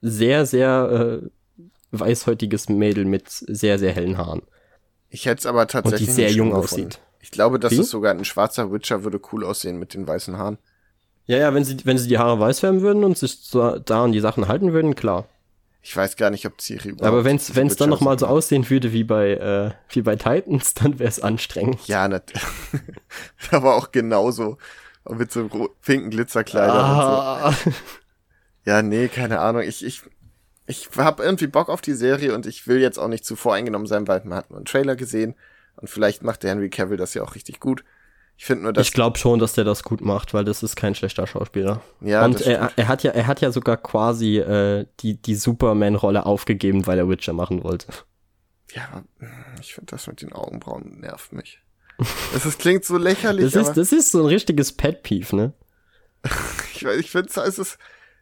sehr, 0.00 0.46
sehr 0.46 1.20
äh, 1.22 1.58
weißhäutiges 1.90 2.68
Mädel 2.68 3.04
mit 3.04 3.28
sehr, 3.30 3.80
sehr 3.80 3.92
hellen 3.92 4.16
Haaren. 4.16 4.42
Ich 5.10 5.26
hätte 5.26 5.40
es 5.40 5.46
aber 5.46 5.66
tatsächlich. 5.66 6.08
Und 6.08 6.16
die 6.16 6.22
sehr 6.22 6.32
jung 6.32 6.54
aussieht. 6.54 7.00
Ich 7.20 7.30
glaube, 7.30 7.58
dass 7.58 7.72
Wie? 7.72 7.80
es 7.80 7.90
sogar 7.90 8.12
ein 8.12 8.24
schwarzer 8.24 8.72
Witcher 8.72 9.04
würde 9.04 9.20
cool 9.32 9.44
aussehen 9.44 9.78
mit 9.78 9.94
den 9.94 10.06
weißen 10.06 10.38
Haaren. 10.38 10.58
Ja, 11.26 11.36
ja, 11.36 11.54
wenn 11.54 11.64
sie, 11.64 11.76
wenn 11.84 11.98
sie 11.98 12.08
die 12.08 12.18
Haare 12.18 12.40
weiß 12.40 12.60
färben 12.60 12.80
würden 12.80 13.04
und 13.04 13.18
sich 13.18 13.38
so 13.42 13.78
da 13.78 14.04
an 14.04 14.12
die 14.12 14.20
Sachen 14.20 14.48
halten 14.48 14.72
würden, 14.72 14.94
klar. 14.94 15.26
Ich 15.82 15.96
weiß 15.96 16.16
gar 16.16 16.30
nicht, 16.30 16.46
ob 16.46 16.60
Ciri 16.60 16.90
überhaupt. 16.90 17.06
Aber 17.06 17.24
wenn 17.24 17.36
es 17.36 17.76
dann 17.76 17.90
noch 17.90 18.00
mal 18.00 18.18
so 18.18 18.26
aussehen 18.26 18.68
würde 18.68 18.92
wie 18.92 19.04
bei 19.04 19.32
äh, 19.32 19.70
wie 19.90 20.02
bei 20.02 20.16
Titans, 20.16 20.74
dann 20.82 20.98
wäre 20.98 21.08
es 21.08 21.20
anstrengend. 21.20 21.86
Ja, 21.86 22.08
natürlich. 22.08 22.46
aber 23.50 23.76
auch 23.76 23.92
genauso 23.92 24.58
mit 25.08 25.32
so 25.32 25.48
pinken 25.82 26.10
Glitzerkleidern 26.10 26.76
ah. 26.76 27.48
und 27.48 27.54
so. 27.54 27.72
Ja, 28.64 28.82
nee, 28.82 29.08
keine 29.08 29.40
Ahnung. 29.40 29.62
Ich 29.62 29.84
ich 29.84 30.02
ich 30.68 30.88
habe 30.96 31.24
irgendwie 31.24 31.46
Bock 31.46 31.70
auf 31.70 31.80
die 31.80 31.94
Serie 31.94 32.34
und 32.34 32.46
ich 32.46 32.66
will 32.66 32.78
jetzt 32.78 32.98
auch 32.98 33.08
nicht 33.08 33.24
zu 33.24 33.36
voreingenommen 33.36 33.86
sein, 33.86 34.06
weil 34.06 34.22
man 34.24 34.38
hat 34.38 34.50
nur 34.50 34.58
einen 34.58 34.66
Trailer 34.66 34.96
gesehen 34.96 35.34
und 35.76 35.88
vielleicht 35.88 36.22
macht 36.22 36.42
der 36.42 36.50
Henry 36.50 36.68
Cavill 36.68 36.98
das 36.98 37.14
ja 37.14 37.22
auch 37.22 37.34
richtig 37.34 37.58
gut. 37.58 37.84
Ich 38.36 38.44
finde 38.44 38.64
nur, 38.64 38.72
dass 38.72 38.86
ich 38.86 38.92
glaube 38.92 39.18
schon, 39.18 39.38
dass 39.38 39.54
der 39.54 39.64
das 39.64 39.82
gut 39.82 40.00
macht, 40.00 40.34
weil 40.34 40.44
das 40.44 40.62
ist 40.62 40.76
kein 40.76 40.94
schlechter 40.94 41.26
Schauspieler. 41.26 41.80
Ja, 42.00 42.24
und 42.24 42.42
er, 42.42 42.70
er 42.76 42.86
hat 42.86 43.02
ja, 43.02 43.10
er 43.10 43.26
hat 43.26 43.40
ja 43.40 43.50
sogar 43.50 43.78
quasi 43.78 44.38
äh, 44.38 44.86
die 45.00 45.20
die 45.20 45.34
Superman-Rolle 45.34 46.24
aufgegeben, 46.24 46.86
weil 46.86 46.98
er 46.98 47.08
Witcher 47.08 47.32
machen 47.32 47.64
wollte. 47.64 47.88
Ja, 48.72 49.02
ich 49.60 49.74
finde 49.74 49.90
das 49.90 50.06
mit 50.06 50.20
den 50.20 50.32
Augenbrauen 50.32 51.00
nervt 51.00 51.32
mich. 51.32 51.60
Das 52.32 52.46
ist, 52.46 52.60
klingt 52.60 52.84
so 52.84 52.96
lächerlich. 52.96 53.52
das 53.52 53.68
ist, 53.68 53.76
das 53.76 53.92
ist 53.92 54.12
so 54.12 54.20
ein 54.20 54.26
richtiges 54.26 54.72
Pet 54.72 55.02
Peeve, 55.02 55.34
ne? 55.34 55.52
ich 56.74 56.84
ich 56.84 57.10
finde 57.10 57.30
es 57.42 57.58
ist, 57.58 57.78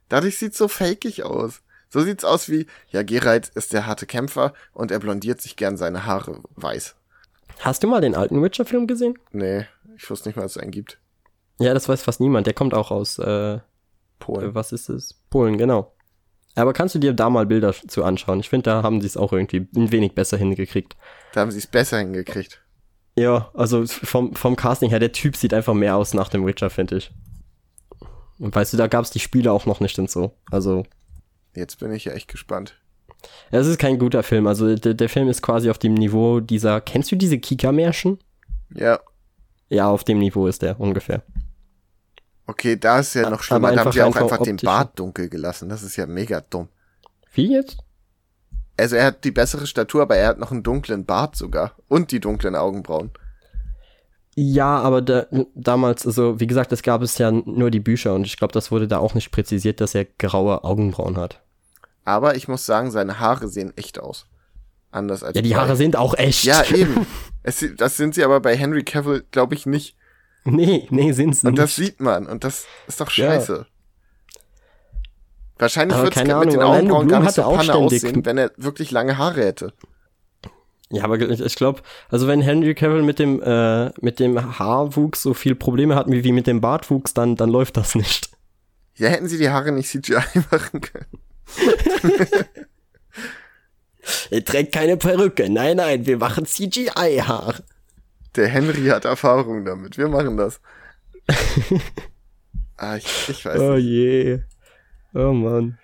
dadurch 0.09 0.39
sieht's 0.39 0.57
so 0.57 0.69
fakig 0.69 1.25
aus. 1.25 1.61
So 1.89 2.01
sieht's 2.01 2.25
aus 2.25 2.49
wie, 2.49 2.67
ja, 2.91 3.03
Geralt 3.03 3.49
ist 3.55 3.73
der 3.73 3.87
harte 3.87 4.07
Kämpfer 4.07 4.53
und 4.73 4.91
er 4.91 4.99
blondiert 4.99 5.41
sich 5.41 5.57
gern 5.57 5.77
seine 5.77 6.05
Haare 6.07 6.41
weiß. 6.57 6.97
Hast 7.61 7.83
du 7.83 7.89
mal 7.89 8.01
den 8.01 8.15
alten 8.15 8.43
Witcher-Film 8.43 8.87
gesehen? 8.87 9.19
Nee. 9.33 9.67
Ich 9.97 10.11
wusste 10.11 10.29
nicht 10.29 10.37
mal, 10.37 10.43
dass 10.43 10.57
es 10.57 10.63
einen 10.63 10.73
gibt. 10.73 10.99
Ja, 11.59 11.73
das 11.73 11.89
weiß 11.89 12.03
fast 12.03 12.21
niemand. 12.21 12.47
Der 12.47 12.55
kommt 12.55 12.75
auch 12.75 12.91
aus 12.91 13.19
äh, 13.19 13.59
Polen. 14.19 14.51
Äh, 14.51 14.55
was 14.55 14.73
ist 14.73 14.89
es? 14.89 15.15
Polen, 15.31 15.57
genau. 15.57 15.95
Aber 16.55 16.73
kannst 16.73 16.95
du 16.95 16.99
dir 16.99 17.13
da 17.13 17.31
mal 17.31 17.47
Bilder 17.47 17.75
zu 17.75 18.05
anschauen? 18.05 18.41
Ich 18.41 18.49
finde, 18.49 18.65
da 18.65 18.83
haben 18.83 19.01
sie 19.01 19.07
es 19.07 19.17
auch 19.17 19.33
irgendwie 19.33 19.69
ein 19.77 19.93
wenig 19.93 20.15
besser 20.15 20.37
hingekriegt. 20.37 20.97
Da 21.33 21.41
haben 21.41 21.51
sie 21.51 21.59
es 21.59 21.67
besser 21.67 21.99
hingekriegt. 21.99 22.63
Ja, 23.15 23.51
also 23.55 23.87
vom, 23.87 24.35
vom 24.35 24.57
Casting 24.57 24.91
her, 24.91 24.99
der 24.99 25.13
Typ 25.13 25.37
sieht 25.37 25.55
einfach 25.55 25.75
mehr 25.75 25.97
aus 25.97 26.15
nach 26.15 26.29
dem 26.29 26.47
Witcher, 26.47 26.71
finde 26.71 26.97
ich. 26.97 27.11
Und 28.39 28.55
weißt 28.55 28.73
du, 28.73 28.77
da 28.77 28.87
gab 28.87 29.05
es 29.05 29.11
die 29.11 29.21
Spiele 29.21 29.53
auch 29.53 29.67
noch 29.67 29.81
nicht 29.81 29.99
und 29.99 30.11
so. 30.11 30.33
Also. 30.51 30.85
Jetzt 31.57 31.81
bin 31.81 31.93
ich 31.93 32.05
ja 32.05 32.13
echt 32.13 32.29
gespannt. 32.29 32.79
Es 33.51 33.67
ist 33.67 33.79
kein 33.79 33.99
guter 33.99 34.23
Film. 34.23 34.47
Also 34.47 34.77
der, 34.77 34.95
der 34.95 35.09
Film 35.09 35.29
ist 35.29 35.43
quasi 35.43 35.71
auf 35.71 35.79
dem 35.79 35.95
Niveau 35.95 36.41
dieser. 36.41 36.81
Kennst 36.81 37.11
du 37.11 37.17
diese 37.17 37.39
Kika-Märchen? 37.39 38.19
Ja. 38.75 39.01
Ja, 39.69 39.89
auf 39.89 40.05
dem 40.05 40.19
Niveau 40.19 40.47
ist 40.47 40.63
der 40.63 40.79
ungefähr. 40.79 41.23
Okay, 42.47 42.77
da 42.77 43.01
ist 43.01 43.15
ja 43.15 43.29
noch 43.29 43.43
schlimmer. 43.43 43.73
Da 43.73 43.81
haben 43.81 43.93
sie 43.93 44.03
auch 44.03 44.15
einfach 44.15 44.43
den 44.43 44.59
Bart 44.59 44.99
dunkel 44.99 45.29
gelassen. 45.29 45.69
Das 45.69 45.83
ist 45.83 45.97
ja 45.97 46.07
mega 46.07 46.41
dumm. 46.41 46.69
Wie 47.33 47.53
jetzt? 47.53 47.79
Also 48.77 48.97
er 48.97 49.07
hat 49.07 49.25
die 49.25 49.31
bessere 49.31 49.67
Statur, 49.67 50.03
aber 50.03 50.17
er 50.17 50.29
hat 50.29 50.39
noch 50.39 50.53
einen 50.53 50.63
dunklen 50.63 51.05
Bart 51.05 51.35
sogar. 51.35 51.73
Und 51.89 52.13
die 52.13 52.21
dunklen 52.21 52.55
Augenbrauen. 52.55 53.11
Ja, 54.37 54.79
aber 54.79 55.01
da, 55.01 55.27
damals, 55.55 56.07
also 56.07 56.39
wie 56.39 56.47
gesagt, 56.47 56.71
es 56.71 56.83
gab 56.83 57.01
es 57.01 57.17
ja 57.17 57.31
nur 57.31 57.71
die 57.71 57.81
Bücher 57.81 58.15
und 58.15 58.27
ich 58.27 58.37
glaube, 58.37 58.53
das 58.53 58.71
wurde 58.71 58.87
da 58.87 58.99
auch 58.99 59.15
nicht 59.15 59.31
präzisiert, 59.31 59.81
dass 59.81 59.95
er 59.95 60.05
graue 60.05 60.63
Augenbrauen 60.63 61.17
hat. 61.17 61.43
Aber 62.07 62.37
ich 62.37 62.47
muss 62.47 62.65
sagen, 62.65 62.91
seine 62.93 63.19
Haare 63.19 63.49
sehen 63.49 63.73
echt 63.77 63.99
aus. 63.99 64.27
Anders 64.93 65.25
als. 65.25 65.35
Ja, 65.35 65.43
die 65.43 65.57
Haare 65.57 65.77
sind 65.77 65.97
auch 65.97 66.15
echt. 66.15 66.45
Ja, 66.45 66.65
eben. 66.75 67.05
Es, 67.43 67.65
das 67.77 67.97
sind 67.97 68.15
sie 68.15 68.25
aber 68.25 68.41
bei 68.41 68.57
Henry 68.57 68.85
Cavill, 68.85 69.25
glaube 69.33 69.55
ich, 69.55 69.67
nicht. 69.67 69.97
Nee, 70.45 70.87
nee, 70.91 71.11
sind 71.13 71.35
sie 71.37 71.47
nicht. 71.47 71.51
Und 71.51 71.59
das 71.59 71.75
sieht 71.75 72.01
man. 72.01 72.27
Und 72.27 72.45
das 72.45 72.67
ist 72.87 73.01
doch 73.01 73.11
scheiße. 73.11 73.67
Ja. 73.69 74.43
Wahrscheinlich 75.59 75.99
würde 75.99 76.11
es 76.11 76.23
mit 76.23 76.33
Ahnung, 76.33 76.51
den 76.51 76.63
Augenbrauen 76.63 77.09
gar 77.09 77.21
nicht 77.21 77.33
so 77.33 77.43
Panne 77.43 77.75
aussehen, 77.75 78.25
wenn 78.25 78.39
er 78.39 78.53
wirklich 78.57 78.93
lange 78.93 79.19
Haare 79.19 79.45
hätte. 79.45 79.73
Ja, 80.91 81.03
aber 81.03 81.19
ich, 81.19 81.41
ich 81.41 81.55
glaube, 81.57 81.83
also 82.09 82.29
wenn 82.29 82.41
Henry 82.41 82.77
Cavill 82.77 83.03
mit 83.03 83.19
dem 83.19 83.43
äh, 83.43 83.87
mit 84.01 84.21
dem 84.21 84.59
Haarwuchs 84.59 85.23
so 85.23 85.35
viel 85.35 85.57
Probleme 85.57 85.97
hat 85.97 86.09
wie, 86.09 86.23
wie 86.23 86.31
mit 86.31 86.47
dem 86.47 86.61
Bartwuchs, 86.61 87.15
dann 87.15 87.35
dann 87.35 87.51
läuft 87.51 87.77
das 87.77 87.97
nicht. 87.97 88.31
Ja, 88.95 89.09
hätten 89.09 89.27
sie 89.27 89.39
die 89.39 89.51
Haare 89.51 89.73
nicht 89.73 89.89
CGI 89.89 90.21
machen 90.53 90.81
können. 90.81 91.26
Er 94.31 94.45
trägt 94.45 94.73
keine 94.73 94.97
Perücke. 94.97 95.51
Nein, 95.51 95.79
nein, 95.79 96.07
wir 96.07 96.19
machen 96.19 96.47
CGI-Haar. 96.47 97.55
Der 98.37 98.49
Henry 98.49 98.87
hat 98.87 99.05
Erfahrung 99.05 99.65
damit. 99.65 99.99
Wir 99.99 100.09
machen 100.09 100.37
das. 100.37 100.61
ah, 102.77 102.97
ich, 102.97 103.29
ich 103.29 103.45
weiß 103.45 103.61
oh 103.61 103.75
nicht. 103.75 103.85
Je. 103.85 104.41
Oh 105.15 105.33
Mann. 105.33 105.79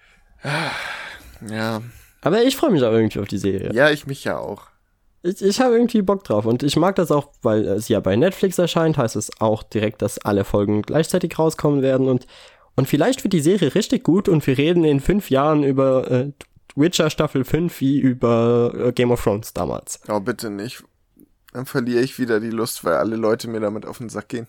Ja. 1.48 1.82
Aber 2.20 2.43
ich 2.43 2.56
freue 2.56 2.70
mich 2.70 2.82
auch 2.82 2.93
irgendwie 2.93 3.18
auf 3.18 3.28
die 3.28 3.39
Serie. 3.39 3.72
Ja, 3.72 3.90
ich 3.90 4.06
mich 4.06 4.24
ja 4.24 4.39
auch. 4.39 4.66
Ich, 5.22 5.40
ich 5.40 5.60
habe 5.60 5.74
irgendwie 5.74 6.02
Bock 6.02 6.24
drauf 6.24 6.47
und 6.47 6.62
ich 6.62 6.76
mag 6.76 6.97
das 6.97 7.10
auch, 7.10 7.28
weil 7.43 7.66
es 7.66 7.89
ja 7.89 8.01
bei 8.01 8.16
Netflix 8.16 8.59
erscheint, 8.59 8.98
heißt 8.98 9.16
es 9.16 9.30
auch 9.40 9.62
direkt, 9.62 10.02
dass 10.02 10.18
alle 10.18 10.44
Folgen 10.44 10.82
gleichzeitig 10.82 11.39
rauskommen 11.39 11.80
werden 11.80 12.09
und, 12.09 12.26
und 12.77 12.89
vielleicht 12.89 13.23
wird 13.24 13.32
die 13.32 13.40
Serie 13.40 13.74
richtig 13.74 14.05
gut 14.05 14.28
und 14.28 14.47
wir 14.47 14.57
reden 14.57 14.85
in 14.85 15.01
fünf 15.01 15.31
Jahren 15.31 15.62
über 15.62 16.11
äh, 16.11 16.32
Witcher 16.74 17.11
Staffel 17.11 17.44
5 17.44 17.81
wie 17.81 17.99
über 17.99 18.73
äh, 18.74 18.93
Game 18.93 19.11
of 19.11 19.23
Thrones 19.23 19.53
damals. 19.53 20.01
Oh, 20.09 20.20
bitte 20.20 20.51
nicht. 20.51 20.82
Dann 21.53 21.66
verliere 21.66 22.03
ich 22.03 22.19
wieder 22.19 22.40
die 22.40 22.51
Lust, 22.51 22.85
weil 22.85 22.94
alle 22.94 23.16
Leute 23.16 23.49
mir 23.49 23.61
damit 23.61 23.85
auf 23.85 23.99
den 23.99 24.09
Sack 24.09 24.28
gehen. 24.28 24.47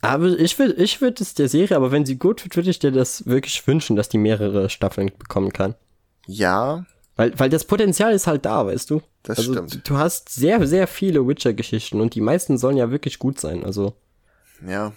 Aber 0.00 0.26
ich 0.26 0.58
würde 0.58 0.74
ich 0.74 1.00
würd 1.00 1.20
es 1.20 1.34
der 1.34 1.48
Serie, 1.48 1.76
aber 1.76 1.90
wenn 1.90 2.06
sie 2.06 2.18
gut 2.18 2.44
wird, 2.44 2.54
würde 2.54 2.70
ich 2.70 2.78
dir 2.78 2.92
das 2.92 3.26
wirklich 3.26 3.66
wünschen, 3.66 3.96
dass 3.96 4.08
die 4.08 4.18
mehrere 4.18 4.70
Staffeln 4.70 5.10
bekommen 5.18 5.52
kann. 5.52 5.74
Ja. 6.26 6.84
Weil, 7.16 7.36
weil 7.38 7.50
das 7.50 7.64
Potenzial 7.64 8.12
ist 8.12 8.28
halt 8.28 8.44
da, 8.44 8.66
weißt 8.66 8.90
du? 8.90 9.02
Das 9.24 9.38
also, 9.38 9.52
stimmt. 9.52 9.88
Du 9.88 9.96
hast 9.96 10.28
sehr, 10.28 10.64
sehr 10.68 10.86
viele 10.86 11.26
Witcher-Geschichten 11.26 12.00
und 12.00 12.14
die 12.14 12.20
meisten 12.20 12.58
sollen 12.58 12.76
ja 12.76 12.92
wirklich 12.92 13.18
gut 13.18 13.40
sein, 13.40 13.64
also. 13.64 13.94
Ja. 14.64 14.92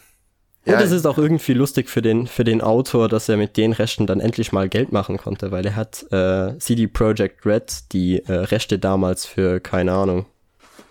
Und 0.66 0.74
ja, 0.74 0.82
es 0.82 0.92
ist 0.92 1.08
auch 1.08 1.18
irgendwie 1.18 1.54
lustig 1.54 1.90
für 1.90 2.04
den, 2.04 2.28
für 2.28 2.44
den 2.44 2.62
Autor, 2.62 3.10
dass 3.10 3.28
er 3.28 3.38
mit 3.38 3.58
den 3.58 3.74
Rechten 3.74 4.06
dann 4.06 4.20
endlich 4.20 4.52
mal 4.52 4.70
Geld 4.70 4.92
machen 4.92 5.18
konnte, 5.18 5.52
weil 5.52 5.66
er 5.66 5.76
hat 5.76 6.06
äh, 6.12 6.58
CD 6.60 6.88
Projekt 6.88 7.46
Red 7.48 7.92
die 7.94 8.24
äh, 8.26 8.32
Rechte 8.32 8.78
damals 8.78 9.26
für, 9.26 9.60
keine 9.60 9.94
Ahnung, 9.94 10.28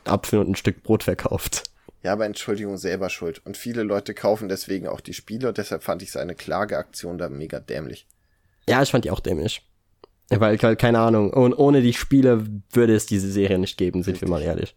Apfel 0.05 0.41
und 0.41 0.49
ein 0.49 0.57
Stück 0.57 0.83
Brot 0.83 1.05
verkauft. 1.05 1.71
Ja, 2.03 2.15
aber 2.15 2.27
Entschuldigung, 2.27 2.79
selber 2.79 3.11
schuld. 3.11 3.43
Und 3.45 3.57
viele 3.57 3.85
Leute 3.85 4.13
kaufen 4.13 4.49
deswegen 4.49 4.89
auch 4.89 5.01
die 5.01 5.13
Spiele 5.15 5.47
und 5.49 5.59
deshalb 5.59 5.85
fand 5.85 6.03
ich 6.03 6.11
seine 6.11 6.35
Klageaktion 6.35 7.19
da 7.19 7.29
mega 7.29 7.61
dämlich. 7.61 8.07
Ja, 8.69 8.83
ich 8.83 8.91
fand 8.91 9.05
die 9.05 9.11
auch 9.11 9.21
dämlich. 9.21 9.63
Weil, 10.31 10.59
keine 10.59 11.01
Ahnung, 11.01 11.33
ohne 11.33 11.83
die 11.83 11.93
Spiele 11.93 12.47
würde 12.73 12.95
es 12.95 13.07
diese 13.07 13.31
Serie 13.31 13.59
nicht 13.59 13.77
geben, 13.77 14.05
sind 14.05 14.15
Richtig. 14.15 14.29
wir 14.29 14.31
mal 14.33 14.43
ehrlich. 14.43 14.77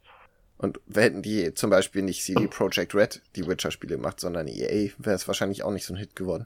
Und 0.63 0.79
hätten 0.93 1.21
die 1.21 1.53
zum 1.55 1.69
Beispiel 1.69 2.03
nicht 2.03 2.23
CD 2.23 2.47
Projekt 2.47 2.95
Red 2.95 3.21
die 3.35 3.45
Witcher-Spiele 3.45 3.97
gemacht, 3.97 4.21
sondern 4.21 4.47
EA, 4.47 4.91
wäre 4.97 5.15
es 5.17 5.27
wahrscheinlich 5.27 5.61
auch 5.63 5.71
nicht 5.71 5.85
so 5.85 5.93
ein 5.93 5.97
Hit 5.97 6.15
geworden. 6.15 6.45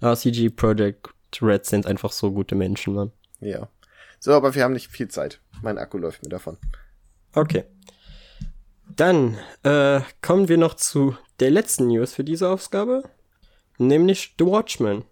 Ah, 0.00 0.14
CG 0.14 0.50
Projekt 0.50 1.08
Red 1.42 1.66
sind 1.66 1.84
einfach 1.84 2.12
so 2.12 2.30
gute 2.30 2.54
Menschen, 2.54 2.94
Mann. 2.94 3.10
Ja. 3.40 3.68
So, 4.20 4.34
aber 4.34 4.54
wir 4.54 4.62
haben 4.62 4.74
nicht 4.74 4.86
viel 4.86 5.08
Zeit. 5.08 5.40
Mein 5.62 5.78
Akku 5.78 5.98
läuft 5.98 6.22
mir 6.22 6.28
davon. 6.28 6.58
Okay. 7.34 7.64
Dann 8.94 9.36
äh, 9.64 10.00
kommen 10.22 10.48
wir 10.48 10.56
noch 10.56 10.74
zu 10.74 11.16
der 11.40 11.50
letzten 11.50 11.88
News 11.88 12.14
für 12.14 12.22
diese 12.22 12.48
Ausgabe, 12.48 13.02
nämlich 13.78 14.36
The 14.38 14.46
Watchmen. 14.46 15.02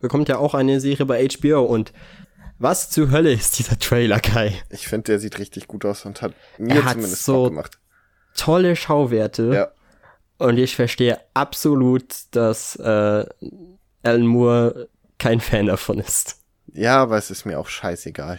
Bekommt 0.00 0.28
ja 0.28 0.38
auch 0.38 0.54
eine 0.54 0.80
Serie 0.80 1.06
bei 1.06 1.24
HBO 1.28 1.62
und 1.62 1.92
was 2.58 2.90
zur 2.90 3.10
Hölle 3.10 3.32
ist 3.32 3.58
dieser 3.58 3.78
Trailer, 3.78 4.20
Kai? 4.20 4.52
Ich 4.70 4.88
finde, 4.88 5.04
der 5.04 5.18
sieht 5.18 5.38
richtig 5.38 5.68
gut 5.68 5.84
aus 5.84 6.04
und 6.04 6.22
hat 6.22 6.32
mir 6.58 6.76
er 6.76 6.86
zumindest 6.92 7.24
so 7.24 7.42
Bock 7.44 7.50
gemacht. 7.50 7.78
Tolle 8.36 8.76
Schauwerte. 8.76 9.54
Ja. 9.54 9.68
Und 10.38 10.58
ich 10.58 10.76
verstehe 10.76 11.20
absolut, 11.34 12.14
dass 12.32 12.76
äh, 12.76 13.24
Alan 14.02 14.26
Moore 14.26 14.88
kein 15.18 15.40
Fan 15.40 15.66
davon 15.66 15.98
ist. 15.98 16.36
Ja, 16.72 16.98
aber 17.02 17.16
es 17.16 17.30
ist 17.30 17.44
mir 17.44 17.58
auch 17.58 17.68
scheißegal. 17.68 18.38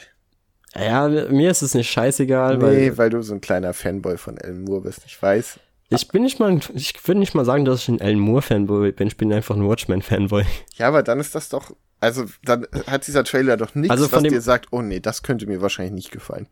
Ja, 0.75 1.07
mir 1.07 1.49
ist 1.49 1.61
es 1.61 1.73
nicht 1.73 1.89
scheißegal, 1.89 2.57
nee, 2.57 2.63
weil, 2.63 2.97
weil 2.97 3.09
du 3.09 3.21
so 3.21 3.33
ein 3.33 3.41
kleiner 3.41 3.73
Fanboy 3.73 4.17
von 4.17 4.37
Alan 4.37 4.63
Moore 4.63 4.81
bist. 4.81 5.01
Ich 5.05 5.21
weiß. 5.21 5.59
Ich 5.89 6.07
bin 6.09 6.21
nicht 6.21 6.39
mal, 6.39 6.59
ich 6.75 7.07
würde 7.07 7.19
nicht 7.19 7.33
mal 7.33 7.45
sagen, 7.45 7.65
dass 7.65 7.81
ich 7.81 7.87
ein 7.89 8.01
Alan 8.01 8.19
Moore 8.19 8.43
Fanboy 8.43 8.91
bin. 8.91 9.07
Ich 9.07 9.17
bin 9.17 9.33
einfach 9.33 9.55
ein 9.55 9.67
Watchmen 9.67 10.01
Fanboy. 10.01 10.45
Ja, 10.75 10.87
aber 10.87 11.01
dann 11.01 11.19
ist 11.19 11.33
das 11.33 11.49
doch 11.49 11.71
Also 11.99 12.25
dann 12.43 12.65
hat 12.87 13.07
dieser 13.07 13.23
Trailer 13.23 13.57
doch 13.57 13.75
nichts, 13.75 13.91
Also 13.91 14.11
was 14.11 14.23
dir 14.23 14.41
sagt, 14.41 14.67
oh 14.71 14.81
nee, 14.81 14.99
das 14.99 15.23
könnte 15.23 15.47
mir 15.47 15.61
wahrscheinlich 15.61 15.93
nicht 15.93 16.11
gefallen. 16.11 16.47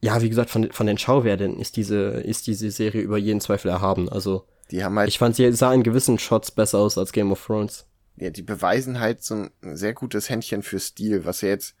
Ja, 0.01 0.19
wie 0.23 0.29
gesagt, 0.29 0.49
von, 0.49 0.71
von 0.71 0.87
den 0.87 0.97
Schauwerten 0.97 1.59
ist 1.59 1.77
diese, 1.77 1.97
ist 1.97 2.47
diese 2.47 2.71
Serie 2.71 3.01
über 3.03 3.19
jeden 3.19 3.39
Zweifel 3.39 3.69
erhaben. 3.69 4.09
Also 4.09 4.47
Die 4.71 4.83
haben 4.83 4.97
halt, 4.97 5.09
Ich 5.09 5.19
fand, 5.19 5.35
sie 5.35 5.51
sah 5.51 5.71
in 5.75 5.83
gewissen 5.83 6.17
Shots 6.17 6.49
besser 6.49 6.79
aus 6.79 6.97
als 6.97 7.11
Game 7.11 7.31
of 7.31 7.45
Thrones. 7.45 7.85
ja, 8.15 8.31
die 8.31 8.41
beweisen 8.41 8.99
halt 8.99 9.23
so 9.23 9.35
ein 9.35 9.51
sehr 9.77 9.93
gutes 9.93 10.27
Händchen 10.27 10.63
für 10.63 10.79
Stil, 10.79 11.23
was 11.23 11.41
ja 11.41 11.49
jetzt, 11.49 11.75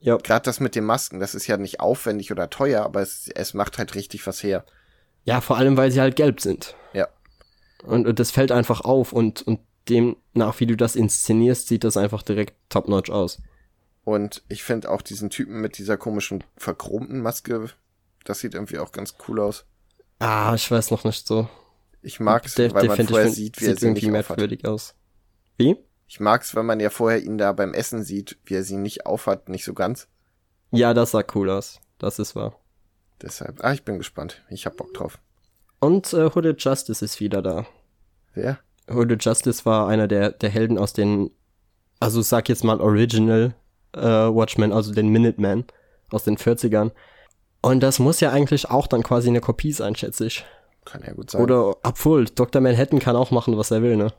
Ja. 0.00 0.16
gerade 0.16 0.44
das 0.44 0.60
mit 0.60 0.74
den 0.74 0.84
Masken, 0.84 1.20
das 1.20 1.34
ist 1.34 1.46
ja 1.46 1.56
nicht 1.56 1.80
aufwendig 1.80 2.30
oder 2.30 2.50
teuer, 2.50 2.84
aber 2.84 3.02
es, 3.02 3.28
es 3.34 3.54
macht 3.54 3.78
halt 3.78 3.94
richtig 3.94 4.26
was 4.26 4.42
her. 4.42 4.64
Ja, 5.24 5.40
vor 5.40 5.56
allem, 5.56 5.76
weil 5.76 5.90
sie 5.90 6.00
halt 6.00 6.16
gelb 6.16 6.40
sind. 6.40 6.74
Ja. 6.92 7.08
Und, 7.84 8.06
und 8.06 8.18
das 8.18 8.30
fällt 8.30 8.52
einfach 8.52 8.82
auf 8.82 9.12
und, 9.12 9.42
und 9.42 9.60
demnach, 9.88 10.60
wie 10.60 10.66
du 10.66 10.76
das 10.76 10.96
inszenierst, 10.96 11.68
sieht 11.68 11.84
das 11.84 11.96
einfach 11.96 12.22
direkt 12.22 12.54
top-notch 12.68 13.10
aus. 13.10 13.40
Und 14.04 14.42
ich 14.48 14.62
finde 14.62 14.90
auch 14.90 15.02
diesen 15.02 15.30
Typen 15.30 15.60
mit 15.60 15.78
dieser 15.78 15.96
komischen 15.96 16.44
verchromten 16.56 17.20
Maske, 17.20 17.68
das 18.24 18.40
sieht 18.40 18.54
irgendwie 18.54 18.78
auch 18.78 18.92
ganz 18.92 19.14
cool 19.26 19.40
aus. 19.40 19.66
Ah, 20.18 20.54
ich 20.54 20.70
weiß 20.70 20.90
noch 20.90 21.04
nicht 21.04 21.26
so. 21.26 21.48
Ich 22.02 22.20
mag's, 22.20 22.54
Der, 22.54 22.72
weil 22.72 22.82
der 22.82 22.88
man 22.88 22.96
find, 22.96 23.10
ich 23.10 23.14
vorher 23.14 23.26
find, 23.26 23.36
sieht, 23.36 23.60
wie 23.60 23.64
er 23.66 23.70
sieht 23.72 23.80
sie 23.80 23.86
irgendwie 23.86 24.10
merkwürdig 24.10 24.64
aus. 24.66 24.94
Wie? 25.56 25.76
Ich 26.08 26.20
mag's, 26.20 26.56
weil 26.56 26.62
man 26.62 26.80
ja 26.80 26.88
vorher 26.90 27.22
ihn 27.22 27.36
da 27.36 27.52
beim 27.52 27.74
Essen 27.74 28.02
sieht, 28.02 28.38
wie 28.44 28.54
er 28.54 28.64
sie 28.64 28.78
nicht 28.78 29.04
aufhat, 29.06 29.48
nicht 29.48 29.64
so 29.64 29.74
ganz. 29.74 30.08
Ja, 30.70 30.94
das 30.94 31.10
sah 31.10 31.22
cool 31.34 31.50
aus. 31.50 31.80
Das 31.98 32.18
ist 32.18 32.34
wahr. 32.34 32.58
Deshalb, 33.20 33.62
ah, 33.62 33.72
ich 33.72 33.84
bin 33.84 33.98
gespannt. 33.98 34.42
Ich 34.48 34.64
hab 34.64 34.76
Bock 34.76 34.94
drauf. 34.94 35.18
Und 35.80 36.12
äh, 36.12 36.30
Hooded 36.34 36.62
Justice 36.62 37.04
ist 37.04 37.20
wieder 37.20 37.42
da. 37.42 37.66
Wer? 38.34 38.58
Hooded 38.90 39.22
Justice 39.22 39.64
war 39.64 39.88
einer 39.88 40.08
der, 40.08 40.30
der 40.30 40.48
Helden 40.48 40.78
aus 40.78 40.92
den, 40.92 41.30
also 42.00 42.22
sag 42.22 42.48
jetzt 42.48 42.64
mal 42.64 42.80
Original 42.80 43.54
äh, 43.92 44.00
Watchmen, 44.00 44.72
also 44.72 44.92
den 44.92 45.08
Minutemen 45.08 45.64
aus 46.10 46.24
den 46.24 46.38
40ern. 46.38 46.92
Und 47.60 47.80
das 47.80 47.98
muss 47.98 48.20
ja 48.20 48.30
eigentlich 48.30 48.70
auch 48.70 48.86
dann 48.86 49.02
quasi 49.02 49.28
eine 49.28 49.40
Kopie 49.40 49.72
sein, 49.72 49.94
schätze 49.94 50.26
ich. 50.26 50.44
Kann 50.84 51.02
ja 51.06 51.12
gut 51.12 51.30
sein. 51.30 51.42
Oder 51.42 51.76
obwohl, 51.82 52.24
Dr. 52.26 52.62
Manhattan 52.62 52.98
kann 52.98 53.16
auch 53.16 53.30
machen, 53.30 53.58
was 53.58 53.70
er 53.70 53.82
will, 53.82 53.96
ne? 53.96 54.12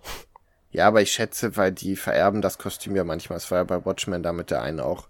Ja, 0.71 0.87
aber 0.87 1.01
ich 1.01 1.11
schätze, 1.11 1.57
weil 1.57 1.71
die 1.71 1.95
vererben 1.95 2.41
das 2.41 2.57
Kostüm 2.57 2.95
ja 2.95 3.03
manchmal. 3.03 3.37
Es 3.37 3.49
war 3.49 3.59
ja 3.59 3.63
bei 3.63 3.85
Watchmen 3.85 4.21
da 4.21 4.33
mit 4.33 4.51
der 4.51 4.61
einen 4.61 4.79
auch. 4.79 5.07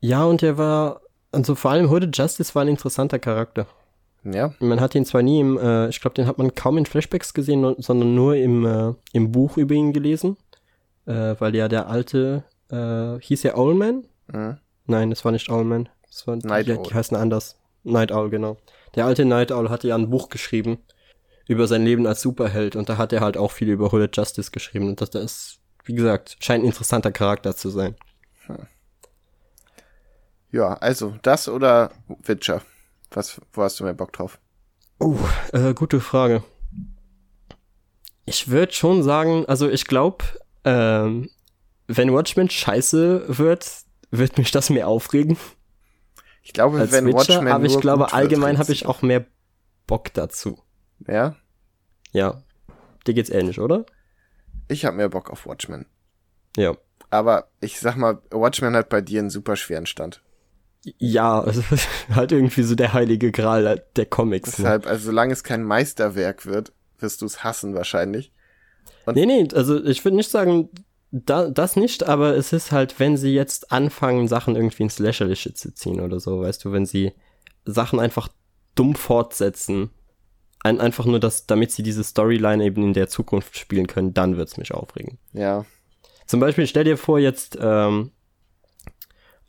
Ja, 0.00 0.24
und 0.24 0.42
er 0.42 0.58
war, 0.58 1.02
also 1.32 1.54
vor 1.54 1.70
allem 1.70 1.90
Hooded 1.90 2.16
Justice 2.16 2.54
war 2.54 2.62
ein 2.62 2.68
interessanter 2.68 3.18
Charakter. 3.18 3.66
Ja, 4.24 4.52
Man 4.58 4.80
hat 4.80 4.94
ihn 4.94 5.04
zwar 5.04 5.22
nie 5.22 5.40
im, 5.40 5.56
äh, 5.56 5.88
ich 5.88 6.00
glaube, 6.00 6.14
den 6.14 6.26
hat 6.26 6.38
man 6.38 6.54
kaum 6.54 6.76
in 6.76 6.86
Flashbacks 6.86 7.32
gesehen, 7.32 7.76
sondern 7.78 8.14
nur 8.14 8.34
im, 8.34 8.66
äh, 8.66 8.92
im 9.12 9.30
Buch 9.30 9.56
über 9.56 9.74
ihn 9.74 9.92
gelesen. 9.92 10.36
Äh, 11.06 11.36
weil 11.38 11.54
ja 11.54 11.68
der 11.68 11.88
alte, 11.88 12.44
äh, 12.70 13.18
hieß 13.20 13.44
er 13.44 13.56
Owlman? 13.56 14.04
mhm. 14.26 14.58
Nein, 14.86 15.10
das 15.10 15.24
war 15.24 15.32
nicht 15.32 15.50
Owlman. 15.50 15.88
Das 16.06 16.26
war, 16.26 16.36
Night 16.36 16.66
die, 16.66 16.72
Owl. 16.72 16.82
die 16.82 16.94
heißen 16.94 17.16
anders. 17.16 17.60
Night 17.84 18.10
Owl, 18.10 18.30
genau. 18.30 18.56
Der 18.96 19.04
alte 19.04 19.24
Night 19.24 19.52
Owl 19.52 19.70
hatte 19.70 19.88
ja 19.88 19.94
ein 19.94 20.10
Buch 20.10 20.30
geschrieben 20.30 20.78
über 21.48 21.66
sein 21.66 21.82
Leben 21.82 22.06
als 22.06 22.20
Superheld 22.20 22.76
und 22.76 22.88
da 22.88 22.98
hat 22.98 23.12
er 23.12 23.20
halt 23.20 23.36
auch 23.36 23.50
viel 23.50 23.68
über 23.68 23.90
Hooded 23.90 24.16
Justice 24.16 24.50
geschrieben 24.50 24.86
und 24.86 25.00
das, 25.00 25.10
das 25.10 25.24
ist, 25.24 25.58
wie 25.84 25.94
gesagt, 25.94 26.36
scheint 26.40 26.62
ein 26.62 26.66
interessanter 26.66 27.10
Charakter 27.10 27.56
zu 27.56 27.70
sein. 27.70 27.96
ja, 30.52 30.74
also 30.74 31.16
das 31.22 31.48
oder 31.48 31.90
Witcher? 32.22 32.62
Was, 33.10 33.40
wo 33.52 33.62
hast 33.62 33.80
du 33.80 33.84
mehr 33.84 33.94
Bock 33.94 34.12
drauf? 34.12 34.38
Oh, 35.00 35.16
äh, 35.52 35.72
gute 35.72 36.00
Frage. 36.00 36.44
Ich 38.26 38.48
würde 38.48 38.72
schon 38.72 39.02
sagen, 39.02 39.46
also 39.46 39.70
ich 39.70 39.86
glaube, 39.86 40.24
ähm, 40.64 41.30
wenn 41.86 42.12
Watchmen 42.12 42.50
scheiße 42.50 43.38
wird, 43.38 43.66
wird 44.10 44.36
mich 44.36 44.50
das 44.50 44.68
mehr 44.68 44.86
aufregen 44.88 45.38
Ich 46.42 46.52
glaube, 46.52 46.78
als 46.78 46.92
wenn 46.92 47.06
Witcher, 47.06 47.18
Watchmen 47.18 47.48
aber 47.48 47.64
ich 47.64 47.80
glaube, 47.80 48.12
allgemein 48.12 48.58
habe 48.58 48.70
ich 48.72 48.84
auch 48.84 49.00
mehr 49.00 49.24
Bock 49.86 50.12
dazu. 50.12 50.62
Ja, 51.06 51.36
Ja, 52.12 52.42
dir 53.06 53.14
geht's 53.14 53.30
ähnlich, 53.30 53.60
oder? 53.60 53.84
ich 54.70 54.84
habe 54.84 54.96
mehr 54.96 55.08
Bock 55.08 55.30
auf 55.30 55.46
Watchmen. 55.46 55.86
Ja. 56.56 56.76
Aber 57.10 57.48
ich 57.60 57.80
sag 57.80 57.96
mal, 57.96 58.20
Watchmen 58.30 58.76
hat 58.76 58.90
bei 58.90 59.00
dir 59.00 59.20
einen 59.20 59.30
super 59.30 59.56
schweren 59.56 59.86
Stand. 59.86 60.22
Ja, 60.98 61.40
also 61.40 61.62
halt 62.14 62.32
irgendwie 62.32 62.62
so 62.62 62.74
der 62.74 62.92
heilige 62.92 63.32
Gral 63.32 63.82
der 63.96 64.06
Comics. 64.06 64.58
Ne? 64.58 64.64
Deshalb, 64.64 64.86
also 64.86 65.06
solange 65.06 65.32
es 65.32 65.42
kein 65.42 65.62
Meisterwerk 65.64 66.44
wird, 66.44 66.72
wirst 66.98 67.22
du 67.22 67.26
es 67.26 67.42
hassen 67.44 67.74
wahrscheinlich. 67.74 68.32
Nee, 69.06 69.24
nee, 69.24 69.48
also 69.54 69.82
ich 69.84 70.04
würde 70.04 70.16
nicht 70.16 70.30
sagen, 70.30 70.68
da, 71.10 71.48
das 71.48 71.76
nicht, 71.76 72.04
aber 72.04 72.36
es 72.36 72.52
ist 72.52 72.70
halt, 72.72 73.00
wenn 73.00 73.16
sie 73.16 73.32
jetzt 73.34 73.72
anfangen, 73.72 74.28
Sachen 74.28 74.54
irgendwie 74.54 74.82
ins 74.82 74.98
Lächerliche 74.98 75.54
zu 75.54 75.72
ziehen 75.74 76.00
oder 76.00 76.20
so, 76.20 76.42
weißt 76.42 76.62
du, 76.64 76.72
wenn 76.72 76.84
sie 76.84 77.12
Sachen 77.64 78.00
einfach 78.00 78.28
dumm 78.74 78.94
fortsetzen, 78.94 79.90
ein, 80.64 80.80
einfach 80.80 81.04
nur 81.04 81.20
das, 81.20 81.46
damit 81.46 81.70
sie 81.72 81.82
diese 81.82 82.04
Storyline 82.04 82.64
eben 82.64 82.82
in 82.82 82.92
der 82.92 83.08
Zukunft 83.08 83.56
spielen 83.56 83.86
können, 83.86 84.14
dann 84.14 84.36
wird's 84.36 84.56
mich 84.56 84.72
aufregen. 84.74 85.18
Ja, 85.32 85.64
Zum 86.26 86.40
Beispiel, 86.40 86.66
stell 86.66 86.84
dir 86.84 86.96
vor, 86.98 87.18
jetzt, 87.18 87.56
ähm, 87.60 88.10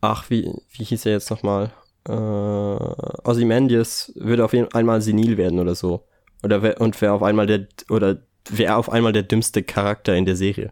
ach, 0.01 0.29
wie, 0.29 0.51
wie 0.71 0.83
hieß 0.83 1.05
er 1.05 1.13
jetzt 1.13 1.29
nochmal? 1.29 1.71
Äh, 2.07 2.11
Ozymandias 2.11 4.11
würde 4.15 4.45
auf 4.45 4.53
jeden 4.53 4.71
einmal 4.73 5.01
senil 5.01 5.37
werden 5.37 5.59
oder 5.59 5.75
so. 5.75 6.05
Oder 6.43 6.61
wer, 6.61 6.79
und 6.79 6.99
wäre 7.01 7.13
auf 7.13 7.23
einmal 7.23 7.47
der, 7.47 7.67
oder 7.89 8.17
wäre 8.49 8.75
auf 8.75 8.89
einmal 8.89 9.11
der 9.11 9.23
dümmste 9.23 9.63
Charakter 9.63 10.15
in 10.15 10.25
der 10.25 10.35
Serie. 10.35 10.71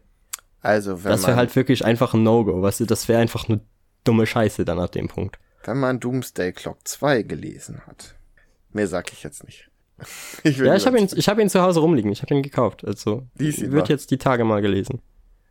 also 0.61 1.03
wenn 1.03 1.11
Das 1.11 1.27
wäre 1.27 1.35
halt 1.35 1.55
wirklich 1.55 1.83
einfach 1.83 2.13
ein 2.13 2.23
No-Go, 2.23 2.61
weißt 2.61 2.79
du, 2.79 2.85
das 2.85 3.07
wäre 3.07 3.19
einfach 3.19 3.47
nur 3.49 3.59
dumme 4.03 4.25
Scheiße 4.25 4.63
dann 4.63 4.79
ab 4.79 4.93
dem 4.93 5.09
Punkt. 5.09 5.37
wenn 5.65 5.79
man 5.79 5.99
Doomsday 5.99 6.53
Clock 6.53 6.87
2 6.87 7.23
gelesen 7.23 7.81
hat. 7.85 8.15
Mehr 8.71 8.87
sag 8.87 9.11
ich 9.11 9.23
jetzt 9.23 9.43
nicht. 9.43 9.66
Ich 10.43 10.57
Ja, 10.57 10.75
ich 10.75 10.85
habe 10.85 10.99
ihn, 10.99 11.09
ich 11.15 11.27
habe 11.27 11.41
ihn 11.41 11.49
zu 11.49 11.61
Hause 11.61 11.79
rumliegen, 11.79 12.11
ich 12.11 12.21
habe 12.21 12.33
ihn 12.33 12.43
gekauft, 12.43 12.85
also 12.85 13.27
ihn 13.39 13.71
wird 13.71 13.73
mal. 13.73 13.89
jetzt 13.89 14.11
die 14.11 14.17
Tage 14.17 14.43
mal 14.43 14.61
gelesen. 14.61 15.01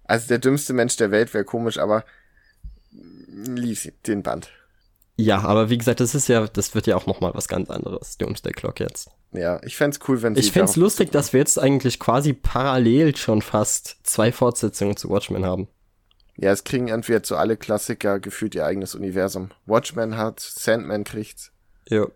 Also 0.04 0.28
der 0.28 0.38
dümmste 0.38 0.72
Mensch 0.72 0.96
der 0.96 1.10
Welt 1.10 1.34
wäre 1.34 1.44
komisch, 1.44 1.78
aber 1.78 2.04
lies 2.92 3.90
den 4.06 4.22
Band. 4.22 4.50
Ja, 5.16 5.40
aber 5.40 5.70
wie 5.70 5.78
gesagt, 5.78 6.00
das 6.00 6.14
ist 6.14 6.28
ja, 6.28 6.46
das 6.46 6.74
wird 6.74 6.86
ja 6.86 6.96
auch 6.96 7.06
nochmal 7.06 7.32
was 7.34 7.48
ganz 7.48 7.70
anderes, 7.70 8.18
Doomsday 8.18 8.52
Clock 8.52 8.80
jetzt. 8.80 9.10
Ja, 9.32 9.60
ich 9.64 9.76
fände 9.76 9.98
cool, 10.06 10.22
wenn 10.22 10.34
sie. 10.34 10.40
Ich 10.40 10.52
fände 10.52 10.78
lustig, 10.78 11.10
dass 11.10 11.32
wir 11.32 11.40
jetzt 11.40 11.58
eigentlich 11.58 11.98
quasi 11.98 12.32
parallel 12.34 13.16
schon 13.16 13.42
fast 13.42 13.96
zwei 14.02 14.30
Fortsetzungen 14.30 14.96
zu 14.96 15.08
Watchmen 15.08 15.44
haben. 15.44 15.68
Ja, 16.36 16.52
es 16.52 16.64
kriegen 16.64 16.88
entweder 16.88 17.22
zu 17.22 17.36
alle 17.36 17.56
Klassiker 17.56 18.20
gefühlt 18.20 18.54
ihr 18.54 18.66
eigenes 18.66 18.94
Universum. 18.94 19.50
Watchmen 19.64 20.18
hat, 20.18 20.40
Sandman 20.40 21.04
kriegt's. 21.04 21.50
Ja. 21.88 22.06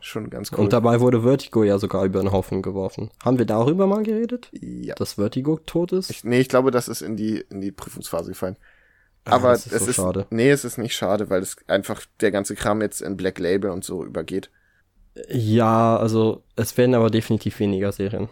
Schon 0.00 0.30
ganz 0.30 0.52
cool. 0.52 0.60
Und 0.60 0.72
dabei 0.72 1.00
wurde 1.00 1.22
Vertigo 1.22 1.64
ja 1.64 1.78
sogar 1.78 2.04
über 2.04 2.20
den 2.20 2.32
Haufen 2.32 2.62
geworfen. 2.62 3.10
Haben 3.24 3.38
wir 3.38 3.46
darüber 3.46 3.86
mal 3.86 4.02
geredet? 4.02 4.48
Ja. 4.52 4.94
Dass 4.94 5.14
Vertigo 5.14 5.58
tot 5.58 5.92
ist? 5.92 6.10
Ich, 6.10 6.24
nee, 6.24 6.40
ich 6.40 6.48
glaube, 6.48 6.70
das 6.70 6.88
ist 6.88 7.02
in 7.02 7.16
die, 7.16 7.38
in 7.50 7.60
die 7.60 7.72
Prüfungsphase 7.72 8.30
gefallen. 8.30 8.56
Ah, 9.24 9.32
Aber 9.32 9.52
ist 9.52 9.72
es 9.72 9.84
so 9.84 9.90
ist, 9.90 9.96
schade. 9.96 10.26
nee, 10.30 10.50
es 10.50 10.64
ist 10.64 10.78
nicht 10.78 10.94
schade, 10.94 11.30
weil 11.30 11.42
es 11.42 11.56
einfach 11.66 12.02
der 12.20 12.30
ganze 12.30 12.54
Kram 12.54 12.80
jetzt 12.80 13.02
in 13.02 13.16
Black 13.16 13.38
Label 13.38 13.70
und 13.70 13.84
so 13.84 14.04
übergeht. 14.04 14.50
Ja, 15.28 15.96
also 15.96 16.44
es 16.56 16.76
werden 16.76 16.94
aber 16.94 17.10
definitiv 17.10 17.58
weniger 17.58 17.90
Serien. 17.92 18.28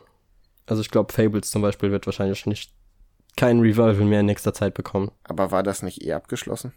Also 0.66 0.82
ich 0.82 0.90
glaube, 0.90 1.12
Fables 1.12 1.50
zum 1.50 1.62
Beispiel 1.62 1.90
wird 1.90 2.06
wahrscheinlich 2.06 2.46
nicht 2.46 2.72
kein 3.36 3.60
Revival 3.60 3.94
mehr 4.04 4.20
in 4.20 4.26
nächster 4.26 4.54
Zeit 4.54 4.74
bekommen. 4.74 5.10
Aber 5.24 5.50
war 5.50 5.62
das 5.62 5.82
nicht 5.82 6.02
eh 6.02 6.12
abgeschlossen? 6.12 6.72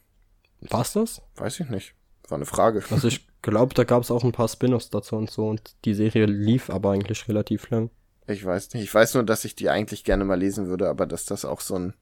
War's 0.61 0.93
das? 0.93 1.21
Weiß 1.35 1.59
ich 1.59 1.69
nicht. 1.69 1.95
War 2.29 2.37
eine 2.37 2.45
Frage. 2.45 2.83
Also 2.89 3.07
ich 3.07 3.27
glaube, 3.41 3.73
da 3.73 3.83
gab 3.83 4.03
es 4.03 4.11
auch 4.11 4.23
ein 4.23 4.31
paar 4.31 4.47
Spin-offs 4.47 4.89
dazu 4.89 5.15
und 5.15 5.29
so 5.29 5.47
und 5.47 5.75
die 5.85 5.93
Serie 5.93 6.25
lief 6.25 6.69
aber 6.69 6.91
eigentlich 6.91 7.27
relativ 7.27 7.69
lang. 7.69 7.89
Ich 8.27 8.45
weiß 8.45 8.73
nicht. 8.73 8.83
Ich 8.83 8.93
weiß 8.93 9.15
nur, 9.15 9.23
dass 9.23 9.45
ich 9.45 9.55
die 9.55 9.69
eigentlich 9.69 10.03
gerne 10.03 10.25
mal 10.25 10.39
lesen 10.39 10.67
würde, 10.67 10.87
aber 10.87 11.05
dass 11.07 11.25
das 11.25 11.45
auch 11.45 11.61
so 11.61 11.75
ein 11.75 11.93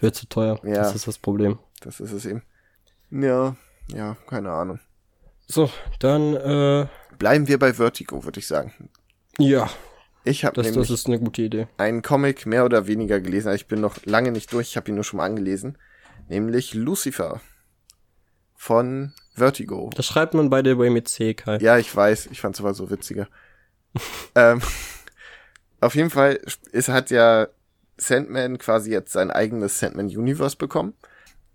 wird 0.00 0.14
zu 0.14 0.26
teuer. 0.26 0.58
Ja. 0.64 0.74
Das 0.74 0.94
ist 0.94 1.06
das 1.06 1.18
Problem. 1.18 1.58
Das 1.80 2.00
ist 2.00 2.12
es 2.12 2.26
eben. 2.26 2.42
Ja, 3.10 3.56
ja, 3.88 4.16
keine 4.26 4.50
Ahnung. 4.50 4.80
So, 5.46 5.70
dann 5.98 6.34
äh, 6.34 6.86
bleiben 7.18 7.46
wir 7.46 7.58
bei 7.58 7.74
Vertigo, 7.74 8.24
würde 8.24 8.40
ich 8.40 8.46
sagen. 8.46 8.90
Ja. 9.38 9.68
Ich 10.24 10.44
habe 10.44 10.62
das, 10.62 10.72
das 10.72 10.90
ist 10.90 11.08
eine 11.08 11.18
gute 11.18 11.42
Idee. 11.42 11.66
Einen 11.78 12.02
Comic 12.02 12.46
mehr 12.46 12.64
oder 12.64 12.86
weniger 12.86 13.20
gelesen. 13.20 13.52
Ich 13.54 13.66
bin 13.66 13.80
noch 13.80 14.04
lange 14.04 14.30
nicht 14.30 14.52
durch. 14.52 14.68
Ich 14.68 14.76
habe 14.76 14.88
ihn 14.90 14.94
nur 14.94 15.04
schon 15.04 15.16
mal 15.18 15.26
angelesen, 15.26 15.76
nämlich 16.28 16.74
Lucifer 16.74 17.40
von 18.62 19.12
Vertigo. 19.34 19.90
Das 19.96 20.06
schreibt 20.06 20.34
man 20.34 20.48
bei 20.48 20.62
der 20.62 20.78
Way 20.78 20.90
mit 20.90 21.08
C, 21.08 21.34
Kai. 21.34 21.58
Ja, 21.58 21.78
ich 21.78 21.94
weiß. 21.94 22.28
Ich 22.30 22.40
fand's 22.40 22.60
aber 22.60 22.74
so 22.74 22.90
witziger. 22.90 23.26
ähm, 24.36 24.62
auf 25.80 25.96
jeden 25.96 26.10
Fall, 26.10 26.40
es 26.70 26.88
hat 26.88 27.10
ja 27.10 27.48
Sandman 27.96 28.58
quasi 28.58 28.92
jetzt 28.92 29.12
sein 29.12 29.32
eigenes 29.32 29.80
Sandman 29.80 30.06
Universe 30.06 30.56
bekommen, 30.56 30.94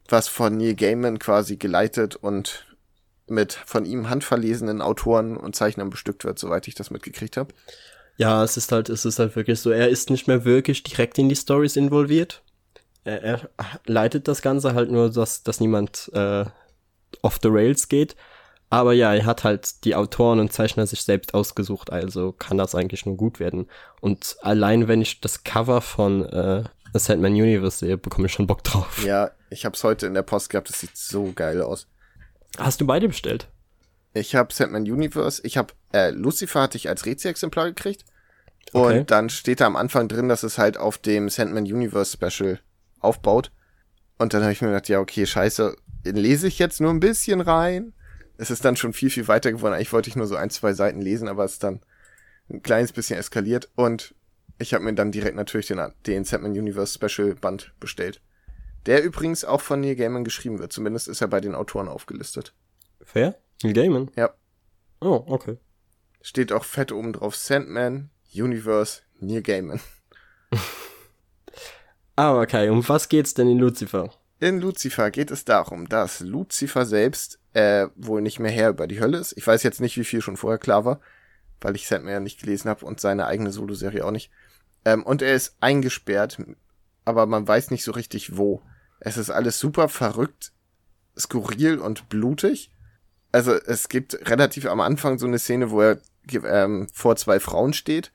was 0.09 0.27
von 0.27 0.57
Neil 0.57 0.75
Gaiman 0.75 1.17
quasi 1.17 1.55
geleitet 1.55 2.17
und 2.17 2.65
mit 3.25 3.53
von 3.53 3.85
ihm 3.85 4.09
handverlesenen 4.09 4.81
Autoren 4.81 5.37
und 5.37 5.55
Zeichnern 5.55 5.89
bestückt 5.89 6.25
wird, 6.25 6.37
soweit 6.37 6.67
ich 6.67 6.75
das 6.75 6.91
mitgekriegt 6.91 7.37
habe. 7.37 7.53
Ja, 8.17 8.43
es 8.43 8.57
ist 8.57 8.73
halt, 8.73 8.89
es 8.89 9.05
ist 9.05 9.19
halt 9.19 9.33
wirklich 9.37 9.61
so, 9.61 9.71
er 9.71 9.87
ist 9.87 10.09
nicht 10.09 10.27
mehr 10.27 10.43
wirklich 10.43 10.83
direkt 10.83 11.17
in 11.19 11.29
die 11.29 11.37
Stories 11.37 11.77
involviert. 11.77 12.43
Er, 13.05 13.23
er 13.23 13.49
leitet 13.85 14.27
das 14.27 14.41
Ganze 14.41 14.73
halt 14.73 14.91
nur, 14.91 15.09
dass, 15.09 15.43
dass 15.43 15.61
niemand 15.61 16.11
äh, 16.13 16.43
off 17.21 17.39
the 17.41 17.49
rails 17.49 17.87
geht. 17.87 18.15
Aber 18.69 18.91
ja, 18.91 19.13
er 19.13 19.25
hat 19.25 19.43
halt 19.43 19.85
die 19.85 19.95
Autoren 19.95 20.39
und 20.39 20.51
Zeichner 20.51 20.85
sich 20.85 21.01
selbst 21.01 21.33
ausgesucht, 21.33 21.89
also 21.89 22.33
kann 22.33 22.57
das 22.57 22.75
eigentlich 22.75 23.05
nur 23.05 23.15
gut 23.15 23.39
werden. 23.39 23.69
Und 24.01 24.35
allein 24.41 24.89
wenn 24.89 25.01
ich 25.01 25.21
das 25.21 25.43
Cover 25.43 25.79
von 25.79 26.25
äh, 26.25 26.63
The 26.93 26.99
Sandman 26.99 27.31
Universe 27.31 27.77
sehe, 27.77 27.97
bekomme 27.97 28.27
ich 28.27 28.33
schon 28.33 28.47
Bock 28.47 28.63
drauf. 28.63 29.05
Ja, 29.05 29.31
ich 29.49 29.65
hab's 29.65 29.83
heute 29.83 30.05
in 30.05 30.13
der 30.13 30.23
Post 30.23 30.49
gehabt, 30.49 30.69
das 30.69 30.81
sieht 30.81 30.97
so 30.97 31.31
geil 31.33 31.61
aus. 31.61 31.87
Hast 32.57 32.81
du 32.81 32.85
beide 32.85 33.07
bestellt? 33.07 33.47
Ich 34.13 34.35
habe 34.35 34.53
Sandman 34.53 34.83
Universe, 34.83 35.41
ich 35.45 35.57
habe 35.57 35.73
äh, 35.93 36.09
Lucifer 36.09 36.61
hatte 36.61 36.77
ich 36.77 36.89
als 36.89 37.05
Rezi-Exemplar 37.05 37.67
gekriegt. 37.67 38.03
Okay. 38.73 38.99
Und 38.99 39.11
dann 39.11 39.29
steht 39.29 39.61
da 39.61 39.65
am 39.65 39.77
Anfang 39.77 40.09
drin, 40.09 40.27
dass 40.27 40.43
es 40.43 40.57
halt 40.57 40.77
auf 40.77 40.97
dem 40.97 41.29
Sandman 41.29 41.63
Universe 41.63 42.17
Special 42.17 42.59
aufbaut. 42.99 43.51
Und 44.17 44.33
dann 44.33 44.41
habe 44.41 44.51
ich 44.51 44.61
mir 44.61 44.69
gedacht, 44.69 44.89
ja, 44.89 44.99
okay, 44.99 45.25
scheiße, 45.25 45.75
lese 46.03 46.47
ich 46.47 46.59
jetzt 46.59 46.81
nur 46.81 46.91
ein 46.91 46.99
bisschen 46.99 47.41
rein 47.41 47.93
es 48.37 48.51
ist 48.51 48.63
dann 48.63 48.75
schon 48.75 48.93
viel, 48.93 49.09
viel 49.09 49.27
weiter 49.27 49.51
geworden. 49.51 49.73
Eigentlich 49.73 49.93
wollte 49.93 50.09
ich 50.09 50.15
nur 50.15 50.27
so 50.27 50.35
ein, 50.35 50.49
zwei 50.49 50.73
Seiten 50.73 51.01
lesen, 51.01 51.27
aber 51.27 51.43
es 51.43 51.53
ist 51.53 51.63
dann 51.63 51.81
ein 52.49 52.61
kleines 52.61 52.93
bisschen 52.93 53.17
eskaliert. 53.17 53.69
Und 53.75 54.15
ich 54.59 54.73
habe 54.73 54.83
mir 54.83 54.93
dann 54.93 55.11
direkt 55.11 55.35
natürlich 55.35 55.67
den, 55.67 55.81
den 56.05 56.23
Sandman 56.23 56.51
Universe 56.51 56.93
Special 56.93 57.33
Band 57.35 57.73
bestellt. 57.79 58.21
Der 58.85 59.03
übrigens 59.03 59.43
auch 59.43 59.61
von 59.61 59.81
Neil 59.81 59.95
Gaiman 59.95 60.23
geschrieben 60.23 60.59
wird. 60.59 60.71
Zumindest 60.71 61.07
ist 61.07 61.21
er 61.21 61.27
bei 61.27 61.41
den 61.41 61.55
Autoren 61.55 61.87
aufgelistet. 61.87 62.53
Fair? 63.01 63.35
Neil 63.63 63.73
Gaiman? 63.73 64.11
Ja. 64.15 64.33
Oh, 65.01 65.23
okay. 65.27 65.57
Steht 66.21 66.51
auch 66.51 66.63
fett 66.63 66.91
oben 66.91 67.13
drauf 67.13 67.35
Sandman 67.35 68.09
Universe 68.33 69.01
Neil 69.19 69.41
Gaiman. 69.41 69.79
Aber 72.15 72.41
okay, 72.41 72.69
um 72.69 72.87
was 72.87 73.09
geht's 73.09 73.33
denn 73.33 73.49
in 73.49 73.57
Lucifer? 73.57 74.11
In 74.39 74.61
Lucifer 74.61 75.09
geht 75.09 75.31
es 75.31 75.45
darum, 75.45 75.89
dass 75.89 76.19
Lucifer 76.19 76.85
selbst 76.85 77.39
äh, 77.53 77.87
wohl 77.95 78.21
nicht 78.21 78.39
mehr 78.39 78.51
Herr 78.51 78.69
über 78.69 78.85
die 78.85 78.99
Hölle 78.99 79.17
ist. 79.17 79.33
Ich 79.35 79.47
weiß 79.47 79.63
jetzt 79.63 79.81
nicht, 79.81 79.97
wie 79.97 80.03
viel 80.03 80.21
schon 80.21 80.37
vorher 80.37 80.59
klar 80.59 80.85
war, 80.85 80.99
weil 81.59 81.75
ich 81.75 81.87
Sandman 81.87 82.13
ja 82.13 82.19
nicht 82.19 82.39
gelesen 82.39 82.69
habe 82.69 82.85
und 82.85 82.99
seine 82.99 83.25
eigene 83.25 83.51
Solo-Serie 83.51 84.05
auch 84.05 84.11
nicht. 84.11 84.29
Ähm, 84.85 85.03
und 85.03 85.23
er 85.23 85.33
ist 85.33 85.55
eingesperrt, 85.59 86.37
aber 87.03 87.25
man 87.25 87.47
weiß 87.47 87.71
nicht 87.71 87.83
so 87.83 87.91
richtig 87.91 88.37
wo. 88.37 88.61
Es 88.99 89.17
ist 89.17 89.31
alles 89.31 89.59
super 89.59 89.89
verrückt, 89.89 90.51
skurril 91.17 91.79
und 91.79 92.09
blutig. 92.09 92.71
Also 93.31 93.53
es 93.53 93.89
gibt 93.89 94.29
relativ 94.29 94.67
am 94.67 94.81
Anfang 94.81 95.17
so 95.17 95.25
eine 95.25 95.39
Szene, 95.39 95.71
wo 95.71 95.81
er 95.81 95.99
ähm, 96.31 96.87
vor 96.93 97.15
zwei 97.15 97.39
Frauen 97.39 97.73
steht 97.73 98.11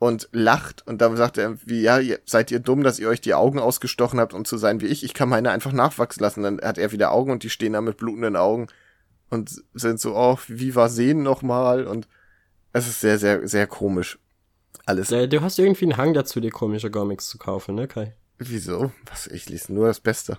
und 0.00 0.30
lacht 0.32 0.84
und 0.86 1.02
dann 1.02 1.14
sagt 1.14 1.36
er 1.36 1.58
wie 1.66 1.82
ja 1.82 2.00
seid 2.24 2.50
ihr 2.50 2.58
dumm, 2.58 2.82
dass 2.82 2.98
ihr 2.98 3.08
euch 3.08 3.20
die 3.20 3.34
Augen 3.34 3.58
ausgestochen 3.58 4.18
habt, 4.18 4.32
um 4.32 4.46
zu 4.46 4.56
sein 4.56 4.80
wie 4.80 4.86
ich. 4.86 5.04
Ich 5.04 5.12
kann 5.12 5.28
meine 5.28 5.50
einfach 5.50 5.72
nachwachsen 5.72 6.22
lassen. 6.22 6.42
Dann 6.42 6.58
hat 6.62 6.78
er 6.78 6.90
wieder 6.90 7.12
Augen 7.12 7.30
und 7.30 7.42
die 7.42 7.50
stehen 7.50 7.74
da 7.74 7.82
mit 7.82 7.98
blutenden 7.98 8.34
Augen 8.34 8.68
und 9.28 9.62
sind 9.74 10.00
so 10.00 10.16
oh 10.16 10.38
wie 10.48 10.74
war 10.74 10.88
sehen 10.88 11.22
noch 11.22 11.42
mal 11.42 11.86
und 11.86 12.08
es 12.72 12.88
ist 12.88 13.00
sehr 13.00 13.18
sehr 13.18 13.46
sehr 13.46 13.66
komisch 13.66 14.18
alles. 14.86 15.10
Ja, 15.10 15.26
du 15.26 15.42
hast 15.42 15.58
irgendwie 15.58 15.84
einen 15.84 15.98
Hang 15.98 16.14
dazu, 16.14 16.40
dir 16.40 16.50
komische 16.50 16.90
Comics 16.90 17.28
zu 17.28 17.36
kaufen, 17.36 17.74
ne 17.74 17.86
Kai? 17.86 18.14
Wieso? 18.38 18.90
Was 19.04 19.26
ich 19.26 19.50
lese 19.50 19.70
nur 19.74 19.86
das 19.86 20.00
Beste. 20.00 20.38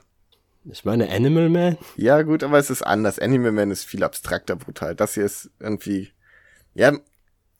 Ich 0.66 0.86
meine 0.86 1.08
Animal 1.12 1.50
Man. 1.50 1.78
Ja 1.98 2.24
gut, 2.24 2.44
aber 2.44 2.58
es 2.58 2.72
ist 2.72 2.82
anders. 2.82 3.20
Animal 3.20 3.52
Man 3.52 3.70
ist 3.70 3.84
viel 3.84 4.04
abstrakter 4.04 4.56
brutal. 4.56 4.96
Das 4.96 5.14
hier 5.14 5.26
ist 5.26 5.52
irgendwie 5.60 6.10
ja 6.74 6.94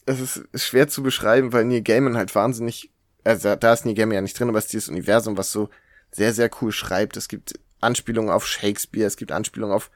es 0.06 0.20
ist 0.38 0.48
schwer 0.56 0.88
zu 0.88 1.04
beschreiben, 1.04 1.54
weil 1.54 1.66
Neil 1.66 1.82
Gaiman 1.82 2.18
halt 2.18 2.34
wahnsinnig, 2.36 2.92
also 3.24 3.56
da 3.56 3.74
ist 3.74 3.86
Neil 3.86 3.96
Gaiman 3.96 4.16
ja 4.16 4.22
nicht 4.22 4.40
drin, 4.40 4.50
aber 4.50 4.58
es 4.58 4.66
ist 4.66 4.74
dieses 4.74 4.90
Universum, 4.90 5.38
was 5.38 5.52
so 5.52 5.70
sehr, 6.12 6.34
sehr 6.34 6.50
cool 6.62 6.72
schreibt. 6.72 7.18
Es 7.18 7.28
gibt 7.28 7.60
Anspielungen 7.80 8.32
auf 8.32 8.48
Shakespeare, 8.48 9.08
es 9.08 9.18
gibt 9.18 9.32
Anspielungen 9.32 9.76
auf 9.76 9.92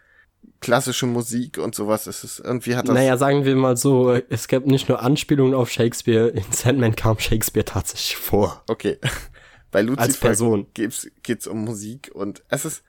klassische 0.61 1.05
Musik 1.05 1.57
und 1.57 1.75
sowas. 1.75 2.07
Es 2.07 2.23
ist 2.23 2.39
irgendwie 2.39 2.75
hat 2.75 2.87
das. 2.87 2.95
Naja, 2.95 3.17
sagen 3.17 3.45
wir 3.45 3.55
mal 3.55 3.77
so, 3.77 4.13
es 4.13 4.47
gab 4.47 4.65
nicht 4.65 4.89
nur 4.89 5.01
Anspielungen 5.01 5.53
auf 5.53 5.69
Shakespeare, 5.69 6.27
in 6.29 6.51
Sandman 6.51 6.95
kam 6.95 7.19
Shakespeare 7.19 7.65
tatsächlich 7.65 8.17
vor. 8.17 8.63
Okay. 8.67 8.97
Bei 9.71 9.81
Lucifer 9.81 10.65
geht's, 10.73 11.09
geht's 11.21 11.47
um 11.47 11.65
Musik 11.65 12.09
und 12.13 12.43
es 12.47 12.63
ist, 12.63 12.83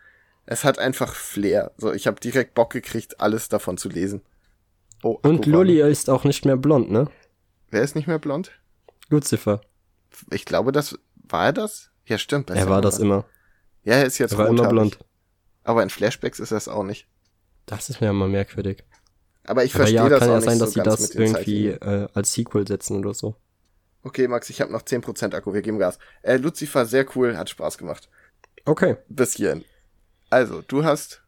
es 0.45 0.63
hat 0.63 0.79
einfach 0.79 1.15
Flair. 1.15 1.73
So, 1.79 1.93
ich 1.93 2.07
habe 2.07 2.21
direkt 2.21 2.55
Bock 2.55 2.73
gekriegt, 2.73 3.21
alles 3.21 3.49
davon 3.49 3.77
zu 3.77 3.89
lesen. 3.89 4.23
Oh, 5.07 5.21
Und 5.23 5.47
Lully 5.47 5.81
ist 5.81 6.11
auch 6.11 6.25
nicht 6.25 6.45
mehr 6.45 6.57
blond, 6.57 6.91
ne? 6.91 7.09
Wer 7.71 7.83
ist 7.83 7.95
nicht 7.95 8.09
mehr 8.09 8.19
blond? 8.19 8.51
Lucifer. 9.09 9.61
Ich 10.33 10.45
glaube, 10.45 10.73
das 10.73 10.99
war 11.15 11.47
er 11.47 11.53
das? 11.53 11.91
Ja, 12.07 12.19
stimmt. 12.19 12.51
Er 12.51 12.69
war 12.69 12.81
das 12.81 12.99
immer. 12.99 13.25
Ja, 13.85 13.95
er 13.95 14.07
ist 14.07 14.19
jetzt 14.19 14.33
Er 14.33 14.39
war 14.39 14.49
immer 14.49 14.69
blond. 14.69 14.99
Aber 15.63 15.85
in 15.85 15.91
Flashbacks 15.91 16.41
ist 16.41 16.51
er 16.51 16.57
es 16.57 16.67
auch 16.67 16.83
nicht. 16.83 17.07
Das 17.67 17.89
ist 17.89 18.01
mir 18.01 18.11
immer 18.11 18.27
merkwürdig. 18.27 18.83
Aber 19.45 19.63
ich 19.63 19.73
verstehe 19.73 19.95
ja, 19.97 20.09
das 20.09 20.19
kann 20.19 20.31
auch 20.31 20.35
ja 20.35 20.41
sein, 20.41 20.59
so 20.59 20.65
dass 20.65 20.75
sie 20.75 20.83
das 20.83 21.11
irgendwie 21.11 21.69
äh, 21.69 22.09
als 22.13 22.33
Sequel 22.33 22.67
setzen 22.67 22.99
oder 22.99 23.15
so. 23.15 23.37
Okay, 24.03 24.27
Max, 24.27 24.51
ich 24.51 24.61
habe 24.61 24.73
noch 24.73 24.83
10% 24.83 25.35
Akku, 25.35 25.55
wir 25.55 25.63
geben 25.63 25.79
Gas. 25.79 26.01
Äh, 26.23 26.39
Lucifer, 26.39 26.85
sehr 26.85 27.07
cool, 27.15 27.37
hat 27.37 27.49
Spaß 27.51 27.79
gemacht. 27.79 28.09
Okay. 28.65 28.97
Bis 29.09 29.35
hierhin. 29.35 29.65
Also, 30.31 30.63
du 30.63 30.85
hast 30.85 31.23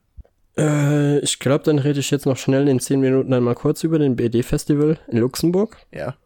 äh, 0.59 1.19
ich 1.21 1.39
glaube, 1.39 1.65
dann 1.65 1.79
rede 1.79 2.01
ich 2.01 2.11
jetzt 2.11 2.27
noch 2.27 2.37
schnell 2.37 2.69
in 2.69 2.81
10 2.81 3.01
Minuten 3.01 3.33
einmal 3.33 3.55
kurz 3.55 3.85
über 3.85 3.99
den 3.99 4.17
BD-Festival 4.17 4.99
in 5.09 5.19
Luxemburg. 5.19 5.77
Ja. 5.93 6.17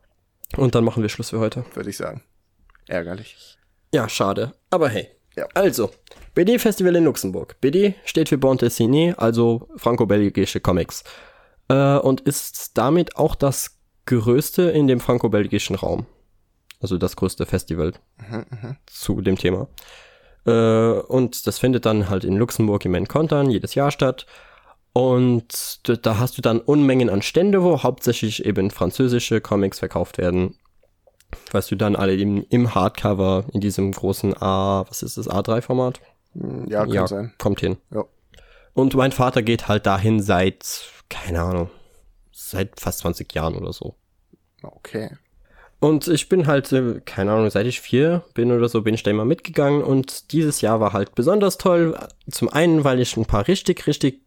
Und 0.56 0.74
dann 0.74 0.84
machen 0.84 1.02
wir 1.02 1.08
Schluss 1.08 1.30
für 1.30 1.38
heute. 1.38 1.64
Würde 1.74 1.90
ich 1.90 1.96
sagen. 1.96 2.22
Ärgerlich. 2.88 3.58
Ja, 3.94 4.08
schade. 4.08 4.52
Aber 4.70 4.88
hey. 4.88 5.08
Ja. 5.36 5.46
Also, 5.54 5.90
BD-Festival 6.34 6.96
in 6.96 7.04
Luxemburg. 7.04 7.56
BD 7.60 7.94
steht 8.04 8.28
für 8.28 8.38
Bande 8.38 8.66
Dessinée, 8.66 9.14
also 9.14 9.68
franco-belgische 9.76 10.60
Comics. 10.60 11.04
Äh, 11.68 11.96
und 11.98 12.20
ist 12.22 12.76
damit 12.76 13.16
auch 13.16 13.34
das 13.34 13.78
größte 14.06 14.62
in 14.62 14.88
dem 14.88 15.00
franco-belgischen 15.00 15.76
Raum. 15.76 16.06
Also 16.80 16.98
das 16.98 17.16
größte 17.16 17.46
Festival 17.46 17.92
mhm, 18.18 18.44
mh. 18.50 18.76
zu 18.86 19.20
dem 19.20 19.38
Thema. 19.38 19.68
Äh, 20.46 20.50
und 20.50 21.46
das 21.46 21.58
findet 21.58 21.86
dann 21.86 22.08
halt 22.08 22.24
in 22.24 22.36
Luxemburg 22.36 22.84
im 22.84 22.94
Encontern 22.94 23.50
jedes 23.50 23.74
Jahr 23.74 23.90
statt. 23.90 24.26
Und 24.92 25.88
da 26.04 26.18
hast 26.18 26.36
du 26.36 26.42
dann 26.42 26.60
Unmengen 26.60 27.08
an 27.08 27.22
Stände, 27.22 27.62
wo 27.62 27.82
hauptsächlich 27.82 28.44
eben 28.44 28.70
französische 28.70 29.40
Comics 29.40 29.78
verkauft 29.78 30.18
werden. 30.18 30.58
Weißt 31.50 31.70
du 31.70 31.76
dann 31.76 31.96
alle 31.96 32.14
im, 32.14 32.44
im 32.50 32.74
Hardcover 32.74 33.44
in 33.52 33.60
diesem 33.60 33.92
großen 33.92 34.34
A, 34.36 34.84
was 34.88 35.02
ist 35.02 35.16
das, 35.16 35.30
A3-Format? 35.30 36.00
Hm, 36.34 36.66
ja, 36.68 36.84
kann 36.84 36.92
ja, 36.92 37.06
sein. 37.06 37.32
kommt 37.38 37.60
hin. 37.60 37.78
Ja. 37.90 38.04
Und 38.74 38.94
mein 38.94 39.12
Vater 39.12 39.42
geht 39.42 39.68
halt 39.68 39.86
dahin 39.86 40.22
seit, 40.22 40.84
keine 41.08 41.42
Ahnung, 41.42 41.70
seit 42.32 42.78
fast 42.80 43.00
20 43.00 43.32
Jahren 43.32 43.54
oder 43.54 43.72
so. 43.72 43.96
Okay. 44.62 45.10
Und 45.82 46.06
ich 46.06 46.28
bin 46.28 46.46
halt, 46.46 46.70
äh, 46.70 47.00
keine 47.04 47.32
Ahnung, 47.32 47.50
seit 47.50 47.66
ich 47.66 47.80
vier 47.80 48.22
bin 48.34 48.52
oder 48.52 48.68
so, 48.68 48.82
bin 48.82 48.94
ich 48.94 49.02
da 49.02 49.10
immer 49.10 49.24
mitgegangen. 49.24 49.82
Und 49.82 50.30
dieses 50.30 50.60
Jahr 50.60 50.78
war 50.78 50.92
halt 50.92 51.16
besonders 51.16 51.58
toll. 51.58 51.98
Zum 52.30 52.48
einen, 52.48 52.84
weil 52.84 53.00
ich 53.00 53.16
ein 53.16 53.26
paar 53.26 53.48
richtig, 53.48 53.88
richtig 53.88 54.20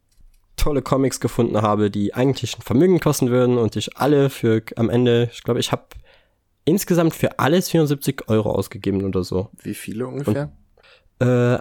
tolle 0.57 0.81
Comics 0.81 1.21
gefunden 1.21 1.61
habe, 1.61 1.89
die 1.89 2.13
eigentlich 2.13 2.57
ein 2.57 2.61
Vermögen 2.61 2.99
kosten 2.99 3.29
würden 3.29 3.57
und 3.57 3.77
ich 3.77 3.95
alle 3.95 4.29
für 4.29 4.63
am 4.75 4.89
Ende, 4.89 5.29
ich 5.31 5.43
glaube, 5.43 5.61
ich 5.61 5.71
habe 5.71 5.83
insgesamt 6.65 7.15
für 7.15 7.39
alles 7.39 7.69
74 7.69 8.27
Euro 8.27 8.51
ausgegeben 8.51 9.05
oder 9.05 9.23
so. 9.23 9.47
Wie 9.63 9.75
viele 9.75 10.07
ungefähr? 10.07 10.51
Und, 11.19 11.25
äh, 11.25 11.59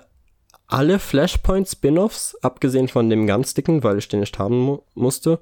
alle 0.66 0.98
Flashpoint 0.98 1.68
Spin-offs, 1.68 2.34
abgesehen 2.42 2.88
von 2.88 3.08
dem 3.10 3.28
ganz 3.28 3.54
dicken, 3.54 3.84
weil 3.84 3.98
ich 3.98 4.08
den 4.08 4.20
nicht 4.20 4.40
haben 4.40 4.58
mu 4.58 4.78
musste. 4.94 5.38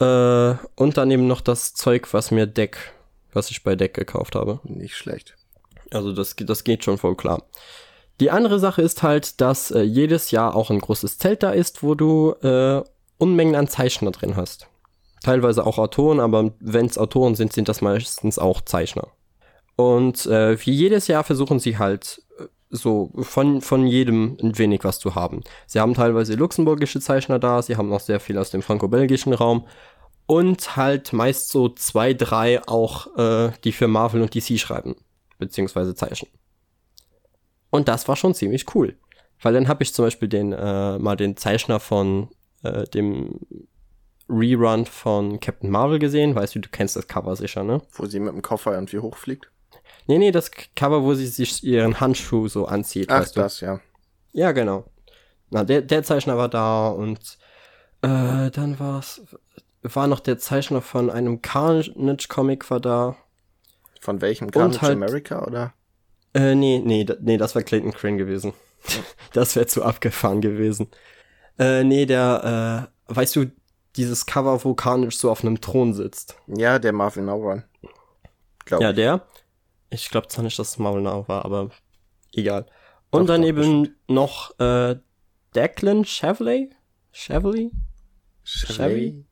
Äh, 0.00 0.54
und 0.74 0.96
dann 0.96 1.10
eben 1.10 1.26
noch 1.26 1.42
das 1.42 1.74
Zeug, 1.74 2.14
was 2.14 2.30
mir 2.30 2.46
Deck, 2.46 2.94
was 3.34 3.50
ich 3.50 3.62
bei 3.62 3.76
Deck 3.76 3.94
gekauft 3.94 4.34
habe. 4.34 4.60
Nicht 4.64 4.96
schlecht. 4.96 5.36
Also 5.90 6.12
das, 6.12 6.34
das 6.36 6.64
geht 6.64 6.84
schon 6.84 6.98
voll 6.98 7.16
klar. 7.16 7.42
Die 8.20 8.30
andere 8.30 8.58
Sache 8.58 8.82
ist 8.82 9.02
halt, 9.02 9.40
dass 9.40 9.70
äh, 9.70 9.82
jedes 9.82 10.30
Jahr 10.30 10.54
auch 10.54 10.70
ein 10.70 10.80
großes 10.80 11.18
Zelt 11.18 11.42
da 11.42 11.50
ist, 11.50 11.82
wo 11.82 11.94
du 11.94 12.32
äh, 12.42 12.82
Unmengen 13.18 13.56
an 13.56 13.68
Zeichner 13.68 14.12
drin 14.12 14.36
hast. 14.36 14.68
Teilweise 15.22 15.66
auch 15.66 15.78
Autoren, 15.78 16.20
aber 16.20 16.52
wenn 16.60 16.86
es 16.86 16.98
Autoren 16.98 17.34
sind, 17.34 17.52
sind 17.52 17.68
das 17.68 17.80
meistens 17.80 18.38
auch 18.38 18.60
Zeichner. 18.60 19.08
Und 19.76 20.26
äh, 20.26 20.58
wie 20.64 20.72
jedes 20.72 21.08
Jahr 21.08 21.24
versuchen 21.24 21.58
sie 21.58 21.78
halt 21.78 22.22
äh, 22.38 22.44
so 22.70 23.10
von, 23.16 23.60
von 23.60 23.86
jedem 23.86 24.36
ein 24.40 24.58
wenig 24.58 24.84
was 24.84 25.00
zu 25.00 25.14
haben. 25.14 25.42
Sie 25.66 25.80
haben 25.80 25.94
teilweise 25.94 26.34
luxemburgische 26.34 27.00
Zeichner 27.00 27.38
da, 27.38 27.62
sie 27.62 27.76
haben 27.76 27.92
auch 27.92 28.00
sehr 28.00 28.20
viel 28.20 28.38
aus 28.38 28.50
dem 28.50 28.62
franco-belgischen 28.62 29.32
Raum 29.32 29.66
und 30.26 30.76
halt 30.76 31.12
meist 31.12 31.50
so 31.50 31.68
zwei, 31.68 32.14
drei 32.14 32.66
auch, 32.66 33.16
äh, 33.16 33.52
die 33.64 33.72
für 33.72 33.88
Marvel 33.88 34.22
und 34.22 34.34
DC 34.34 34.58
schreiben, 34.58 34.96
beziehungsweise 35.38 35.94
zeichnen. 35.94 36.30
Und 37.70 37.88
das 37.88 38.06
war 38.08 38.16
schon 38.16 38.34
ziemlich 38.34 38.74
cool. 38.74 38.96
Weil 39.42 39.52
dann 39.52 39.68
habe 39.68 39.82
ich 39.82 39.92
zum 39.92 40.04
Beispiel 40.04 40.28
den, 40.28 40.52
äh, 40.52 40.98
mal 40.98 41.16
den 41.16 41.36
Zeichner 41.36 41.80
von 41.80 42.28
äh, 42.62 42.84
dem 42.84 43.40
Rerun 44.28 44.86
von 44.86 45.40
Captain 45.40 45.70
Marvel 45.70 45.98
gesehen. 45.98 46.34
Weißt 46.34 46.54
du, 46.54 46.60
du 46.60 46.68
kennst 46.70 46.96
das 46.96 47.08
Cover 47.08 47.36
sicher, 47.36 47.62
ne? 47.62 47.82
Wo 47.92 48.06
sie 48.06 48.20
mit 48.20 48.32
dem 48.32 48.42
Koffer 48.42 48.72
irgendwie 48.72 49.00
hochfliegt. 49.00 49.50
Nee, 50.06 50.18
nee, 50.18 50.30
das 50.30 50.50
Cover, 50.76 51.02
wo 51.02 51.14
sie 51.14 51.26
sich 51.26 51.62
ihren 51.64 52.00
Handschuh 52.00 52.48
so 52.48 52.66
anzieht. 52.66 53.10
Ach, 53.10 53.20
weißt 53.20 53.36
du? 53.36 53.40
das, 53.40 53.60
ja. 53.60 53.80
Ja, 54.32 54.52
genau. 54.52 54.84
Na, 55.50 55.64
der, 55.64 55.82
der 55.82 56.02
Zeichner 56.02 56.36
war 56.36 56.48
da 56.48 56.88
und 56.88 57.38
äh, 58.02 58.50
dann 58.50 58.78
war's, 58.78 59.22
war 59.84 60.06
noch 60.06 60.20
der 60.20 60.38
Zeichner 60.38 60.80
von 60.80 61.10
einem 61.10 61.42
Carnage-Comic 61.42 62.70
war 62.70 62.80
da. 62.80 63.16
Von 64.00 64.20
welchem? 64.20 64.50
Carnage 64.50 64.80
halt- 64.82 64.92
America, 64.92 65.44
oder? 65.46 65.72
Äh, 66.34 66.54
nee, 66.54 66.80
nee, 66.84 67.06
nee, 67.20 67.36
das 67.36 67.54
war 67.54 67.62
Clayton 67.62 67.92
Crane 67.92 68.16
gewesen. 68.18 68.54
das 69.32 69.54
wäre 69.56 69.66
zu 69.66 69.82
abgefahren 69.84 70.40
gewesen. 70.40 70.88
Äh, 71.58 71.84
nee, 71.84 72.06
der, 72.06 72.88
äh, 73.08 73.14
weißt 73.14 73.36
du, 73.36 73.50
dieses 73.96 74.26
Cover, 74.26 74.64
wo 74.64 74.74
Carnage 74.74 75.14
so 75.16 75.30
auf 75.30 75.42
einem 75.44 75.60
Thron 75.60 75.94
sitzt. 75.94 76.36
Ja, 76.48 76.78
der 76.78 76.92
Run. 76.92 77.62
Glaub 78.64 78.80
Ja, 78.80 78.90
ich. 78.90 78.96
der. 78.96 79.26
Ich 79.90 80.10
glaube 80.10 80.26
zwar 80.28 80.42
nicht, 80.42 80.58
dass 80.58 80.70
es 80.70 80.78
Marvel 80.78 81.02
Now 81.02 81.28
war, 81.28 81.44
aber 81.44 81.70
egal. 82.34 82.66
Und 83.10 83.22
Doch, 83.22 83.34
dann 83.34 83.42
doch, 83.42 83.48
eben 83.48 83.94
noch 84.08 84.58
äh, 84.58 84.96
Declan 85.54 86.04
Chevrolet? 86.04 86.70
Chevrolet? 87.12 87.70
Chevy. 88.42 89.24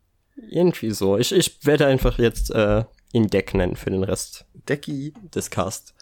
Irgendwie 0.51 0.91
so. 0.91 1.19
Ich, 1.19 1.33
ich 1.33 1.65
werde 1.65 1.87
einfach 1.87 2.19
jetzt 2.19 2.51
äh, 2.51 2.85
ihn 3.13 3.29
Deck 3.29 3.55
nennen 3.55 3.77
für 3.77 3.91
den 3.91 4.05
Rest 4.05 4.47
Decky. 4.69 5.15
des 5.35 5.51
Cast. 5.51 5.95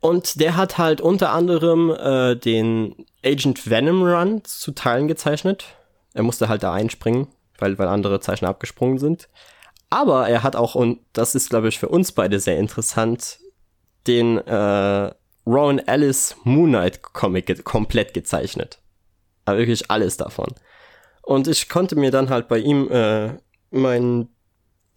Und 0.00 0.40
der 0.40 0.56
hat 0.56 0.78
halt 0.78 1.00
unter 1.00 1.32
anderem 1.32 1.90
äh, 1.90 2.34
den 2.34 3.06
Agent 3.24 3.68
Venom 3.68 4.02
Run 4.02 4.42
zu 4.44 4.72
Teilen 4.72 5.08
gezeichnet. 5.08 5.66
Er 6.14 6.22
musste 6.22 6.48
halt 6.48 6.62
da 6.62 6.72
einspringen, 6.72 7.28
weil, 7.58 7.78
weil 7.78 7.88
andere 7.88 8.20
Zeichner 8.20 8.48
abgesprungen 8.48 8.98
sind. 8.98 9.28
Aber 9.90 10.28
er 10.28 10.42
hat 10.42 10.56
auch, 10.56 10.74
und 10.74 11.00
das 11.12 11.34
ist, 11.34 11.50
glaube 11.50 11.68
ich, 11.68 11.78
für 11.78 11.88
uns 11.88 12.12
beide 12.12 12.40
sehr 12.40 12.58
interessant, 12.58 13.38
den 14.06 14.38
äh, 14.38 15.12
Rowan 15.46 15.78
Ellis 15.80 16.36
Moon 16.44 16.70
Knight 16.70 17.02
Comic 17.02 17.46
ge 17.46 17.62
komplett 17.62 18.14
gezeichnet. 18.14 18.80
Aber 19.44 19.58
wirklich 19.58 19.90
alles 19.90 20.16
davon. 20.16 20.54
Und 21.22 21.48
ich 21.48 21.68
konnte 21.68 21.96
mir 21.96 22.10
dann 22.10 22.30
halt 22.30 22.48
bei 22.48 22.58
ihm 22.58 22.90
äh, 22.90 23.34
meinen 23.70 24.28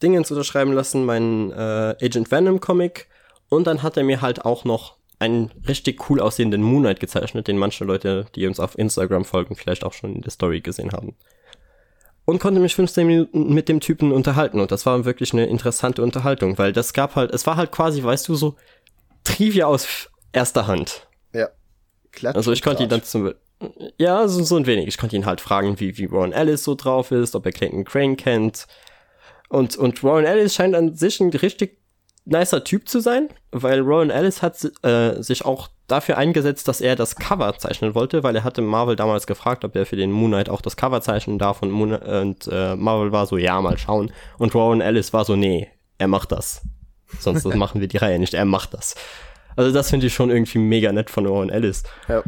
Dingens 0.01 0.31
unterschreiben 0.31 0.73
lassen, 0.73 1.05
meinen 1.05 1.51
äh, 1.51 1.95
Agent 2.01 2.31
Venom 2.31 2.59
Comic. 2.59 3.07
Und 3.49 3.67
dann 3.67 3.83
hat 3.83 3.97
er 3.97 4.03
mir 4.03 4.21
halt 4.21 4.45
auch 4.45 4.65
noch 4.65 4.97
einen 5.19 5.51
richtig 5.67 6.09
cool 6.09 6.19
aussehenden 6.19 6.61
Moon 6.61 6.81
Knight 6.81 6.99
gezeichnet, 6.99 7.47
den 7.47 7.57
manche 7.57 7.85
Leute, 7.85 8.25
die 8.35 8.45
uns 8.45 8.59
auf 8.59 8.77
Instagram 8.77 9.23
folgen, 9.23 9.55
vielleicht 9.55 9.83
auch 9.83 9.93
schon 9.93 10.15
in 10.15 10.21
der 10.21 10.31
Story 10.31 10.59
gesehen 10.59 10.91
haben. 10.91 11.15
Und 12.25 12.39
konnte 12.39 12.59
mich 12.59 12.75
15 12.75 13.05
Minuten 13.05 13.53
mit 13.53 13.69
dem 13.69 13.79
Typen 13.79 14.11
unterhalten. 14.11 14.59
Und 14.59 14.71
das 14.71 14.85
war 14.85 15.05
wirklich 15.05 15.33
eine 15.33 15.45
interessante 15.45 16.01
Unterhaltung, 16.01 16.57
weil 16.57 16.73
das 16.73 16.93
gab 16.93 17.15
halt, 17.15 17.31
es 17.31 17.45
war 17.45 17.57
halt 17.57 17.71
quasi, 17.71 18.03
weißt 18.03 18.27
du, 18.27 18.35
so 18.35 18.55
Trivia 19.23 19.67
aus 19.67 20.09
erster 20.31 20.67
Hand. 20.67 21.07
Ja. 21.33 21.49
Klatsch 22.11 22.35
Also 22.35 22.51
ich 22.51 22.61
konnte 22.61 22.83
ihn 22.83 22.89
dann 22.89 23.03
zum 23.03 23.33
ja, 23.97 24.27
so, 24.27 24.43
so 24.43 24.57
ein 24.57 24.65
wenig. 24.65 24.87
Ich 24.87 24.97
konnte 24.97 25.15
ihn 25.15 25.25
halt 25.25 25.41
fragen, 25.41 25.79
wie, 25.79 25.97
wie 25.97 26.05
Ron 26.05 26.33
Ellis 26.33 26.63
so 26.63 26.75
drauf 26.75 27.11
ist, 27.11 27.35
ob 27.35 27.45
er 27.45 27.51
Clayton 27.51 27.85
Crane 27.85 28.17
kennt. 28.17 28.67
Und, 29.49 29.75
und 29.77 30.03
Ron 30.03 30.25
Ellis 30.25 30.55
scheint 30.55 30.75
an 30.75 30.95
sich 30.95 31.19
ein 31.19 31.29
richtig 31.29 31.77
nicer 32.25 32.63
Typ 32.63 32.87
zu 32.87 32.99
sein, 32.99 33.29
weil 33.51 33.81
Ron 33.81 34.09
Ellis 34.09 34.41
hat 34.41 34.57
äh, 34.83 35.21
sich 35.21 35.45
auch 35.45 35.69
dafür 35.87 36.17
eingesetzt, 36.17 36.67
dass 36.67 36.81
er 36.81 36.95
das 36.95 37.15
Cover 37.15 37.57
zeichnen 37.57 37.95
wollte, 37.95 38.23
weil 38.23 38.35
er 38.35 38.43
hatte 38.43 38.61
Marvel 38.61 38.95
damals 38.95 39.27
gefragt, 39.27 39.65
ob 39.65 39.75
er 39.75 39.85
für 39.85 39.97
den 39.97 40.11
Moon 40.11 40.31
Knight 40.31 40.49
auch 40.49 40.61
das 40.61 40.77
Cover 40.77 41.01
zeichnen 41.01 41.37
darf 41.37 41.61
und, 41.61 41.71
Moon, 41.71 41.93
und 41.93 42.47
äh, 42.51 42.75
Marvel 42.75 43.11
war 43.11 43.25
so, 43.25 43.37
ja, 43.37 43.59
mal 43.61 43.77
schauen. 43.77 44.11
Und 44.37 44.55
Ron 44.55 44.81
Ellis 44.81 45.13
war 45.13 45.25
so, 45.25 45.35
nee, 45.35 45.69
er 45.97 46.07
macht 46.07 46.31
das. 46.31 46.61
Sonst 47.19 47.45
machen 47.55 47.81
wir 47.81 47.87
die 47.87 47.97
Reihe 47.97 48.19
nicht, 48.19 48.33
er 48.33 48.45
macht 48.45 48.73
das. 48.73 48.95
Also 49.55 49.71
das 49.71 49.89
finde 49.89 50.07
ich 50.07 50.13
schon 50.13 50.31
irgendwie 50.31 50.57
mega 50.57 50.91
nett 50.91 51.09
von 51.09 51.25
Ron 51.25 51.49
Ellis. 51.49 51.83
Ja. 52.07 52.23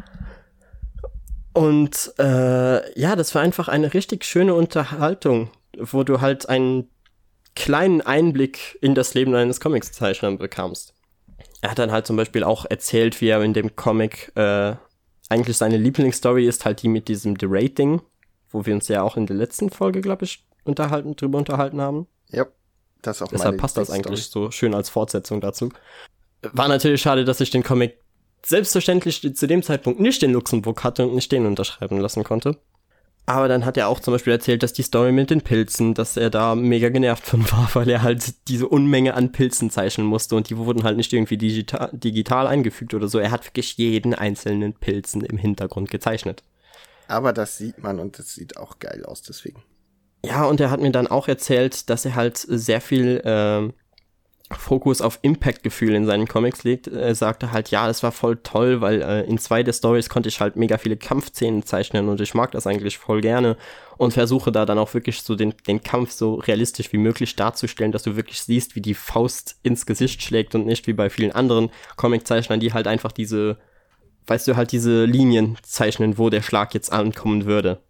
Und 1.56 2.14
äh, 2.20 3.00
ja, 3.00 3.16
das 3.16 3.34
war 3.34 3.42
einfach 3.42 3.70
eine 3.70 3.94
richtig 3.94 4.26
schöne 4.26 4.54
Unterhaltung, 4.54 5.50
wo 5.78 6.04
du 6.04 6.20
halt 6.20 6.50
einen 6.50 6.90
kleinen 7.56 8.02
Einblick 8.02 8.78
in 8.82 8.94
das 8.94 9.14
Leben 9.14 9.34
eines 9.34 9.62
Comics-Zeichners 9.62 10.38
bekamst. 10.38 10.94
Er 11.62 11.72
hat 11.72 11.80
dann 11.80 11.94
halt 11.94 12.06
zum 12.06 12.18
Beispiel 12.18 12.44
auch 12.44 12.66
erzählt, 12.70 13.22
wie 13.22 13.30
er 13.30 13.42
in 13.42 13.54
dem 13.54 13.74
Comic 13.78 14.34
äh, 14.36 14.76
eigentlich 15.30 15.56
seine 15.56 15.78
Lieblingsstory 15.78 16.46
ist 16.46 16.66
halt 16.66 16.82
die 16.82 16.90
mit 16.90 17.08
diesem 17.08 17.36
The 17.40 17.48
Rating, 17.50 18.02
wo 18.50 18.66
wir 18.66 18.74
uns 18.74 18.90
ja 18.90 19.02
auch 19.02 19.16
in 19.16 19.26
der 19.26 19.38
letzten 19.38 19.70
Folge, 19.70 20.02
glaube 20.02 20.26
ich, 20.26 20.46
unterhalten, 20.66 21.16
drüber 21.16 21.38
unterhalten 21.38 21.80
haben. 21.80 22.08
Ja. 22.32 22.48
Das 23.02 23.22
auch 23.22 23.30
Deshalb 23.30 23.58
passt 23.58 23.78
das 23.78 23.92
eigentlich 23.92 24.26
so 24.26 24.52
schön 24.52 24.74
als 24.74 24.90
Fortsetzung 24.90 25.40
dazu. 25.40 25.70
War 26.42 26.68
natürlich 26.68 27.02
schade, 27.02 27.24
dass 27.24 27.40
ich 27.40 27.50
den 27.50 27.64
Comic 27.64 27.98
selbstverständlich 28.46 29.36
zu 29.36 29.48
dem 29.48 29.64
Zeitpunkt 29.64 30.00
nicht 30.00 30.24
in 30.24 30.34
Luxemburg 30.34 30.84
hatte 30.84 31.06
und 31.08 31.16
nicht 31.16 31.32
den 31.32 31.46
unterschreiben 31.46 32.00
lassen 32.00 32.24
konnte. 32.24 32.58
Aber 33.28 33.48
dann 33.48 33.66
hat 33.66 33.76
er 33.76 33.88
auch 33.88 34.00
zum 34.00 34.14
Beispiel 34.14 34.34
erzählt, 34.34 34.62
dass 34.62 34.74
die 34.74 34.84
Story 34.84 35.12
mit 35.12 35.32
den 35.32 35.42
Pilzen, 35.42 35.96
dass 35.96 36.16
er 36.16 36.30
da 36.30 36.54
mega 36.54 36.90
genervt 36.90 37.26
von 37.26 37.42
war, 37.52 37.70
weil 37.74 37.90
er 37.90 38.04
halt 38.04 38.48
diese 38.48 38.68
Unmenge 38.68 39.16
an 39.16 39.32
Pilzen 39.32 39.72
zeichnen 39.72 40.06
musste 40.06 40.36
und 40.36 40.50
die 40.50 40.58
wurden 40.58 40.84
halt 40.84 40.98
nicht 40.98 41.12
irgendwie 41.12 41.38
digital, 41.38 41.90
digital 41.92 42.46
eingefügt 42.46 42.94
oder 42.94 43.08
so. 43.08 43.18
Er 43.18 43.32
hat 43.32 43.46
wirklich 43.46 43.78
jeden 43.78 44.14
einzelnen 44.14 44.74
Pilzen 44.74 45.22
im 45.22 45.38
Hintergrund 45.38 45.90
gezeichnet. 45.90 46.44
Aber 47.08 47.34
das 47.34 47.58
sieht 47.58 47.82
man 47.82 48.00
und 48.00 48.20
das 48.20 48.34
sieht 48.34 48.58
auch 48.58 48.80
geil 48.80 49.06
aus, 49.06 49.24
deswegen. 49.24 49.64
Ja, 50.24 50.46
und 50.46 50.60
er 50.60 50.72
hat 50.72 50.82
mir 50.82 50.92
dann 50.92 51.08
auch 51.08 51.28
erzählt, 51.28 51.90
dass 51.90 52.06
er 52.06 52.16
halt 52.16 52.38
sehr 52.38 52.82
viel 52.82 53.22
ähm, 53.26 53.74
Fokus 54.52 55.02
auf 55.02 55.18
Impact-Gefühl 55.24 55.96
in 55.96 56.06
seinen 56.06 56.28
Comics 56.28 56.64
legt. 56.64 56.88
Er 56.88 57.16
sagte 57.16 57.52
halt, 57.52 57.72
ja, 57.72 57.88
das 57.88 58.04
war 58.04 58.12
voll 58.12 58.38
toll, 58.44 58.80
weil 58.80 59.02
äh, 59.02 59.24
in 59.24 59.40
zwei 59.40 59.64
der 59.64 59.74
Stories 59.74 60.10
konnte 60.10 60.30
ich 60.30 60.40
halt 60.40 60.56
mega 60.56 60.78
viele 60.78 60.98
Kampfszenen 60.98 61.64
zeichnen 61.64 62.10
und 62.10 62.22
ich 62.22 62.36
mag 62.36 62.52
das 62.52 62.68
eigentlich 62.68 62.98
voll 63.00 63.22
gerne 63.22 63.58
und 63.98 64.14
versuche 64.14 64.52
da 64.52 64.66
dann 64.66 64.78
auch 64.78 64.94
wirklich 64.94 65.22
so 65.22 65.36
den, 65.36 65.56
den 65.68 65.82
Kampf 65.82 66.12
so 66.12 66.36
realistisch 66.36 66.94
wie 66.94 67.00
möglich 67.00 67.36
darzustellen, 67.36 67.92
dass 67.92 68.04
du 68.04 68.16
wirklich 68.16 68.42
siehst, 68.42 68.76
wie 68.76 68.82
die 68.82 68.94
Faust 68.94 69.58
ins 69.64 69.88
Gesicht 69.88 70.22
schlägt 70.22 70.54
und 70.54 70.68
nicht 70.68 70.86
wie 70.86 70.94
bei 70.94 71.10
vielen 71.10 71.32
anderen 71.32 71.72
Comiczeichnern, 71.96 72.60
die 72.60 72.74
halt 72.74 72.86
einfach 72.86 73.12
diese, 73.12 73.58
weißt 74.28 74.48
du, 74.48 74.56
halt 74.56 74.72
diese 74.72 75.06
Linien 75.06 75.58
zeichnen, 75.64 76.20
wo 76.20 76.30
der 76.30 76.44
Schlag 76.44 76.76
jetzt 76.76 76.92
ankommen 76.92 77.46
würde. 77.46 77.82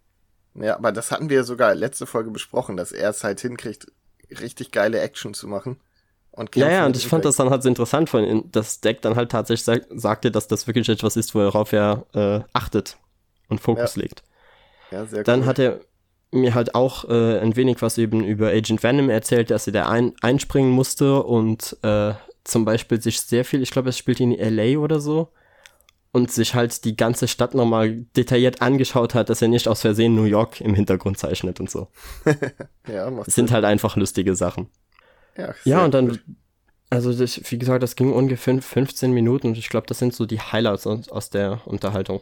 Ja, 0.54 0.76
aber 0.76 0.90
das 0.90 1.10
hatten 1.10 1.28
wir 1.28 1.44
sogar 1.44 1.74
letzte 1.74 2.06
Folge 2.06 2.30
besprochen, 2.30 2.78
dass 2.78 2.92
er 2.92 3.10
es 3.10 3.24
halt 3.24 3.40
hinkriegt, 3.40 3.88
richtig 4.40 4.70
geile 4.70 5.00
Action 5.00 5.34
zu 5.34 5.48
machen. 5.48 5.78
Und 6.36 6.54
ja, 6.54 6.70
ja, 6.70 6.86
und 6.86 6.96
ich 6.96 7.08
fand 7.08 7.24
das 7.24 7.36
dann 7.36 7.48
halt 7.50 7.62
so 7.62 7.68
interessant, 7.68 8.10
von 8.10 8.44
dass 8.52 8.80
Deck 8.80 9.00
dann 9.00 9.16
halt 9.16 9.30
tatsächlich 9.30 9.64
sag, 9.64 9.86
sagte, 9.90 10.30
dass 10.30 10.46
das 10.48 10.66
wirklich 10.66 10.88
etwas 10.88 11.16
ist, 11.16 11.34
worauf 11.34 11.72
er 11.72 12.04
äh, 12.14 12.40
achtet 12.52 12.98
und 13.48 13.60
Fokus 13.60 13.96
ja. 13.96 14.02
legt. 14.02 14.22
Ja, 14.90 15.06
sehr 15.06 15.24
Dann 15.24 15.40
cool. 15.40 15.46
hat 15.46 15.58
er 15.58 15.80
mir 16.32 16.54
halt 16.54 16.74
auch 16.74 17.08
äh, 17.08 17.38
ein 17.38 17.56
wenig 17.56 17.80
was 17.80 17.96
eben 17.96 18.22
über 18.22 18.48
Agent 18.48 18.82
Venom 18.82 19.08
erzählt, 19.08 19.50
dass 19.50 19.66
er 19.66 19.72
da 19.72 19.88
ein, 19.88 20.12
einspringen 20.20 20.70
musste 20.70 21.22
und 21.22 21.76
äh, 21.82 22.12
zum 22.44 22.66
Beispiel 22.66 23.00
sich 23.00 23.20
sehr 23.22 23.44
viel, 23.44 23.62
ich 23.62 23.70
glaube, 23.70 23.88
es 23.88 23.98
spielt 23.98 24.20
in 24.20 24.32
LA 24.32 24.78
oder 24.78 25.00
so, 25.00 25.32
und 26.16 26.30
sich 26.30 26.54
halt 26.54 26.84
die 26.86 26.96
ganze 26.96 27.28
Stadt 27.28 27.54
nochmal 27.54 28.06
detailliert 28.16 28.62
angeschaut 28.62 29.14
hat, 29.14 29.28
dass 29.28 29.42
er 29.42 29.48
nicht 29.48 29.68
aus 29.68 29.82
Versehen 29.82 30.14
New 30.14 30.24
York 30.24 30.62
im 30.62 30.72
Hintergrund 30.74 31.18
zeichnet 31.18 31.60
und 31.60 31.68
so. 31.68 31.88
ja, 32.88 33.10
macht 33.10 33.26
Das 33.26 33.34
sind 33.34 33.50
halt 33.50 33.66
einfach 33.66 33.96
lustige 33.96 34.34
Sachen. 34.34 34.68
Ja, 35.36 35.54
ja 35.64 35.84
und 35.84 35.94
dann, 35.94 36.18
also 36.90 37.12
das, 37.12 37.40
wie 37.50 37.58
gesagt, 37.58 37.82
das 37.82 37.96
ging 37.96 38.12
ungefähr 38.12 38.60
15 38.60 39.12
Minuten 39.12 39.48
und 39.48 39.58
ich 39.58 39.68
glaube, 39.68 39.86
das 39.86 39.98
sind 39.98 40.14
so 40.14 40.26
die 40.26 40.40
Highlights 40.40 40.86
aus, 40.86 41.08
aus 41.08 41.30
der 41.30 41.60
Unterhaltung. 41.66 42.20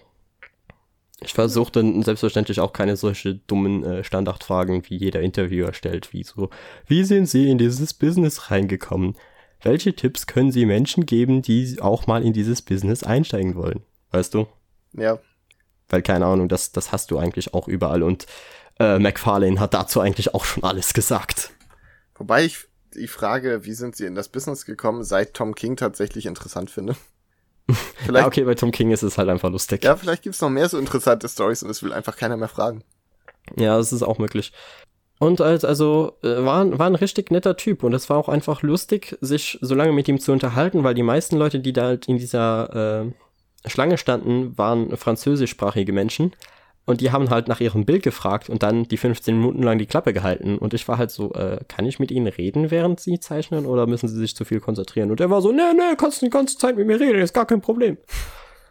Ich 1.20 1.32
versuchte 1.32 1.82
selbstverständlich 2.02 2.60
auch 2.60 2.72
keine 2.72 2.96
solche 2.96 3.36
dummen 3.36 3.84
äh, 3.84 4.04
Standardfragen, 4.04 4.82
wie 4.88 4.96
jeder 4.96 5.20
Interviewer 5.20 5.72
stellt, 5.72 6.12
wie 6.12 6.22
so, 6.22 6.50
wie 6.86 7.04
sind 7.04 7.26
Sie 7.26 7.48
in 7.48 7.58
dieses 7.58 7.94
Business 7.94 8.50
reingekommen? 8.50 9.16
Welche 9.62 9.94
Tipps 9.94 10.26
können 10.26 10.52
Sie 10.52 10.66
Menschen 10.66 11.06
geben, 11.06 11.40
die 11.40 11.78
auch 11.80 12.06
mal 12.06 12.22
in 12.22 12.34
dieses 12.34 12.60
Business 12.60 13.02
einsteigen 13.02 13.54
wollen? 13.54 13.82
Weißt 14.10 14.34
du? 14.34 14.46
Ja. 14.92 15.18
Weil 15.88 16.02
keine 16.02 16.26
Ahnung, 16.26 16.48
das, 16.48 16.72
das 16.72 16.92
hast 16.92 17.10
du 17.10 17.18
eigentlich 17.18 17.54
auch 17.54 17.68
überall 17.68 18.02
und 18.02 18.26
äh, 18.78 18.98
McFarlane 18.98 19.60
hat 19.60 19.72
dazu 19.72 20.00
eigentlich 20.00 20.34
auch 20.34 20.44
schon 20.44 20.64
alles 20.64 20.92
gesagt. 20.92 21.52
Wobei 22.16 22.44
ich 22.44 22.66
die 22.94 23.08
Frage, 23.08 23.64
wie 23.64 23.74
sind 23.74 23.96
Sie 23.96 24.06
in 24.06 24.14
das 24.14 24.28
Business 24.28 24.64
gekommen, 24.64 25.04
seit 25.04 25.34
Tom 25.34 25.54
King 25.54 25.76
tatsächlich 25.76 26.26
interessant 26.26 26.70
finde. 26.70 26.96
Vielleicht, 28.04 28.22
ja, 28.22 28.26
okay, 28.26 28.44
bei 28.44 28.54
Tom 28.54 28.70
King 28.70 28.90
ist 28.90 29.02
es 29.02 29.18
halt 29.18 29.28
einfach 29.28 29.50
lustig. 29.50 29.84
Ja, 29.84 29.96
vielleicht 29.96 30.22
gibt's 30.22 30.42
noch 30.42 30.50
mehr 30.50 30.68
so 30.68 30.78
interessante 30.78 31.28
Stories 31.28 31.62
und 31.62 31.70
es 31.70 31.82
will 31.82 31.94
einfach 31.94 32.16
keiner 32.16 32.36
mehr 32.36 32.48
fragen. 32.48 32.84
Ja, 33.56 33.78
das 33.78 33.92
ist 33.92 34.02
auch 34.02 34.18
möglich. 34.18 34.52
Und 35.18 35.40
also 35.40 36.18
äh, 36.22 36.44
war, 36.44 36.78
war 36.78 36.86
ein 36.86 36.94
richtig 36.94 37.30
netter 37.30 37.56
Typ 37.56 37.82
und 37.82 37.94
es 37.94 38.10
war 38.10 38.18
auch 38.18 38.28
einfach 38.28 38.62
lustig, 38.62 39.16
sich 39.20 39.58
so 39.62 39.74
lange 39.74 39.92
mit 39.92 40.08
ihm 40.08 40.20
zu 40.20 40.32
unterhalten, 40.32 40.84
weil 40.84 40.94
die 40.94 41.02
meisten 41.02 41.36
Leute, 41.36 41.60
die 41.60 41.72
da 41.72 41.84
halt 41.84 42.08
in 42.08 42.18
dieser 42.18 43.04
äh, 43.04 43.68
Schlange 43.68 43.96
standen, 43.96 44.58
waren 44.58 44.94
französischsprachige 44.96 45.92
Menschen. 45.92 46.34
Und 46.86 47.00
die 47.00 47.12
haben 47.12 47.30
halt 47.30 47.48
nach 47.48 47.60
ihrem 47.60 47.86
Bild 47.86 48.02
gefragt 48.02 48.50
und 48.50 48.62
dann 48.62 48.84
die 48.84 48.98
15 48.98 49.36
Minuten 49.38 49.62
lang 49.62 49.78
die 49.78 49.86
Klappe 49.86 50.12
gehalten. 50.12 50.58
Und 50.58 50.74
ich 50.74 50.86
war 50.86 50.98
halt 50.98 51.10
so, 51.10 51.32
äh, 51.32 51.60
kann 51.66 51.86
ich 51.86 51.98
mit 51.98 52.10
ihnen 52.10 52.26
reden, 52.26 52.70
während 52.70 53.00
sie 53.00 53.18
zeichnen 53.20 53.64
oder 53.64 53.86
müssen 53.86 54.08
sie 54.08 54.18
sich 54.18 54.36
zu 54.36 54.44
viel 54.44 54.60
konzentrieren? 54.60 55.10
Und 55.10 55.20
er 55.20 55.30
war 55.30 55.40
so, 55.40 55.50
nee, 55.50 55.62
nee, 55.74 55.96
kannst 55.96 56.20
die 56.20 56.28
ganze 56.28 56.58
Zeit 56.58 56.76
mit 56.76 56.86
mir 56.86 57.00
reden, 57.00 57.20
ist 57.20 57.32
gar 57.32 57.46
kein 57.46 57.62
Problem. 57.62 57.96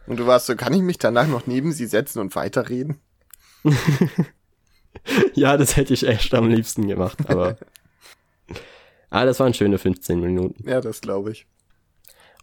Und 0.05 0.19
du 0.19 0.27
warst 0.27 0.45
so, 0.45 0.55
kann 0.55 0.73
ich 0.73 0.81
mich 0.81 0.99
danach 0.99 1.27
noch 1.27 1.47
neben 1.47 1.71
sie 1.71 1.87
setzen 1.87 2.19
und 2.19 2.35
weiterreden? 2.35 2.99
ja, 5.33 5.57
das 5.57 5.75
hätte 5.75 5.93
ich 5.93 6.07
echt 6.07 6.33
am 6.35 6.49
liebsten 6.49 6.87
gemacht, 6.87 7.17
aber. 7.29 7.57
ah, 9.09 9.25
das 9.25 9.39
waren 9.39 9.53
schöne 9.53 9.79
15 9.79 10.19
Minuten. 10.19 10.69
Ja, 10.69 10.81
das 10.81 11.01
glaube 11.01 11.31
ich. 11.31 11.47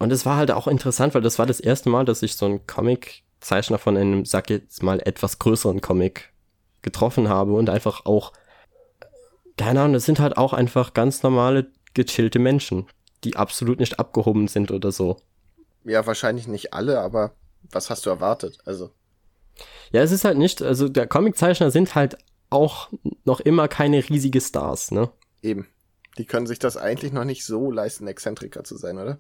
Und 0.00 0.10
es 0.10 0.24
war 0.24 0.36
halt 0.36 0.50
auch 0.50 0.66
interessant, 0.66 1.14
weil 1.14 1.20
das 1.20 1.38
war 1.38 1.46
das 1.46 1.60
erste 1.60 1.90
Mal, 1.90 2.06
dass 2.06 2.22
ich 2.22 2.34
so 2.34 2.46
ein 2.46 2.66
Comic 2.66 3.22
Zeichner 3.40 3.78
von 3.78 3.96
einem, 3.96 4.24
sag 4.24 4.50
jetzt 4.50 4.82
mal, 4.82 5.00
etwas 5.00 5.38
größeren 5.38 5.80
Comic 5.80 6.32
getroffen 6.82 7.28
habe 7.28 7.52
und 7.54 7.70
einfach 7.70 8.06
auch, 8.06 8.32
keine 9.56 9.80
Ahnung, 9.80 9.94
das 9.94 10.06
sind 10.06 10.20
halt 10.20 10.36
auch 10.36 10.52
einfach 10.52 10.94
ganz 10.94 11.22
normale, 11.22 11.70
gechillte 11.94 12.38
Menschen, 12.38 12.86
die 13.24 13.36
absolut 13.36 13.80
nicht 13.80 13.98
abgehoben 13.98 14.48
sind 14.48 14.70
oder 14.70 14.92
so. 14.92 15.16
Ja, 15.84 16.06
wahrscheinlich 16.06 16.46
nicht 16.46 16.72
alle, 16.72 17.00
aber 17.00 17.32
was 17.70 17.90
hast 17.90 18.06
du 18.06 18.10
erwartet? 18.10 18.58
Also. 18.64 18.90
Ja, 19.92 20.02
es 20.02 20.12
ist 20.12 20.24
halt 20.24 20.38
nicht, 20.38 20.62
also 20.62 20.88
der 20.88 21.06
Comiczeichner 21.06 21.70
sind 21.70 21.94
halt 21.94 22.16
auch 22.48 22.90
noch 23.24 23.40
immer 23.40 23.68
keine 23.68 24.08
riesige 24.08 24.40
Stars, 24.40 24.90
ne? 24.90 25.10
Eben. 25.42 25.66
Die 26.18 26.24
können 26.26 26.46
sich 26.46 26.58
das 26.58 26.76
eigentlich 26.76 27.12
noch 27.12 27.24
nicht 27.24 27.44
so 27.44 27.70
leisten, 27.70 28.06
Exzentriker 28.06 28.64
zu 28.64 28.76
sein, 28.76 28.98
oder? 28.98 29.18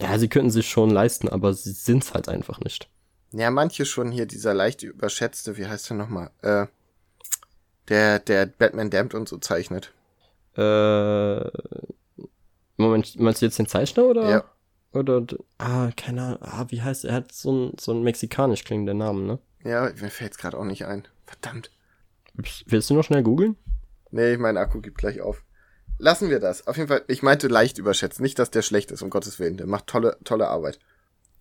Ja, 0.00 0.18
sie 0.18 0.28
könnten 0.28 0.50
sich 0.50 0.68
schon 0.68 0.90
leisten, 0.90 1.28
aber 1.28 1.52
sie 1.52 1.72
sind's 1.72 2.14
halt 2.14 2.28
einfach 2.28 2.60
nicht. 2.60 2.88
Ja, 3.32 3.50
manche 3.50 3.86
schon 3.86 4.12
hier, 4.12 4.26
dieser 4.26 4.54
leicht 4.54 4.82
überschätzte, 4.82 5.56
wie 5.56 5.66
heißt 5.66 5.90
der 5.90 5.96
nochmal? 5.96 6.30
Äh, 6.42 6.66
der, 7.88 8.18
der 8.18 8.46
Batman 8.46 8.90
Damned 8.90 9.14
und 9.14 9.28
so 9.28 9.38
zeichnet. 9.38 9.92
Äh, 10.56 11.50
Moment, 12.76 13.18
meinst 13.18 13.40
du 13.40 13.46
jetzt 13.46 13.58
den 13.58 13.66
Zeichner 13.66 14.04
oder? 14.04 14.28
Ja. 14.28 14.44
Oder, 14.92 15.24
ah, 15.56 15.90
keine 15.96 16.22
Ahnung, 16.22 16.38
ah, 16.42 16.66
wie 16.68 16.82
heißt 16.82 17.04
er? 17.04 17.10
Er 17.10 17.16
hat 17.16 17.32
so 17.32 17.50
einen 17.50 17.78
so 17.80 17.92
einen 17.92 18.02
mexikanisch 18.02 18.64
klingenden 18.64 18.98
Namen, 18.98 19.26
ne? 19.26 19.38
Ja, 19.64 19.90
mir 20.00 20.10
fällt's 20.10 20.36
gerade 20.36 20.58
auch 20.58 20.64
nicht 20.64 20.84
ein. 20.84 21.08
Verdammt. 21.24 21.70
Willst 22.66 22.90
du 22.90 22.94
noch 22.94 23.04
schnell 23.04 23.22
googeln? 23.22 23.56
Nee, 24.10 24.36
mein 24.36 24.58
Akku 24.58 24.80
gibt 24.82 24.98
gleich 24.98 25.22
auf. 25.22 25.44
Lassen 25.98 26.28
wir 26.28 26.40
das. 26.40 26.66
Auf 26.66 26.76
jeden 26.76 26.88
Fall, 26.88 27.04
ich 27.08 27.22
meinte 27.22 27.48
leicht 27.48 27.78
überschätzt. 27.78 28.20
Nicht, 28.20 28.38
dass 28.38 28.50
der 28.50 28.62
schlecht 28.62 28.90
ist, 28.90 29.02
um 29.02 29.08
Gottes 29.08 29.38
Willen. 29.38 29.56
Der 29.56 29.66
macht 29.66 29.86
tolle, 29.86 30.18
tolle 30.24 30.48
Arbeit. 30.48 30.78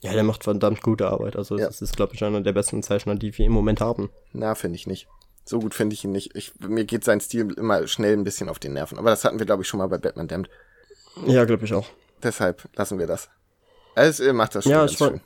Ja, 0.01 0.13
der 0.13 0.23
macht 0.23 0.43
verdammt 0.43 0.81
gute 0.81 1.07
Arbeit. 1.07 1.35
Also 1.35 1.57
ja. 1.57 1.67
das 1.67 1.81
ist, 1.81 1.95
glaube 1.95 2.15
ich, 2.15 2.23
einer 2.23 2.41
der 2.41 2.53
besten 2.53 2.81
Zeichner, 2.81 3.15
die 3.15 3.37
wir 3.37 3.45
im 3.45 3.51
Moment 3.51 3.81
haben. 3.81 4.09
Na, 4.33 4.55
finde 4.55 4.75
ich 4.75 4.87
nicht. 4.87 5.07
So 5.45 5.59
gut 5.59 5.73
finde 5.73 5.93
ich 5.93 6.03
ihn 6.03 6.11
nicht. 6.11 6.35
Ich, 6.35 6.53
mir 6.59 6.85
geht 6.85 7.03
sein 7.03 7.21
Stil 7.21 7.51
immer 7.51 7.87
schnell 7.87 8.13
ein 8.13 8.23
bisschen 8.23 8.49
auf 8.49 8.59
den 8.59 8.73
Nerven. 8.73 8.97
Aber 8.97 9.09
das 9.09 9.23
hatten 9.23 9.39
wir, 9.39 9.45
glaube 9.45 9.63
ich, 9.63 9.67
schon 9.67 9.77
mal 9.77 9.87
bei 9.87 9.97
Batman 9.97 10.27
Damned. 10.27 10.49
Ja, 11.27 11.45
glaube 11.45 11.65
ich 11.65 11.73
auch. 11.73 11.87
Deshalb 12.23 12.67
lassen 12.75 12.99
wir 12.99 13.07
das. 13.07 13.29
Also, 13.95 14.23
er 14.23 14.33
macht 14.33 14.55
das 14.55 14.63
schon 14.63 14.71
ja, 14.71 14.85
ich 14.85 14.97
schön. 14.97 15.21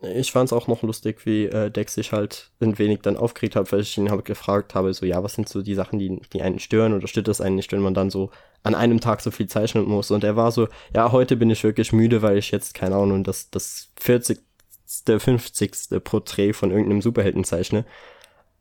Ich 0.00 0.30
fand 0.30 0.48
es 0.48 0.52
auch 0.52 0.68
noch 0.68 0.82
lustig, 0.82 1.24
wie 1.24 1.46
äh, 1.46 1.70
Dex 1.70 1.94
sich 1.94 2.12
halt 2.12 2.50
ein 2.60 2.78
wenig 2.78 3.00
dann 3.00 3.16
aufgeregt 3.16 3.56
hat, 3.56 3.72
weil 3.72 3.80
ich 3.80 3.96
ihn 3.96 4.10
halt 4.10 4.26
gefragt 4.26 4.74
habe, 4.74 4.92
so, 4.92 5.06
ja, 5.06 5.22
was 5.22 5.34
sind 5.34 5.48
so 5.48 5.62
die 5.62 5.74
Sachen, 5.74 5.98
die, 5.98 6.20
die 6.32 6.42
einen 6.42 6.58
stören 6.58 6.92
oder 6.92 7.08
stört 7.08 7.28
es 7.28 7.40
einen 7.40 7.56
nicht, 7.56 7.72
wenn 7.72 7.80
man 7.80 7.94
dann 7.94 8.10
so 8.10 8.30
an 8.66 8.74
einem 8.74 9.00
Tag 9.00 9.20
so 9.20 9.30
viel 9.30 9.46
zeichnen 9.46 9.86
muss? 9.86 10.10
Und 10.10 10.24
er 10.24 10.36
war 10.36 10.52
so, 10.52 10.68
ja, 10.94 11.12
heute 11.12 11.36
bin 11.36 11.50
ich 11.50 11.64
wirklich 11.64 11.92
müde, 11.92 12.22
weil 12.22 12.38
ich 12.38 12.50
jetzt, 12.50 12.74
keine 12.74 12.96
Ahnung, 12.96 13.24
das, 13.24 13.50
das 13.50 13.90
40. 14.00 14.40
50. 14.88 16.04
Porträt 16.04 16.52
von 16.52 16.70
irgendeinem 16.70 17.02
Superhelden 17.02 17.42
zeichne. 17.42 17.84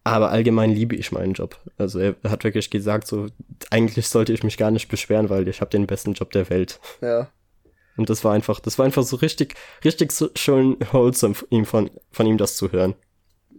Aber 0.03 0.30
allgemein 0.30 0.72
liebe 0.72 0.95
ich 0.95 1.11
meinen 1.11 1.34
Job. 1.34 1.60
Also 1.77 1.99
er 1.99 2.15
hat 2.23 2.44
wirklich 2.44 2.69
gesagt, 2.69 3.07
so 3.07 3.27
eigentlich 3.72 4.07
sollte 4.07 4.34
ich 4.34 4.44
mich 4.44 4.57
gar 4.57 4.72
nicht 4.72 4.88
beschweren, 4.88 5.30
weil 5.30 5.48
ich 5.48 5.61
habe 5.61 5.72
den 5.72 5.88
besten 5.88 6.14
Job 6.14 6.32
der 6.32 6.49
Welt. 6.49 6.80
Ja. 7.02 7.30
Und 7.98 8.10
das 8.10 8.23
war 8.23 8.34
einfach, 8.34 8.60
das 8.60 8.77
war 8.77 8.86
einfach 8.86 9.03
so 9.03 9.15
richtig, 9.15 9.56
richtig 9.84 10.11
so 10.11 10.30
schön 10.36 10.77
wholesome 10.91 11.36
ihm, 11.49 11.65
von, 11.65 11.90
von 12.11 12.27
ihm 12.27 12.38
das 12.38 12.56
zu 12.56 12.72
hören. 12.72 12.94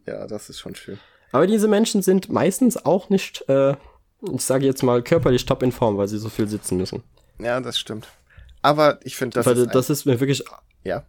Ja, 0.07 0.27
das 0.27 0.49
ist 0.49 0.61
schon 0.61 0.77
schön. 0.77 0.99
Aber 1.33 1.47
diese 1.49 1.67
Menschen 1.67 2.03
sind 2.03 2.29
meistens 2.29 2.77
auch 2.77 3.11
nicht, 3.11 3.49
äh, 3.49 3.75
ich 4.23 4.43
sage 4.43 4.67
jetzt 4.67 4.83
mal, 4.83 5.03
körperlich 5.03 5.47
top 5.47 5.63
in 5.63 5.73
Form, 5.73 5.99
weil 5.99 6.09
sie 6.09 6.19
so 6.19 6.29
viel 6.29 6.49
sitzen 6.49 6.77
müssen. 6.77 7.03
Ja, 7.39 7.61
das 7.61 7.79
stimmt. 7.79 8.09
Aber 8.63 8.99
ich 9.05 9.17
finde, 9.17 9.35
das 9.35 9.47
weil 9.47 9.59
ist. 9.59 9.75
Das 9.75 9.91
ist 9.91 10.07
mir 10.07 10.19
wirklich. 10.21 10.43
Ja. 10.85 11.05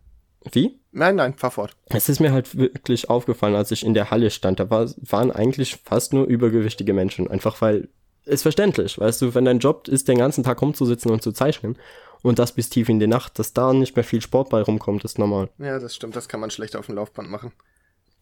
Wie? 0.51 0.79
Nein, 0.91 1.15
nein, 1.15 1.33
fahr 1.33 1.51
fort. 1.51 1.75
Es 1.87 2.09
ist 2.09 2.19
mir 2.19 2.31
halt 2.31 2.57
wirklich 2.57 3.09
aufgefallen, 3.09 3.55
als 3.55 3.71
ich 3.71 3.85
in 3.85 3.93
der 3.93 4.11
Halle 4.11 4.29
stand. 4.29 4.59
Da 4.59 4.69
war, 4.69 4.89
waren 4.97 5.31
eigentlich 5.31 5.77
fast 5.83 6.13
nur 6.13 6.25
übergewichtige 6.25 6.93
Menschen. 6.93 7.29
Einfach 7.29 7.61
weil, 7.61 7.89
ist 8.25 8.43
verständlich, 8.43 8.99
weißt 8.99 9.21
du, 9.21 9.35
wenn 9.35 9.45
dein 9.45 9.59
Job 9.59 9.87
ist, 9.87 10.07
den 10.07 10.19
ganzen 10.19 10.43
Tag 10.43 10.61
rumzusitzen 10.61 11.11
und 11.11 11.21
zu 11.21 11.31
zeichnen 11.31 11.77
und 12.21 12.39
das 12.39 12.51
bis 12.51 12.69
tief 12.69 12.89
in 12.89 12.99
die 12.99 13.07
Nacht, 13.07 13.39
dass 13.39 13.53
da 13.53 13.73
nicht 13.73 13.95
mehr 13.95 14.03
viel 14.03 14.21
Sport 14.21 14.49
bei 14.49 14.61
rumkommt, 14.61 15.03
ist 15.03 15.19
normal. 15.19 15.49
Ja, 15.57 15.79
das 15.79 15.95
stimmt, 15.95 16.15
das 16.15 16.27
kann 16.27 16.39
man 16.39 16.51
schlecht 16.51 16.75
auf 16.75 16.85
dem 16.85 16.95
Laufband 16.95 17.29
machen. 17.29 17.51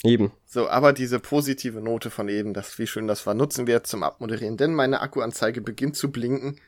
Eben. 0.06 0.32
So, 0.46 0.70
aber 0.70 0.94
diese 0.94 1.20
positive 1.20 1.82
Note 1.82 2.10
von 2.10 2.30
eben, 2.30 2.54
das, 2.54 2.78
wie 2.80 2.88
schön 2.88 3.08
das 3.08 3.26
war, 3.26 3.34
nutzen 3.34 3.68
wir 3.68 3.76
jetzt 3.76 3.90
zum 3.90 4.04
Abmoderieren, 4.04 4.58
denn 4.58 4.74
meine 4.74 5.02
Akkuanzeige 5.02 5.62
beginnt 5.62 5.96
zu 5.96 6.12
blinken. 6.12 6.60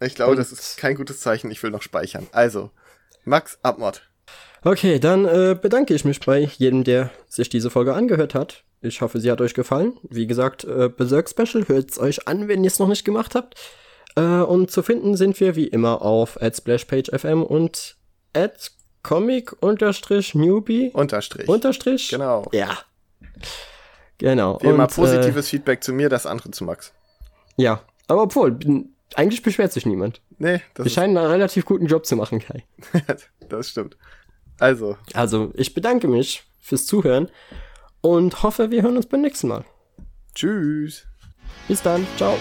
Ich 0.00 0.14
glaube, 0.14 0.32
und 0.32 0.38
das 0.38 0.52
ist 0.52 0.76
kein 0.78 0.94
gutes 0.94 1.20
Zeichen, 1.20 1.50
ich 1.50 1.62
will 1.62 1.70
noch 1.70 1.82
speichern. 1.82 2.26
Also, 2.32 2.70
Max, 3.24 3.58
Abmod. 3.62 4.02
Okay, 4.62 4.98
dann 4.98 5.24
äh, 5.24 5.56
bedanke 5.60 5.94
ich 5.94 6.04
mich 6.04 6.20
bei 6.20 6.40
jedem, 6.40 6.84
der 6.84 7.10
sich 7.28 7.48
diese 7.48 7.70
Folge 7.70 7.94
angehört 7.94 8.34
hat. 8.34 8.64
Ich 8.80 9.00
hoffe, 9.00 9.20
sie 9.20 9.30
hat 9.30 9.40
euch 9.40 9.54
gefallen. 9.54 9.98
Wie 10.02 10.26
gesagt, 10.26 10.64
äh, 10.64 10.88
Berserk 10.88 11.28
Special, 11.28 11.66
hört's 11.68 11.98
euch 11.98 12.28
an, 12.28 12.48
wenn 12.48 12.64
ihr 12.64 12.68
es 12.68 12.78
noch 12.78 12.88
nicht 12.88 13.04
gemacht 13.04 13.34
habt. 13.34 13.56
Äh, 14.16 14.20
und 14.20 14.70
zu 14.70 14.82
finden 14.82 15.16
sind 15.16 15.38
wir 15.40 15.56
wie 15.56 15.66
immer 15.66 16.02
auf 16.02 16.38
@splashpage_fm 16.40 17.42
und 17.42 17.96
@comic_newbie 19.08 20.90
Unterstrich. 20.92 21.48
Unterstrich. 21.48 22.10
Genau. 22.10 22.48
Ja. 22.52 22.78
Genau. 24.18 24.58
Wie 24.60 24.66
immer 24.66 24.84
und, 24.84 24.94
positives 24.94 25.46
äh, 25.46 25.50
Feedback 25.50 25.82
zu 25.82 25.92
mir, 25.92 26.08
das 26.08 26.26
andere 26.26 26.50
zu 26.50 26.64
Max. 26.64 26.92
Ja, 27.56 27.82
aber 28.08 28.22
obwohl, 28.22 28.58
eigentlich 29.14 29.42
beschwert 29.42 29.72
sich 29.72 29.86
niemand. 29.86 30.20
Nee, 30.38 30.60
das 30.74 30.84
Wir 30.84 30.90
scheinen 30.90 31.16
einen 31.16 31.30
relativ 31.30 31.64
guten 31.64 31.86
Job 31.86 32.06
zu 32.06 32.16
machen, 32.16 32.40
Kai. 32.40 32.64
das 33.48 33.68
stimmt. 33.68 33.96
Also. 34.58 34.96
Also, 35.14 35.52
ich 35.54 35.74
bedanke 35.74 36.08
mich 36.08 36.44
fürs 36.60 36.86
Zuhören 36.86 37.28
und 38.00 38.42
hoffe, 38.42 38.70
wir 38.70 38.82
hören 38.82 38.96
uns 38.96 39.06
beim 39.06 39.20
nächsten 39.20 39.48
Mal. 39.48 39.64
Tschüss. 40.34 41.06
Bis 41.66 41.82
dann. 41.82 42.06
Ciao. 42.16 42.36